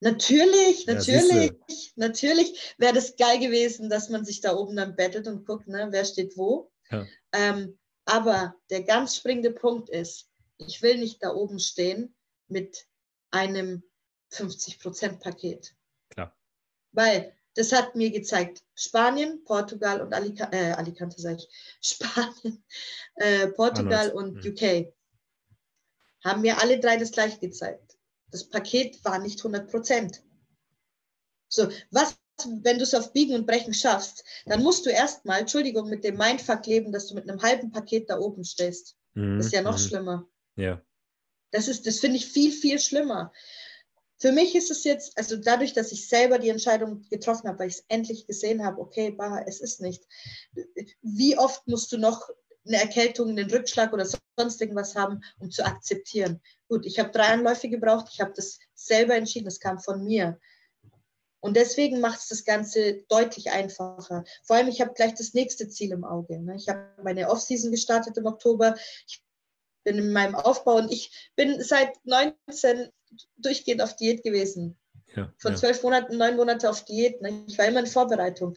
Natürlich, 0.00 0.86
Ja, 0.86 0.94
natürlich, 0.94 1.92
natürlich 1.96 2.74
wäre 2.78 2.94
das 2.94 3.16
geil 3.16 3.38
gewesen, 3.38 3.90
dass 3.90 4.08
man 4.10 4.24
sich 4.24 4.40
da 4.40 4.54
oben 4.56 4.76
dann 4.76 4.96
bettelt 4.96 5.26
und 5.26 5.46
guckt, 5.46 5.68
ne, 5.68 5.88
wer 5.90 6.04
steht 6.04 6.36
wo. 6.36 6.70
Ja. 6.90 7.06
Ähm, 7.32 7.78
aber 8.10 8.56
der 8.70 8.82
ganz 8.82 9.14
springende 9.14 9.52
Punkt 9.52 9.88
ist, 9.88 10.28
ich 10.58 10.82
will 10.82 10.98
nicht 10.98 11.22
da 11.22 11.32
oben 11.32 11.60
stehen 11.60 12.14
mit 12.48 12.88
einem 13.30 13.84
50%-Paket. 14.32 15.76
Klar. 16.08 16.36
Weil 16.90 17.36
das 17.54 17.72
hat 17.72 17.94
mir 17.94 18.10
gezeigt, 18.10 18.64
Spanien, 18.74 19.44
Portugal 19.44 20.00
und 20.00 20.12
Alica 20.12 20.48
äh, 20.52 20.72
Alicante, 20.72 21.20
sage 21.20 21.36
ich, 21.36 21.48
Spanien, 21.80 22.64
äh, 23.14 23.46
Portugal 23.48 24.10
und 24.10 24.44
ja. 24.44 24.50
UK 24.50 24.92
haben 26.24 26.42
mir 26.42 26.60
alle 26.60 26.80
drei 26.80 26.96
das 26.96 27.12
gleiche 27.12 27.38
gezeigt. 27.38 27.96
Das 28.30 28.48
Paket 28.48 29.04
war 29.04 29.20
nicht 29.20 29.38
100 29.38 29.70
Prozent. 29.70 30.22
So, 31.48 31.68
was, 31.90 32.19
wenn 32.62 32.78
du 32.78 32.84
es 32.84 32.94
auf 32.94 33.12
Biegen 33.12 33.34
und 33.34 33.46
Brechen 33.46 33.74
schaffst, 33.74 34.24
dann 34.46 34.62
musst 34.62 34.86
du 34.86 34.90
erstmal, 34.90 35.40
Entschuldigung, 35.40 35.88
mit 35.88 36.04
dem 36.04 36.16
Mindfuck 36.16 36.66
leben, 36.66 36.92
dass 36.92 37.06
du 37.08 37.14
mit 37.14 37.28
einem 37.28 37.42
halben 37.42 37.70
Paket 37.72 38.08
da 38.10 38.18
oben 38.18 38.44
stehst. 38.44 38.96
Mhm, 39.14 39.38
Das 39.38 39.46
ist 39.46 39.52
ja 39.52 39.62
noch 39.62 39.78
mhm. 39.78 39.82
schlimmer. 39.82 40.28
Ja, 40.56 40.82
Das 41.52 41.68
ist, 41.68 41.86
das 41.86 41.98
finde 42.00 42.16
ich 42.16 42.26
viel, 42.26 42.52
viel 42.52 42.78
schlimmer. 42.78 43.32
für 44.18 44.32
mich 44.32 44.54
ist 44.54 44.70
es 44.70 44.84
jetzt, 44.84 45.16
also 45.16 45.36
dadurch, 45.36 45.72
dass 45.72 45.92
ich 45.92 46.06
selber 46.08 46.38
die 46.38 46.50
Entscheidung 46.50 47.06
getroffen 47.10 47.48
habe, 47.48 47.58
weil 47.60 47.68
ich 47.68 47.76
es 47.76 47.84
endlich 47.88 48.26
gesehen 48.26 48.64
habe, 48.64 48.80
okay, 48.80 49.10
bah, 49.10 49.42
es 49.46 49.60
ist 49.60 49.80
nicht. 49.80 50.04
Wie 51.02 51.38
oft 51.38 51.66
musst 51.66 51.90
du 51.92 51.98
noch 51.98 52.28
eine 52.66 52.76
Erkältung, 52.76 53.30
einen 53.30 53.50
Rückschlag 53.50 53.92
oder 53.94 54.06
sonst 54.36 54.60
irgendwas 54.60 54.94
haben, 54.94 55.22
um 55.38 55.50
zu 55.50 55.64
akzeptieren? 55.64 56.40
Gut, 56.68 56.84
ich 56.84 56.98
habe 56.98 57.10
drei 57.10 57.28
Anläufe 57.28 57.68
gebraucht, 57.70 58.10
ich 58.12 58.20
habe 58.20 58.32
das 58.36 58.58
selber 58.74 59.14
entschieden, 59.16 59.48
es 59.48 59.58
kam 59.58 59.78
von 59.78 60.04
mir. 60.04 60.38
Und 61.40 61.56
deswegen 61.56 62.00
macht 62.00 62.20
es 62.20 62.28
das 62.28 62.44
Ganze 62.44 63.02
deutlich 63.08 63.50
einfacher. 63.50 64.24
Vor 64.44 64.56
allem, 64.56 64.68
ich 64.68 64.80
habe 64.80 64.92
gleich 64.92 65.14
das 65.14 65.32
nächste 65.32 65.68
Ziel 65.68 65.92
im 65.92 66.04
Auge. 66.04 66.38
Ne? 66.38 66.54
Ich 66.56 66.68
habe 66.68 66.90
meine 67.02 67.28
Offseason 67.28 67.70
gestartet 67.70 68.16
im 68.18 68.26
Oktober. 68.26 68.76
Ich 69.06 69.22
bin 69.84 69.96
in 69.96 70.12
meinem 70.12 70.34
Aufbau 70.34 70.76
und 70.76 70.92
ich 70.92 71.30
bin 71.36 71.62
seit 71.62 71.92
19 72.04 72.90
durchgehend 73.38 73.80
auf 73.80 73.96
Diät 73.96 74.22
gewesen. 74.22 74.78
Ja, 75.16 75.32
Von 75.38 75.56
zwölf 75.56 75.78
ja. 75.78 75.82
Monaten, 75.82 76.18
neun 76.18 76.36
Monate 76.36 76.68
auf 76.68 76.84
Diät. 76.84 77.20
Ne? 77.22 77.44
Ich 77.48 77.58
war 77.58 77.66
immer 77.66 77.80
in 77.80 77.86
Vorbereitung. 77.86 78.56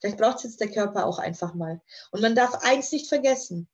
Vielleicht 0.00 0.18
braucht 0.18 0.38
es 0.38 0.42
jetzt 0.42 0.60
der 0.60 0.70
Körper 0.70 1.06
auch 1.06 1.18
einfach 1.18 1.54
mal. 1.54 1.80
Und 2.10 2.20
man 2.20 2.34
darf 2.34 2.62
eins 2.62 2.92
nicht 2.92 3.08
vergessen. 3.08 3.68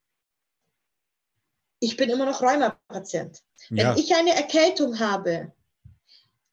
Ich 1.80 1.96
bin 1.96 2.10
immer 2.10 2.26
noch 2.26 2.42
Rheuma-Patient. 2.42 3.42
Ja. 3.70 3.96
Wenn 3.96 4.04
ich 4.04 4.14
eine 4.14 4.34
Erkältung 4.34 5.00
habe, 5.00 5.52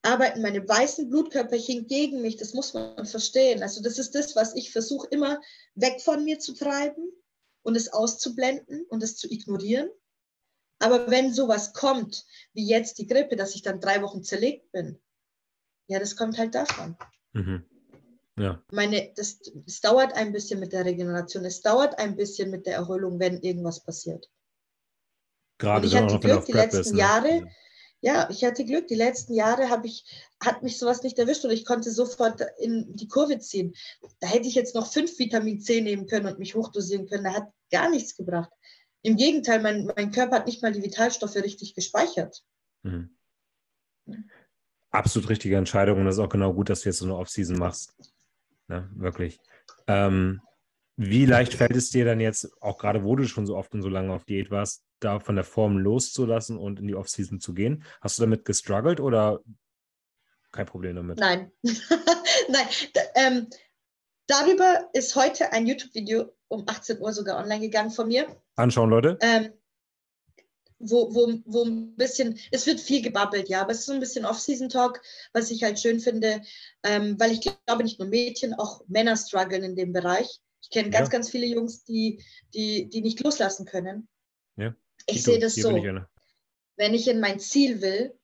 arbeiten 0.02 0.42
meine 0.42 0.68
weißen 0.68 1.10
Blutkörperchen 1.10 1.88
gegen 1.88 2.22
mich. 2.22 2.38
Das 2.38 2.54
muss 2.54 2.74
man 2.74 3.06
verstehen. 3.06 3.62
Also 3.62 3.82
das 3.82 3.98
ist 3.98 4.16
das, 4.16 4.36
was 4.36 4.56
ich 4.56 4.72
versuche 4.72 5.08
immer 5.12 5.42
weg 5.76 6.02
von 6.02 6.24
mir 6.24 6.40
zu 6.40 6.54
treiben 6.54 7.12
und 7.64 7.76
es 7.76 7.92
auszublenden 7.92 8.86
und 8.90 9.04
es 9.04 9.18
zu 9.18 9.30
ignorieren. 9.30 9.90
Aber 10.80 11.10
wenn 11.10 11.34
sowas 11.34 11.74
kommt, 11.74 12.26
wie 12.54 12.68
jetzt 12.68 13.00
die 13.00 13.08
Grippe, 13.08 13.36
dass 13.36 13.56
ich 13.56 13.64
dann 13.64 13.82
drei 13.82 14.02
Wochen 14.02 14.24
zerlegt 14.24 14.72
bin, 14.72 15.00
ja, 15.88 16.00
das 16.00 16.16
kommt 16.16 16.38
halt 16.38 16.54
davon. 16.54 16.96
Mhm. 17.34 17.66
Ja. 18.38 18.64
Meine, 18.72 19.12
das, 19.16 19.40
das 19.66 19.82
dauert 19.82 20.14
ein 20.14 20.32
bisschen 20.32 20.60
mit 20.60 20.72
der 20.72 20.86
Regeneration, 20.86 21.44
es 21.46 21.62
dauert 21.62 21.98
ein 21.98 22.16
bisschen 22.16 22.52
mit 22.52 22.68
der 22.68 22.76
Erholung, 22.76 23.20
wenn 23.20 23.42
irgendwas 23.42 23.84
passiert. 23.84 24.30
Gerade 25.58 25.88
Und 25.88 25.94
ich 25.94 26.00
hatte 26.00 26.20
Glück 26.20 26.46
die 26.46 26.52
letzten 26.52 26.82
ist, 26.82 26.94
ne? 26.94 27.00
Jahre, 27.00 27.30
ja, 27.30 27.46
ich 28.02 28.44
hatte 28.44 28.66
Glück. 28.66 28.88
Die 28.88 28.96
letzten 28.96 29.34
Jahre 29.34 29.70
habe 29.70 29.88
ich, 29.88 30.06
hat 30.44 30.64
mich 30.64 30.78
sowas 30.78 31.04
nicht 31.04 31.18
erwischt 31.18 31.46
und 31.46 31.52
ich 31.52 31.66
konnte 31.66 31.92
sofort 31.92 32.42
in 32.60 32.96
die 32.96 33.08
Kurve 33.08 33.40
ziehen. 33.40 33.74
Da 34.20 34.28
hätte 34.28 34.48
ich 34.48 34.56
jetzt 34.56 34.76
noch 34.76 34.92
fünf 34.92 35.18
Vitamin 35.18 35.60
C 35.60 35.82
nehmen 35.82 36.06
können 36.06 36.28
und 36.28 36.40
mich 36.40 36.56
hochdosieren 36.56 37.08
können. 37.08 37.24
Da 37.24 37.34
hat 37.34 37.50
gar 37.72 37.90
nichts 37.90 38.16
gebracht. 38.16 38.52
Im 39.02 39.16
Gegenteil, 39.16 39.62
mein, 39.62 39.92
mein 39.96 40.12
Körper 40.12 40.38
hat 40.38 40.48
nicht 40.48 40.62
mal 40.62 40.72
die 40.72 40.84
Vitalstoffe 40.84 41.36
richtig 41.36 41.76
gespeichert. 41.76 42.44
Mhm. 42.84 43.10
Absolut 44.92 45.30
richtige 45.30 45.58
Entscheidung 45.58 46.00
und 46.00 46.06
das 46.06 46.16
ist 46.16 46.20
auch 46.20 46.30
genau 46.30 46.54
gut, 46.54 46.70
dass 46.70 46.82
du 46.82 46.90
jetzt 46.90 47.00
so 47.00 47.06
eine 47.06 47.16
Off-Season 47.16 47.58
machst. 47.58 47.94
Ne, 48.68 48.90
wirklich. 48.96 49.40
Ähm, 49.88 50.42
wie 50.98 51.26
leicht 51.26 51.54
fällt 51.54 51.76
es 51.76 51.90
dir 51.90 52.06
dann 52.06 52.20
jetzt, 52.20 52.50
auch 52.62 52.78
gerade 52.78 53.04
wo 53.04 53.16
du 53.16 53.28
schon 53.28 53.46
so 53.46 53.56
oft 53.56 53.74
und 53.74 53.82
so 53.82 53.90
lange 53.90 54.14
auf 54.14 54.26
Diät 54.26 54.50
warst, 54.50 54.84
da 55.00 55.20
von 55.20 55.36
der 55.36 55.44
Form 55.44 55.78
loszulassen 55.78 56.58
und 56.58 56.80
in 56.80 56.88
die 56.88 56.96
Off-Season 56.96 57.40
zu 57.40 57.54
gehen? 57.54 57.84
Hast 58.02 58.18
du 58.18 58.24
damit 58.24 58.46
gestruggelt 58.46 59.00
oder 59.00 59.42
kein 60.52 60.66
Problem 60.66 60.96
damit? 60.96 61.20
Nein. 61.20 61.52
Nein. 61.64 62.68
Da, 62.94 63.02
ähm, 63.16 63.48
darüber 64.28 64.90
ist 64.94 65.16
heute 65.16 65.52
ein 65.54 65.68
YouTube-Video 65.68 66.34
um 66.48 66.64
18 66.68 67.00
Uhr 67.02 67.14
sogar 67.14 67.42
online 67.42 67.62
gegangen 67.62 67.92
von 67.92 68.08
mir. 68.08 68.28
Anschauen, 68.56 68.90
Leute. 68.90 69.18
Ähm, 69.22 69.52
wo, 70.80 71.14
wo, 71.14 71.34
wo 71.46 71.64
ein 71.64 71.96
bisschen, 71.96 72.40
es 72.52 72.66
wird 72.68 72.80
viel 72.80 73.02
gebabbelt, 73.02 73.50
ja, 73.50 73.62
aber 73.62 73.72
es 73.72 73.80
ist 73.80 73.86
so 73.88 73.94
ein 73.94 74.00
bisschen 74.00 74.26
Off-Season-Talk, 74.26 75.02
was 75.34 75.50
ich 75.50 75.64
halt 75.64 75.80
schön 75.80 76.00
finde, 76.00 76.42
ähm, 76.84 77.20
weil 77.20 77.32
ich 77.32 77.42
glaube, 77.42 77.84
nicht 77.84 78.00
nur 78.00 78.08
Mädchen, 78.08 78.54
auch 78.54 78.82
Männer 78.88 79.18
strugglen 79.18 79.64
in 79.64 79.76
dem 79.76 79.92
Bereich. 79.92 80.40
Ich 80.62 80.70
kenne 80.70 80.90
ganz, 80.90 81.08
ja. 81.08 81.12
ganz 81.12 81.30
viele 81.30 81.48
Jungs, 81.48 81.84
die, 81.84 82.24
die, 82.54 82.90
die 82.90 83.02
nicht 83.02 83.24
loslassen 83.24 83.66
können. 83.66 84.08
Ja. 84.56 84.76
Ich 85.06 85.24
sehe 85.24 85.40
das 85.40 85.56
so. 85.56 85.70
Wenn 86.76 86.94
ich 86.94 87.08
in 87.08 87.20
mein 87.20 87.40
Ziel 87.40 87.82
will, 87.82 88.18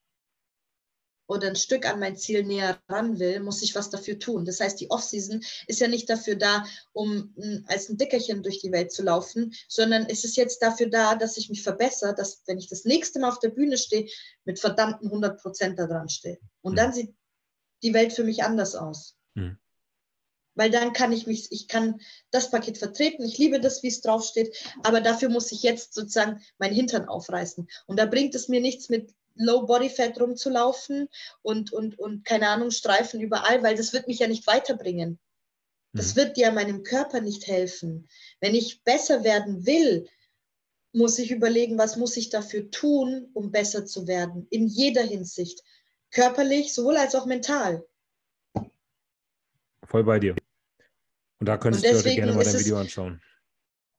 oder 1.27 1.47
ein 1.47 1.55
Stück 1.55 1.85
an 1.85 1.99
mein 1.99 2.15
Ziel 2.15 2.43
näher 2.43 2.79
ran 2.89 3.19
will, 3.19 3.39
muss 3.39 3.61
ich 3.61 3.75
was 3.75 3.89
dafür 3.89 4.19
tun. 4.19 4.45
Das 4.45 4.59
heißt, 4.59 4.79
die 4.79 4.91
Offseason 4.91 5.41
ist 5.67 5.79
ja 5.79 5.87
nicht 5.87 6.09
dafür 6.09 6.35
da, 6.35 6.65
um 6.91 7.33
als 7.67 7.89
ein 7.89 7.97
Dickerchen 7.97 8.43
durch 8.43 8.59
die 8.59 8.71
Welt 8.71 8.91
zu 8.91 9.03
laufen, 9.03 9.53
sondern 9.67 10.05
es 10.07 10.23
ist 10.23 10.35
jetzt 10.35 10.61
dafür 10.61 10.89
da, 10.89 11.15
dass 11.15 11.37
ich 11.37 11.49
mich 11.49 11.63
verbessere, 11.63 12.13
dass 12.13 12.43
wenn 12.45 12.57
ich 12.57 12.67
das 12.67 12.85
nächste 12.85 13.19
Mal 13.19 13.29
auf 13.29 13.39
der 13.39 13.49
Bühne 13.49 13.77
stehe, 13.77 14.07
mit 14.45 14.59
verdammten 14.59 15.07
100 15.07 15.41
Prozent 15.41 15.79
da 15.79 15.87
dran 15.87 16.09
stehe. 16.09 16.39
Und 16.61 16.73
mhm. 16.73 16.77
dann 16.77 16.93
sieht 16.93 17.15
die 17.81 17.93
Welt 17.93 18.13
für 18.13 18.23
mich 18.23 18.43
anders 18.43 18.75
aus. 18.75 19.15
Mhm. 19.35 19.57
Weil 20.55 20.69
dann 20.69 20.93
kann 20.93 21.11
ich 21.11 21.25
mich, 21.25 21.51
ich 21.51 21.67
kann 21.67 21.99
das 22.31 22.51
Paket 22.51 22.77
vertreten, 22.77 23.25
ich 23.25 23.37
liebe 23.37 23.59
das, 23.59 23.81
wie 23.81 23.87
es 23.87 24.01
draufsteht, 24.01 24.55
aber 24.83 25.01
dafür 25.01 25.29
muss 25.29 25.51
ich 25.51 25.63
jetzt 25.63 25.93
sozusagen 25.93 26.41
mein 26.57 26.73
Hintern 26.73 27.07
aufreißen. 27.07 27.67
Und 27.87 27.99
da 27.99 28.05
bringt 28.05 28.35
es 28.35 28.47
mir 28.47 28.61
nichts 28.61 28.89
mit 28.89 29.13
Low 29.35 29.65
Body 29.65 29.89
Fat 29.89 30.19
rumzulaufen 30.19 31.09
und, 31.41 31.73
und, 31.73 31.97
und 31.97 32.23
keine 32.23 32.49
Ahnung, 32.49 32.71
Streifen 32.71 33.19
überall, 33.19 33.63
weil 33.63 33.75
das 33.75 33.93
wird 33.93 34.07
mich 34.07 34.19
ja 34.19 34.27
nicht 34.27 34.45
weiterbringen. 34.45 35.19
Das 35.93 36.13
mhm. 36.13 36.19
wird 36.19 36.37
ja 36.37 36.51
meinem 36.51 36.83
Körper 36.83 37.21
nicht 37.21 37.47
helfen. 37.47 38.07
Wenn 38.39 38.55
ich 38.55 38.83
besser 38.83 39.23
werden 39.23 39.65
will, 39.65 40.07
muss 40.91 41.17
ich 41.17 41.31
überlegen, 41.31 41.77
was 41.77 41.97
muss 41.97 42.17
ich 42.17 42.29
dafür 42.29 42.69
tun, 42.69 43.29
um 43.33 43.51
besser 43.51 43.85
zu 43.85 44.07
werden, 44.07 44.45
in 44.51 44.67
jeder 44.67 45.01
Hinsicht. 45.01 45.63
Körperlich, 46.11 46.73
sowohl 46.73 46.97
als 46.97 47.15
auch 47.15 47.25
mental. 47.25 47.83
Voll 49.93 50.05
bei 50.05 50.17
dir. 50.17 50.35
Und 51.39 51.45
da 51.45 51.55
könntest 51.57 51.85
Und 51.85 52.03
du 52.03 52.15
gerne 52.15 52.33
mal 52.33 52.43
dein 52.43 52.59
Video 52.59 52.79
anschauen. 52.79 53.21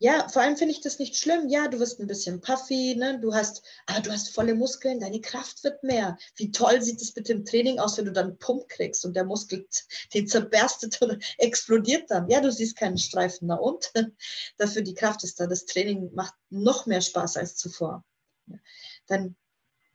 Ja, 0.00 0.28
vor 0.28 0.42
allem 0.42 0.56
finde 0.56 0.72
ich 0.72 0.80
das 0.80 0.98
nicht 0.98 1.14
schlimm. 1.14 1.48
Ja, 1.48 1.68
du 1.68 1.78
wirst 1.78 2.00
ein 2.00 2.08
bisschen 2.08 2.40
puffy, 2.40 2.96
ne? 2.96 3.20
du 3.20 3.32
hast, 3.32 3.62
aber 3.86 4.00
du 4.00 4.10
hast 4.10 4.34
volle 4.34 4.56
Muskeln, 4.56 4.98
deine 4.98 5.20
Kraft 5.20 5.62
wird 5.62 5.84
mehr. 5.84 6.18
Wie 6.34 6.50
toll 6.50 6.82
sieht 6.82 7.00
es 7.00 7.12
bitte 7.12 7.32
im 7.32 7.44
Training 7.44 7.78
aus, 7.78 7.96
wenn 7.96 8.06
du 8.06 8.12
dann 8.12 8.30
einen 8.30 8.38
Pump 8.38 8.68
kriegst 8.68 9.04
und 9.04 9.14
der 9.14 9.24
Muskel, 9.24 9.68
den 10.12 10.26
zerberstet 10.26 11.00
oder 11.00 11.16
explodiert 11.38 12.10
dann. 12.10 12.28
Ja, 12.28 12.40
du 12.40 12.50
siehst 12.50 12.76
keinen 12.76 12.98
Streifen 12.98 13.46
da 13.46 13.54
und 13.54 13.92
dafür 14.56 14.82
die 14.82 14.94
Kraft 14.94 15.22
ist 15.22 15.38
da. 15.38 15.46
Das 15.46 15.64
Training 15.64 16.12
macht 16.12 16.34
noch 16.50 16.86
mehr 16.86 17.02
Spaß 17.02 17.36
als 17.36 17.54
zuvor. 17.54 18.04
Dann 19.06 19.36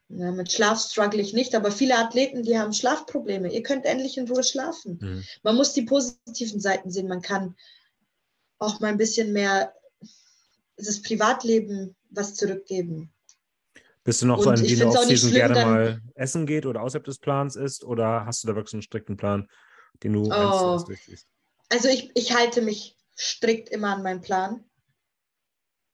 ja, 0.10 0.32
mit 0.32 0.52
Schlaf 0.52 0.80
struggle 0.80 1.22
ich 1.22 1.34
nicht, 1.34 1.54
aber 1.56 1.72
viele 1.72 1.98
Athleten, 1.98 2.44
die 2.44 2.58
haben 2.58 2.74
Schlafprobleme. 2.74 3.54
Ihr 3.54 3.62
könnt 3.62 3.86
endlich 3.86 4.18
in 4.18 4.28
Ruhe 4.28 4.44
schlafen. 4.44 4.98
Mhm. 5.00 5.24
Man 5.44 5.56
muss 5.56 5.74
die 5.74 5.84
positiven 5.84 6.60
Seiten 6.60 6.90
sehen. 6.90 7.08
Man 7.08 7.22
kann 7.22 7.56
auch 8.58 8.80
mal 8.80 8.88
ein 8.88 8.98
bisschen 8.98 9.34
mehr 9.34 9.74
das 10.78 11.02
Privatleben 11.02 11.96
was 12.10 12.34
zurückgeben. 12.36 13.14
Bist 14.04 14.22
du 14.22 14.26
noch 14.26 14.38
und 14.38 14.44
so 14.44 14.50
ein, 14.50 14.62
wie 14.62 14.82
eine 14.82 14.90
Offseason 14.90 15.32
gerne 15.32 15.66
mal 15.66 16.02
essen 16.16 16.48
geht 16.48 16.66
oder 16.66 16.82
außerhalb 16.82 17.04
des 17.04 17.20
Plans 17.20 17.56
ist 17.56 17.84
oder 17.84 18.26
hast 18.26 18.44
du 18.44 18.48
da 18.48 18.56
wirklich 18.56 18.74
einen 18.74 18.82
strikten 18.82 19.18
Plan, 19.18 19.48
den 20.02 20.14
du 20.14 20.34
oh. 20.34 20.84
durchziehst? 20.84 21.28
Also 21.70 21.88
ich, 21.88 22.10
ich 22.16 22.36
halte 22.36 22.62
mich 22.62 22.98
strikt 23.16 23.70
immer 23.70 23.96
an 23.96 24.02
meinen 24.02 24.22
Plan. 24.22 24.64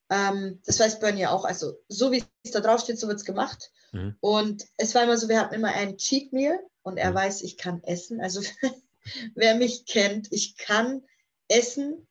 Ähm, 0.10 0.62
das 0.66 0.80
weiß 0.80 1.00
Bernie 1.00 1.22
ja 1.22 1.32
auch. 1.32 1.44
Also 1.44 1.74
so 1.90 2.12
wie 2.12 2.24
es 2.44 2.52
da 2.52 2.62
drauf 2.62 2.80
steht, 2.82 3.00
so 3.00 3.08
wird 3.08 3.18
es 3.18 3.26
gemacht. 3.26 3.72
Mhm. 3.96 4.16
Und 4.20 4.68
es 4.78 4.94
war 4.94 5.04
immer 5.04 5.18
so, 5.18 5.30
wir 5.30 5.40
hatten 5.40 5.56
immer 5.56 5.74
ein 5.74 5.98
Cheat 5.98 6.34
Meal 6.34 6.60
und 6.84 6.98
er 6.98 7.12
mhm. 7.12 7.16
weiß, 7.16 7.42
ich 7.42 7.58
kann 7.58 7.82
essen. 7.84 8.20
Also 8.22 8.42
wer 9.36 9.56
mich 9.56 9.86
kennt, 9.86 10.32
ich 10.32 10.58
kann 10.58 11.02
essen. 11.48 12.06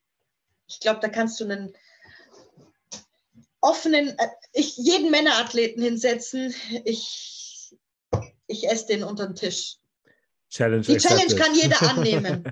Ich 0.66 0.80
glaube, 0.80 1.00
da 1.00 1.08
kannst 1.08 1.38
du 1.40 1.44
einen 1.44 1.74
offenen, 3.60 4.18
äh, 4.18 4.28
ich, 4.52 4.76
jeden 4.76 5.10
Männerathleten 5.10 5.82
hinsetzen. 5.82 6.54
Ich, 6.84 7.76
ich 8.46 8.68
esse 8.68 8.86
den 8.86 9.04
unter 9.04 9.26
den 9.26 9.36
Tisch. 9.36 9.76
Challenge 10.54 10.82
die 10.82 10.98
Challenge 10.98 11.34
kann 11.34 11.52
jeder 11.52 11.82
annehmen. 11.90 12.44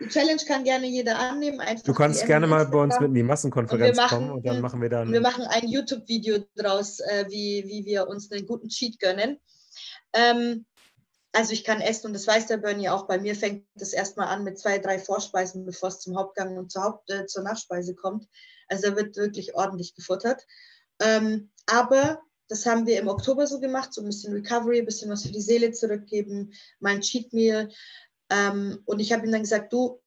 Die 0.00 0.08
Challenge 0.08 0.42
kann 0.48 0.64
gerne 0.64 0.86
jeder 0.86 1.16
annehmen. 1.16 1.60
du 1.84 1.94
kannst 1.94 2.26
gerne 2.26 2.48
mal 2.48 2.66
bei 2.66 2.78
uns 2.78 2.98
mit 2.98 3.10
in 3.10 3.14
die 3.14 3.22
Massenkonferenz 3.22 3.96
machen, 3.96 4.18
kommen 4.18 4.30
und 4.32 4.44
dann 4.44 4.60
machen 4.60 4.82
wir 4.82 4.88
dann. 4.88 5.12
Wir 5.12 5.20
machen 5.20 5.44
ein 5.44 5.68
YouTube-Video 5.68 6.44
draus, 6.56 6.98
äh, 6.98 7.26
wie, 7.28 7.64
wie 7.68 7.84
wir 7.84 8.08
uns 8.08 8.32
einen 8.32 8.46
guten 8.46 8.68
Cheat 8.68 8.98
gönnen. 8.98 9.38
Ähm, 10.12 10.66
also 11.32 11.52
ich 11.52 11.62
kann 11.62 11.80
essen 11.80 12.08
und 12.08 12.14
das 12.14 12.26
weiß 12.26 12.48
der 12.48 12.56
Bernie 12.56 12.88
auch. 12.88 13.06
Bei 13.06 13.20
mir 13.20 13.36
fängt 13.36 13.64
es 13.76 13.92
erstmal 13.92 14.26
an 14.26 14.42
mit 14.42 14.58
zwei, 14.58 14.78
drei 14.78 14.98
Vorspeisen, 14.98 15.64
bevor 15.64 15.90
es 15.90 16.00
zum 16.00 16.16
Hauptgang 16.16 16.56
und 16.56 16.72
zur, 16.72 16.82
Haupt, 16.82 17.10
äh, 17.10 17.26
zur 17.26 17.44
Nachspeise 17.44 17.94
kommt. 17.94 18.26
Also 18.66 18.90
da 18.90 18.96
wird 18.96 19.16
wirklich 19.16 19.54
ordentlich 19.54 19.94
gefuttert. 19.94 20.44
Ähm, 21.00 21.50
aber 21.66 22.22
das 22.48 22.66
haben 22.66 22.86
wir 22.86 22.98
im 22.98 23.08
Oktober 23.08 23.46
so 23.46 23.60
gemacht, 23.60 23.92
so 23.92 24.00
ein 24.00 24.06
bisschen 24.06 24.32
Recovery, 24.32 24.80
ein 24.80 24.86
bisschen 24.86 25.10
was 25.10 25.22
für 25.22 25.32
die 25.32 25.40
Seele 25.40 25.72
zurückgeben, 25.72 26.52
mein 26.80 27.00
Cheat 27.00 27.32
Meal. 27.32 27.68
Ähm, 28.30 28.82
und 28.84 29.00
ich 29.00 29.12
habe 29.12 29.26
ihm 29.26 29.32
dann 29.32 29.42
gesagt, 29.42 29.72
du, 29.72 30.00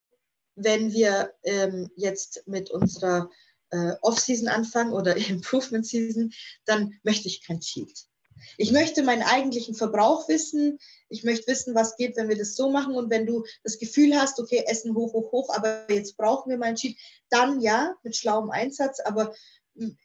wenn 0.56 0.92
wir 0.92 1.34
ähm, 1.44 1.90
jetzt 1.96 2.44
mit 2.46 2.70
unserer 2.70 3.30
äh, 3.72 3.94
Off-Season 4.02 4.48
anfangen 4.48 4.94
oder 4.94 5.16
Improvement-Season, 5.30 6.32
dann 6.66 6.94
möchte 7.04 7.28
ich 7.28 7.46
kein 7.46 7.60
Cheat. 7.60 8.10
Ich 8.58 8.72
möchte 8.72 9.04
meinen 9.04 9.24
eigentlichen 9.24 9.76
Verbrauch 9.76 10.30
wissen. 10.30 10.80
Ich 11.10 11.24
möchte 11.24 11.48
wissen, 11.48 11.76
was 11.76 11.98
geht, 11.98 12.16
wenn 12.16 12.30
wir 12.30 12.38
das 12.38 12.56
so 12.56 12.70
machen. 12.70 12.96
Und 12.96 13.10
wenn 13.10 13.26
du 13.26 13.46
das 13.64 13.80
Gefühl 13.80 14.16
hast, 14.16 14.40
okay, 14.40 14.64
Essen 14.66 14.96
hoch, 14.96 15.14
hoch, 15.14 15.32
hoch, 15.32 15.50
aber 15.54 15.92
jetzt 15.92 16.16
brauchen 16.16 16.50
wir 16.50 16.58
mal 16.58 16.68
einen 16.68 16.78
Cheat, 16.78 16.98
dann 17.30 17.60
ja, 17.60 17.96
mit 18.04 18.16
schlauem 18.16 18.50
Einsatz. 18.50 19.00
Aber 19.02 19.34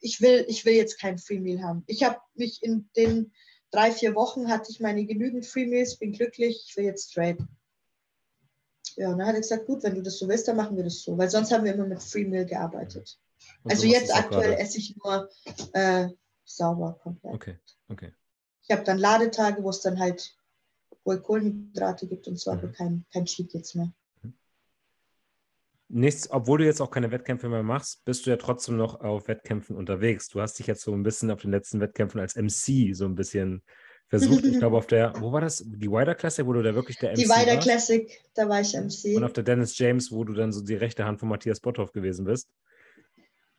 ich 0.01 0.21
will, 0.21 0.45
ich 0.49 0.65
will 0.65 0.75
jetzt 0.75 0.99
kein 0.99 1.19
Free 1.19 1.41
Meal 1.41 1.63
haben. 1.63 1.85
Ich 1.87 2.05
habe 2.05 2.19
mich 2.35 2.63
in 2.63 2.89
den 2.97 3.33
drei, 3.71 3.91
vier 3.91 4.15
Wochen 4.15 4.49
hatte 4.49 4.71
ich 4.71 4.81
meine 4.81 5.05
genügend 5.05 5.47
Free 5.47 5.67
Meals, 5.67 5.99
bin 5.99 6.13
glücklich, 6.13 6.67
ich 6.69 6.77
will 6.77 6.85
jetzt 6.85 7.11
straight. 7.11 7.39
Ja, 8.97 9.11
und 9.11 9.19
dann 9.19 9.27
hat 9.27 9.35
er 9.35 9.41
gesagt, 9.41 9.67
gut, 9.67 9.83
wenn 9.83 9.97
du 9.97 10.03
das 10.03 10.19
so 10.19 10.29
willst, 10.29 10.47
dann 10.47 10.57
machen 10.57 10.77
wir 10.77 10.85
das 10.85 11.03
so. 11.03 11.19
Weil 11.19 11.29
sonst 11.29 11.53
haben 11.53 11.65
wir 11.65 11.75
immer 11.75 11.87
mit 11.87 12.03
Free 12.03 12.25
Meal 12.25 12.47
gearbeitet. 12.47 13.19
Und 13.65 13.73
also 13.73 13.87
jetzt 13.87 14.15
aktuell 14.15 14.51
gerade? 14.51 14.59
esse 14.59 14.79
ich 14.79 14.97
nur 14.97 15.29
äh, 15.73 16.09
sauber 16.45 16.99
komplett. 17.03 17.35
Okay, 17.35 17.59
okay. 17.89 18.13
Ich 18.63 18.71
habe 18.71 18.85
dann 18.85 18.99
Ladetage, 18.99 19.63
wo 19.63 19.71
es 19.71 19.81
dann 19.81 19.99
halt 19.99 20.37
wohl 21.05 21.21
Kohlenhydrate 21.21 22.07
gibt 22.07 22.29
und 22.29 22.39
so, 22.39 22.53
mhm. 22.53 22.73
kein, 22.73 23.05
kein 23.13 23.27
Cheat 23.27 23.53
jetzt 23.53 23.75
mehr. 23.75 23.93
Nichts, 25.97 26.29
obwohl 26.29 26.59
du 26.59 26.65
jetzt 26.65 26.81
auch 26.81 26.91
keine 26.91 27.13
Wettkämpfe 27.13 27.49
mehr 27.49 27.63
machst, 27.63 28.05
bist 28.05 28.27
du 28.27 28.31
ja 28.31 28.37
trotzdem 28.37 28.77
noch 28.77 29.01
auf 29.01 29.29
Wettkämpfen 29.29 29.77
unterwegs. 29.77 30.29
Du 30.29 30.41
hast 30.41 30.59
dich 30.59 30.67
jetzt 30.67 30.83
so 30.83 30.93
ein 30.93 31.05
bisschen 31.05 31.31
auf 31.31 31.43
den 31.43 31.53
letzten 31.53 31.79
Wettkämpfen 31.81 32.21
als 32.21 32.35
MC 32.35 32.97
so 32.97 33.05
ein 33.05 33.15
bisschen 33.15 33.63
versucht. 34.09 34.45
Ich 34.45 34.59
glaube, 34.59 34.77
auf 34.77 34.89
der, 34.89 35.13
wo 35.21 35.31
war 35.31 35.41
das? 35.41 35.63
Die 35.65 35.89
Wider 35.89 36.17
Classic, 36.17 36.45
wo 36.45 36.53
du 36.53 36.65
da 36.65 36.75
wirklich 36.75 36.99
der 36.99 37.13
MC 37.13 37.19
Die 37.19 37.29
Wider 37.29 37.59
Classic, 37.59 38.11
da 38.35 38.49
war 38.49 38.61
ich 38.61 38.75
MC. 38.75 39.17
Und 39.17 39.23
auf 39.23 39.35
der 39.35 39.45
Dennis 39.45 39.79
James, 39.79 40.11
wo 40.11 40.25
du 40.25 40.33
dann 40.33 40.53
so 40.53 40.65
die 40.65 40.75
rechte 40.75 41.05
Hand 41.05 41.21
von 41.21 41.29
Matthias 41.29 41.61
Botthoff 41.61 41.93
gewesen 41.93 42.25
bist. 42.25 42.49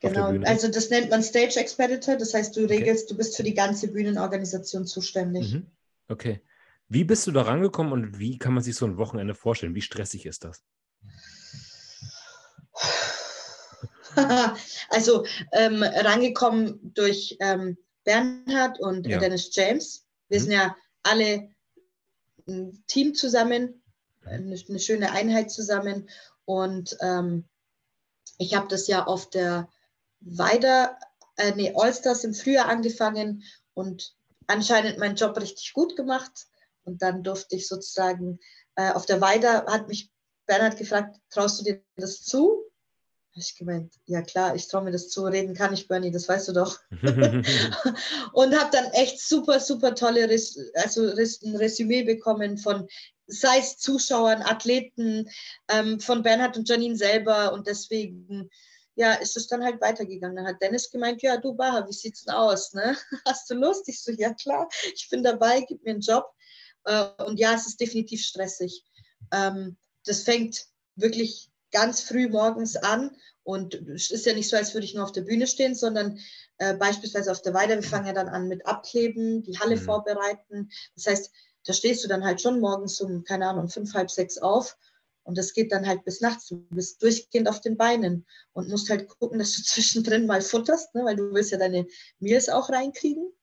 Genau, 0.01 0.37
also 0.41 0.67
das 0.67 0.89
nennt 0.89 1.11
man 1.11 1.23
Stage 1.23 1.57
Expeditor, 1.57 2.17
das 2.17 2.33
heißt, 2.33 2.57
du 2.57 2.67
regelst, 2.67 3.05
okay. 3.05 3.13
du 3.13 3.17
bist 3.17 3.37
für 3.37 3.43
die 3.43 3.53
ganze 3.53 3.87
Bühnenorganisation 3.87 4.85
zuständig. 4.85 5.53
Mhm. 5.53 5.67
Okay. 6.09 6.41
Wie 6.89 7.05
bist 7.05 7.25
du 7.27 7.31
da 7.31 7.43
rangekommen 7.43 7.93
und 7.93 8.19
wie 8.19 8.37
kann 8.37 8.53
man 8.53 8.61
sich 8.61 8.75
so 8.75 8.85
ein 8.85 8.97
Wochenende 8.97 9.35
vorstellen? 9.35 9.73
Wie 9.73 9.81
stressig 9.81 10.25
ist 10.25 10.43
das? 10.43 10.65
also 14.89 15.25
ähm, 15.51 15.83
rangekommen 15.83 16.93
durch 16.93 17.37
ähm, 17.39 17.77
Bernhard 18.03 18.79
und 18.79 19.07
ja. 19.07 19.19
Dennis 19.19 19.53
James. 19.53 20.05
Wir 20.29 20.39
mhm. 20.39 20.43
sind 20.43 20.51
ja 20.53 20.75
alle 21.03 21.49
ein 22.47 22.83
Team 22.87 23.15
zusammen, 23.15 23.81
eine, 24.23 24.55
eine 24.67 24.79
schöne 24.79 25.11
Einheit 25.11 25.51
zusammen. 25.51 26.09
Und 26.45 26.97
ähm, 27.01 27.45
ich 28.37 28.55
habe 28.55 28.67
das 28.67 28.87
ja 28.87 29.05
auf 29.05 29.29
der 29.29 29.69
weiter, 30.21 30.97
äh, 31.37 31.53
nee, 31.55 31.73
Allstars 31.75 32.23
im 32.23 32.33
Frühjahr 32.33 32.67
angefangen 32.67 33.43
und 33.73 34.15
anscheinend 34.47 34.97
meinen 34.97 35.15
Job 35.15 35.37
richtig 35.39 35.73
gut 35.73 35.95
gemacht. 35.95 36.47
Und 36.83 37.01
dann 37.01 37.23
durfte 37.23 37.55
ich 37.55 37.67
sozusagen 37.67 38.39
äh, 38.75 38.91
auf 38.91 39.05
der 39.05 39.21
Weide, 39.21 39.65
hat 39.65 39.87
mich 39.87 40.11
Bernhard 40.45 40.77
gefragt, 40.77 41.19
traust 41.29 41.59
du 41.59 41.63
dir 41.63 41.83
das 41.95 42.23
zu? 42.23 42.63
Habe 43.35 43.41
ich 43.41 43.55
gemeint, 43.57 43.93
ja 44.05 44.21
klar, 44.21 44.55
ich 44.55 44.65
traue 44.69 44.85
mir 44.85 44.91
das 44.91 45.09
zu, 45.09 45.25
reden 45.25 45.53
kann 45.53 45.73
ich, 45.73 45.89
Bernie, 45.89 46.09
das 46.09 46.29
weißt 46.29 46.47
du 46.47 46.53
doch. 46.53 46.79
und 48.33 48.57
habe 48.57 48.69
dann 48.71 48.85
echt 48.93 49.19
super, 49.19 49.59
super 49.59 49.93
tolle, 49.93 50.29
Res 50.29 50.57
also 50.75 51.01
ein 51.01 51.55
Resümee 51.57 52.03
bekommen 52.03 52.57
von 52.57 52.87
sei 53.27 53.57
es 53.59 53.77
Zuschauern, 53.77 54.41
Athleten, 54.41 55.29
ähm, 55.67 55.99
von 55.99 56.23
Bernhard 56.23 56.55
und 56.55 56.69
Janine 56.69 56.95
selber. 56.95 57.51
Und 57.51 57.67
deswegen 57.67 58.49
ja, 58.95 59.13
ist 59.15 59.35
es 59.35 59.47
dann 59.47 59.63
halt 59.63 59.81
weitergegangen. 59.81 60.37
Dann 60.37 60.47
hat 60.47 60.61
Dennis 60.61 60.89
gemeint, 60.89 61.21
ja, 61.21 61.35
du 61.35 61.53
Baha, 61.53 61.85
wie 61.87 61.93
sieht's 61.93 62.23
denn 62.23 62.33
aus? 62.33 62.73
Ne? 62.73 62.95
Hast 63.25 63.49
du 63.49 63.55
Lust? 63.55 63.87
Ich 63.89 64.01
so, 64.01 64.11
ja 64.13 64.33
klar, 64.33 64.69
ich 64.93 65.09
bin 65.09 65.23
dabei, 65.23 65.61
gib 65.67 65.83
mir 65.83 65.91
einen 65.91 66.01
Job. 66.01 66.31
Äh, 66.85 67.07
und 67.25 67.39
ja, 67.39 67.53
es 67.53 67.67
ist 67.67 67.81
definitiv 67.81 68.23
stressig. 68.23 68.83
Ähm, 69.33 69.75
das 70.05 70.23
fängt 70.23 70.67
wirklich 70.95 71.49
ganz 71.75 71.99
früh 71.99 72.29
morgens 72.29 72.77
an 72.77 73.11
und 73.43 73.75
es 73.75 74.09
ist 74.09 74.25
ja 74.25 74.33
nicht 74.33 74.49
so, 74.49 74.55
als 74.55 74.73
würde 74.73 74.85
ich 74.85 74.95
nur 74.95 75.03
auf 75.03 75.11
der 75.11 75.23
Bühne 75.23 75.45
stehen, 75.45 75.75
sondern 75.75 76.19
äh, 76.57 76.73
beispielsweise 76.73 77.31
auf 77.31 77.41
der 77.41 77.53
Weide, 77.53 77.75
wir 77.75 77.83
fangen 77.83 78.07
ja 78.07 78.13
dann 78.13 78.29
an 78.29 78.47
mit 78.47 78.65
Abkleben, 78.65 79.43
die 79.43 79.59
Halle 79.59 79.75
mhm. 79.75 79.81
vorbereiten. 79.81 80.69
Das 80.95 81.05
heißt, 81.05 81.31
da 81.65 81.73
stehst 81.73 82.01
du 82.03 82.07
dann 82.07 82.23
halt 82.23 82.39
schon 82.39 82.61
morgens 82.61 83.01
um, 83.01 83.25
keine 83.25 83.49
Ahnung, 83.49 83.67
fünf, 83.67 83.93
halb 83.93 84.09
sechs 84.09 84.37
auf 84.37 84.77
und 85.23 85.37
das 85.37 85.51
geht 85.51 85.73
dann 85.73 85.85
halt 85.85 86.05
bis 86.05 86.21
nachts. 86.21 86.47
Du 86.47 86.65
bist 86.69 87.03
durchgehend 87.03 87.49
auf 87.49 87.59
den 87.59 87.75
Beinen 87.75 88.25
und 88.53 88.69
musst 88.69 88.89
halt 88.89 89.09
gucken, 89.09 89.37
dass 89.37 89.53
du 89.57 89.61
zwischendrin 89.65 90.27
mal 90.27 90.41
futterst, 90.41 90.95
ne? 90.95 91.03
weil 91.03 91.17
du 91.17 91.33
willst 91.33 91.51
ja 91.51 91.57
deine 91.57 91.87
Meals 92.19 92.47
auch 92.47 92.69
reinkriegen. 92.69 93.33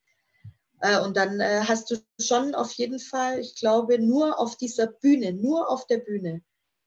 Äh, 0.81 1.01
und 1.01 1.19
dann 1.19 1.39
äh, 1.39 1.65
hast 1.69 1.91
du 1.91 1.97
schon 2.19 2.55
auf 2.55 2.73
jeden 2.73 2.99
Fall, 2.99 3.41
ich 3.41 3.57
glaube, 3.57 3.99
nur 3.99 4.39
auf 4.39 4.57
dieser 4.57 4.87
Bühne, 4.87 5.35
nur 5.35 5.69
auf 5.69 5.87
der 5.87 5.99
Bühne, 5.99 6.43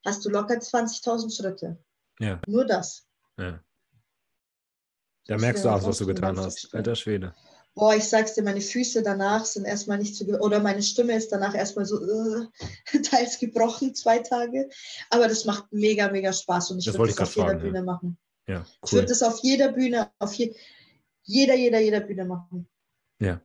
hast 0.05 0.23
du 0.23 0.29
locker 0.29 0.55
20.000 0.55 1.35
Schritte. 1.35 1.77
Ja. 2.19 2.39
Nur 2.47 2.65
das. 2.65 3.05
Ja. 3.37 3.59
Da 5.27 5.37
merkst 5.37 5.65
du 5.65 5.69
auch, 5.69 5.83
was 5.83 5.97
du 5.97 6.05
getan 6.05 6.37
hast. 6.39 6.73
Alter 6.73 6.95
Schwede 6.95 7.33
boah, 7.75 7.93
ich 7.93 8.05
sag's 8.05 8.33
dir, 8.33 8.43
meine 8.43 8.61
Füße 8.61 9.03
danach 9.03 9.45
sind 9.45 9.65
erstmal 9.65 9.97
nicht 9.99 10.15
so, 10.15 10.25
oder 10.39 10.59
meine 10.59 10.81
Stimme 10.81 11.13
ist 11.15 11.31
danach 11.31 11.53
erstmal 11.53 11.85
so, 11.85 11.99
uh, 12.01 12.47
teils 13.03 13.37
gebrochen, 13.37 13.93
zwei 13.93 14.19
Tage. 14.19 14.69
Aber 15.09 15.27
das 15.27 15.45
macht 15.45 15.71
mega, 15.71 16.09
mega 16.09 16.33
Spaß 16.33 16.71
und 16.71 16.79
ich 16.79 16.87
würde 16.87 17.13
das 17.13 17.19
auf 17.19 17.33
fragen, 17.33 17.49
jeder 17.49 17.57
ja. 17.57 17.63
Bühne 17.63 17.83
machen. 17.83 18.17
Ja, 18.47 18.59
cool. 18.59 18.65
Ich 18.85 18.93
würde 18.93 19.07
das 19.07 19.21
auf 19.21 19.39
jeder 19.43 19.71
Bühne, 19.71 20.11
auf 20.19 20.33
je, 20.33 20.55
jeder, 21.23 21.55
jeder, 21.55 21.79
jeder 21.79 21.99
Bühne 21.99 22.25
machen. 22.25 22.67
Ja. 23.19 23.41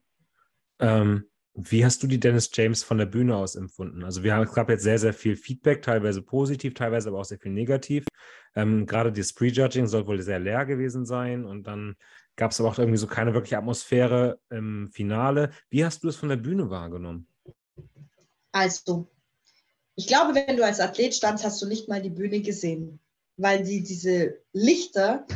Ähm, 0.79 1.29
wie 1.55 1.85
hast 1.85 2.03
du 2.03 2.07
die 2.07 2.21
Dennis 2.21 2.51
James 2.53 2.83
von 2.83 2.99
der 2.99 3.07
Bühne 3.07 3.37
aus 3.37 3.57
empfunden? 3.57 4.05
Also 4.05 4.23
wir 4.23 4.35
haben, 4.35 4.47
es 4.47 4.55
gab 4.55 4.71
jetzt 4.71 4.85
sehr, 4.85 4.99
sehr 4.99 5.13
viel 5.13 5.37
Feedback, 5.37 5.83
teilweise 5.83 6.23
positiv, 6.23 6.75
teilweise 6.75 7.09
aber 7.09 7.19
auch 7.19 7.25
sehr 7.25 7.39
viel 7.39 7.53
negativ. 7.53 8.07
Ähm, 8.55 8.87
gerade 8.87 9.13
das 9.13 9.33
Prejudging 9.33 9.87
soll 9.87 10.07
wohl 10.07 10.21
sehr 10.23 10.39
leer 10.39 10.65
gewesen 10.65 11.05
sein 11.05 11.45
und 11.45 11.67
dann 11.67 11.97
gab 12.37 12.53
es 12.53 12.61
aber 12.61 12.71
auch 12.71 12.79
irgendwie 12.79 12.99
so 12.99 13.07
keine 13.07 13.35
wirkliche 13.35 13.59
Atmosphäre 13.59 14.39
im 14.49 14.89
Finale. 14.93 15.51
Wie 15.69 15.85
hast 15.85 16.03
du 16.05 16.09
es 16.09 16.17
von 16.17 16.29
der 16.29 16.37
Bühne 16.37 16.71
wahrgenommen? 16.71 17.27
Also, 18.53 19.11
ich 19.95 20.07
glaube, 20.07 20.35
wenn 20.35 20.57
du 20.57 20.65
als 20.65 20.81
Athlet 20.81 21.15
standst, 21.15 21.45
hast 21.45 21.61
du 21.61 21.67
nicht 21.67 21.89
mal 21.89 22.01
die 22.01 22.11
Bühne 22.11 22.41
gesehen, 22.41 23.01
weil 23.37 23.63
die, 23.63 23.83
diese 23.83 24.39
Lichter 24.53 25.27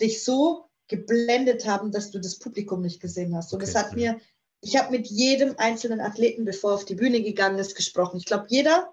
dich 0.00 0.24
so 0.24 0.70
geblendet 0.88 1.66
haben, 1.66 1.92
dass 1.92 2.10
du 2.10 2.18
das 2.18 2.38
Publikum 2.38 2.82
nicht 2.82 3.00
gesehen 3.00 3.34
hast. 3.34 3.54
Und 3.54 3.62
es 3.62 3.70
okay. 3.70 3.78
hat 3.78 3.94
mir, 3.94 4.20
ich 4.60 4.76
habe 4.76 4.90
mit 4.90 5.06
jedem 5.06 5.54
einzelnen 5.58 6.00
Athleten, 6.00 6.44
bevor 6.44 6.72
er 6.72 6.74
auf 6.74 6.84
die 6.84 6.94
Bühne 6.94 7.22
gegangen 7.22 7.58
ist, 7.58 7.74
gesprochen. 7.74 8.18
Ich 8.18 8.26
glaube, 8.26 8.46
jeder, 8.48 8.92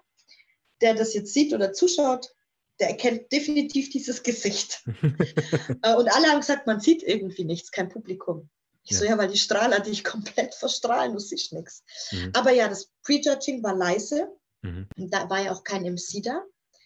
der 0.80 0.94
das 0.94 1.14
jetzt 1.14 1.34
sieht 1.34 1.52
oder 1.52 1.72
zuschaut, 1.72 2.34
der 2.80 2.88
erkennt 2.90 3.32
definitiv 3.32 3.90
dieses 3.90 4.22
Gesicht. 4.22 4.82
Äh, 5.82 5.94
und 5.94 6.08
alle 6.08 6.28
haben 6.28 6.40
gesagt, 6.40 6.66
man 6.66 6.80
sieht 6.80 7.02
irgendwie 7.02 7.44
nichts, 7.44 7.70
kein 7.70 7.88
Publikum. 7.88 8.48
Ich 8.82 8.92
ja. 8.92 8.98
so, 8.98 9.04
ja, 9.04 9.18
weil 9.18 9.28
die 9.28 9.38
Strahler 9.38 9.80
dich 9.80 10.02
komplett 10.14 10.54
verstrahlen, 10.54 11.12
du 11.12 11.18
siehst 11.18 11.52
nichts. 11.52 11.84
Mhm. 12.10 12.30
Aber 12.34 12.52
ja, 12.52 12.68
das 12.68 12.90
Prejudging 13.02 13.62
war 13.62 13.74
leise. 13.74 14.28
Mhm. 14.62 14.88
Da 14.96 15.28
war 15.28 15.42
ja 15.42 15.52
auch 15.52 15.62
kein 15.62 15.82
MC 15.82 16.22
da. 16.22 16.42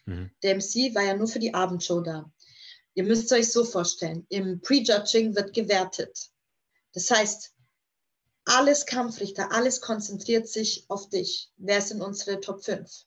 Mhm. 0.07 0.31
Der 0.43 0.57
MC 0.57 0.95
war 0.95 1.05
ja 1.05 1.17
nur 1.17 1.29
für 1.29 1.39
die 1.39 1.55
Abendshow 1.55 2.01
da. 2.01 2.31
Ihr 2.95 3.05
müsst 3.05 3.27
es 3.27 3.33
euch 3.33 3.51
so 3.51 3.65
vorstellen, 3.65 4.27
im 4.29 4.61
Prejudging 4.61 5.35
wird 5.35 5.55
gewertet. 5.55 6.31
Das 6.93 7.11
heißt, 7.11 7.53
alles 8.45 8.87
Kampfrichter, 8.87 9.53
alles 9.53 9.81
konzentriert 9.81 10.49
sich 10.49 10.85
auf 10.89 11.09
dich. 11.09 11.51
Wer 11.57 11.81
sind 11.81 12.03
unsere 12.03 12.41
Top 12.41 12.65
5? 12.65 13.07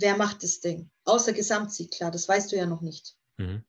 wer 0.00 0.16
macht 0.16 0.42
das 0.42 0.60
Ding? 0.60 0.90
Außer 1.04 1.32
Gesamtsieg, 1.32 1.90
klar, 1.90 2.10
das 2.10 2.28
weißt 2.28 2.52
du 2.52 2.56
ja 2.56 2.66
noch 2.66 2.80
nicht. 2.80 3.16
Mhm. 3.38 3.62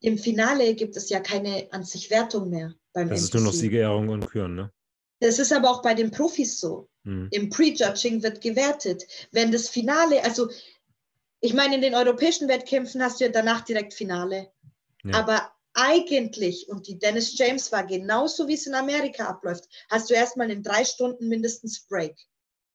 Im 0.00 0.18
Finale 0.18 0.74
gibt 0.74 0.96
es 0.96 1.08
ja 1.08 1.20
keine 1.20 1.68
an 1.72 1.84
sich 1.84 2.10
Wertung 2.10 2.50
mehr 2.50 2.74
beim 2.92 3.08
Das 3.08 3.22
ist 3.22 3.34
nur 3.34 3.42
noch 3.42 3.52
Siegerehrung 3.52 4.08
und 4.08 4.28
Küren, 4.28 4.54
ne? 4.54 4.72
Das 5.20 5.40
ist 5.40 5.52
aber 5.52 5.70
auch 5.70 5.82
bei 5.82 5.94
den 5.94 6.12
Profis 6.12 6.60
so. 6.60 6.88
Mhm. 7.02 7.28
Im 7.32 7.50
Prejudging 7.50 8.22
wird 8.22 8.40
gewertet. 8.40 9.04
Wenn 9.32 9.50
das 9.50 9.68
Finale, 9.68 10.22
also 10.22 10.48
ich 11.40 11.54
meine, 11.54 11.76
in 11.76 11.82
den 11.82 11.94
europäischen 11.94 12.48
Wettkämpfen 12.48 13.02
hast 13.02 13.20
du 13.20 13.24
ja 13.24 13.30
danach 13.30 13.62
direkt 13.62 13.94
Finale. 13.94 14.50
Ja. 15.02 15.14
Aber 15.14 15.52
eigentlich, 15.78 16.68
und 16.68 16.88
die 16.88 16.98
Dennis 16.98 17.38
James 17.38 17.70
war 17.70 17.86
genauso, 17.86 18.48
wie 18.48 18.54
es 18.54 18.66
in 18.66 18.74
Amerika 18.74 19.26
abläuft, 19.26 19.68
hast 19.88 20.10
du 20.10 20.14
erstmal 20.14 20.50
in 20.50 20.62
drei 20.62 20.84
Stunden 20.84 21.28
mindestens 21.28 21.86
Break. 21.86 22.16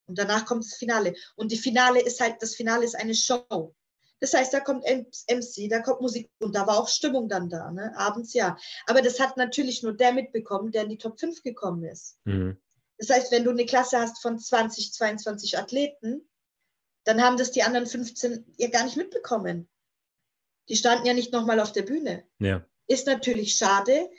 Und 0.05 0.17
danach 0.17 0.45
kommt 0.45 0.63
das 0.63 0.75
Finale. 0.75 1.13
Und 1.35 1.51
die 1.51 1.57
Finale 1.57 2.01
ist 2.01 2.21
halt, 2.21 2.41
das 2.41 2.55
Finale 2.55 2.85
ist 2.85 2.95
eine 2.95 3.13
Show. 3.13 3.75
Das 4.19 4.33
heißt, 4.33 4.53
da 4.53 4.61
kommt 4.61 4.85
MC, 4.85 5.69
da 5.69 5.81
kommt 5.81 5.99
Musik 5.99 6.29
und 6.39 6.55
da 6.55 6.65
war 6.65 6.79
auch 6.79 6.87
Stimmung 6.87 7.27
dann 7.27 7.49
da, 7.49 7.71
ne? 7.71 7.91
abends 7.97 8.33
ja. 8.33 8.57
Aber 8.85 9.01
das 9.01 9.19
hat 9.19 9.35
natürlich 9.35 9.83
nur 9.83 9.93
der 9.93 10.13
mitbekommen, 10.13 10.71
der 10.71 10.83
in 10.83 10.89
die 10.89 10.97
Top 10.97 11.19
5 11.19 11.43
gekommen 11.43 11.83
ist. 11.83 12.17
Mhm. 12.23 12.57
Das 12.97 13.09
heißt, 13.09 13.33
wenn 13.33 13.43
du 13.43 13.49
eine 13.49 13.65
Klasse 13.65 13.99
hast 13.99 14.21
von 14.21 14.39
20, 14.39 14.93
22 14.93 15.57
Athleten, 15.57 16.29
dann 17.03 17.21
haben 17.21 17.35
das 17.35 17.51
die 17.51 17.63
anderen 17.63 17.85
15 17.85 18.45
ja 18.55 18.69
gar 18.69 18.85
nicht 18.85 18.95
mitbekommen. 18.95 19.67
Die 20.69 20.77
standen 20.77 21.05
ja 21.05 21.13
nicht 21.13 21.33
nochmal 21.33 21.59
auf 21.59 21.73
der 21.73 21.81
Bühne. 21.81 22.23
Ja. 22.39 22.65
Ist 22.87 23.07
natürlich 23.07 23.55
schade, 23.55 24.09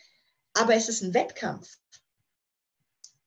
aber 0.55 0.74
es 0.74 0.89
ist 0.89 1.03
ein 1.03 1.15
Wettkampf. 1.15 1.78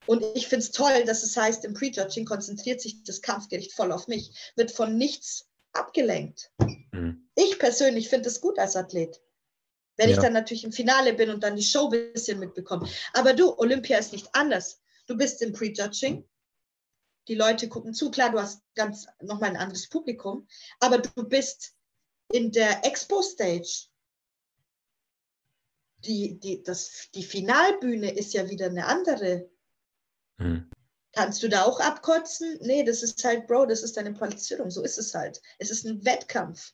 Und 0.06 0.24
ich 0.36 0.48
finde 0.48 0.64
es 0.64 0.72
toll, 0.72 1.04
dass 1.06 1.24
es 1.24 1.36
heißt, 1.36 1.66
im 1.66 1.74
Prejudging 1.74 2.26
konzentriert 2.26 2.82
sich 2.82 3.04
das 3.04 3.22
Kampfgericht 3.22 3.74
voll 3.74 3.92
auf 3.92 4.08
mich, 4.08 4.54
wird 4.56 4.72
von 4.72 4.98
nichts 4.98 5.48
abgelenkt. 5.74 6.52
Mhm. 6.92 7.30
Ich 7.36 7.60
persönlich 7.60 8.10
finde 8.10 8.30
es 8.30 8.42
gut 8.42 8.58
als 8.58 8.76
Athlet. 8.76 9.22
Wenn 9.98 10.10
ja. 10.10 10.16
ich 10.16 10.22
dann 10.22 10.34
natürlich 10.34 10.64
im 10.64 10.72
Finale 10.72 11.14
bin 11.14 11.30
und 11.30 11.44
dann 11.44 11.56
die 11.56 11.64
Show 11.64 11.90
ein 11.92 12.14
bisschen 12.14 12.40
mitbekomme. 12.40 12.88
Aber 13.14 13.34
du, 13.34 13.58
Olympia 13.58 13.98
ist 13.98 14.14
nicht 14.14 14.30
anders. 14.34 14.80
Du 15.08 15.18
bist 15.18 15.42
im 15.42 15.54
Prejudging. 15.54 16.24
Die 17.28 17.36
Leute 17.36 17.68
gucken 17.68 17.94
zu. 17.94 18.10
Klar, 18.12 18.32
du 18.32 18.40
hast 18.40 18.62
ganz 18.76 19.08
nochmal 19.22 19.50
ein 19.50 19.58
anderes 19.58 19.90
Publikum. 19.90 20.48
Aber 20.80 21.00
du 21.00 21.24
bist 21.28 21.74
in 22.32 22.52
der 22.52 22.86
Expo-Stage. 22.86 23.88
Die, 26.06 26.40
die, 26.40 26.64
das, 26.64 27.10
die 27.16 27.24
Finalbühne 27.24 28.12
ist 28.12 28.34
ja 28.34 28.50
wieder 28.50 28.68
eine 28.68 28.86
andere. 28.86 29.50
Hm. 30.38 30.70
Kannst 31.14 31.42
du 31.42 31.50
da 31.50 31.64
auch 31.64 31.80
abkotzen? 31.80 32.60
Nee, 32.62 32.84
das 32.84 33.02
ist 33.02 33.24
halt, 33.24 33.48
Bro, 33.48 33.66
das 33.66 33.82
ist 33.82 33.98
deine 33.98 34.14
Platzierung. 34.14 34.70
So 34.70 34.84
ist 34.84 35.00
es 35.00 35.16
halt. 35.16 35.42
Es 35.58 35.72
ist 35.72 35.86
ein 35.86 36.06
Wettkampf. 36.06 36.74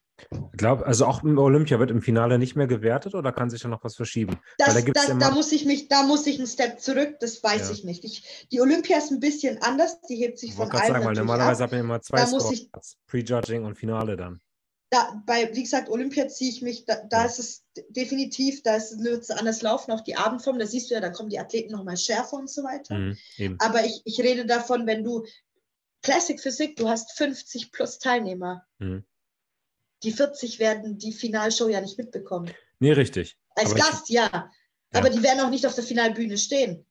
Ich 0.51 0.57
glaube, 0.57 0.85
also 0.85 1.05
auch 1.05 1.23
im 1.23 1.37
Olympia 1.37 1.79
wird 1.79 1.89
im 1.89 2.01
Finale 2.01 2.37
nicht 2.37 2.55
mehr 2.55 2.67
gewertet 2.67 3.15
oder 3.15 3.31
kann 3.31 3.49
sich 3.49 3.61
da 3.61 3.67
noch 3.67 3.83
was 3.83 3.95
verschieben? 3.95 4.37
Das, 4.57 4.73
da, 4.73 4.81
das, 4.81 5.17
da, 5.17 5.31
muss 5.31 5.51
ich 5.51 5.65
mich, 5.65 5.87
da 5.87 6.03
muss 6.03 6.27
ich 6.27 6.37
einen 6.37 6.47
Step 6.47 6.79
zurück, 6.79 7.15
das 7.19 7.43
weiß 7.43 7.69
ja. 7.69 7.73
ich 7.73 7.83
nicht. 7.83 8.03
Ich, 8.03 8.47
die 8.51 8.61
Olympia 8.61 8.97
ist 8.97 9.11
ein 9.11 9.19
bisschen 9.19 9.61
anders, 9.61 10.01
die 10.01 10.15
hebt 10.15 10.37
sich 10.37 10.51
ich 10.51 10.55
von 10.55 10.69
allen 10.71 10.93
sagen, 10.93 11.05
weil 11.05 11.15
normalerweise 11.15 11.63
hat 11.63 11.71
man 11.71 11.79
immer 11.79 12.01
zwei 12.01 12.25
Scores, 12.25 12.67
Prejudging 13.07 13.65
und 13.65 13.75
Finale 13.75 14.15
dann. 14.15 14.39
Da, 14.93 15.23
bei, 15.25 15.49
wie 15.55 15.63
gesagt, 15.63 15.89
Olympia 15.89 16.27
ziehe 16.27 16.51
ich 16.51 16.61
mich, 16.61 16.85
da, 16.85 17.01
da 17.09 17.25
ist 17.25 17.39
es 17.39 17.65
definitiv, 17.89 18.61
da 18.61 18.75
ist 18.75 18.91
es 18.91 19.31
anders 19.31 19.61
laufen, 19.61 19.91
auch 19.91 20.01
die 20.01 20.15
Abendform, 20.15 20.59
da 20.59 20.67
siehst 20.67 20.89
du 20.89 20.93
ja, 20.93 21.01
da 21.01 21.09
kommen 21.09 21.29
die 21.29 21.39
Athleten 21.39 21.71
nochmal 21.71 21.97
schärfer 21.97 22.37
und 22.37 22.49
so 22.49 22.63
weiter. 22.63 22.97
Mhm, 22.97 23.57
Aber 23.59 23.85
ich, 23.85 24.01
ich 24.05 24.19
rede 24.19 24.45
davon, 24.45 24.85
wenn 24.85 25.03
du 25.03 25.25
Classic 26.01 26.39
Physik, 26.39 26.75
du 26.75 26.89
hast 26.89 27.13
50 27.13 27.71
plus 27.71 27.97
Teilnehmer. 27.97 28.65
Mhm 28.79 29.03
die 30.03 30.11
40 30.11 30.59
werden 30.59 30.97
die 30.97 31.13
Finalshow 31.13 31.69
ja 31.69 31.81
nicht 31.81 31.97
mitbekommen. 31.97 32.51
Nee, 32.79 32.91
richtig. 32.91 33.37
Als 33.55 33.71
Aber 33.71 33.79
Gast, 33.79 34.09
ich, 34.09 34.15
ja. 34.15 34.29
ja. 34.33 34.51
Aber 34.91 35.09
die 35.09 35.23
werden 35.23 35.39
auch 35.39 35.49
nicht 35.49 35.65
auf 35.65 35.75
der 35.75 35.83
Finalbühne 35.83 36.37
stehen. 36.37 36.85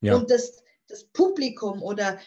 Ja. 0.00 0.16
Und 0.16 0.30
das, 0.30 0.62
das 0.86 1.04
Publikum 1.04 1.82
oder 1.82 2.20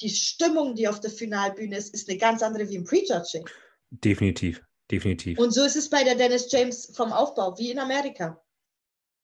die 0.00 0.08
Stimmung, 0.08 0.74
die 0.74 0.88
auf 0.88 1.00
der 1.00 1.10
Finalbühne 1.10 1.76
ist, 1.76 1.92
ist 1.92 2.08
eine 2.08 2.18
ganz 2.18 2.42
andere 2.42 2.68
wie 2.68 2.76
im 2.76 2.84
Prejudging. 2.84 3.48
Definitiv, 3.90 4.62
definitiv. 4.90 5.38
Und 5.38 5.52
so 5.52 5.64
ist 5.64 5.76
es 5.76 5.88
bei 5.88 6.04
der 6.04 6.14
Dennis 6.14 6.50
James 6.50 6.92
vom 6.94 7.12
Aufbau, 7.12 7.56
wie 7.58 7.70
in 7.70 7.78
Amerika. 7.78 8.42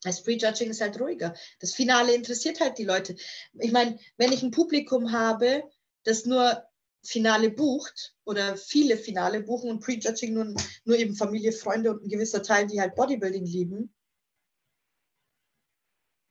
Das 0.03 0.23
Prejudging 0.23 0.71
ist 0.71 0.81
halt 0.81 1.01
ruhiger. 1.01 1.35
Das 1.61 1.75
Finale 1.75 2.15
interessiert 2.15 2.61
halt 2.61 2.79
die 2.79 2.85
Leute. 2.85 3.17
Ich 3.55 3.73
meine, 3.73 3.99
wenn 4.17 4.33
ich 4.33 4.43
ein 4.43 4.51
Publikum 4.51 5.13
habe, 5.13 5.65
das 6.05 6.27
nur 6.27 6.63
Finale 7.03 7.51
bucht 7.51 8.15
oder 8.25 8.57
viele 8.57 8.97
Finale 8.97 9.43
buchen 9.43 9.71
und 9.71 9.81
Prejudging 9.81 10.35
nur, 10.35 10.55
nur 10.85 10.97
eben 10.97 11.15
Familie, 11.15 11.53
Freunde 11.53 11.91
und 11.91 12.05
ein 12.05 12.09
gewisser 12.09 12.43
Teil, 12.43 12.67
die 12.67 12.81
halt 12.81 12.95
Bodybuilding 12.95 13.45
lieben, 13.45 13.95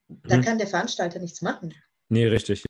da 0.07 0.37
mhm. 0.37 0.41
kann 0.41 0.57
der 0.57 0.67
Veranstalter 0.67 1.19
nichts 1.19 1.41
machen. 1.41 1.73
Nee, 2.09 2.27
richtig. 2.27 2.65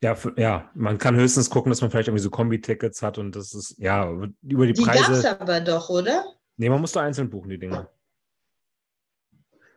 Ja, 0.00 0.16
ja, 0.36 0.70
man 0.74 0.98
kann 0.98 1.16
höchstens 1.16 1.50
gucken, 1.50 1.70
dass 1.70 1.80
man 1.80 1.90
vielleicht 1.90 2.08
irgendwie 2.08 2.22
so 2.22 2.30
Kombi-Tickets 2.30 3.02
hat 3.02 3.18
und 3.18 3.34
das 3.34 3.52
ist, 3.52 3.76
ja, 3.78 4.08
über 4.42 4.66
die, 4.66 4.72
die 4.72 4.82
Preise. 4.82 4.98
Die 4.98 5.02
gab 5.02 5.10
es 5.10 5.24
aber 5.24 5.60
doch, 5.60 5.88
oder? 5.88 6.24
Nee, 6.56 6.68
man 6.68 6.80
musste 6.80 7.00
einzeln 7.00 7.30
buchen, 7.30 7.50
die 7.50 7.58
Dinge. 7.58 7.88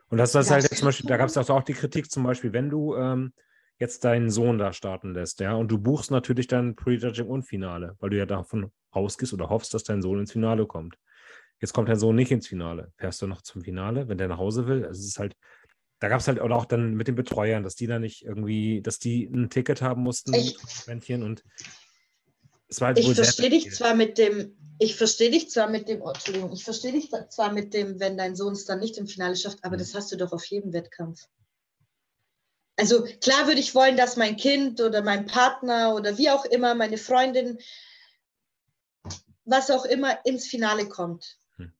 Und 0.09 0.17
das, 0.17 0.33
das 0.33 0.45
ist 0.45 0.51
halt 0.51 0.63
jetzt 0.63 0.77
zum 0.77 0.87
Beispiel, 0.87 1.07
da 1.07 1.17
gab 1.17 1.29
es 1.29 1.37
auch 1.37 1.63
die 1.63 1.73
Kritik 1.73 2.11
zum 2.11 2.23
Beispiel, 2.23 2.53
wenn 2.53 2.69
du 2.69 2.95
ähm, 2.95 3.33
jetzt 3.79 4.03
deinen 4.03 4.29
Sohn 4.29 4.59
da 4.59 4.73
starten 4.73 5.13
lässt, 5.13 5.39
ja, 5.39 5.55
und 5.55 5.71
du 5.71 5.79
buchst 5.79 6.11
natürlich 6.11 6.47
dann 6.47 6.75
Prejudging 6.75 7.27
und 7.27 7.43
Finale, 7.43 7.95
weil 7.99 8.11
du 8.11 8.17
ja 8.17 8.25
davon 8.25 8.71
ausgehst 8.91 9.33
oder 9.33 9.49
hoffst, 9.49 9.73
dass 9.73 9.83
dein 9.83 10.01
Sohn 10.01 10.19
ins 10.19 10.33
Finale 10.33 10.67
kommt. 10.67 10.97
Jetzt 11.59 11.73
kommt 11.73 11.89
dein 11.89 11.99
Sohn 11.99 12.15
nicht 12.15 12.31
ins 12.31 12.47
Finale. 12.47 12.91
Fährst 12.97 13.21
du 13.21 13.27
noch 13.27 13.41
zum 13.41 13.61
Finale, 13.61 14.07
wenn 14.07 14.17
der 14.17 14.27
nach 14.27 14.37
Hause 14.37 14.67
will? 14.67 14.85
Also 14.85 14.99
es 14.99 15.07
ist 15.07 15.19
halt, 15.19 15.35
da 16.01 16.09
gab 16.09 16.19
es 16.19 16.27
halt 16.27 16.39
auch 16.39 16.65
dann 16.65 16.95
mit 16.95 17.07
den 17.07 17.15
Betreuern, 17.15 17.63
dass 17.63 17.75
die 17.75 17.85
da 17.85 17.99
nicht 17.99 18.25
irgendwie, 18.25 18.81
dass 18.81 18.97
die 18.97 19.25
ein 19.25 19.51
Ticket 19.51 19.83
haben 19.83 20.01
mussten, 20.01 20.33
ich, 20.33 20.57
und 20.87 21.43
es 22.67 22.81
war 22.81 22.87
halt 22.87 22.99
ich 22.99 23.13
verstehe 23.13 23.51
dich 23.51 23.71
zwar 23.71 23.93
mit 23.93 24.17
dem, 24.17 24.57
ich 24.79 24.95
verstehe 24.95 25.29
dich 25.29 25.51
zwar 25.51 25.69
mit 25.69 25.87
dem, 25.87 26.01
oh, 26.01 26.09
Entschuldigung, 26.09 26.51
ich 26.53 26.63
verstehe 26.63 26.91
dich 26.91 27.11
zwar 27.29 27.53
mit 27.53 27.75
dem, 27.75 27.99
wenn 27.99 28.17
dein 28.17 28.35
Sohn 28.35 28.53
es 28.53 28.65
dann 28.65 28.79
nicht 28.79 28.97
im 28.97 29.05
Finale 29.05 29.35
schafft, 29.35 29.63
aber 29.63 29.75
mhm. 29.75 29.79
das 29.79 29.93
hast 29.93 30.11
du 30.11 30.17
doch 30.17 30.31
auf 30.31 30.43
jedem 30.45 30.73
Wettkampf. 30.73 31.27
Also 32.77 33.03
klar 33.21 33.45
würde 33.45 33.59
ich 33.59 33.75
wollen, 33.75 33.95
dass 33.95 34.17
mein 34.17 34.37
Kind 34.37 34.81
oder 34.81 35.03
mein 35.03 35.27
Partner 35.27 35.93
oder 35.93 36.17
wie 36.17 36.31
auch 36.31 36.45
immer, 36.45 36.73
meine 36.73 36.97
Freundin, 36.97 37.59
was 39.45 39.69
auch 39.69 39.85
immer, 39.85 40.25
ins 40.25 40.47
Finale 40.47 40.89
kommt. 40.89 41.37
Hm. 41.57 41.71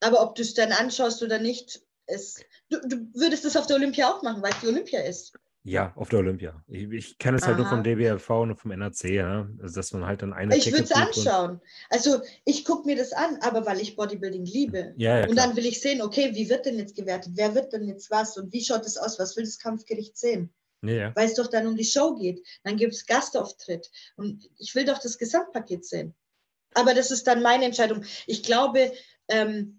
Aber 0.00 0.20
ob 0.20 0.34
du 0.34 0.42
es 0.42 0.54
dann 0.54 0.72
anschaust 0.72 1.22
oder 1.22 1.38
nicht, 1.38 1.80
ist, 2.08 2.44
du, 2.70 2.80
du 2.86 2.96
würdest 3.14 3.44
es 3.44 3.56
auf 3.56 3.66
der 3.66 3.76
Olympia 3.76 4.10
auch 4.10 4.22
machen, 4.22 4.42
weil 4.42 4.52
es 4.52 4.60
die 4.60 4.68
Olympia 4.68 5.00
ist. 5.00 5.32
Ja, 5.64 5.92
auf 5.96 6.08
der 6.08 6.20
Olympia. 6.20 6.62
Ich, 6.66 6.90
ich 6.90 7.18
kenne 7.18 7.36
es 7.36 7.44
halt 7.44 7.56
Aha. 7.56 7.62
nur 7.62 7.68
vom 7.68 7.82
DBFV 7.82 8.30
und 8.30 8.56
vom 8.56 8.70
NRC, 8.70 9.10
ja? 9.10 9.48
also, 9.60 9.74
dass 9.74 9.92
man 9.92 10.06
halt 10.06 10.22
dann 10.22 10.32
eine. 10.32 10.56
Ich 10.56 10.70
würde 10.72 10.84
es 10.84 10.92
anschauen. 10.92 11.60
Also 11.90 12.22
ich 12.44 12.64
gucke 12.64 12.86
mir 12.86 12.96
das 12.96 13.12
an, 13.12 13.38
aber 13.42 13.66
weil 13.66 13.80
ich 13.80 13.94
Bodybuilding 13.94 14.46
liebe. 14.46 14.94
Ja, 14.96 15.20
ja, 15.20 15.28
und 15.28 15.36
dann 15.36 15.56
will 15.56 15.66
ich 15.66 15.80
sehen, 15.80 16.00
okay, 16.00 16.34
wie 16.34 16.48
wird 16.48 16.64
denn 16.64 16.78
jetzt 16.78 16.96
gewertet? 16.96 17.32
Wer 17.34 17.54
wird 17.54 17.72
denn 17.72 17.86
jetzt 17.86 18.10
was? 18.10 18.38
Und 18.38 18.52
wie 18.52 18.64
schaut 18.64 18.86
es 18.86 18.96
aus? 18.96 19.18
Was 19.18 19.36
will 19.36 19.44
das 19.44 19.58
Kampfgericht 19.58 20.16
sehen? 20.16 20.50
Ja. 20.82 21.14
Weil 21.14 21.26
es 21.26 21.34
doch 21.34 21.48
dann 21.48 21.66
um 21.66 21.76
die 21.76 21.84
Show 21.84 22.14
geht. 22.14 22.46
Dann 22.62 22.76
gibt 22.76 22.94
es 22.94 23.04
Gastauftritt. 23.04 23.90
Und 24.16 24.48
ich 24.58 24.74
will 24.74 24.86
doch 24.86 24.98
das 24.98 25.18
Gesamtpaket 25.18 25.84
sehen. 25.84 26.14
Aber 26.74 26.94
das 26.94 27.10
ist 27.10 27.26
dann 27.26 27.42
meine 27.42 27.64
Entscheidung. 27.64 28.04
Ich 28.26 28.42
glaube, 28.42 28.92
ähm, 29.28 29.77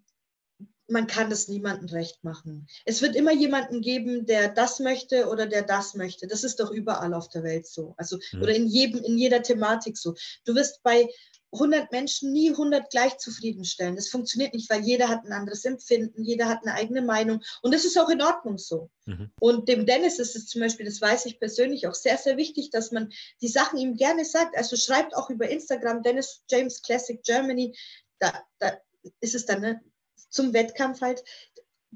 man 0.89 1.07
kann 1.07 1.29
das 1.29 1.47
niemandem 1.47 1.89
recht 1.89 2.23
machen. 2.23 2.67
Es 2.85 3.01
wird 3.01 3.15
immer 3.15 3.33
jemanden 3.33 3.81
geben, 3.81 4.25
der 4.25 4.49
das 4.49 4.79
möchte 4.79 5.27
oder 5.27 5.45
der 5.45 5.63
das 5.63 5.95
möchte. 5.95 6.27
Das 6.27 6.43
ist 6.43 6.59
doch 6.59 6.71
überall 6.71 7.13
auf 7.13 7.29
der 7.29 7.43
Welt 7.43 7.67
so. 7.67 7.93
Also, 7.97 8.17
mhm. 8.31 8.41
oder 8.41 8.55
in 8.55 8.67
jedem, 8.67 9.03
in 9.03 9.17
jeder 9.17 9.41
Thematik 9.41 9.97
so. 9.97 10.15
Du 10.45 10.55
wirst 10.55 10.81
bei 10.83 11.09
100 11.51 11.91
Menschen 11.91 12.31
nie 12.31 12.51
100 12.51 12.89
gleich 12.91 13.17
zufriedenstellen. 13.17 13.95
Das 13.95 14.09
funktioniert 14.09 14.53
nicht, 14.53 14.69
weil 14.69 14.81
jeder 14.81 15.09
hat 15.09 15.25
ein 15.25 15.31
anderes 15.31 15.65
Empfinden, 15.65 16.23
jeder 16.23 16.47
hat 16.47 16.59
eine 16.63 16.75
eigene 16.75 17.01
Meinung 17.01 17.41
und 17.61 17.73
das 17.73 17.85
ist 17.85 17.97
auch 17.97 18.09
in 18.09 18.21
Ordnung 18.21 18.57
so. 18.57 18.89
Mhm. 19.05 19.31
Und 19.39 19.67
dem 19.67 19.85
Dennis 19.85 20.19
ist 20.19 20.35
es 20.35 20.45
zum 20.45 20.61
Beispiel, 20.61 20.85
das 20.85 21.01
weiß 21.01 21.25
ich 21.25 21.39
persönlich, 21.39 21.87
auch 21.87 21.95
sehr, 21.95 22.17
sehr 22.17 22.37
wichtig, 22.37 22.69
dass 22.69 22.91
man 22.91 23.11
die 23.41 23.47
Sachen 23.47 23.79
ihm 23.79 23.95
gerne 23.95 24.25
sagt. 24.25 24.55
Also 24.55 24.75
schreibt 24.75 25.15
auch 25.15 25.29
über 25.29 25.49
Instagram 25.49 26.03
Dennis 26.03 26.43
James 26.49 26.81
Classic 26.81 27.21
Germany, 27.23 27.75
da, 28.19 28.31
da 28.59 28.77
ist 29.19 29.33
es 29.33 29.45
dann 29.45 29.61
ne, 29.61 29.81
zum 30.29 30.53
Wettkampf 30.53 31.01
halt. 31.01 31.23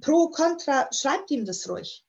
Pro, 0.02 0.30
Contra, 0.30 0.90
schreibt 0.92 1.32
ihm 1.32 1.46
das 1.46 1.70
ruhig. 1.70 2.04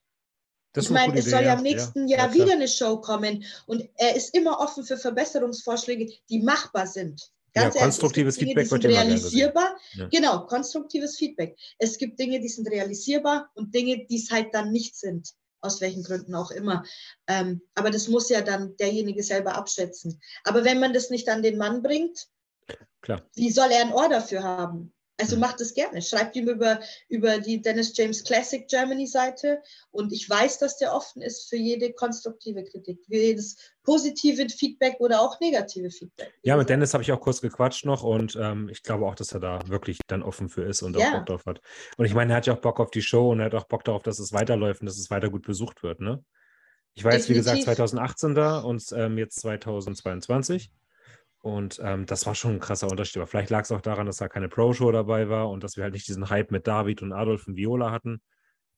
Das 0.75 0.87
ich 0.87 0.91
meine, 0.91 1.17
es 1.17 1.27
soll 1.27 1.45
ja 1.45 1.55
im 1.55 1.63
nächsten 1.63 2.09
ja. 2.09 2.19
Jahr 2.19 2.29
ja, 2.29 2.35
wieder 2.35 2.53
eine 2.53 2.67
Show 2.67 3.01
kommen 3.01 3.45
und 3.67 3.89
er 3.95 4.17
ist 4.17 4.35
immer 4.35 4.59
offen 4.59 4.85
für 4.85 4.97
Verbesserungsvorschläge, 4.97 6.13
die 6.29 6.41
machbar 6.41 6.87
sind. 6.89 7.31
Ganz 7.55 7.77
ja, 7.77 7.81
ehrlich, 7.81 7.81
konstruktives 7.83 8.35
Dinge, 8.35 8.49
Feedback 8.49 8.71
wird 8.73 8.85
realisierbar. 8.85 9.77
Ja. 9.93 10.09
Genau, 10.09 10.47
konstruktives 10.47 11.17
Feedback. 11.17 11.57
Es 11.79 11.97
gibt 11.97 12.19
Dinge, 12.19 12.41
die 12.41 12.49
sind 12.49 12.69
realisierbar 12.69 13.49
und 13.55 13.73
Dinge, 13.73 14.05
die 14.07 14.17
es 14.17 14.33
halt 14.33 14.53
dann 14.53 14.73
nicht 14.73 14.97
sind, 14.97 15.31
aus 15.61 15.81
welchen 15.81 16.03
Gründen 16.03 16.35
auch 16.35 16.51
immer. 16.51 16.85
Ähm, 17.29 17.63
aber 17.77 17.93
das 17.93 18.09
muss 18.09 18.29
ja 18.29 18.41
dann 18.41 18.77
derjenige 18.77 19.23
selber 19.23 19.55
abschätzen. 19.55 20.21
Aber 20.43 20.65
wenn 20.65 20.81
man 20.81 20.93
das 20.93 21.11
nicht 21.11 21.29
an 21.29 21.45
den 21.45 21.57
Mann 21.57 21.83
bringt, 21.83 22.27
Klar. 23.01 23.23
wie 23.37 23.53
soll 23.53 23.71
er 23.71 23.83
ein 23.83 23.93
Ohr 23.93 24.09
dafür 24.09 24.43
haben? 24.43 24.93
Also 25.21 25.37
macht 25.37 25.61
es 25.61 25.75
gerne. 25.75 26.03
Schreibt 26.03 26.35
ihm 26.35 26.49
über, 26.49 26.81
über 27.09 27.39
die 27.39 27.63
Dennis 27.63 27.97
James 27.97 28.25
Classic 28.25 28.67
Germany 28.67 29.07
Seite. 29.07 29.63
Und 29.93 30.13
ich 30.13 30.29
weiß, 30.29 30.59
dass 30.59 30.77
der 30.79 30.93
offen 30.93 31.23
ist 31.23 31.49
für 31.49 31.57
jede 31.57 31.93
konstruktive 31.93 32.65
Kritik, 32.65 32.99
für 33.07 33.17
jedes 33.17 33.57
positive 33.85 34.49
Feedback 34.49 34.97
oder 34.99 35.21
auch 35.21 35.39
negative 35.41 35.91
Feedback. 35.91 36.35
Ja, 36.43 36.57
mit 36.57 36.69
Dennis 36.69 36.95
habe 36.95 37.03
ich 37.05 37.13
auch 37.13 37.21
kurz 37.21 37.41
gequatscht 37.41 37.85
noch 37.85 38.03
und 38.03 38.37
ähm, 38.41 38.69
ich 38.69 38.83
glaube 38.83 39.07
auch, 39.07 39.15
dass 39.15 39.33
er 39.33 39.41
da 39.41 39.61
wirklich 39.69 39.99
dann 40.09 40.23
offen 40.23 40.49
für 40.49 40.63
ist 40.63 40.83
und 40.83 40.97
ja. 40.97 41.09
auch 41.09 41.13
Bock 41.19 41.27
drauf 41.27 41.47
hat. 41.47 41.61
Und 41.97 42.07
ich 42.07 42.15
meine, 42.15 42.33
er 42.33 42.37
hat 42.39 42.47
ja 42.47 42.55
auch 42.55 42.61
Bock 42.61 42.81
auf 42.81 42.91
die 42.91 43.03
Show 43.03 43.31
und 43.31 43.41
er 43.41 43.47
hat 43.47 43.55
auch 43.55 43.69
Bock 43.69 43.85
darauf, 43.85 44.03
dass 44.03 44.19
es 44.19 44.33
weiterläuft 44.33 44.81
und 44.81 44.87
dass 44.87 44.99
es 44.99 45.11
weiter 45.11 45.31
gut 45.31 45.47
besucht 45.47 45.83
wird. 45.83 46.01
Ne? 46.01 46.25
Ich 46.95 47.05
war 47.05 47.13
jetzt, 47.13 47.29
wie 47.29 47.35
gesagt, 47.35 47.63
2018 47.63 48.35
da 48.35 48.61
und 48.61 48.85
ähm, 48.97 49.19
jetzt 49.19 49.41
2022. 49.41 50.71
Und 51.45 51.79
ähm, 51.85 52.07
das 52.07 52.25
war 52.25 52.35
schon 52.35 52.53
ein 52.53 52.59
krasser 52.59 52.89
Unterschied. 52.89 53.19
Aber 53.19 53.27
vielleicht 53.27 53.51
lag 53.51 53.65
es 53.65 53.71
auch 53.71 53.83
daran, 53.83 54.07
dass 54.07 54.17
da 54.17 54.29
keine 54.29 54.49
Pro-Show 54.49 54.91
dabei 54.93 55.29
war 55.29 55.51
und 55.51 55.63
dass 55.63 55.77
wir 55.77 55.85
halt 55.85 55.93
nicht 55.93 56.09
diesen 56.09 56.31
Hype 56.31 56.51
mit 56.51 56.67
David 56.67 57.03
und 57.03 57.13
Adolf 57.13 57.47
und 57.47 57.57
Viola 57.57 57.91
hatten. 57.91 58.23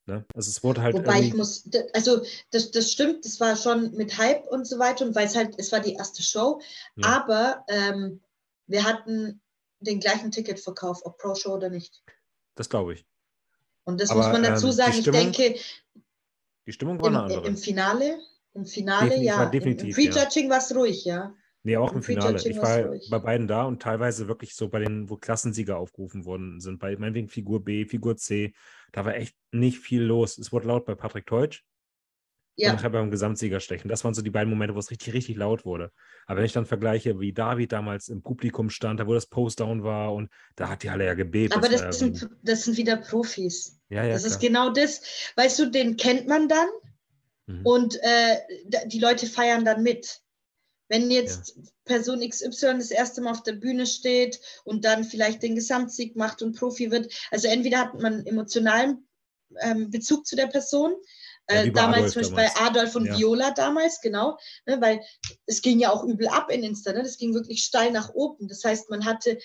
Ne? 0.07 0.27
Also 0.35 0.51
es 0.51 0.65
wurde 0.65 0.83
halt. 0.83 0.97
Wobei 0.97 1.21
ich 1.21 1.33
muss, 1.33 1.71
also 1.93 2.25
das, 2.51 2.73
das 2.73 2.91
stimmt, 2.91 3.25
das 3.25 3.39
war 3.39 3.55
schon 3.55 3.93
mit 3.93 4.19
Hype 4.19 4.49
und 4.49 4.67
so 4.67 4.81
weiter 4.81 5.07
und 5.07 5.15
weil 5.15 5.27
es 5.27 5.37
halt, 5.37 5.55
es 5.59 5.71
war 5.71 5.79
die 5.79 5.95
erste 5.95 6.25
Show, 6.25 6.61
ja. 6.97 7.07
aber 7.07 7.65
ähm, 7.69 8.21
wir 8.67 8.83
hatten 8.83 9.41
den 9.79 10.01
gleichen 10.01 10.33
Ticketverkauf, 10.33 11.03
ob 11.05 11.19
Pro-Show 11.19 11.55
oder 11.55 11.71
nicht. 11.71 12.03
Das 12.57 12.69
glaube 12.69 12.95
ich. 12.95 13.07
Und 13.85 14.01
das 14.01 14.11
aber, 14.11 14.23
muss 14.23 14.33
man 14.33 14.43
dazu 14.43 14.67
ähm, 14.67 14.73
sagen. 14.73 14.93
Stimmung, 14.93 15.31
ich 15.31 15.37
denke, 15.37 15.61
die 16.67 16.73
Stimmung 16.73 17.01
war 17.01 17.11
im, 17.11 17.15
eine 17.15 17.23
andere. 17.27 17.47
Im 17.47 17.57
Finale 17.57 18.19
Im 18.55 18.67
Finale, 18.67 19.11
Definitiv, 19.11 19.25
ja. 19.25 19.47
definitiv, 19.47 19.99
Im 19.99 20.05
ja. 20.05 20.11
Prejudging 20.11 20.51
war 20.51 20.59
es 20.59 20.75
ruhig, 20.75 21.05
ja. 21.05 21.33
Nee, 21.67 21.79
auch 21.79 21.93
Im 21.95 22.03
Finale. 22.05 22.41
Ich 22.49 22.57
war 22.59 22.95
bei 23.11 23.19
beiden 23.19 23.49
da 23.49 23.65
und 23.65 23.83
teilweise 23.83 24.29
wirklich 24.29 24.55
so 24.55 24.69
bei 24.69 24.79
den, 24.79 25.11
wo 25.11 25.17
Klassensieger 25.17 25.79
aufgerufen 25.79 26.25
worden 26.25 26.61
sind. 26.61 26.79
Bei 26.79 26.97
meinetwegen 26.97 27.29
Figur 27.29 27.65
B, 27.65 27.87
Figur 27.87 28.17
C. 28.17 28.55
Da 28.93 29.05
war 29.05 29.17
echt 29.17 29.35
nicht 29.51 29.81
viel 29.81 30.03
los. 30.03 30.39
Es 30.39 30.53
wurde 30.53 30.69
laut 30.69 30.87
bei 30.87 30.95
Patrick 30.95 31.27
Teutsch 31.27 31.65
und 32.57 32.63
Ja, 32.63 32.73
nachher 32.73 32.91
beim 32.91 33.11
Gesamtsiegerstechen. 33.11 33.89
Das 33.89 34.05
waren 34.05 34.15
so 34.15 34.23
die 34.23 34.31
beiden 34.31 34.49
Momente, 34.49 34.77
wo 34.77 34.79
es 34.79 34.93
richtig, 34.93 35.13
richtig 35.13 35.39
laut 35.39 35.65
wurde. 35.65 35.91
Aber 36.27 36.39
wenn 36.39 36.45
ich 36.45 36.53
dann 36.53 36.67
vergleiche, 36.67 37.19
wie 37.19 37.33
David 37.33 37.73
damals 37.73 38.07
im 38.11 38.23
Publikum 38.23 38.71
stand, 38.71 39.01
da 39.01 39.09
wo 39.09 39.15
das 39.15 39.27
Post-Down 39.27 39.83
war 39.83 40.15
und 40.15 40.31
da 40.55 40.69
hat 40.69 40.85
die 40.85 40.91
Halle 40.93 41.07
ja 41.07 41.15
gebebt. 41.15 41.53
aber 41.57 41.69
das 41.69 41.83
war 41.83 41.93
sind, 41.93 42.29
das 42.45 42.63
sind 42.63 42.77
wieder 42.77 42.97
Profis. 42.97 43.81
ja, 43.89 44.05
ja, 44.05 44.13
das 44.13 44.23
ist 44.23 44.39
klar. 44.39 44.51
genau 44.51 44.73
das. 44.73 45.33
Weißt 45.35 45.59
du, 45.59 45.69
den 45.69 45.97
kennt 45.97 46.29
man 46.29 46.49
dann 46.49 46.69
Mhm. 47.49 47.61
und 47.65 47.97
äh, 48.03 48.37
die 48.87 48.99
Leute 48.99 49.27
feiern 49.27 49.65
dann 49.65 49.83
mit. 49.83 50.21
Wenn 50.89 51.11
jetzt 51.11 51.59
Person 51.85 52.21
XY 52.21 52.79
das 52.79 52.91
erste 52.91 53.21
Mal 53.21 53.33
auf 53.33 53.43
der 53.43 53.55
Bühne 53.55 53.87
steht 53.87 54.41
und 54.65 54.85
dann 54.85 55.05
vielleicht 55.05 55.43
den 55.43 55.55
Gesamtsieg 55.55 56.17
macht 56.17 56.43
und 56.43 56.57
Profi 56.57 56.91
wird, 56.91 57.13
also 57.31 57.49
entweder 57.49 57.79
hat 57.79 58.01
man 58.01 58.25
emotionalen 58.27 59.09
ähm, 59.61 59.91
Bezug 59.91 60.27
zu 60.27 60.37
der 60.37 60.47
Person, 60.49 60.95
Ja, 61.51 61.63
äh, 61.63 61.71
damals 61.71 62.17
Adolf 62.17 62.27
zum 62.27 62.35
Beispiel 62.35 62.61
bei. 62.61 62.67
Adolf 62.67 62.97
und 62.97 63.07
Ja. 63.07 63.17
Viola 63.19 63.51
damals, 63.53 64.01
genau, 64.01 64.39
ne, 64.67 64.81
weil 64.81 65.01
es 65.47 65.63
ging 65.63 65.79
ja 65.79 65.93
auch 65.93 66.05
übel 66.05 66.29
ab 66.29 66.51
in 66.51 66.63
Insta, 66.65 66.93
ne? 66.93 67.03
das 67.03 67.17
ging 67.19 67.33
wirklich 67.35 67.63
steil 67.65 67.93
nach 67.93 68.11
oben. 68.15 68.49
Das 68.49 68.65
heißt, 68.65 68.91
man 68.91 69.05
hatte, 69.05 69.39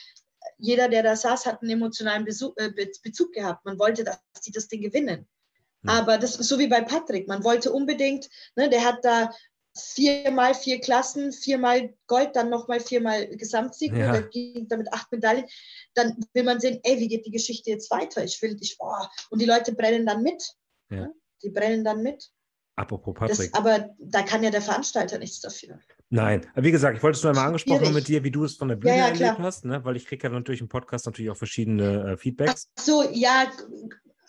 jeder, 0.57 0.89
der 0.89 1.03
da 1.03 1.15
saß, 1.15 1.45
hat 1.45 1.61
einen 1.61 1.71
emotionalen 1.71 2.25
Besuch, 2.25 2.53
äh, 2.57 2.69
Be- 2.71 2.91
Bezug 3.03 3.31
gehabt. 3.33 3.63
Man 3.65 3.77
wollte, 3.79 4.03
dass 4.03 4.19
die 4.45 4.51
das 4.51 4.67
Ding 4.67 4.81
gewinnen. 4.81 5.27
Hm. 5.83 5.89
Aber 5.89 6.17
das 6.17 6.35
ist 6.35 6.47
so 6.49 6.57
wie 6.57 6.67
bei 6.67 6.81
Patrick. 6.81 7.27
Man 7.27 7.43
wollte 7.43 7.71
unbedingt, 7.71 8.27
ne, 8.55 8.69
der 8.69 8.83
hat 8.83 9.05
da 9.05 9.31
viermal 9.77 10.53
vier 10.53 10.79
Klassen, 10.79 11.31
viermal 11.31 11.93
Gold, 12.07 12.35
dann 12.35 12.49
nochmal 12.49 12.79
viermal 12.79 13.27
Gesamtsieg, 13.37 13.91
Ja. 13.93 13.97
ja. 13.99 14.11
der 14.13 14.23
ging 14.23 14.67
damit 14.67 14.91
acht 14.91 15.11
Medaillen. 15.11 15.45
Dann 15.93 16.17
will 16.33 16.43
man 16.43 16.59
sehen, 16.59 16.79
ey, 16.83 16.99
wie 16.99 17.07
geht 17.07 17.25
die 17.25 17.31
Geschichte 17.31 17.69
jetzt 17.69 17.89
weiter? 17.91 18.23
Ich 18.23 18.41
will, 18.41 18.57
ich, 18.59 18.77
boah. 18.77 19.09
Und 19.29 19.41
die 19.41 19.45
Leute 19.45 19.73
brennen 19.73 20.05
dann 20.05 20.23
mit. 20.23 20.43
Ja. 20.89 21.09
Die 21.43 21.49
brennen 21.49 21.83
dann 21.83 22.03
mit. 22.03 22.29
Apropos 22.75 23.15
Das, 23.19 23.37
Patrick. 23.37 23.55
aber 23.57 23.89
da 23.99 24.23
kann 24.23 24.43
ja 24.43 24.49
der 24.49 24.61
Veranstalter 24.61 25.17
nichts 25.19 25.39
dafür. 25.41 25.79
Nein, 26.09 26.45
aber 26.53 26.63
wie 26.65 26.71
gesagt, 26.71 26.97
ich 26.97 27.03
wollte 27.03 27.17
es 27.17 27.23
nur 27.23 27.31
einmal 27.31 27.47
angesprochen 27.47 27.85
haben 27.85 27.93
mit 27.93 28.07
dir, 28.07 28.23
wie 28.23 28.31
du 28.31 28.43
es 28.43 28.55
von 28.55 28.67
der 28.67 28.75
Bühne 28.75 28.97
ja, 28.97 29.03
erlebt 29.05 29.17
klar. 29.17 29.39
hast, 29.39 29.65
ne? 29.65 29.83
weil 29.85 29.95
ich 29.95 30.05
kriege 30.05 30.27
ja 30.27 30.33
natürlich 30.33 30.61
im 30.61 30.67
Podcast 30.67 31.05
natürlich 31.05 31.31
auch 31.31 31.37
verschiedene 31.37 32.11
äh, 32.11 32.17
Feedbacks. 32.17 32.69
Ach 32.75 32.83
so, 32.83 33.03
ja, 33.11 33.49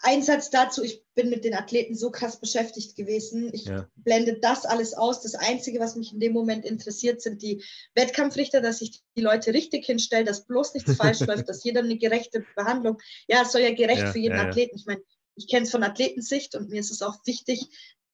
ein 0.03 0.23
Satz 0.23 0.51
dazu. 0.51 0.83
Ich 0.83 1.05
bin 1.15 1.31
mit 1.31 1.45
den 1.45 1.55
Athleten 1.55 1.95
so 1.95 2.11
krass 2.11 2.41
beschäftigt 2.41 2.97
gewesen. 2.97 3.51
Ich 3.53 3.65
Ja. 3.67 3.89
blende 3.97 4.39
das 4.41 4.65
alles 4.65 4.95
aus. 4.95 5.23
Das 5.23 5.35
Einzige, 5.35 5.81
was 5.81 5.97
mich 5.97 6.13
in 6.13 6.21
dem 6.21 6.33
Moment 6.33 6.65
interessiert, 6.65 7.23
sind 7.23 7.41
die 7.43 7.63
Wettkampfrichter, 7.95 8.61
dass 8.61 8.81
ich 8.83 9.03
die 9.17 9.23
Leute 9.23 9.55
richtig 9.55 9.87
hinstelle, 9.87 10.25
dass 10.25 10.47
bloß 10.47 10.75
nichts 10.75 10.95
falsch 10.97 11.21
läuft, 11.29 11.49
dass 11.49 11.65
jeder 11.65 11.81
eine 11.81 11.97
gerechte 11.99 12.45
Behandlung. 12.57 12.99
Ja, 13.29 13.43
es 13.43 13.53
soll 13.53 13.63
ja 13.63 13.73
gerecht 13.75 14.03
Ja, 14.03 14.13
für 14.13 14.19
jeden 14.19 14.37
ja. 14.37 14.49
Athleten. 14.49 14.77
Ich 14.77 14.87
meine, 14.87 15.03
ich 15.37 15.49
kenne 15.49 15.65
es 15.65 15.71
von 15.71 15.83
Athletensicht 15.83 16.55
und 16.57 16.69
mir 16.69 16.81
ist 16.81 16.91
es 16.91 17.01
auch 17.03 17.17
wichtig, 17.25 17.69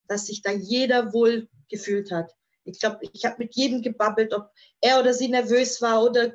dass 0.07 0.27
sich 0.27 0.43
da 0.43 0.53
jeder 0.53 1.13
wohl 1.13 1.49
gefühlt 1.69 2.11
hat. 2.13 2.33
Ich 2.65 2.81
glaube, 2.81 2.99
ich 3.13 3.25
habe 3.25 3.37
mit 3.39 3.57
jedem 3.57 3.81
gebabbelt, 3.81 4.35
ob 4.35 4.51
er 4.83 5.01
oder 5.01 5.15
sie 5.15 5.29
nervös 5.29 5.81
war 5.81 6.05
oder 6.05 6.35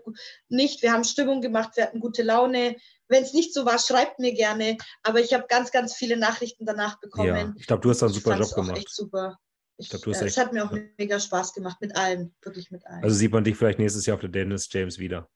nicht. 0.49 0.81
Wir 0.81 0.91
haben 0.91 1.03
Stimmung 1.03 1.41
gemacht, 1.41 1.75
wir 1.75 1.83
hatten 1.83 1.99
gute 1.99 2.23
Laune. 2.23 2.75
Wenn 3.09 3.23
es 3.23 3.33
nicht 3.33 3.53
so 3.53 3.65
war, 3.65 3.77
schreibt 3.79 4.19
mir 4.19 4.33
gerne. 4.33 4.77
Aber 5.03 5.19
ich 5.19 5.33
habe 5.33 5.45
ganz, 5.47 5.71
ganz 5.71 5.93
viele 5.95 6.17
Nachrichten 6.17 6.65
danach 6.65 6.99
bekommen. 6.99 7.27
Ja, 7.27 7.53
ich 7.57 7.67
glaube, 7.67 7.81
du 7.81 7.89
hast 7.89 8.01
da 8.01 8.05
einen 8.07 8.15
Ich 8.15 8.23
super 8.23 8.37
Job 8.39 8.53
gemacht. 8.55 8.77
Echt 8.77 8.89
super. 8.93 9.37
Ich, 9.77 9.89
glaub, 9.89 10.01
du 10.03 10.11
hast 10.11 10.21
äh, 10.21 10.25
echt- 10.25 10.37
es 10.37 10.43
hat 10.43 10.53
mir 10.53 10.65
auch 10.65 10.71
ja. 10.71 10.81
mega 10.97 11.19
Spaß 11.19 11.53
gemacht 11.53 11.77
mit 11.81 11.95
allen, 11.97 12.33
wirklich 12.41 12.71
mit 12.71 12.85
allen. 12.85 13.03
Also 13.03 13.15
sieht 13.15 13.31
man 13.31 13.43
dich 13.43 13.55
vielleicht 13.57 13.79
nächstes 13.79 14.05
Jahr 14.05 14.15
auf 14.15 14.21
der 14.21 14.29
Dennis 14.29 14.67
James 14.71 14.99
wieder. 14.99 15.27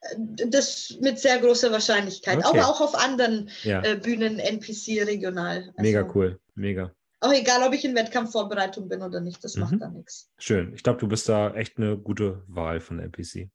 Äh, 0.00 0.16
das 0.48 0.96
mit 1.00 1.18
sehr 1.18 1.38
großer 1.38 1.70
Wahrscheinlichkeit. 1.70 2.38
Okay. 2.38 2.46
Aber 2.58 2.68
auch 2.68 2.80
auf 2.80 2.94
anderen 2.94 3.50
Ja, 3.62 3.82
äh, 3.84 3.96
Bühnen, 3.96 4.38
NPC, 4.38 5.02
regional. 5.06 5.58
Also, 5.68 5.72
mega 5.82 6.10
cool, 6.14 6.40
mega. 6.54 6.92
Auch 7.20 7.32
egal, 7.34 7.62
ob 7.66 7.74
ich 7.74 7.84
in 7.84 7.94
Wettkampfvorbereitung 7.94 8.88
bin 8.88 9.02
oder 9.02 9.20
nicht, 9.20 9.44
das 9.44 9.54
Mhm. 9.56 9.60
macht 9.62 9.74
da 9.80 9.88
nichts. 9.88 10.30
Schön. 10.38 10.72
Ich 10.74 10.82
glaube, 10.82 10.98
du 10.98 11.06
bist 11.06 11.28
da 11.28 11.52
echt 11.54 11.76
eine 11.76 11.98
gute 11.98 12.42
Wahl 12.46 12.80
von 12.80 12.98
NPC. 12.98 13.50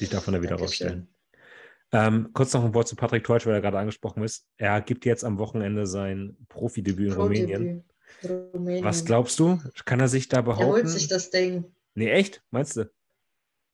Dich 0.00 0.10
davon 0.10 0.34
da 0.34 0.42
wieder 0.42 0.56
rausstellen. 0.56 1.08
Ähm, 1.92 2.30
kurz 2.34 2.52
noch 2.52 2.64
ein 2.64 2.74
Wort 2.74 2.86
zu 2.88 2.96
Patrick 2.96 3.24
Teutsch, 3.24 3.46
weil 3.46 3.54
er 3.54 3.60
gerade 3.62 3.78
angesprochen 3.78 4.22
ist. 4.22 4.46
Er 4.58 4.80
gibt 4.82 5.04
jetzt 5.06 5.24
am 5.24 5.38
Wochenende 5.38 5.86
sein 5.86 6.36
Profidebüt 6.48 7.08
in 7.08 7.12
Rumänien. 7.14 7.84
Pro-Debüt. 8.20 8.54
Rumänien. 8.54 8.84
Was 8.84 9.04
glaubst 9.04 9.38
du? 9.38 9.58
Kann 9.84 10.00
er 10.00 10.08
sich 10.08 10.28
da 10.28 10.38
Er 10.38 10.42
behaupten? 10.42 10.70
holt 10.70 10.88
sich 10.88 11.08
das 11.08 11.30
Ding. 11.30 11.74
Nee, 11.94 12.10
echt? 12.10 12.42
Meinst 12.50 12.76
du? 12.76 12.90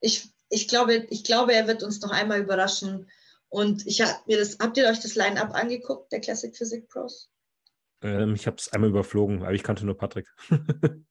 Ich, 0.01 0.29
ich, 0.49 0.69
glaube, 0.69 1.07
ich 1.11 1.25
glaube, 1.25 1.55
er 1.55 1.67
wird 1.67 1.83
uns 1.83 2.01
noch 2.03 2.11
einmal 2.11 2.41
überraschen. 2.41 3.09
Und 3.49 3.87
ich 3.87 4.01
hab 4.01 4.27
mir 4.27 4.39
das, 4.39 4.59
habt 4.61 4.77
ihr 4.77 4.87
euch 4.89 5.01
das 5.01 5.15
Line-Up 5.15 5.55
angeguckt, 5.55 6.11
der 6.13 6.21
Classic 6.21 6.57
Physik 6.57 6.89
Pros? 6.89 7.31
Ähm, 8.03 8.35
ich 8.35 8.47
habe 8.47 8.57
es 8.59 8.73
einmal 8.73 8.91
überflogen, 8.91 9.43
aber 9.43 9.55
ich 9.55 9.63
kannte 9.63 9.87
nur 9.87 9.97
Patrick. 9.97 10.29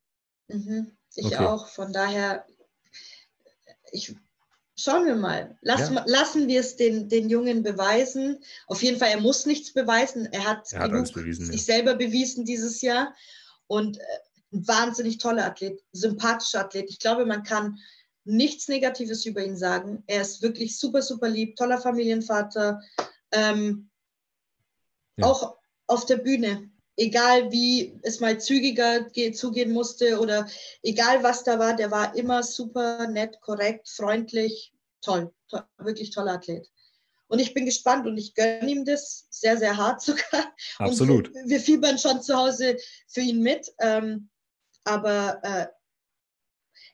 Mhm, 0.50 0.92
ich 1.16 1.26
Okay. 1.28 1.38
auch. 1.38 1.68
Von 1.70 1.94
daher, 1.94 2.46
ich, 3.94 4.14
schauen 4.76 5.06
wir 5.06 5.16
mal. 5.16 5.58
Lass, 5.62 5.90
Ja. 5.90 6.04
Lassen 6.08 6.48
wir 6.48 6.60
es 6.60 6.76
den, 6.76 7.10
den 7.10 7.30
Jungen 7.30 7.64
beweisen. 7.64 8.44
Auf 8.68 8.82
jeden 8.84 8.98
Fall, 8.98 9.10
er 9.10 9.22
muss 9.22 9.46
nichts 9.46 9.74
beweisen. 9.74 10.28
Er 10.32 10.46
hat, 10.46 10.72
Er 10.74 10.80
hat 10.82 10.92
genug 10.92 11.14
bewiesen, 11.14 11.46
sich 11.46 11.68
ja. 11.68 11.76
selber 11.76 11.96
bewiesen 11.96 12.46
dieses 12.46 12.82
Jahr. 12.82 13.14
Und 13.68 13.98
äh, 13.98 14.02
ein 14.54 14.68
wahnsinnig 14.68 15.18
toller 15.18 15.46
Athlet, 15.46 15.82
sympathischer 15.92 16.62
Athlet. 16.62 16.90
Ich 16.90 17.00
glaube, 17.00 17.26
man 17.26 17.44
kann 17.44 17.80
nichts 18.26 18.68
Negatives 18.68 19.26
über 19.26 19.44
ihn 19.44 19.58
sagen. 19.58 20.04
Er 20.08 20.22
ist 20.22 20.42
wirklich 20.42 20.78
super, 20.80 21.02
super 21.02 21.28
lieb, 21.28 21.56
toller 21.56 21.80
Familienvater. 21.80 22.82
Ähm, 23.32 23.90
Ja. 25.18 25.28
Auch 25.28 25.58
auf 25.88 26.06
der 26.06 26.18
Bühne. 26.18 26.72
Egal 26.96 27.52
wie 27.52 28.00
es 28.04 28.20
mal 28.20 28.40
zügiger 28.40 29.02
ge- 29.10 29.32
zugehen 29.32 29.72
musste 29.72 30.20
oder 30.20 30.48
egal 30.84 31.24
was 31.24 31.44
da 31.44 31.58
war, 31.58 31.76
der 31.76 31.90
war 31.90 32.16
immer 32.16 32.44
super 32.44 33.08
nett, 33.08 33.42
korrekt, 33.42 33.90
freundlich, 33.90 34.74
toll, 35.02 35.34
to 35.48 35.60
wirklich 35.78 36.12
toller 36.12 36.34
Athlet. 36.34 36.70
Und 37.28 37.40
ich 37.40 37.54
bin 37.56 37.66
gespannt 37.66 38.06
und 38.06 38.16
ich 38.18 38.36
gönne 38.36 38.70
ihm 38.70 38.86
das 38.86 39.26
sehr, 39.32 39.58
sehr 39.58 39.76
hart 39.76 40.02
sogar. 40.04 40.54
Absolut. 40.78 41.30
Und 41.30 41.50
wir, 41.50 41.60
fiebern 41.60 41.98
schon 41.98 42.22
zu 42.22 42.36
Hause 42.36 42.78
für 43.08 43.22
ihn 43.22 43.42
mit. 43.42 43.74
Ähm, 43.80 44.30
aber 44.84 45.40
äh, 45.42 45.68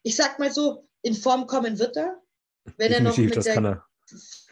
ich 0.04 0.16
sag 0.16 0.40
mal 0.40 0.52
so, 0.52 0.88
in 1.02 1.14
Form 1.16 1.46
kommen 1.46 1.78
wird 1.78 1.98
er. 1.98 2.22
Wenn 2.78 2.92
er 2.94 3.02
noch 3.02 3.16
Definitiv, 3.16 3.36
mit 3.36 3.46
der 3.46 3.56
er. 3.56 3.86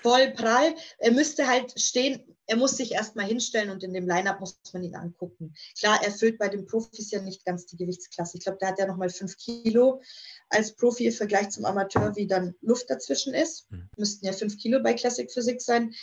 Voll 0.07 0.31
prall. 0.31 0.75
Er 0.99 1.11
müsste 1.11 1.47
halt 1.47 1.79
stehen, 1.79 2.23
er 2.45 2.55
muss 2.55 2.77
sich 2.77 2.93
erstmal 2.93 3.25
hinstellen 3.25 3.69
und 3.69 3.83
in 3.83 3.93
dem 3.93 4.07
Line-Up 4.07 4.39
muss 4.39 4.57
man 4.71 4.83
ihn 4.83 4.95
angucken. 4.95 5.53
Klar, 5.77 5.99
er 6.01 6.11
füllt 6.11 6.37
bei 6.37 6.47
den 6.47 6.65
Profis 6.65 7.11
ja 7.11 7.21
nicht 7.21 7.43
ganz 7.43 7.65
die 7.65 7.75
Gewichtsklasse. 7.75 8.37
Ich 8.37 8.43
glaube, 8.43 8.57
der 8.59 8.69
hat 8.69 8.79
ja 8.79 8.87
nochmal 8.87 9.09
fünf 9.09 9.37
Kilo 9.37 10.01
als 10.49 10.73
Profi 10.73 11.07
im 11.07 11.11
Vergleich 11.11 11.49
zum 11.49 11.65
Amateur, 11.65 12.15
wie 12.15 12.25
dann 12.25 12.55
Luft 12.61 12.89
dazwischen 12.89 13.33
ist. 13.33 13.69
Mhm. 13.69 13.89
Müssten 13.97 14.25
ja 14.25 14.31
fünf 14.31 14.57
Kilo 14.57 14.81
bei 14.81 14.93
Classic 14.93 15.29
Physik 15.29 15.61
sein. 15.61 15.93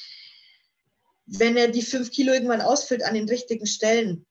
Wenn 1.25 1.57
er 1.57 1.69
die 1.69 1.83
fünf 1.83 2.11
Kilo 2.11 2.35
irgendwann 2.35 2.61
ausfüllt 2.61 3.03
an 3.03 3.15
den 3.15 3.29
richtigen 3.29 3.67
Stellen, 3.67 4.27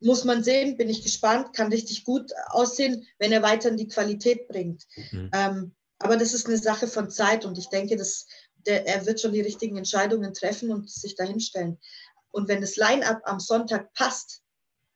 muss 0.00 0.24
man 0.24 0.42
sehen, 0.42 0.78
bin 0.78 0.88
ich 0.88 1.02
gespannt, 1.02 1.54
kann 1.54 1.70
richtig 1.70 2.04
gut 2.04 2.32
aussehen, 2.48 3.06
wenn 3.18 3.32
er 3.32 3.42
weiter 3.42 3.68
in 3.68 3.76
die 3.76 3.88
Qualität 3.88 4.48
bringt. 4.48 4.84
Mhm. 5.12 5.30
Ähm, 5.34 5.74
aber 5.98 6.16
das 6.16 6.34
ist 6.34 6.46
eine 6.46 6.58
Sache 6.58 6.86
von 6.86 7.10
Zeit 7.10 7.44
und 7.44 7.56
ich 7.56 7.68
denke, 7.68 7.96
dass 7.96 8.26
der, 8.66 8.86
er 8.86 9.06
wird 9.06 9.20
schon 9.20 9.32
die 9.32 9.40
richtigen 9.40 9.76
Entscheidungen 9.76 10.32
treffen 10.34 10.70
und 10.72 10.90
sich 10.90 11.14
dahinstellen. 11.16 11.78
Und 12.30 12.48
wenn 12.48 12.60
das 12.60 12.76
Line-up 12.76 13.20
am 13.24 13.38
Sonntag 13.40 13.92
passt, 13.94 14.42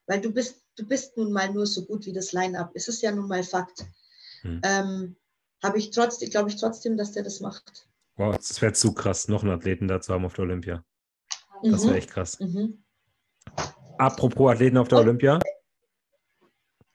weil 0.07 0.21
du 0.21 0.33
bist, 0.33 0.57
du 0.77 0.87
bist 0.87 1.17
nun 1.17 1.33
mal 1.33 1.53
nur 1.53 1.67
so 1.67 1.85
gut 1.85 2.07
wie 2.07 2.13
das 2.13 2.33
Line-up, 2.33 2.71
es 2.75 2.89
ist 2.89 3.03
ja 3.03 3.13
nun 3.13 3.29
mal 3.29 3.43
Fakt, 3.43 3.85
Mhm. 4.43 4.61
ähm, 4.65 5.17
habe 5.63 5.79
ich 5.79 5.91
trotzdem, 5.91 6.31
glaube 6.31 6.49
ich 6.51 6.57
trotzdem, 6.57 6.97
dass 6.97 7.13
der 7.13 7.25
das 7.25 7.41
macht. 7.41 7.89
Wow, 8.17 8.37
das 8.37 8.61
wäre 8.63 8.73
zu 8.73 8.93
krass, 8.95 9.27
noch 9.29 9.43
einen 9.43 9.53
Athleten 9.53 9.89
da 9.89 10.01
zu 10.01 10.13
haben 10.15 10.25
auf 10.25 10.35
der 10.35 10.45
Olympia. 10.45 10.85
Das 11.65 11.83
wäre 11.83 11.93
Mhm. 11.93 11.99
echt 11.99 12.11
krass. 12.11 12.39
Mhm. 12.39 12.83
Apropos 13.99 14.53
Athleten 14.53 14.77
auf 14.77 14.87
der 14.89 14.99
Und- 14.99 15.05
Olympia. 15.05 15.41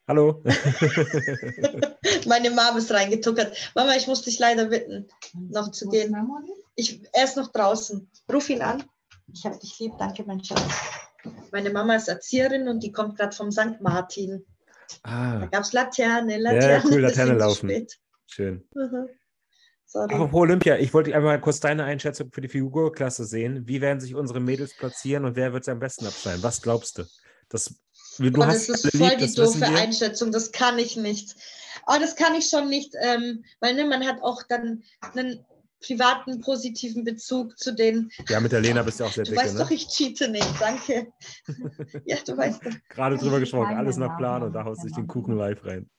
Hallo. 0.07 0.41
Meine 2.27 2.49
Mama 2.51 2.77
ist 2.77 2.91
reingetuckert. 2.91 3.71
Mama, 3.75 3.95
ich 3.95 4.07
muss 4.07 4.21
dich 4.21 4.37
leider 4.39 4.65
bitten, 4.65 5.07
noch 5.33 5.71
zu 5.71 5.87
gehen. 5.89 6.13
Ich, 6.75 7.01
er 7.13 7.25
ist 7.25 7.37
noch 7.37 7.51
draußen. 7.51 8.09
Ruf 8.31 8.49
ihn 8.49 8.61
an. 8.61 8.83
Ich 9.33 9.45
habe 9.45 9.57
dich 9.59 9.77
lieb. 9.79 9.93
Danke, 9.99 10.23
mein 10.25 10.43
Schatz. 10.43 10.61
Meine 11.51 11.69
Mama 11.69 11.95
ist 11.95 12.07
Erzieherin 12.07 12.67
und 12.67 12.83
die 12.83 12.91
kommt 12.91 13.17
gerade 13.17 13.35
vom 13.35 13.51
St. 13.51 13.79
Martin. 13.81 14.45
Da 15.03 15.09
ah, 15.09 15.45
gab 15.47 15.63
es 15.63 15.73
Laterne, 15.73 16.37
Laterne. 16.37 16.83
cool, 16.85 17.01
Laterne 17.01 17.33
laufen. 17.33 17.69
spät. 17.69 17.99
schön. 18.27 18.67
Mhm. 18.75 19.07
Sorry. 19.85 20.13
Apropos 20.13 20.41
Olympia, 20.41 20.77
ich 20.77 20.93
wollte 20.93 21.15
einmal 21.15 21.39
kurz 21.39 21.59
deine 21.59 21.83
Einschätzung 21.83 22.31
für 22.31 22.41
die 22.41 22.49
Figurklasse 22.49 23.25
sehen. 23.25 23.67
Wie 23.67 23.79
werden 23.79 23.99
sich 23.99 24.15
unsere 24.15 24.39
Mädels 24.39 24.75
platzieren 24.75 25.25
und 25.25 25.35
wer 25.35 25.53
wird 25.53 25.65
sie 25.65 25.71
am 25.71 25.79
besten 25.79 26.05
abschneiden? 26.05 26.43
Was 26.43 26.61
glaubst 26.61 26.97
du? 26.97 27.03
Das 27.49 27.75
Du 28.17 28.27
oh, 28.27 28.45
das 28.45 28.69
ist 28.69 28.95
voll 28.95 29.09
lieb, 29.09 29.17
die 29.19 29.33
doofe 29.33 29.65
Einschätzung, 29.65 30.31
das 30.31 30.51
kann 30.51 30.77
ich 30.77 30.97
nicht. 30.97 31.35
Aber 31.85 31.99
das 31.99 32.15
kann 32.15 32.35
ich 32.35 32.47
schon 32.47 32.69
nicht, 32.69 32.93
ähm, 33.01 33.43
weil 33.59 33.73
ne, 33.73 33.85
man 33.85 34.05
hat 34.05 34.21
auch 34.21 34.43
dann 34.43 34.83
einen 35.15 35.43
privaten, 35.83 36.41
positiven 36.41 37.03
Bezug 37.03 37.57
zu 37.59 37.73
den. 37.73 38.09
Ja, 38.29 38.39
mit 38.39 38.51
der 38.51 38.61
Lena 38.61 38.81
bist 38.81 38.99
du 38.99 39.05
auch 39.05 39.11
sehr 39.11 39.23
dicke. 39.23 39.35
Du 39.35 39.43
weißt 39.43 39.55
ne? 39.55 39.63
doch, 39.63 39.71
ich 39.71 39.87
cheate 39.87 40.29
nicht, 40.29 40.49
danke. 40.59 41.11
ja, 42.05 42.17
du 42.25 42.37
weißt 42.37 42.65
doch. 42.65 42.73
Gerade 42.89 43.17
drüber 43.17 43.39
gesprochen, 43.39 43.75
alles 43.75 43.97
nach 43.97 44.17
Plan 44.17 44.43
und 44.43 44.53
da 44.53 44.63
haust 44.63 44.83
du 44.83 44.87
dich 44.87 44.95
den 44.95 45.07
Kuchen 45.07 45.37
live 45.37 45.63
rein. 45.65 45.89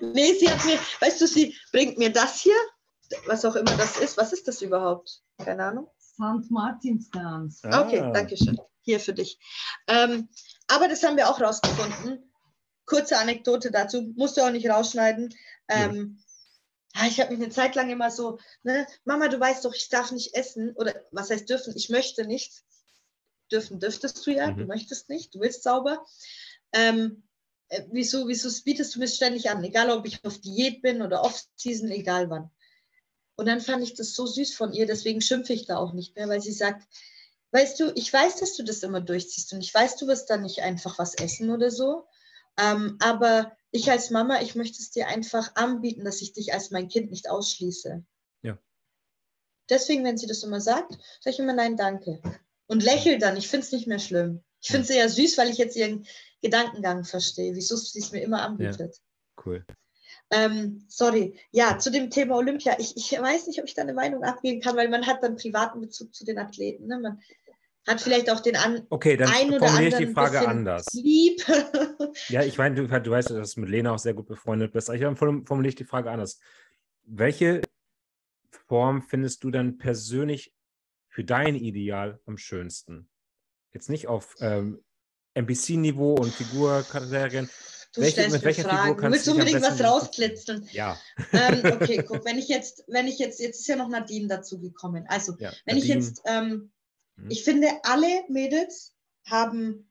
Nee, 0.00 0.34
sie 0.34 0.50
hat 0.50 0.64
mir, 0.64 0.78
weißt 1.00 1.20
du, 1.20 1.26
sie 1.26 1.54
bringt 1.72 1.98
mir 1.98 2.12
das 2.12 2.40
hier, 2.40 2.54
was 3.26 3.44
auch 3.44 3.56
immer 3.56 3.76
das 3.76 3.98
ist. 3.98 4.16
Was 4.16 4.32
ist 4.32 4.46
das 4.48 4.62
überhaupt? 4.62 5.20
Keine 5.38 5.64
Ahnung. 5.64 5.88
St. 5.98 6.50
Martinstanz. 6.50 7.60
Ah. 7.64 7.82
Okay, 7.82 8.10
danke 8.12 8.36
schön. 8.36 8.58
Hier 8.82 9.00
für 9.00 9.14
dich. 9.14 9.38
Ähm, 9.88 10.28
aber 10.68 10.88
das 10.88 11.02
haben 11.02 11.16
wir 11.16 11.28
auch 11.28 11.40
rausgefunden. 11.40 12.30
Kurze 12.86 13.18
Anekdote 13.18 13.70
dazu, 13.70 14.12
musst 14.14 14.36
du 14.36 14.42
auch 14.42 14.50
nicht 14.50 14.68
rausschneiden. 14.68 15.34
Ähm, 15.68 16.18
ja. 16.18 16.23
Ich 17.06 17.20
habe 17.20 17.30
mich 17.34 17.42
eine 17.42 17.52
Zeit 17.52 17.74
lang 17.74 17.90
immer 17.90 18.10
so, 18.10 18.38
ne, 18.62 18.86
Mama, 19.04 19.28
du 19.28 19.40
weißt 19.40 19.64
doch, 19.64 19.74
ich 19.74 19.88
darf 19.88 20.12
nicht 20.12 20.34
essen. 20.34 20.74
Oder 20.76 20.94
was 21.10 21.30
heißt 21.30 21.48
dürfen? 21.48 21.74
Ich 21.76 21.88
möchte 21.90 22.24
nicht. 22.24 22.62
Dürfen 23.50 23.80
dürftest 23.80 24.24
du 24.26 24.30
ja, 24.30 24.50
mhm. 24.50 24.58
du 24.58 24.64
möchtest 24.66 25.08
nicht, 25.08 25.34
du 25.34 25.40
willst 25.40 25.64
sauber. 25.64 26.04
Ähm, 26.72 27.24
äh, 27.68 27.82
wieso, 27.90 28.28
wieso 28.28 28.48
bietest 28.62 28.94
du 28.94 29.00
mir 29.00 29.08
ständig 29.08 29.50
an? 29.50 29.62
Egal, 29.64 29.90
ob 29.90 30.06
ich 30.06 30.24
auf 30.24 30.38
Diät 30.38 30.82
bin 30.82 31.02
oder 31.02 31.22
Off-Season, 31.22 31.90
egal 31.90 32.30
wann. 32.30 32.50
Und 33.36 33.46
dann 33.46 33.60
fand 33.60 33.82
ich 33.82 33.94
das 33.94 34.14
so 34.14 34.26
süß 34.26 34.54
von 34.54 34.72
ihr, 34.72 34.86
deswegen 34.86 35.20
schimpfe 35.20 35.52
ich 35.52 35.66
da 35.66 35.76
auch 35.78 35.92
nicht 35.92 36.14
mehr, 36.14 36.28
weil 36.28 36.40
sie 36.40 36.52
sagt, 36.52 36.86
weißt 37.50 37.80
du, 37.80 37.92
ich 37.96 38.12
weiß, 38.12 38.36
dass 38.36 38.54
du 38.54 38.62
das 38.62 38.82
immer 38.82 39.00
durchziehst 39.00 39.52
und 39.52 39.60
ich 39.60 39.74
weiß, 39.74 39.96
du 39.96 40.06
wirst 40.06 40.30
dann 40.30 40.42
nicht 40.42 40.60
einfach 40.60 40.98
was 40.98 41.14
essen 41.14 41.50
oder 41.50 41.70
so, 41.70 42.06
ähm, 42.56 42.96
aber 43.00 43.56
ich 43.74 43.90
als 43.90 44.10
Mama, 44.10 44.40
ich 44.40 44.54
möchte 44.54 44.78
es 44.80 44.92
dir 44.92 45.08
einfach 45.08 45.56
anbieten, 45.56 46.04
dass 46.04 46.22
ich 46.22 46.32
dich 46.32 46.54
als 46.54 46.70
mein 46.70 46.86
Kind 46.86 47.10
nicht 47.10 47.28
ausschließe. 47.28 48.04
Ja. 48.42 48.56
Deswegen, 49.68 50.04
wenn 50.04 50.16
sie 50.16 50.28
das 50.28 50.44
immer 50.44 50.60
sagt, 50.60 50.92
sage 51.20 51.34
ich 51.34 51.40
immer 51.40 51.54
nein, 51.54 51.76
danke. 51.76 52.22
Und 52.66 52.84
lächel 52.84 53.18
dann, 53.18 53.36
ich 53.36 53.48
finde 53.48 53.66
es 53.66 53.72
nicht 53.72 53.88
mehr 53.88 53.98
schlimm. 53.98 54.44
Ich 54.60 54.68
finde 54.68 54.84
es 54.84 54.90
eher 54.90 55.08
süß, 55.08 55.36
weil 55.38 55.50
ich 55.50 55.58
jetzt 55.58 55.74
ihren 55.74 56.06
Gedankengang 56.40 57.04
verstehe, 57.04 57.56
wieso 57.56 57.74
sie 57.74 57.98
es 57.98 58.12
mir 58.12 58.22
immer 58.22 58.42
anbietet. 58.42 58.96
Ja. 58.96 59.42
Cool. 59.44 59.66
Ähm, 60.30 60.84
sorry, 60.86 61.36
ja, 61.50 61.76
zu 61.76 61.90
dem 61.90 62.10
Thema 62.10 62.36
Olympia. 62.36 62.76
Ich, 62.78 62.96
ich 62.96 63.10
weiß 63.10 63.48
nicht, 63.48 63.58
ob 63.58 63.66
ich 63.66 63.74
da 63.74 63.82
eine 63.82 63.92
Meinung 63.92 64.22
abgeben 64.22 64.60
kann, 64.60 64.76
weil 64.76 64.88
man 64.88 65.04
hat 65.06 65.20
dann 65.24 65.34
privaten 65.34 65.80
Bezug 65.80 66.14
zu 66.14 66.24
den 66.24 66.38
Athleten. 66.38 66.86
Ne? 66.86 67.00
Man 67.00 67.20
hat 67.86 68.00
vielleicht 68.00 68.30
auch 68.30 68.40
den 68.40 68.56
an 68.56 68.86
okay, 68.90 69.16
dann 69.16 69.28
ein 69.28 69.52
oder 69.52 69.66
anderen 69.66 69.86
ich 69.86 69.94
die 69.96 70.12
Frage 70.12 70.46
anders. 70.46 70.86
Lieb. 70.92 71.44
ja, 72.28 72.42
ich 72.42 72.58
meine, 72.58 72.74
du, 72.74 72.86
du, 72.86 73.10
weißt, 73.10 73.30
dass 73.30 73.54
du 73.54 73.60
mit 73.60 73.70
Lena 73.70 73.92
auch 73.92 73.98
sehr 73.98 74.14
gut 74.14 74.26
befreundet 74.26 74.72
bist. 74.72 74.88
Ich 74.88 75.02
formuliere 75.02 75.68
ich 75.68 75.74
die 75.74 75.84
Frage 75.84 76.10
anders. 76.10 76.38
Welche 77.04 77.62
Form 78.68 79.02
findest 79.02 79.44
du 79.44 79.50
dann 79.50 79.78
persönlich 79.78 80.54
für 81.08 81.24
dein 81.24 81.54
Ideal 81.54 82.20
am 82.26 82.38
schönsten? 82.38 83.08
Jetzt 83.72 83.90
nicht 83.90 84.08
auf 84.08 84.34
ähm, 84.40 84.82
NPC-Niveau 85.34 86.14
und 86.14 86.32
Figurkriterien, 86.32 87.50
Du 87.94 88.00
Welche, 88.00 88.14
stellst 88.14 88.32
mit 88.32 88.44
welcher 88.44 88.64
Fragen. 88.64 89.00
Du 89.00 89.10
willst 89.12 89.28
unbedingt 89.28 89.62
was 89.62 89.80
rausklitzen. 89.80 90.68
Ja. 90.72 90.98
Ähm, 91.32 91.62
okay, 91.64 92.02
guck, 92.08 92.24
wenn 92.24 92.38
ich 92.38 92.48
jetzt, 92.48 92.82
wenn 92.88 93.06
ich 93.06 93.20
jetzt, 93.20 93.38
jetzt 93.38 93.60
ist 93.60 93.68
ja 93.68 93.76
noch 93.76 93.88
Nadine 93.88 94.26
dazu 94.26 94.58
gekommen. 94.58 95.04
Also, 95.06 95.36
ja, 95.38 95.52
wenn 95.64 95.76
Nadine. 95.76 95.78
ich 95.78 95.88
jetzt, 95.88 96.20
ähm, 96.24 96.72
mhm. 97.16 97.30
ich 97.30 97.44
finde, 97.44 97.68
alle 97.82 98.24
Mädels 98.28 98.94
haben 99.26 99.88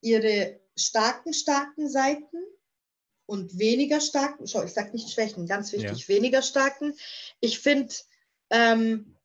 ihre 0.00 0.60
starken, 0.76 1.32
starken 1.32 1.88
Seiten 1.88 2.36
und 3.26 3.58
weniger 3.58 4.00
starken, 4.00 4.46
schau, 4.46 4.62
ich 4.62 4.72
sage 4.72 4.92
nicht 4.92 5.10
Schwächen, 5.10 5.46
ganz 5.46 5.72
wichtig, 5.72 6.08
ja. 6.08 6.14
weniger 6.14 6.42
starken. 6.42 6.94
Ich 7.40 7.58
finde, 7.58 7.94
ähm, 8.50 9.16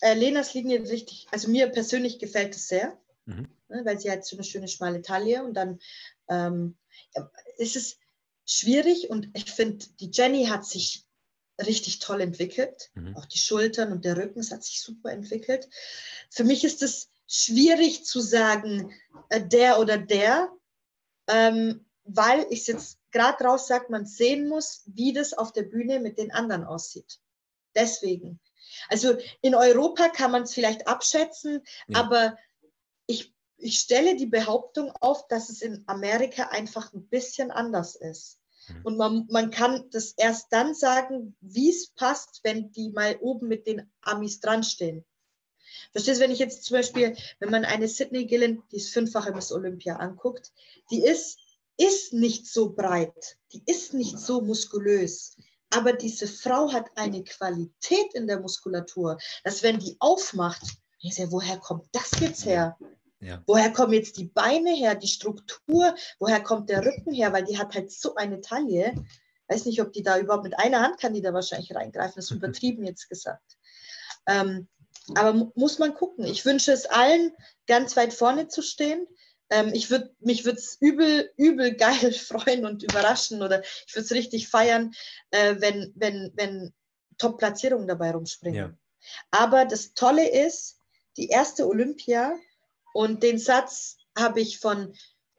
äh, 0.00 0.14
Lenas 0.14 0.54
Linie 0.54 0.80
richtig, 0.88 1.26
also 1.30 1.50
mir 1.50 1.68
persönlich 1.68 2.18
gefällt 2.18 2.54
es 2.54 2.68
sehr. 2.68 2.98
Mhm 3.26 3.48
ne, 3.70 3.84
weil 3.84 3.98
sie 3.98 4.10
hat 4.10 4.24
so 4.26 4.36
eine 4.36 4.44
schöne 4.44 4.68
schmale 4.68 5.02
Taille 5.02 5.42
und 5.44 5.54
dann 5.54 5.80
ähm, 6.28 6.76
ist 7.56 7.76
es 7.76 7.98
schwierig 8.44 9.08
und 9.08 9.28
ich 9.34 9.50
finde, 9.50 9.86
die 10.00 10.10
Jenny 10.12 10.46
hat 10.46 10.66
sich 10.66 11.06
richtig 11.66 11.98
toll 11.98 12.20
entwickelt. 12.20 12.90
Mhm. 12.94 13.16
Auch 13.16 13.26
die 13.26 13.38
Schultern 13.38 13.92
und 13.92 14.04
der 14.04 14.16
Rücken, 14.16 14.40
es 14.40 14.50
hat 14.50 14.64
sich 14.64 14.80
super 14.80 15.10
entwickelt. 15.10 15.68
Für 16.30 16.44
mich 16.44 16.64
ist 16.64 16.82
es 16.82 17.10
schwierig 17.26 18.04
zu 18.04 18.20
sagen, 18.20 18.92
äh, 19.28 19.40
der 19.40 19.78
oder 19.78 19.98
der, 19.98 20.50
ähm, 21.28 21.86
weil 22.04 22.46
ich 22.50 22.66
jetzt 22.66 22.98
gerade 23.12 23.44
raus 23.44 23.68
sage, 23.68 23.86
man 23.90 24.06
sehen 24.06 24.48
muss, 24.48 24.82
wie 24.86 25.12
das 25.12 25.32
auf 25.32 25.52
der 25.52 25.62
Bühne 25.62 26.00
mit 26.00 26.18
den 26.18 26.32
anderen 26.32 26.64
aussieht. 26.64 27.20
Deswegen. 27.74 28.40
Also 28.88 29.16
in 29.42 29.54
Europa 29.54 30.08
kann 30.08 30.30
man 30.30 30.42
es 30.42 30.54
vielleicht 30.54 30.86
abschätzen, 30.86 31.62
ja. 31.88 32.00
aber 32.00 32.36
ich 33.06 33.32
ich 33.60 33.78
stelle 33.78 34.16
die 34.16 34.26
Behauptung 34.26 34.90
auf, 35.00 35.28
dass 35.28 35.50
es 35.50 35.62
in 35.62 35.84
Amerika 35.86 36.44
einfach 36.48 36.92
ein 36.92 37.06
bisschen 37.08 37.50
anders 37.50 37.94
ist. 37.94 38.39
Mhm. 38.70 38.80
Und 38.84 38.96
man, 38.96 39.26
man 39.30 39.50
kann 39.50 39.88
das 39.90 40.12
erst 40.16 40.52
dann 40.52 40.74
sagen, 40.74 41.36
wie 41.40 41.70
es 41.70 41.90
passt, 41.90 42.40
wenn 42.42 42.72
die 42.72 42.90
mal 42.90 43.16
oben 43.20 43.48
mit 43.48 43.66
den 43.66 43.90
Amis 44.02 44.40
dran 44.40 44.62
stehen. 44.62 45.04
Verstehst 45.92 46.20
du, 46.20 46.24
wenn 46.24 46.30
ich 46.30 46.38
jetzt 46.38 46.64
zum 46.64 46.76
Beispiel, 46.76 47.16
wenn 47.38 47.50
man 47.50 47.64
eine 47.64 47.88
Sydney 47.88 48.26
Gillen, 48.26 48.62
die 48.70 48.76
ist 48.76 48.92
fünffache 48.92 49.32
Miss 49.32 49.52
Olympia, 49.52 49.96
anguckt, 49.96 50.52
die 50.90 51.02
ist, 51.04 51.38
ist 51.76 52.12
nicht 52.12 52.46
so 52.46 52.72
breit, 52.72 53.38
die 53.52 53.62
ist 53.66 53.94
nicht 53.94 54.18
so 54.18 54.40
muskulös. 54.40 55.36
Aber 55.70 55.92
diese 55.92 56.26
Frau 56.26 56.72
hat 56.72 56.90
eine 56.96 57.22
Qualität 57.22 58.14
in 58.14 58.26
der 58.26 58.40
Muskulatur, 58.40 59.18
dass 59.44 59.62
wenn 59.62 59.78
die 59.78 59.96
aufmacht, 60.00 60.62
ich 60.98 61.14
sage, 61.14 61.32
woher 61.32 61.58
kommt 61.58 61.88
das 61.92 62.10
jetzt 62.20 62.44
her? 62.44 62.76
Ja. 63.20 63.42
Woher 63.46 63.70
kommen 63.70 63.92
jetzt 63.92 64.16
die 64.16 64.24
Beine 64.24 64.70
her, 64.70 64.94
die 64.94 65.08
Struktur? 65.08 65.94
Woher 66.18 66.40
kommt 66.40 66.70
der 66.70 66.84
Rücken 66.84 67.12
her? 67.12 67.32
Weil 67.32 67.44
die 67.44 67.58
hat 67.58 67.74
halt 67.74 67.92
so 67.92 68.14
eine 68.14 68.40
Taille. 68.40 68.94
Weiß 69.48 69.66
nicht, 69.66 69.80
ob 69.82 69.92
die 69.92 70.02
da 70.02 70.18
überhaupt 70.18 70.44
mit 70.44 70.58
einer 70.58 70.80
Hand 70.80 70.98
kann 70.98 71.12
die 71.12 71.20
da 71.20 71.34
wahrscheinlich 71.34 71.74
reingreifen. 71.74 72.14
Das 72.16 72.26
ist 72.26 72.30
übertrieben 72.36 72.84
jetzt 72.84 73.08
gesagt. 73.08 73.58
Ähm, 74.26 74.68
aber 75.14 75.50
muss 75.54 75.78
man 75.78 75.94
gucken. 75.94 76.24
Ich 76.24 76.44
wünsche 76.44 76.72
es 76.72 76.86
allen, 76.86 77.32
ganz 77.66 77.96
weit 77.96 78.14
vorne 78.14 78.48
zu 78.48 78.62
stehen. 78.62 79.06
Ähm, 79.50 79.72
ich 79.74 79.90
würd, 79.90 80.14
mich 80.20 80.44
würde 80.44 80.58
es 80.58 80.78
übel, 80.80 81.30
übel 81.36 81.74
geil 81.76 82.12
freuen 82.12 82.64
und 82.64 82.82
überraschen 82.82 83.42
oder 83.42 83.62
ich 83.62 83.94
würde 83.94 84.04
es 84.04 84.12
richtig 84.12 84.48
feiern, 84.48 84.92
äh, 85.30 85.56
wenn, 85.58 85.92
wenn, 85.94 86.32
wenn 86.36 86.72
Top-Platzierungen 87.18 87.88
dabei 87.88 88.12
rumspringen. 88.12 88.58
Ja. 88.58 88.74
Aber 89.30 89.64
das 89.66 89.92
Tolle 89.94 90.28
ist, 90.28 90.78
die 91.16 91.28
erste 91.28 91.66
Olympia 91.66 92.34
und 92.92 93.22
den 93.22 93.38
Satz 93.38 93.96
habe 94.16 94.40
ich 94.40 94.58
von 94.58 94.94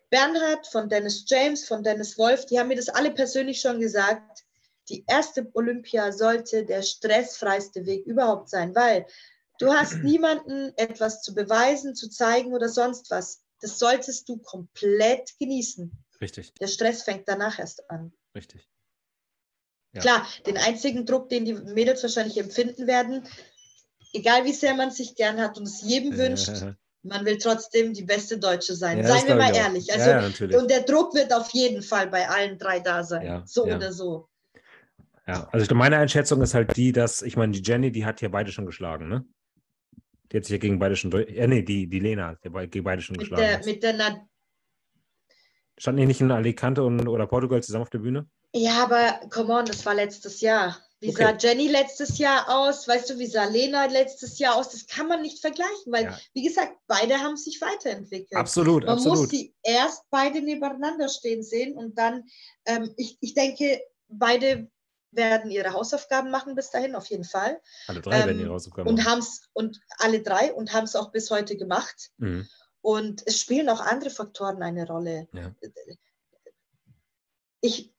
Bernhard, 0.10 0.68
von 0.68 0.90
Dennis 0.90 1.26
James, 1.28 1.65
von 1.65 1.84
Dennis 1.84 2.18
Wolf, 2.18 2.45
die 2.45 2.60
haben 2.60 2.68
mir 2.68 2.76
das 2.76 2.90
alle 2.90 3.11
persönlich 3.11 3.61
schon 3.61 3.80
gesagt. 3.80 4.44
Die 4.90 5.06
erste 5.07 5.49
Olympia 5.53 6.11
sollte 6.11 6.65
der 6.65 6.82
stressfreiste 6.82 7.86
Weg 7.86 8.06
überhaupt 8.06 8.49
sein, 8.49 8.76
weil 8.76 9.06
du 9.57 9.72
hast 9.72 9.94
niemanden 10.03 10.73
etwas 10.76 11.22
zu 11.22 11.34
beweisen, 11.34 11.95
zu 11.95 12.10
zeigen 12.10 12.53
oder 12.53 12.68
sonst 12.68 13.10
was. 13.10 13.41
Das 13.61 13.80
solltest 13.80 14.28
du 14.28 14.38
komplett 14.38 15.38
genießen. 15.40 15.91
Richtig. 16.19 16.53
Der 16.56 16.68
Stress 16.68 17.03
fängt 17.03 17.28
danach 17.28 17.57
erst 17.60 17.90
an. 17.90 18.11
Richtig. 18.36 18.68
Ja. 19.94 20.02
Klar, 20.02 20.28
den 20.45 20.57
einzigen 20.57 21.06
Druck, 21.06 21.30
den 21.30 21.45
die 21.45 21.53
Mädels 21.53 22.02
wahrscheinlich 22.03 22.38
empfinden 22.38 22.88
werden, 22.88 23.28
egal 24.14 24.45
wie 24.45 24.53
sehr 24.53 24.73
man 24.73 24.91
sich 24.91 25.15
gern 25.15 25.40
hat 25.40 25.57
und 25.57 25.68
es 25.68 25.82
jedem 25.82 26.18
wünscht, 26.18 26.52
man 27.03 27.26
will 27.26 27.38
trotzdem 27.38 27.94
die 27.94 28.03
beste 28.03 28.38
Deutsche 28.38 28.76
sein. 28.76 28.99
Ja, 28.99 29.07
Seien 29.07 29.28
wir 29.28 29.36
mal 29.36 29.56
ehrlich. 29.56 29.91
Also, 29.91 30.10
ja, 30.10 30.60
und 30.60 30.69
der 30.69 30.82
Druck 30.82 31.14
wird 31.15 31.34
auf 31.34 31.49
jeden 31.52 31.82
Fall 31.82 32.07
bei 32.07 32.28
allen 32.30 32.57
drei 32.57 32.80
da 32.80 33.03
sein. 33.03 33.44
so 33.45 33.65
oder 33.65 33.91
so. 33.91 34.28
Ja, 35.28 35.48
also 35.52 35.73
meine 35.76 35.98
Einschätzung 35.98 36.41
ist 36.41 36.53
halt 36.53 36.76
die, 36.76 36.91
dass, 36.91 37.22
ich 37.22 37.38
meine, 37.38 37.53
die 37.53 37.61
Jenny, 37.61 37.91
die 37.91 38.06
hat 38.06 38.22
ja 38.22 38.30
beide 38.30 38.52
schon 38.52 38.65
geschlagen, 38.65 39.07
ne? 39.07 39.23
Die 40.32 40.38
hat 40.38 40.45
sich 40.45 40.53
ja 40.53 40.57
gegen 40.57 40.80
beide 40.80 40.95
schon, 40.95 41.11
äh, 41.11 41.48
nee, 41.48 41.61
die, 41.61 41.88
die 41.88 41.99
Lena 41.99 42.28
hat 42.30 42.40
ja 42.44 42.65
gegen 42.65 42.84
beide 42.84 43.02
schon 43.02 43.14
mit 43.14 43.22
geschlagen. 43.22 43.41
Der, 43.41 43.65
mit 43.65 43.84
der 43.84 43.94
Na 43.94 44.28
Standen 45.78 46.02
die 46.02 46.06
nicht 46.06 46.22
in 46.22 46.32
Alicante 46.32 46.84
und, 46.84 47.07
oder 47.07 47.26
Portugal 47.26 47.64
zusammen 47.64 47.84
auf 47.84 47.90
der 47.90 47.99
Bühne? 47.99 48.30
Ja, 48.53 48.84
aber 48.84 49.19
come 49.30 49.53
on, 49.53 49.65
das 49.65 49.86
war 49.86 49.95
letztes 49.95 50.41
Jahr. 50.41 50.78
Wie 51.02 51.10
okay. 51.10 51.23
sah 51.23 51.36
Jenny 51.36 51.68
letztes 51.68 52.19
Jahr 52.19 52.48
aus? 52.48 52.88
Weißt 52.88 53.10
du, 53.10 53.18
wie 53.18 53.26
sah 53.26 53.45
Lena 53.45 53.86
letztes 53.86 54.38
Jahr 54.38 54.56
aus? 54.56 54.69
Das 54.69 54.86
kann 54.86 55.07
man 55.07 55.23
nicht 55.23 55.40
vergleichen, 55.40 55.91
weil, 55.91 56.06
ja. 56.06 56.19
wie 56.34 56.44
gesagt, 56.44 56.78
beide 56.86 57.18
haben 57.18 57.38
sich 57.38 57.60
weiterentwickelt. 57.60 58.36
Absolut, 58.36 58.86
man 58.86 58.94
absolut. 58.94 59.18
muss 59.18 59.30
sie 59.30 59.56
erst 59.64 60.03
beide 60.11 60.41
nebeneinander 60.41 61.10
stehen 61.10 61.41
sehen 61.41 61.76
und 61.76 61.98
dann, 61.98 62.26
ähm, 62.65 62.94
ich, 62.98 63.18
ich 63.19 63.34
denke, 63.34 63.82
beide 64.10 64.69
werden 65.10 65.49
ihre 65.49 65.73
Hausaufgaben 65.73 66.30
machen 66.30 66.53
bis 66.53 66.69
dahin, 66.69 66.95
auf 66.95 67.07
jeden 67.07 67.26
Fall. 67.26 67.60
Alle 67.88 68.02
drei 68.02 68.19
ähm, 68.19 68.28
werden 68.28 68.40
ihre 68.40 68.53
Hausaufgaben 68.53 68.88
und 68.88 69.03
machen. 69.03 69.23
und 69.53 69.82
alle 69.98 70.22
drei 70.22 70.53
und 70.53 70.72
haben 70.72 70.86
es 70.86 70.95
auch 70.95 71.11
bis 71.11 71.32
heute 71.32 71.57
gemacht. 71.57 72.11
Mhm. 72.18 72.48
Und 72.82 73.23
es 73.26 73.40
spielen 73.40 73.69
auch 73.69 73.82
andere 73.82 74.11
Faktoren 74.11 74.61
eine 74.61 74.88
Rolle. 74.88 75.28
Ja. 75.34 75.53
Ich, 77.61 77.91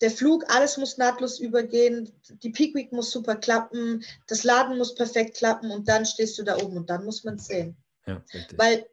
der 0.00 0.10
Flug, 0.10 0.44
alles 0.48 0.76
muss 0.76 0.98
nahtlos 0.98 1.40
übergehen, 1.40 2.10
die 2.42 2.50
Peak 2.50 2.74
Week 2.74 2.92
muss 2.92 3.10
super 3.10 3.36
klappen, 3.36 4.02
das 4.26 4.44
Laden 4.44 4.78
muss 4.78 4.94
perfekt 4.94 5.36
klappen 5.36 5.70
und 5.70 5.88
dann 5.88 6.06
stehst 6.06 6.38
du 6.38 6.42
da 6.42 6.56
oben 6.56 6.78
und 6.78 6.90
dann 6.90 7.04
muss 7.04 7.24
man 7.24 7.34
es 7.34 7.46
sehen. 7.46 7.76
Ja. 8.06 8.22
Weil 8.56 8.86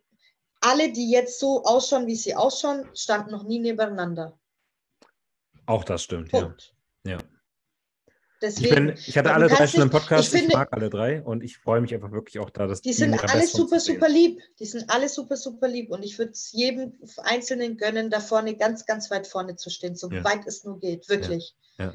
alle, 0.59 0.91
die 0.91 1.09
jetzt 1.09 1.39
so 1.39 1.63
ausschauen, 1.63 2.07
wie 2.07 2.15
sie 2.15 2.35
ausschauen, 2.35 2.89
standen 2.93 3.31
noch 3.31 3.43
nie 3.43 3.59
nebeneinander. 3.59 4.37
Auch 5.65 5.83
das 5.83 6.03
stimmt, 6.03 6.31
ja. 6.31 6.41
Punkt. 6.41 6.73
ja. 7.05 7.17
Deswegen, 8.41 8.89
Ich, 8.89 8.93
bin, 8.95 9.03
ich 9.07 9.17
hatte 9.17 9.33
alle 9.33 9.47
drei 9.47 9.65
schon 9.65 9.81
im 9.81 9.89
Podcast, 9.89 10.27
ich 10.27 10.33
ich, 10.33 10.39
finde- 10.41 10.57
mag 10.57 10.71
alle 10.71 10.89
drei 10.89 11.21
und 11.23 11.43
ich 11.43 11.57
freue 11.57 11.81
mich 11.81 11.93
einfach 11.93 12.11
wirklich 12.11 12.39
auch 12.39 12.51
da, 12.51 12.67
dass 12.67 12.81
die 12.81 12.93
sind 12.93 13.13
alle 13.33 13.47
super, 13.47 13.79
super 13.79 14.07
lieb. 14.07 14.41
Die 14.59 14.65
sind 14.65 14.89
alle 14.89 15.09
super, 15.09 15.35
super 15.37 15.67
lieb. 15.67 15.89
Und 15.91 16.03
ich 16.03 16.19
würde 16.19 16.33
es 16.33 16.51
jedem 16.51 16.93
Einzelnen 17.23 17.77
gönnen, 17.77 18.09
da 18.11 18.19
vorne 18.19 18.55
ganz, 18.55 18.85
ganz 18.85 19.09
weit 19.09 19.25
vorne 19.25 19.55
zu 19.55 19.69
stehen, 19.71 19.95
so 19.95 20.09
Ja. 20.11 20.23
weit 20.23 20.45
es 20.45 20.63
nur 20.63 20.79
geht, 20.79 21.09
wirklich. 21.09 21.55
Ja. 21.79 21.93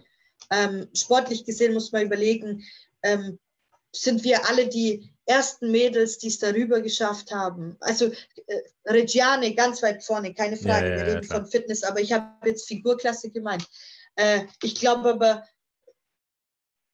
Ähm, 0.51 0.89
sportlich 0.94 1.44
gesehen 1.44 1.74
muss 1.74 1.93
man 1.93 2.02
überlegen, 2.02 2.64
ähm, 3.02 3.39
sind 3.93 4.24
wir 4.24 4.48
alle 4.48 4.66
die 4.66 5.10
ersten 5.27 5.70
Mädels, 5.70 6.19
die 6.19 6.28
es 6.28 6.39
darüber 6.40 6.81
geschafft 6.81 7.31
haben. 7.32 7.77
Also 7.81 8.06
äh, 8.06 8.60
Reggiane 8.86 9.55
ganz 9.55 9.82
weit 9.82 10.02
vorne, 10.02 10.35
keine 10.35 10.56
Frage. 10.56 10.86
Ja, 10.89 10.93
ja, 10.97 11.01
wir 11.01 11.06
ja, 11.09 11.14
reden 11.14 11.24
von 11.28 11.47
Fitness, 11.47 11.85
aber 11.85 12.01
ich 12.01 12.12
habe 12.12 12.27
jetzt 12.48 12.66
Figurklasse 12.66 13.31
gemeint. 13.31 13.64
Äh, 14.16 14.40
ich 14.62 14.74
glaube 14.74 15.10
aber, 15.10 15.44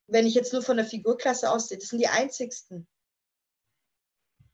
wenn 0.09 0.27
ich 0.27 0.35
jetzt 0.35 0.53
nur 0.53 0.63
von 0.63 0.77
der 0.77 0.87
Figurklasse 0.87 1.51
aussehe, 1.51 1.79
das 1.79 1.89
sind 1.89 2.01
die 2.01 2.09
einzigsten. 2.09 2.87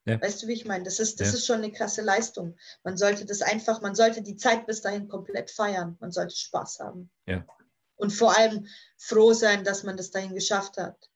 Ja. 0.06 0.20
Weißt 0.20 0.42
du, 0.42 0.48
wie 0.48 0.52
ich 0.52 0.66
meine? 0.66 0.84
Das 0.84 0.98
ist, 1.00 1.18
das 1.20 1.28
Ja. 1.28 1.34
ist 1.34 1.46
schon 1.46 1.56
eine 1.62 1.72
krasse 1.72 2.02
Leistung. 2.02 2.56
Man 2.82 2.98
sollte 2.98 3.24
das 3.24 3.40
einfach, 3.40 3.80
man 3.80 3.94
sollte 3.94 4.20
die 4.22 4.36
Zeit 4.36 4.66
bis 4.66 4.82
dahin 4.82 5.08
komplett 5.08 5.50
feiern. 5.50 5.96
Man 6.00 6.12
sollte 6.12 6.36
Spaß 6.36 6.80
haben. 6.80 7.10
Ja. 7.26 7.46
Und 7.96 8.10
vor 8.10 8.36
allem 8.36 8.66
froh 8.98 9.32
sein, 9.32 9.64
dass 9.64 9.82
man 9.82 9.96
das 9.96 10.10
dahin 10.10 10.34
geschafft 10.34 10.76
hat. 10.76 11.08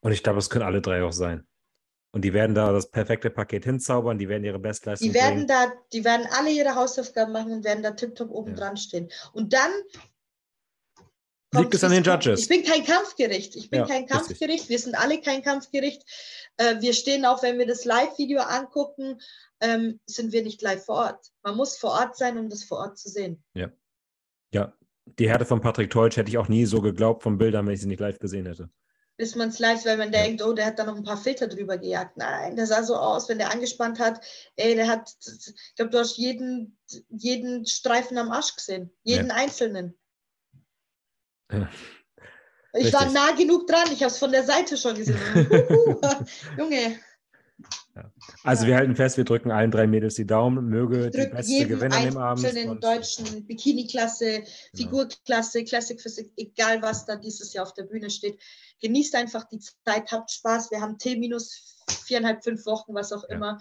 Und 0.00 0.12
ich 0.12 0.22
glaube, 0.22 0.38
es 0.38 0.48
können 0.50 0.64
alle 0.64 0.80
drei 0.80 1.02
auch 1.02 1.12
sein. 1.12 1.44
Und 2.12 2.22
die 2.22 2.32
werden 2.32 2.54
da 2.54 2.70
das 2.70 2.88
perfekte 2.88 3.30
Paket 3.30 3.64
hinzaubern, 3.64 4.18
die 4.18 4.28
werden 4.28 4.44
ihre 4.44 4.60
Bestleistung 4.60 5.08
Die 5.08 5.14
werden 5.14 5.34
bringen. 5.34 5.48
da, 5.48 5.72
die 5.92 6.04
werden 6.04 6.28
alle 6.30 6.50
ihre 6.50 6.76
Hausaufgaben 6.76 7.32
machen 7.32 7.50
und 7.50 7.64
werden 7.64 7.82
da 7.82 7.90
tipptopp 7.90 8.30
oben 8.30 8.50
Ja. 8.50 8.56
dran 8.58 8.76
stehen. 8.76 9.10
Und 9.32 9.52
dann 9.52 9.72
Liegt 11.60 11.74
es 11.74 11.84
an 11.84 11.92
den. 11.92 12.02
Judges. 12.04 12.40
Ich 12.40 12.48
bin 12.48 12.62
kein 12.64 12.84
Kampfgericht. 12.84 13.56
Ich 13.56 13.70
bin 13.70 13.80
Ja, 13.80 13.86
kein 13.86 14.02
richtig. 14.04 14.16
Kampfgericht. 14.16 14.68
Wir 14.68 14.78
sind 14.78 14.94
alle 14.94 15.20
kein 15.20 15.42
Kampfgericht. 15.42 16.02
Äh, 16.56 16.80
wir 16.80 16.92
stehen 16.92 17.24
auch, 17.24 17.42
wenn 17.42 17.58
wir 17.58 17.66
das 17.66 17.84
Live-Video 17.84 18.40
angucken, 18.40 19.20
ähm, 19.60 20.00
sind 20.06 20.32
wir 20.32 20.42
nicht 20.42 20.62
live 20.62 20.84
vor 20.84 20.96
Ort. 20.96 21.26
Man 21.42 21.56
muss 21.56 21.76
vor 21.76 21.90
Ort 21.92 22.16
sein, 22.16 22.38
um 22.38 22.48
das 22.48 22.64
vor 22.64 22.78
Ort 22.78 22.98
zu 22.98 23.08
sehen. 23.08 23.42
Ja, 24.52 24.72
die 25.18 25.28
Härte 25.28 25.44
von 25.44 25.60
Patrick 25.60 25.90
Teutsch 25.90 26.16
hätte 26.16 26.30
ich 26.30 26.38
auch 26.38 26.48
nie 26.48 26.64
so 26.64 26.80
geglaubt 26.80 27.22
von 27.22 27.36
Bildern, 27.38 27.66
wenn 27.66 27.74
ich 27.74 27.80
sie 27.80 27.88
nicht 27.88 28.00
live 28.00 28.18
gesehen 28.18 28.46
hätte. 28.46 28.70
Bis 29.16 29.36
man 29.36 29.50
es 29.50 29.58
live, 29.58 29.84
weil 29.84 29.96
man 29.96 30.12
Ja. 30.12 30.22
denkt, 30.22 30.42
oh, 30.42 30.52
der 30.54 30.66
hat 30.66 30.78
da 30.78 30.84
noch 30.84 30.96
ein 30.96 31.04
paar 31.04 31.16
Filter 31.16 31.46
drüber 31.46 31.76
gejagt. 31.78 32.16
Nein, 32.16 32.56
der 32.56 32.66
sah 32.66 32.82
so 32.82 32.96
aus, 32.96 33.28
wenn 33.28 33.38
der 33.38 33.52
angespannt 33.52 33.98
hat. 34.00 34.20
Ey, 34.56 34.74
der 34.74 34.88
hat, 34.88 35.12
ich 35.26 35.74
glaube, 35.76 35.90
du 35.90 35.98
hast 35.98 36.16
jeden, 36.16 36.78
jeden 37.10 37.66
Streifen 37.66 38.16
am 38.18 38.30
Arsch 38.32 38.54
gesehen. 38.56 38.90
Jeden 39.02 39.30
einzelnen. 39.30 39.96
Ja. 42.76 42.80
Ich 42.80 42.92
war 42.92 43.02
Richtig. 43.02 43.20
nah 43.20 43.30
genug 43.30 43.68
dran, 43.68 43.84
ich 43.92 44.02
habe 44.02 44.10
es 44.10 44.18
von 44.18 44.32
der 44.32 44.42
Seite 44.42 44.76
schon 44.76 44.96
gesehen. 44.96 45.16
Huhu, 45.68 46.00
Also 48.42 48.64
Ja. 48.64 48.68
wir 48.70 48.76
halten 48.76 48.96
fest, 48.96 49.16
wir 49.16 49.24
drücken 49.24 49.50
allen 49.50 49.70
drei 49.70 49.86
Mädels 49.86 50.14
die 50.16 50.26
Daumen, 50.26 50.68
möge 50.68 51.10
die 51.10 51.26
beste 51.28 51.52
jedem 51.52 51.68
gewinnen 51.68 51.92
an 51.92 52.04
dem 52.04 52.16
Abend. 52.16 52.44
und- 52.66 52.82
deutschen 52.82 53.46
Bikini-Klasse, 53.46 54.40
Genau. 54.40 54.46
Figurklasse, 54.74 55.64
Classic 55.64 56.00
Physik, 56.00 56.32
egal 56.36 56.82
was 56.82 57.06
da 57.06 57.16
dieses 57.16 57.52
Jahr 57.52 57.64
auf 57.66 57.74
der 57.74 57.84
Bühne 57.84 58.10
steht. 58.10 58.40
Genießt 58.80 59.14
einfach 59.14 59.44
die 59.44 59.60
Zeit, 59.60 60.10
habt 60.10 60.30
Spaß. 60.30 60.70
Wir 60.72 60.80
haben 60.80 60.98
T 60.98 61.16
minus 61.16 61.84
viereinhalb, 62.06 62.42
fünf 62.42 62.66
Wochen, 62.66 62.94
was 62.94 63.12
auch 63.12 63.22
Ja. 63.28 63.36
immer. 63.36 63.58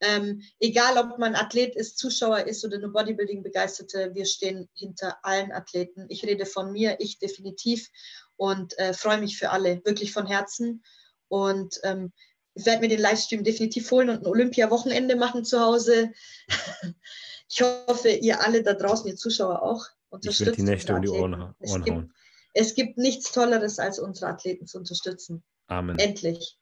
Ähm, 0.00 0.42
egal, 0.58 0.98
ob 0.98 1.18
man 1.18 1.34
Athlet 1.36 1.76
ist, 1.76 1.98
Zuschauer 1.98 2.40
ist 2.40 2.64
oder 2.64 2.78
nur 2.78 2.92
Bodybuilding-Begeisterte, 2.92 4.14
wir 4.14 4.24
stehen 4.26 4.68
hinter 4.74 5.18
allen 5.22 5.52
Athleten. 5.52 6.06
Ich 6.08 6.24
rede 6.24 6.44
von 6.46 6.72
mir, 6.72 6.96
ich 6.98 7.18
definitiv 7.18 7.88
und 8.36 8.76
äh, 8.78 8.92
freue 8.94 9.18
mich 9.18 9.38
für 9.38 9.50
alle, 9.50 9.80
wirklich 9.84 10.12
von 10.12 10.26
Herzen. 10.26 10.82
Und 11.28 11.78
ähm, 11.84 12.12
ich 12.56 12.66
werde 12.66 12.80
mir 12.80 12.88
den 12.88 13.00
Livestream 13.00 13.44
definitiv 13.44 13.90
holen 13.90 14.08
und 14.10 14.20
ein 14.22 14.26
Olympia-Wochenende 14.26 15.14
machen 15.16 15.44
zu 15.44 15.60
Hause. 15.60 16.12
Ich 17.48 17.62
hoffe, 17.62 18.08
ihr 18.08 18.40
alle 18.40 18.60
da 18.64 18.74
draußen, 18.74 19.06
ihr 19.06 19.14
Zuschauer 19.14 19.62
auch, 19.62 19.86
Ich 19.86 20.12
unterstützt 20.12 20.46
werde 20.46 20.56
die 20.56 20.62
Nächte 20.64 20.94
um 20.96 21.02
die 21.02 21.08
Ohren, 21.08 21.34
Athleten. 21.34 21.54
Es 21.60 21.74
gibt, 21.84 21.96
hauen. 21.96 22.14
es 22.54 22.74
gibt 22.74 22.98
nichts 22.98 23.30
Tolleres, 23.30 23.78
als 23.78 24.00
unsere 24.00 24.32
Athleten 24.32 24.66
zu 24.66 24.78
unterstützen. 24.78 25.44
Amen. 25.68 25.96
Endlich. 25.96 26.58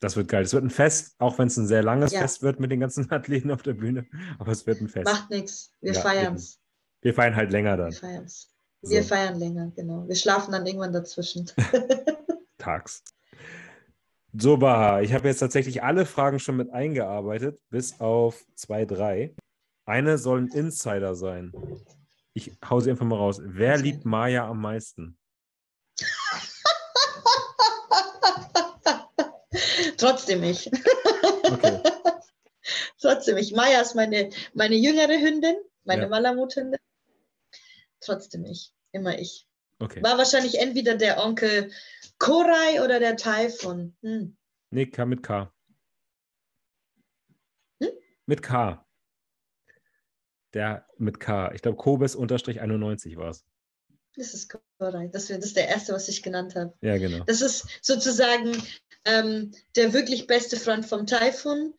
Das 0.00 0.16
wird 0.16 0.28
geil. 0.28 0.42
Es 0.44 0.54
wird 0.54 0.64
ein 0.64 0.70
Fest, 0.70 1.16
auch 1.18 1.38
wenn 1.38 1.48
es 1.48 1.58
ein 1.58 1.66
sehr 1.66 1.82
langes 1.82 2.12
Ja. 2.12 2.20
Fest 2.20 2.40
wird 2.42 2.60
mit 2.60 2.70
den 2.70 2.80
ganzen 2.80 3.10
Athleten 3.12 3.50
auf 3.50 3.60
der 3.60 3.74
Bühne. 3.74 4.06
Aber 4.38 4.52
es 4.52 4.66
wird 4.66 4.80
ein 4.80 4.88
Fest. 4.88 5.04
Macht 5.04 5.28
nichts. 5.28 5.70
Wir 5.82 5.92
Ja, 5.92 6.00
feiern 6.00 6.34
es. 6.36 6.60
Wir 7.02 7.12
feiern 7.12 7.36
halt 7.36 7.52
länger 7.52 7.72
Wir 7.76 7.84
dann, 7.84 7.92
feiern 7.92 8.24
es. 8.24 8.48
Wir 8.80 9.02
So. 9.02 9.08
feiern 9.08 9.38
länger, 9.38 9.70
genau. 9.76 10.08
Wir 10.08 10.16
schlafen 10.16 10.52
dann 10.52 10.64
irgendwann 10.66 10.94
dazwischen. 10.94 11.50
tags. 12.58 13.02
So, 14.32 14.56
Baha, 14.56 15.00
ich 15.00 15.12
habe 15.12 15.28
jetzt 15.28 15.38
tatsächlich 15.38 15.82
alle 15.82 16.06
Fragen 16.06 16.38
schon 16.38 16.56
mit 16.56 16.70
eingearbeitet, 16.70 17.60
bis 17.70 18.00
auf 18.00 18.44
zwei, 18.54 18.84
drei. 18.84 19.34
Eine 19.86 20.18
soll 20.18 20.42
ein 20.42 20.48
Insider 20.48 21.14
sein. 21.14 21.52
Ich 22.34 22.52
hau 22.68 22.80
sie 22.80 22.90
einfach 22.90 23.06
mal 23.06 23.16
raus. 23.16 23.40
Wer 23.42 23.78
liebt 23.78 24.04
Maya 24.04 24.48
am 24.48 24.60
meisten? 24.60 25.18
Trotzdem 29.96 30.42
ich. 30.42 30.70
Okay. 31.44 31.80
Trotzdem 33.00 33.36
ich. 33.38 33.54
Maya 33.54 33.80
ist 33.80 33.94
meine, 33.94 34.30
meine 34.52 34.74
jüngere 34.74 35.18
Hündin, 35.20 35.56
meine 35.84 36.02
Ja. 36.02 36.08
Malamut-Hündin. 36.08 36.78
Trotzdem 38.00 38.44
ich. 38.44 38.72
Immer 38.92 39.18
ich. 39.18 39.46
Okay. 39.78 40.02
War 40.02 40.16
wahrscheinlich 40.16 40.58
entweder 40.58 40.94
der 40.94 41.22
Onkel 41.22 41.70
Korai 42.18 42.82
oder 42.82 42.98
der 42.98 43.16
Taifun. 43.16 43.94
Hm. 44.02 44.36
Nee, 44.70 44.86
K 44.86 45.04
mit 45.04 45.22
K. 45.22 45.52
Hm? 47.82 47.90
Mit 48.26 48.42
K. 48.42 48.86
Der 50.54 50.86
mit 50.96 51.20
K. 51.20 51.52
Ich 51.52 51.62
glaube, 51.62 51.76
Kobes 51.76 52.14
unterstrich 52.14 52.60
91 52.60 53.16
war 53.16 53.30
es. 53.30 53.44
Das 54.16 54.32
ist 54.32 54.50
Korai. 54.78 55.08
Das, 55.08 55.28
ist 55.28 55.56
der 55.56 55.68
erste, 55.68 55.92
was 55.92 56.08
ich 56.08 56.22
genannt 56.22 56.54
habe. 56.54 56.72
Ja, 56.80 56.96
genau. 56.96 57.24
Das 57.24 57.42
ist 57.42 57.66
sozusagen 57.82 58.62
ähm, 59.04 59.52
der 59.76 59.92
wirklich 59.92 60.26
beste 60.26 60.56
Freund 60.56 60.86
vom 60.86 61.06
Taifun 61.06 61.74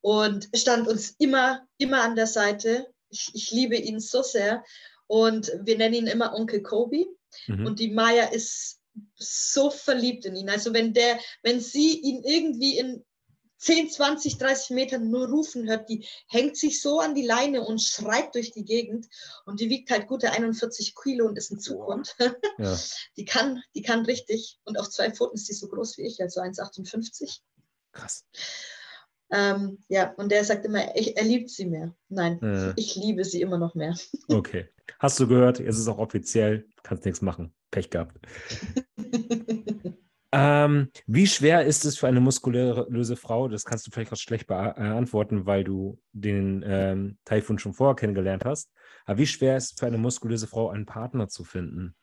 und 0.00 0.48
stand 0.54 0.88
uns 0.88 1.10
immer, 1.18 1.66
immer 1.76 2.02
an 2.02 2.16
der 2.16 2.26
Seite. 2.26 2.92
Ich, 3.10 3.30
ich 3.34 3.50
liebe 3.50 3.76
ihn 3.76 4.00
so 4.00 4.22
sehr. 4.22 4.64
Und 5.06 5.52
wir 5.62 5.76
nennen 5.76 5.94
ihn 5.94 6.06
immer 6.06 6.34
Onkel 6.34 6.62
Kobe. 6.62 7.04
Mhm. 7.46 7.66
Und 7.66 7.80
die 7.80 7.90
Maya 7.90 8.26
ist 8.26 8.80
so 9.14 9.70
verliebt 9.70 10.24
in 10.26 10.36
ihn. 10.36 10.50
Also 10.50 10.74
wenn 10.74 10.92
der, 10.92 11.18
wenn 11.42 11.60
sie 11.60 11.98
ihn 12.00 12.22
irgendwie 12.24 12.78
in 12.78 13.04
10, 13.62 13.90
20, 13.90 14.38
30 14.38 14.70
Metern 14.70 15.08
nur 15.08 15.28
rufen 15.28 15.68
hört, 15.68 15.88
die 15.88 16.04
hängt 16.26 16.56
sich 16.56 16.82
so 16.82 16.98
an 16.98 17.14
die 17.14 17.24
Leine 17.24 17.62
und 17.62 17.80
schreit 17.80 18.34
durch 18.34 18.50
die 18.50 18.64
Gegend. 18.64 19.06
Und 19.46 19.60
die 19.60 19.70
wiegt 19.70 19.90
halt 19.90 20.08
gute 20.08 20.32
41 20.32 20.94
Kilo 21.00 21.26
und 21.26 21.38
ist 21.38 21.52
ein 21.52 21.60
Zughund. 21.60 22.14
Ja. 22.58 22.78
Die 23.16 23.24
kann, 23.24 23.62
die 23.74 23.82
kann 23.82 24.04
richtig. 24.04 24.58
Und 24.64 24.78
auf 24.78 24.90
zwei 24.90 25.10
Pfoten 25.10 25.36
ist 25.36 25.46
sie 25.46 25.54
so 25.54 25.68
groß 25.68 25.96
wie 25.98 26.06
ich, 26.06 26.20
also 26.20 26.40
1,58. 26.40 27.40
Krass. 27.92 28.24
Ähm, 29.32 29.78
ja, 29.88 30.12
und 30.18 30.30
der 30.30 30.44
sagt 30.44 30.66
immer, 30.66 30.94
ich, 30.94 31.16
er 31.16 31.24
liebt 31.24 31.48
sie 31.50 31.66
mehr. 31.66 31.94
Nein, 32.08 32.40
Äh, 32.42 32.74
ich 32.76 32.94
liebe 32.96 33.24
sie 33.24 33.40
immer 33.40 33.58
noch 33.58 33.74
mehr. 33.74 33.96
okay. 34.28 34.68
Hast 34.98 35.18
du 35.18 35.26
gehört? 35.26 35.58
Jetzt 35.58 35.76
ist 35.76 35.78
es 35.78 35.88
auch 35.88 35.98
offiziell. 35.98 36.66
Kannst 36.82 37.04
nichts 37.04 37.22
machen. 37.22 37.54
Pech 37.70 37.90
gehabt. 37.90 38.18
Ähm, 40.34 40.90
wie 41.06 41.26
schwer 41.26 41.66
ist 41.66 41.84
es 41.84 41.98
für 41.98 42.08
eine 42.08 42.20
muskulöse 42.20 43.16
Frau? 43.16 43.48
Das 43.48 43.66
kannst 43.66 43.86
du 43.86 43.90
vielleicht 43.90 44.12
auch 44.14 44.16
schlecht 44.16 44.46
beantworten, 44.46 45.44
weil 45.44 45.62
du 45.62 46.00
den 46.12 46.64
ähm, 46.66 47.18
Taifun 47.26 47.58
schon 47.58 47.74
vorher 47.74 47.94
kennengelernt 47.94 48.46
hast. 48.46 48.70
Aber 49.04 49.18
wie 49.18 49.26
schwer 49.26 49.58
ist 49.58 49.72
es 49.72 49.78
für 49.78 49.86
eine 49.86 49.98
muskulöse 49.98 50.46
Frau, 50.46 50.70
einen 50.70 50.86
Partner 50.86 51.28
zu 51.28 51.44
finden? 51.44 51.94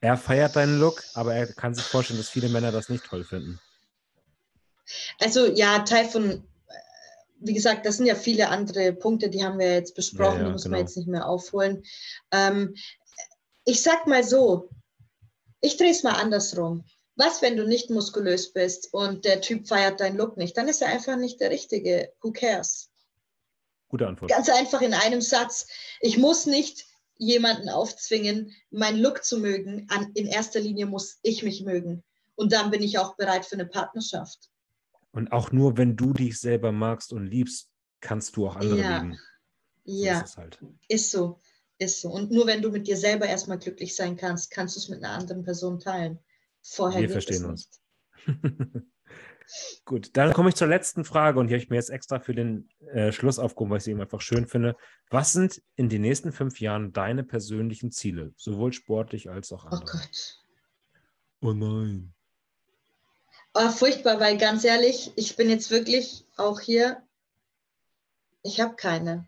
Er 0.00 0.16
feiert 0.16 0.56
deinen 0.56 0.80
Look, 0.80 1.02
aber 1.12 1.34
er 1.34 1.46
kann 1.46 1.74
sich 1.74 1.84
vorstellen, 1.84 2.18
dass 2.18 2.30
viele 2.30 2.48
Männer 2.48 2.72
das 2.72 2.88
nicht 2.88 3.04
toll 3.04 3.22
finden. 3.22 3.60
Also 5.20 5.46
ja, 5.46 5.80
Taifun, 5.80 6.30
äh, 6.30 6.38
wie 7.44 7.54
gesagt, 7.54 7.86
das 7.86 7.98
sind 7.98 8.06
ja 8.06 8.14
viele 8.14 8.48
andere 8.48 8.92
Punkte, 8.92 9.28
die 9.28 9.44
haben 9.44 9.58
wir 9.58 9.72
jetzt 9.72 9.94
besprochen, 9.94 10.36
Ja, 10.36 10.40
ja, 10.40 10.46
die 10.46 10.52
muss 10.52 10.62
genau. 10.64 10.76
man 10.76 10.80
jetzt 10.80 10.96
nicht 10.96 11.08
mehr 11.08 11.26
aufholen. 11.26 11.84
Ähm, 12.32 12.74
ich 13.64 13.82
sag 13.82 14.06
mal 14.06 14.24
so, 14.24 14.70
ich 15.60 15.76
drehe 15.76 15.90
es 15.90 16.02
mal 16.02 16.12
andersrum. 16.12 16.84
Was, 17.16 17.42
wenn 17.42 17.56
du 17.56 17.66
nicht 17.66 17.90
muskulös 17.90 18.52
bist 18.52 18.92
und 18.92 19.24
der 19.24 19.40
Typ 19.40 19.68
feiert 19.68 20.00
deinen 20.00 20.16
Look 20.16 20.36
nicht? 20.36 20.56
Dann 20.56 20.68
ist 20.68 20.82
er 20.82 20.88
einfach 20.88 21.16
nicht 21.16 21.40
der 21.40 21.50
Richtige. 21.50 22.12
Who 22.20 22.32
cares? 22.32 22.90
Gute 23.88 24.08
Antwort. 24.08 24.30
Ganz 24.30 24.48
einfach 24.48 24.82
in 24.82 24.94
einem 24.94 25.20
Satz. 25.20 25.68
Ich 26.00 26.18
muss 26.18 26.46
nicht 26.46 26.86
jemanden 27.16 27.68
aufzwingen, 27.68 28.52
meinen 28.70 28.98
Look 28.98 29.22
zu 29.22 29.38
mögen. 29.38 29.86
An, 29.90 30.10
in 30.14 30.26
erster 30.26 30.60
Linie 30.60 30.86
muss 30.86 31.18
ich 31.22 31.44
mich 31.44 31.62
mögen. 31.62 32.02
Und 32.34 32.52
dann 32.52 32.70
bin 32.70 32.82
ich 32.82 32.98
auch 32.98 33.16
bereit 33.16 33.44
für 33.44 33.54
eine 33.54 33.66
Partnerschaft. 33.66 34.50
Und 35.14 35.32
auch 35.32 35.52
nur, 35.52 35.76
wenn 35.76 35.96
du 35.96 36.12
dich 36.12 36.38
selber 36.40 36.72
magst 36.72 37.12
und 37.12 37.26
liebst, 37.26 37.70
kannst 38.00 38.36
du 38.36 38.46
auch 38.46 38.56
andere 38.56 38.80
Ja. 38.80 39.02
lieben. 39.02 39.18
So 39.84 40.04
Ja, 40.04 40.20
ist 40.20 40.36
halt. 40.36 40.60
ist 40.88 41.10
so. 41.10 41.40
Ist 41.78 42.00
so. 42.00 42.10
Und 42.10 42.30
nur 42.30 42.46
wenn 42.46 42.62
du 42.62 42.70
mit 42.70 42.86
dir 42.86 42.96
selber 42.96 43.26
erstmal 43.26 43.58
glücklich 43.58 43.94
sein 43.96 44.16
kannst, 44.16 44.50
kannst 44.50 44.76
du 44.76 44.80
es 44.80 44.88
mit 44.88 45.02
einer 45.02 45.14
anderen 45.14 45.44
Person 45.44 45.78
teilen. 45.78 46.18
Vorher 46.62 47.02
Wir 47.02 47.10
verstehen 47.10 47.44
uns. 47.44 47.68
Gut, 49.84 50.16
dann 50.16 50.32
komme 50.32 50.48
ich 50.48 50.54
zur 50.54 50.68
letzten 50.68 51.04
Frage 51.04 51.38
und 51.38 51.48
die 51.48 51.54
habe 51.54 51.62
ich 51.62 51.68
mir 51.68 51.76
jetzt 51.76 51.90
extra 51.90 52.18
für 52.18 52.34
den 52.34 52.70
äh, 52.92 53.12
Schluss 53.12 53.38
aufgehoben, 53.38 53.70
weil 53.70 53.78
ich 53.78 53.84
sie 53.84 53.90
eben 53.90 54.00
einfach 54.00 54.22
schön 54.22 54.46
finde. 54.46 54.74
Was 55.10 55.32
sind 55.32 55.62
in 55.76 55.90
den 55.90 56.00
nächsten 56.00 56.32
fünf 56.32 56.60
Jahren 56.60 56.92
deine 56.94 57.24
persönlichen 57.24 57.90
Ziele, 57.90 58.32
sowohl 58.36 58.72
sportlich 58.72 59.28
als 59.28 59.52
auch 59.52 59.66
Oh 59.66 59.68
andere? 59.68 59.98
Gott. 59.98 60.44
Oh 61.42 61.52
nein. 61.52 62.13
Oh, 63.54 63.68
furchtbar, 63.70 64.18
weil 64.20 64.36
ganz 64.36 64.64
ehrlich, 64.64 65.12
ich 65.16 65.36
bin 65.36 65.48
jetzt 65.48 65.70
wirklich 65.70 66.24
auch 66.36 66.60
hier. 66.60 67.02
Ich 68.42 68.60
habe 68.60 68.74
keine. 68.74 69.26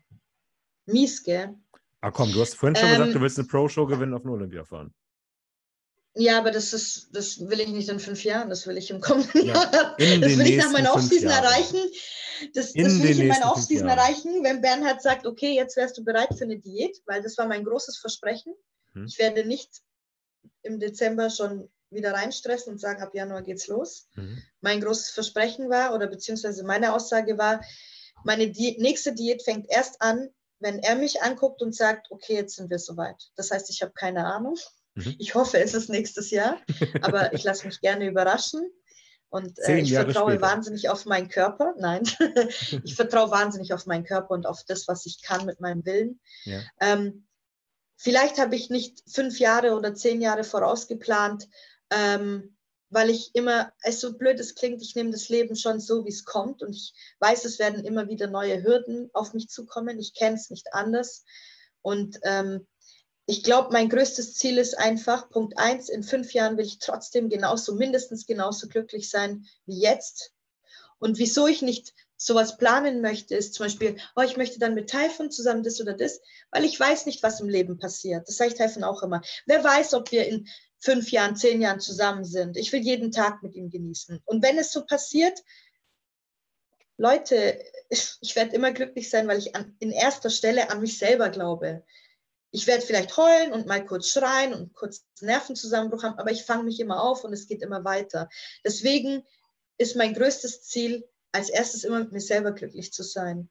Mies, 0.86 1.22
gell? 1.22 1.54
Ah 2.00 2.10
komm, 2.10 2.32
du 2.32 2.40
hast 2.40 2.54
vorhin 2.54 2.76
schon 2.76 2.88
Ähm, 2.88 2.96
gesagt, 2.98 3.14
du 3.14 3.20
willst 3.20 3.38
eine 3.38 3.48
Pro-Show 3.48 3.86
gewinnen 3.86 4.14
auf 4.14 4.22
eine 4.24 4.32
Olympia 4.32 4.64
fahren. 4.64 4.92
Ja, 6.14 6.38
aber 6.38 6.50
das 6.50 6.72
ist, 6.72 7.08
das 7.12 7.38
will 7.48 7.60
ich 7.60 7.68
nicht 7.68 7.88
in 7.88 8.00
fünf 8.00 8.24
Jahren, 8.24 8.48
das 8.48 8.66
will 8.66 8.78
ich 8.78 8.90
im 8.90 9.00
kommenden 9.00 9.46
Ja, 9.46 9.54
Jahr. 9.54 9.98
in 9.98 10.20
Das 10.20 10.36
will 10.38 10.46
ich 10.46 10.56
nach 10.56 10.72
meiner 10.72 10.94
Offseason 10.94 11.28
Jahren. 11.28 11.44
erreichen. 11.44 11.78
Das, 12.54 12.72
das 12.72 13.02
will 13.02 13.10
ich 13.10 13.18
in 13.20 13.28
meiner 13.28 13.52
Offseason 13.52 13.86
Jahren. 13.88 13.98
erreichen, 13.98 14.42
wenn 14.44 14.60
Bernhard 14.60 15.02
sagt, 15.02 15.26
okay, 15.26 15.54
jetzt 15.54 15.76
wärst 15.76 15.98
du 15.98 16.04
bereit 16.04 16.28
für 16.36 16.44
eine 16.44 16.58
Diät, 16.58 17.00
weil 17.06 17.22
das 17.22 17.36
war 17.38 17.46
mein 17.46 17.64
großes 17.64 17.98
Versprechen. 17.98 18.54
Hm. 18.92 19.06
Ich 19.06 19.18
werde 19.18 19.44
nicht 19.46 19.82
im 20.62 20.80
Dezember 20.80 21.30
schon 21.30 21.70
wieder 21.90 22.12
reinstressen 22.12 22.72
und 22.72 22.78
sagen, 22.78 23.02
ab 23.02 23.14
Januar 23.14 23.42
geht's 23.42 23.68
los. 23.68 24.08
Mhm. 24.14 24.42
mein 24.60 24.80
großes 24.80 25.10
Versprechen 25.10 25.70
war 25.70 25.94
oder 25.94 26.06
beziehungsweise 26.06 26.64
meine 26.64 26.94
Aussage 26.94 27.38
war, 27.38 27.60
meine 28.24 28.50
Di 28.50 28.76
nächste 28.80 29.14
Diät 29.14 29.42
fängt 29.42 29.66
erst 29.68 30.02
an, 30.02 30.28
wenn 30.58 30.78
er 30.78 30.96
mich 30.96 31.22
anguckt 31.22 31.62
und 31.62 31.74
sagt, 31.74 32.10
okay, 32.10 32.34
jetzt 32.34 32.56
sind 32.56 32.70
wir 32.70 32.78
soweit. 32.78 33.30
Das 33.36 33.50
heißt, 33.50 33.70
ich 33.70 33.82
habe 33.82 33.92
keine 33.92 34.24
Ahnung. 34.26 34.56
Mhm. 34.94 35.14
Ich 35.18 35.34
hoffe, 35.34 35.58
es 35.58 35.74
ist 35.74 35.90
nächstes 35.90 36.30
Jahr, 36.30 36.58
aber 37.02 37.32
ich 37.34 37.44
lasse 37.44 37.66
mich 37.66 37.80
gerne 37.80 38.06
überraschen. 38.06 38.68
Und 39.28 39.58
äh, 39.58 39.80
ich 39.80 39.92
vertraue 39.92 40.32
später. 40.32 40.46
wahnsinnig 40.46 40.88
auf 40.88 41.04
meinen 41.04 41.28
Körper. 41.28 41.74
Nein, 41.78 42.04
ich 42.84 42.94
vertraue 42.94 43.30
wahnsinnig 43.30 43.74
auf 43.74 43.86
meinen 43.86 44.04
Körper 44.04 44.30
und 44.30 44.46
auf 44.46 44.64
das, 44.66 44.88
was 44.88 45.04
ich 45.04 45.20
kann 45.20 45.44
mit 45.44 45.60
meinem 45.60 45.84
Willen. 45.84 46.20
Ja. 46.44 46.60
Ähm, 46.80 47.26
vielleicht 47.96 48.38
habe 48.38 48.54
ich 48.56 48.70
nicht 48.70 49.02
fünf 49.10 49.38
Jahre 49.38 49.74
oder 49.76 49.94
zehn 49.94 50.22
Jahre 50.22 50.44
vorausgeplant, 50.44 51.48
ähm, 51.90 52.56
weil 52.90 53.10
ich 53.10 53.34
immer, 53.34 53.72
es 53.82 54.00
so 54.00 54.16
blöd 54.16 54.38
es 54.38 54.54
klingt, 54.54 54.80
ich 54.80 54.94
nehme 54.94 55.10
das 55.10 55.28
Leben 55.28 55.56
schon 55.56 55.80
so, 55.80 56.04
wie 56.04 56.10
es 56.10 56.24
kommt 56.24 56.62
und 56.62 56.74
ich 56.74 56.94
weiß, 57.18 57.44
es 57.44 57.58
werden 57.58 57.84
immer 57.84 58.08
wieder 58.08 58.28
neue 58.28 58.62
Hürden 58.62 59.10
auf 59.12 59.34
mich 59.34 59.48
zukommen. 59.48 59.98
Ich 59.98 60.14
kenne 60.14 60.36
es 60.36 60.50
nicht 60.50 60.72
anders. 60.72 61.24
Und 61.82 62.18
ähm, 62.22 62.66
ich 63.26 63.42
glaube, 63.42 63.72
mein 63.72 63.88
größtes 63.88 64.34
Ziel 64.34 64.58
ist 64.58 64.78
einfach, 64.78 65.28
Punkt 65.30 65.58
eins, 65.58 65.88
in 65.88 66.04
fünf 66.04 66.32
Jahren 66.32 66.56
will 66.56 66.64
ich 66.64 66.78
trotzdem 66.78 67.28
genauso, 67.28 67.74
mindestens 67.74 68.24
genauso 68.24 68.68
glücklich 68.68 69.10
sein 69.10 69.46
wie 69.66 69.80
jetzt. 69.80 70.32
Und 70.98 71.18
wieso 71.18 71.46
ich 71.48 71.62
nicht 71.62 71.92
sowas 72.16 72.56
planen 72.56 73.02
möchte, 73.02 73.34
ist 73.34 73.54
zum 73.54 73.66
Beispiel, 73.66 73.96
oh, 74.14 74.22
ich 74.22 74.36
möchte 74.36 74.58
dann 74.58 74.74
mit 74.74 74.88
Taifun 74.88 75.30
zusammen 75.30 75.62
das 75.62 75.80
oder 75.80 75.92
das, 75.92 76.20
weil 76.50 76.64
ich 76.64 76.78
weiß 76.78 77.04
nicht, 77.06 77.22
was 77.22 77.40
im 77.40 77.48
Leben 77.48 77.78
passiert. 77.78 78.26
Das 78.28 78.36
sage 78.36 78.52
ich 78.52 78.56
Taifun 78.56 78.84
auch 78.84 79.02
immer. 79.02 79.20
Wer 79.44 79.62
weiß, 79.62 79.94
ob 79.94 80.12
wir 80.12 80.26
in 80.26 80.48
fünf 80.78 81.10
Jahren, 81.10 81.36
zehn 81.36 81.60
Jahren 81.60 81.80
zusammen 81.80 82.24
sind. 82.24 82.56
Ich 82.56 82.72
will 82.72 82.80
jeden 82.80 83.12
Tag 83.12 83.42
mit 83.42 83.54
ihm 83.54 83.70
genießen. 83.70 84.20
Und 84.24 84.42
wenn 84.42 84.58
es 84.58 84.72
so 84.72 84.84
passiert, 84.84 85.42
Leute, 86.98 87.62
ich 87.90 88.36
werde 88.36 88.54
immer 88.54 88.72
glücklich 88.72 89.10
sein, 89.10 89.28
weil 89.28 89.38
ich 89.38 89.54
an, 89.54 89.76
in 89.78 89.92
erster 89.92 90.30
Stelle 90.30 90.70
an 90.70 90.80
mich 90.80 90.98
selber 90.98 91.28
glaube. 91.28 91.84
Ich 92.50 92.66
werde 92.66 92.86
vielleicht 92.86 93.16
heulen 93.16 93.52
und 93.52 93.66
mal 93.66 93.84
kurz 93.84 94.08
schreien 94.08 94.54
und 94.54 94.72
kurz 94.74 95.04
Nervenzusammenbruch 95.20 96.04
haben, 96.04 96.18
aber 96.18 96.30
ich 96.30 96.44
fange 96.44 96.64
mich 96.64 96.80
immer 96.80 97.02
auf 97.02 97.24
und 97.24 97.32
es 97.32 97.46
geht 97.46 97.62
immer 97.62 97.84
weiter. 97.84 98.30
Deswegen 98.64 99.24
ist 99.78 99.96
mein 99.96 100.14
größtes 100.14 100.62
Ziel, 100.62 101.06
als 101.32 101.50
erstes 101.50 101.84
immer 101.84 101.98
mit 101.98 102.12
mir 102.12 102.20
selber 102.20 102.52
glücklich 102.52 102.92
zu 102.92 103.02
sein. 103.02 103.50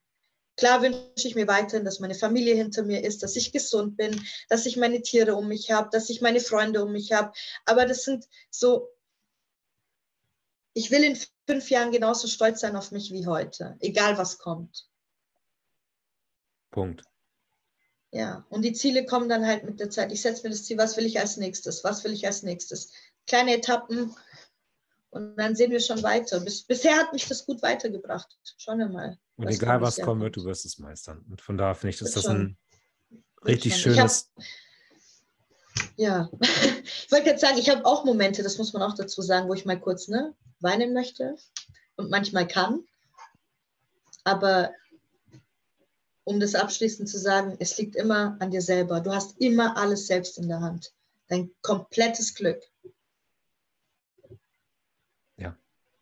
Klar 0.57 0.81
wünsche 0.81 1.27
ich 1.27 1.35
mir 1.35 1.47
weiterhin, 1.47 1.85
dass 1.85 1.99
meine 1.99 2.15
Familie 2.15 2.55
hinter 2.55 2.83
mir 2.83 3.03
ist, 3.03 3.23
dass 3.23 3.35
ich 3.35 3.51
gesund 3.51 3.97
bin, 3.97 4.25
dass 4.49 4.65
ich 4.65 4.77
meine 4.77 5.01
Tiere 5.01 5.35
um 5.35 5.47
mich 5.47 5.71
habe, 5.71 5.89
dass 5.91 6.09
ich 6.09 6.21
meine 6.21 6.39
Freunde 6.39 6.83
um 6.83 6.91
mich 6.91 7.11
habe. 7.11 7.33
Aber 7.65 7.85
das 7.85 8.03
sind 8.03 8.25
so, 8.49 8.89
ich 10.73 10.91
will 10.91 11.03
in 11.03 11.17
fünf 11.45 11.69
Jahren 11.69 11.91
genauso 11.91 12.27
stolz 12.27 12.61
sein 12.61 12.75
auf 12.75 12.91
mich 12.91 13.11
wie 13.11 13.27
heute, 13.27 13.75
egal 13.79 14.17
was 14.17 14.37
kommt. 14.37 14.87
Punkt. 16.71 17.03
Ja, 18.11 18.45
und 18.49 18.61
die 18.61 18.71
Ziele 18.71 19.05
kommen 19.05 19.27
dann 19.27 19.45
halt 19.45 19.65
mit 19.65 19.81
der 19.81 19.89
Zeit. 19.89 20.11
Ich 20.13 20.21
setze 20.21 20.43
mir 20.43 20.49
das 20.49 20.63
Ziel, 20.63 20.77
was 20.77 20.95
will 20.95 21.05
ich 21.05 21.19
als 21.19 21.35
nächstes? 21.35 21.83
Was 21.83 22.05
will 22.05 22.13
ich 22.13 22.25
als 22.25 22.43
nächstes? 22.43 22.93
Kleine 23.27 23.55
Etappen 23.55 24.15
und 25.15 25.37
dann 25.37 25.55
sehen 25.55 25.71
wir 25.71 25.79
schon 25.79 26.03
weiter. 26.03 26.41
Bis, 26.41 26.63
bisher 26.63 26.97
hat 26.97 27.13
mich 27.13 27.25
das 27.25 27.45
gut 27.45 27.61
weitergebracht. 27.61 28.37
Schauen 28.57 28.79
wir 28.79 28.89
mal. 28.89 29.17
Und 29.37 29.47
egal, 29.47 29.79
was 29.79 29.95
kommen 29.95 30.19
wird, 30.21 30.35
kommt. 30.35 30.45
du 30.45 30.49
wirst 30.49 30.65
es 30.65 30.77
meistern. 30.77 31.25
Und 31.29 31.41
von 31.41 31.57
daher 31.57 31.73
finde 31.73 31.95
ich, 31.95 32.01
ist 32.01 32.15
Wird 32.15 32.25
das 32.25 32.31
ein 32.31 32.57
richtig 33.45 33.79
schon. 33.79 33.93
Ich 33.93 33.99
hab- 33.99 34.09
schönes. 34.09 34.31
Ja, 35.95 36.29
ich 36.83 37.11
wollte 37.11 37.29
jetzt 37.29 37.39
sagen, 37.39 37.57
ich 37.57 37.69
habe 37.69 37.85
auch 37.85 38.03
Momente, 38.03 38.43
das 38.43 38.57
muss 38.57 38.73
man 38.73 38.81
auch 38.81 38.93
dazu 38.93 39.21
sagen, 39.21 39.47
wo 39.47 39.53
ich 39.53 39.63
mal 39.63 39.79
kurz 39.79 40.09
ne, 40.09 40.35
weinen 40.59 40.93
möchte 40.93 41.37
und 41.95 42.09
manchmal 42.09 42.45
kann. 42.45 42.83
Aber 44.25 44.71
um 46.25 46.41
das 46.41 46.55
abschließend 46.55 47.07
zu 47.07 47.17
sagen, 47.17 47.55
es 47.59 47.77
liegt 47.77 47.95
immer 47.95 48.35
an 48.41 48.51
dir 48.51 48.61
selber. 48.61 48.99
Du 48.99 49.13
hast 49.13 49.39
immer 49.39 49.77
alles 49.77 50.07
selbst 50.07 50.37
in 50.37 50.49
der 50.49 50.59
Hand. 50.59 50.91
Dein 51.29 51.51
komplettes 51.61 52.35
Glück. 52.35 52.61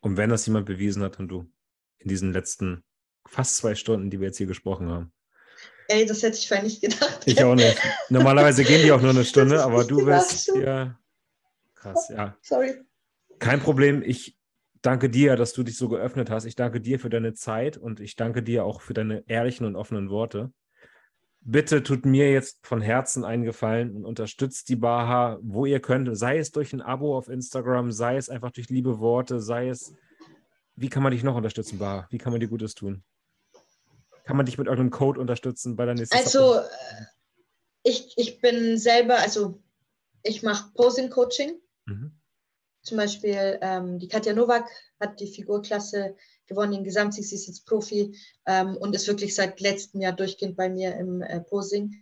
Und 0.04 0.18
wenn 0.18 0.28
das 0.28 0.44
jemand 0.44 0.66
bewiesen 0.66 1.02
hat 1.02 1.18
und 1.18 1.28
du 1.28 1.50
in 1.96 2.08
diesen 2.08 2.34
letzten 2.34 2.84
fast 3.26 3.56
zwei 3.56 3.74
Stunden, 3.74 4.10
die 4.10 4.20
wir 4.20 4.26
jetzt 4.26 4.36
hier 4.36 4.46
gesprochen 4.46 4.90
haben. 4.90 5.12
Ey, 5.88 6.04
das 6.04 6.22
hätte 6.22 6.36
ich 6.36 6.46
vorher 6.46 6.62
nicht 6.62 6.82
gedacht. 6.82 7.22
Ich 7.24 7.42
auch 7.42 7.54
nicht. 7.54 7.78
Normalerweise 8.10 8.64
gehen 8.64 8.82
die 8.82 8.92
auch 8.92 9.00
nur 9.00 9.12
eine 9.12 9.24
Stunde, 9.24 9.62
aber 9.62 9.84
du 9.84 10.04
bist 10.04 10.52
ja 10.54 10.98
krass, 11.74 12.10
ja. 12.10 12.36
Sorry. 12.42 12.74
Kein 13.38 13.60
Problem. 13.60 14.02
Ich 14.04 14.36
danke 14.82 15.08
dir, 15.08 15.36
dass 15.36 15.54
du 15.54 15.62
dich 15.62 15.78
so 15.78 15.88
geöffnet 15.88 16.28
hast. 16.28 16.44
Ich 16.44 16.54
danke 16.54 16.82
dir 16.82 17.00
für 17.00 17.08
deine 17.08 17.32
Zeit 17.32 17.78
und 17.78 17.98
ich 17.98 18.14
danke 18.14 18.42
dir 18.42 18.66
auch 18.66 18.82
für 18.82 18.92
deine 18.92 19.24
ehrlichen 19.26 19.64
und 19.64 19.74
offenen 19.74 20.10
Worte. 20.10 20.52
Bitte 21.46 21.82
tut 21.82 22.06
mir 22.06 22.32
jetzt 22.32 22.66
von 22.66 22.80
Herzen 22.80 23.22
einen 23.22 23.44
Gefallen 23.44 23.94
und 23.94 24.06
unterstützt 24.06 24.70
die 24.70 24.76
Baha, 24.76 25.38
wo 25.42 25.66
ihr 25.66 25.80
könnt. 25.80 26.16
Sei 26.16 26.38
es 26.38 26.52
durch 26.52 26.72
ein 26.72 26.80
Abo 26.80 27.16
auf 27.16 27.28
Instagram, 27.28 27.92
sei 27.92 28.16
es 28.16 28.30
einfach 28.30 28.50
durch 28.50 28.70
liebe 28.70 28.98
Worte, 28.98 29.40
sei 29.40 29.68
es. 29.68 29.92
Wie 30.74 30.88
kann 30.88 31.02
man 31.02 31.12
dich 31.12 31.22
noch 31.22 31.36
unterstützen, 31.36 31.78
Baha? 31.78 32.06
Wie 32.10 32.16
kann 32.16 32.32
man 32.32 32.40
dir 32.40 32.48
Gutes 32.48 32.74
tun? 32.74 33.04
Kann 34.24 34.38
man 34.38 34.46
dich 34.46 34.56
mit 34.56 34.68
irgendeinem 34.68 34.90
Code 34.90 35.20
unterstützen 35.20 35.76
bei 35.76 35.84
der 35.84 35.94
nächsten 35.94 36.16
Also, 36.16 36.56
äh, 36.56 36.64
ich, 37.82 38.14
ich 38.16 38.40
bin 38.40 38.78
selber, 38.78 39.18
also 39.18 39.62
ich 40.22 40.42
mache 40.42 40.72
Posing-Coaching. 40.74 41.60
Mhm. 41.84 42.18
Zum 42.80 42.96
Beispiel 42.96 43.58
ähm, 43.60 43.98
die 43.98 44.08
Katja 44.08 44.32
Nowak 44.32 44.68
hat 44.98 45.20
die 45.20 45.26
Figurklasse 45.26 46.16
gewonnen, 46.46 46.72
den 46.72 46.84
Gesamtsieg, 46.84 47.24
sie 47.24 47.36
ist 47.36 47.46
jetzt 47.46 47.66
Profi 47.66 48.16
ähm, 48.46 48.76
und 48.76 48.94
ist 48.94 49.08
wirklich 49.08 49.34
seit 49.34 49.60
letztem 49.60 50.00
Jahr 50.00 50.12
durchgehend 50.12 50.56
bei 50.56 50.68
mir 50.68 50.96
im 50.96 51.22
äh, 51.22 51.40
Posing. 51.40 51.94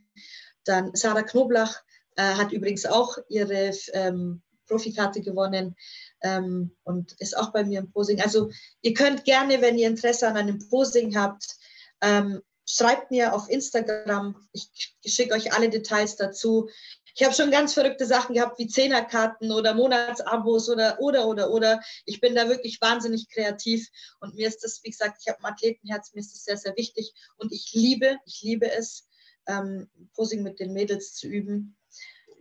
Dann 0.64 0.94
Sarah 0.94 1.22
Knoblach 1.22 1.82
äh, 2.16 2.22
hat 2.22 2.52
übrigens 2.52 2.86
auch 2.86 3.18
ihre 3.28 3.72
ähm, 3.92 4.42
Profikarte 4.66 5.20
gewonnen 5.20 5.76
ähm, 6.22 6.74
und 6.84 7.12
ist 7.18 7.36
auch 7.36 7.52
bei 7.52 7.64
mir 7.64 7.80
im 7.80 7.90
Posing. 7.90 8.20
Also 8.20 8.50
ihr 8.80 8.94
könnt 8.94 9.24
gerne, 9.24 9.60
wenn 9.60 9.78
ihr 9.78 9.88
Interesse 9.88 10.28
an 10.28 10.36
einem 10.36 10.58
Posing 10.68 11.16
habt, 11.16 11.56
ähm, 12.00 12.40
schreibt 12.66 13.10
mir 13.10 13.34
auf 13.34 13.48
Instagram. 13.48 14.36
Ich 14.52 14.94
schicke 15.04 15.34
euch 15.34 15.52
alle 15.52 15.68
Details 15.68 16.16
dazu. 16.16 16.68
Ich 17.14 17.24
habe 17.24 17.34
schon 17.34 17.50
ganz 17.50 17.74
verrückte 17.74 18.06
Sachen 18.06 18.34
gehabt, 18.34 18.58
wie 18.58 18.66
Zehnerkarten 18.66 19.52
oder 19.52 19.74
Monatsabos 19.74 20.68
oder, 20.70 20.98
oder, 21.00 21.26
oder, 21.26 21.50
oder. 21.50 21.80
Ich 22.06 22.20
bin 22.20 22.34
da 22.34 22.48
wirklich 22.48 22.80
wahnsinnig 22.80 23.28
kreativ 23.28 23.88
und 24.20 24.34
mir 24.34 24.48
ist 24.48 24.64
das, 24.64 24.80
wie 24.82 24.90
gesagt, 24.90 25.18
ich 25.20 25.28
habe 25.28 25.38
ein 25.44 25.52
Athletenherz, 25.52 26.12
mir 26.14 26.20
ist 26.20 26.34
das 26.34 26.44
sehr, 26.44 26.56
sehr 26.56 26.76
wichtig 26.76 27.12
und 27.36 27.52
ich 27.52 27.70
liebe, 27.72 28.18
ich 28.26 28.40
liebe 28.42 28.70
es, 28.70 29.08
ähm, 29.46 29.88
Posing 30.14 30.42
mit 30.42 30.60
den 30.60 30.72
Mädels 30.72 31.14
zu 31.14 31.26
üben. 31.26 31.76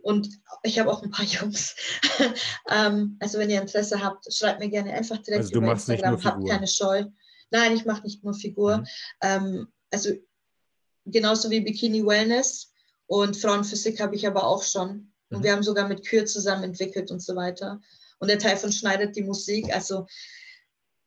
Und 0.02 0.28
ich 0.64 0.78
habe 0.78 0.90
auch 0.90 1.02
ein 1.02 1.10
paar 1.10 1.24
Jungs. 1.24 1.76
ähm, 2.68 3.16
also 3.20 3.38
wenn 3.38 3.50
ihr 3.50 3.60
Interesse 3.60 4.02
habt, 4.02 4.32
schreibt 4.32 4.60
mir 4.60 4.68
gerne 4.68 4.92
einfach 4.92 5.18
direkt 5.18 5.42
Also 5.44 5.52
du 5.52 5.58
über 5.58 5.68
machst 5.68 5.88
nicht 5.88 5.98
Instagram. 5.98 6.20
nur 6.20 6.24
Habt 6.24 6.36
Figur. 6.38 6.50
keine 6.54 6.66
Scheu. 6.66 7.04
Nein, 7.50 7.76
ich 7.76 7.84
mache 7.84 8.02
nicht 8.02 8.24
nur 8.24 8.34
Figur. 8.34 8.78
Mhm. 8.78 8.86
Ähm, 9.20 9.68
also 9.90 10.10
genauso 11.04 11.50
wie 11.50 11.60
Bikini 11.60 12.04
Wellness. 12.04 12.71
Und 13.12 13.36
Frauenphysik 13.36 14.00
habe 14.00 14.14
ich 14.16 14.26
aber 14.26 14.46
auch 14.46 14.62
schon. 14.62 15.12
Und 15.28 15.40
mhm. 15.40 15.42
wir 15.42 15.52
haben 15.52 15.62
sogar 15.62 15.86
mit 15.86 16.02
Kür 16.06 16.24
zusammen 16.24 16.64
entwickelt 16.64 17.10
und 17.10 17.20
so 17.20 17.36
weiter. 17.36 17.78
Und 18.18 18.28
der 18.28 18.38
Teil 18.38 18.56
von 18.56 18.72
schneidet 18.72 19.14
die 19.16 19.22
Musik. 19.22 19.70
Also, 19.74 20.06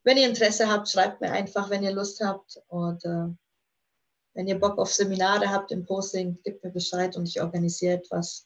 wenn 0.04 0.18
ihr 0.18 0.30
Interesse 0.30 0.70
habt, 0.70 0.88
schreibt 0.88 1.20
mir 1.20 1.32
einfach, 1.32 1.72
wenn 1.72 1.82
ihr 1.82 1.94
Lust 1.94 2.22
habt. 2.22 2.62
Und 2.68 3.04
äh, 3.06 3.30
wenn 4.36 4.48
ihr 4.48 4.60
Bock 4.60 4.78
auf 4.78 4.94
Seminare 4.94 5.50
habt 5.50 5.72
im 5.72 5.84
Posting, 5.84 6.38
gebt 6.44 6.64
mir 6.64 6.70
Bescheid 6.70 7.18
und 7.18 7.28
ich 7.28 7.42
organisiere 7.42 7.96
etwas. 7.96 8.46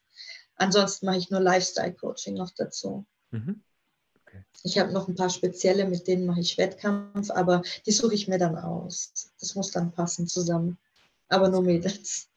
Ansonsten 0.55 1.07
mache 1.07 1.17
ich 1.17 1.29
nur 1.29 1.41
Lifestyle-Coaching 1.41 2.35
noch 2.35 2.51
dazu. 2.51 3.05
Mhm. 3.31 3.61
Okay. 4.21 4.41
Ich 4.63 4.79
habe 4.79 4.93
noch 4.93 5.09
ein 5.09 5.15
paar 5.15 5.29
spezielle, 5.29 5.83
mit 5.83 6.07
denen 6.07 6.25
mache 6.25 6.39
ich 6.39 6.57
Wettkampf, 6.57 7.29
aber 7.29 7.61
die 7.85 7.91
suche 7.91 8.13
ich 8.13 8.29
mir 8.29 8.37
dann 8.39 8.57
aus. 8.57 9.33
Das 9.37 9.53
muss 9.55 9.71
dann 9.71 9.91
passen 9.91 10.27
zusammen. 10.27 10.77
Aber 11.27 11.49
nur 11.49 11.61
Mädels. 11.61 12.29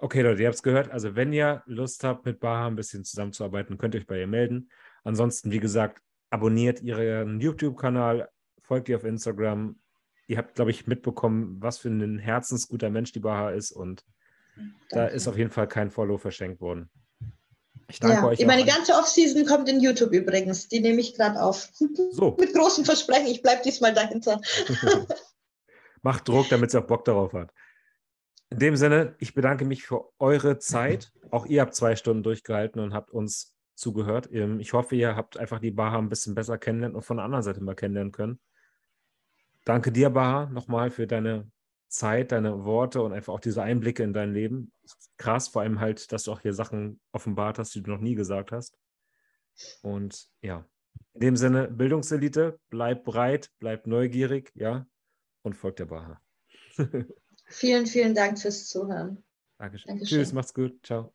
Okay, 0.00 0.22
Leute, 0.22 0.42
ihr 0.42 0.46
habt 0.46 0.54
es 0.54 0.62
gehört. 0.62 0.90
Also, 0.90 1.16
wenn 1.16 1.32
ihr 1.32 1.62
Lust 1.66 2.04
habt, 2.04 2.24
mit 2.24 2.38
Baha 2.38 2.68
ein 2.68 2.76
bisschen 2.76 3.04
zusammenzuarbeiten, 3.04 3.78
könnt 3.78 3.94
ihr 3.94 4.00
euch 4.00 4.06
bei 4.06 4.20
ihr 4.20 4.28
melden. 4.28 4.70
Ansonsten, 5.02 5.50
wie 5.50 5.58
gesagt, 5.58 6.02
abonniert 6.30 6.80
ihren 6.82 7.40
YouTube-Kanal, 7.40 8.28
folgt 8.62 8.88
ihr 8.88 8.96
auf 8.96 9.04
Instagram. 9.04 9.76
Ihr 10.28 10.38
habt, 10.38 10.54
glaube 10.54 10.70
ich, 10.70 10.86
mitbekommen, 10.86 11.56
was 11.60 11.78
für 11.78 11.88
ein 11.88 12.18
herzensguter 12.18 12.90
Mensch 12.90 13.12
die 13.12 13.20
Baha 13.20 13.50
ist 13.50 13.72
und 13.72 14.04
Danke. 14.54 14.74
da 14.90 15.06
ist 15.06 15.26
auf 15.26 15.36
jeden 15.36 15.50
Fall 15.50 15.66
kein 15.66 15.90
Follow 15.90 16.18
verschenkt 16.18 16.60
worden. 16.60 16.90
Ich 17.90 18.00
danke 18.00 18.16
ja, 18.16 18.26
euch. 18.26 18.46
Meine 18.46 18.66
ganze 18.66 18.92
Offseason 18.92 19.46
kommt 19.46 19.68
in 19.68 19.80
YouTube 19.80 20.12
übrigens. 20.12 20.68
Die 20.68 20.80
nehme 20.80 21.00
ich 21.00 21.14
gerade 21.14 21.42
auf. 21.42 21.70
So. 22.12 22.36
Mit 22.40 22.54
großem 22.54 22.84
Versprechen, 22.84 23.28
ich 23.28 23.42
bleibe 23.42 23.62
diesmal 23.64 23.94
dahinter. 23.94 24.40
Macht 26.02 26.28
Druck, 26.28 26.48
damit 26.50 26.70
sie 26.70 26.78
auch 26.78 26.86
Bock 26.86 27.04
darauf 27.06 27.32
hat. 27.32 27.50
In 28.50 28.58
dem 28.58 28.76
Sinne, 28.76 29.14
ich 29.18 29.34
bedanke 29.34 29.64
mich 29.64 29.84
für 29.84 30.10
eure 30.18 30.58
Zeit. 30.58 31.12
Auch 31.30 31.46
ihr 31.46 31.60
habt 31.60 31.74
zwei 31.74 31.96
Stunden 31.96 32.22
durchgehalten 32.22 32.80
und 32.80 32.94
habt 32.94 33.10
uns 33.10 33.54
zugehört. 33.74 34.28
Ähm, 34.32 34.58
ich 34.60 34.72
hoffe, 34.72 34.96
ihr 34.96 35.16
habt 35.16 35.36
einfach 35.36 35.60
die 35.60 35.70
Baha 35.70 35.98
ein 35.98 36.08
bisschen 36.08 36.34
besser 36.34 36.58
kennenlernen 36.58 36.96
und 36.96 37.02
von 37.02 37.18
der 37.18 37.24
anderen 37.24 37.42
Seite 37.42 37.62
mal 37.62 37.74
kennenlernen 37.74 38.12
können. 38.12 38.40
Danke 39.64 39.92
dir, 39.92 40.10
Baha, 40.10 40.46
nochmal 40.46 40.90
für 40.90 41.06
deine 41.06 41.50
Zeit, 41.88 42.32
deine 42.32 42.64
Worte 42.64 43.02
und 43.02 43.12
einfach 43.12 43.34
auch 43.34 43.40
diese 43.40 43.62
Einblicke 43.62 44.02
in 44.02 44.12
dein 44.12 44.32
Leben. 44.32 44.72
Krass, 45.18 45.48
vor 45.48 45.62
allem 45.62 45.80
halt, 45.80 46.10
dass 46.12 46.24
du 46.24 46.32
auch 46.32 46.40
hier 46.40 46.54
Sachen 46.54 47.00
offenbart 47.12 47.58
hast, 47.58 47.74
die 47.74 47.82
du 47.82 47.90
noch 47.90 48.00
nie 48.00 48.14
gesagt 48.14 48.52
hast. 48.52 48.78
Und 49.82 50.28
ja, 50.40 50.64
in 51.14 51.20
dem 51.20 51.36
Sinne, 51.36 51.68
Bildungselite, 51.68 52.58
bleib 52.70 53.04
breit, 53.04 53.50
bleib 53.58 53.86
neugierig, 53.86 54.52
ja, 54.54 54.86
und 55.42 55.54
folgt 55.54 55.80
der 55.80 55.86
Baha. 55.86 56.20
vielen, 57.48 57.86
vielen 57.86 58.14
Dank 58.14 58.38
fürs 58.38 58.68
Zuhören. 58.68 59.24
Dankeschön. 59.58 59.88
Dankeschön. 59.88 60.18
Tschüss, 60.18 60.32
macht's 60.32 60.54
gut. 60.54 60.78
Ciao. 60.84 61.12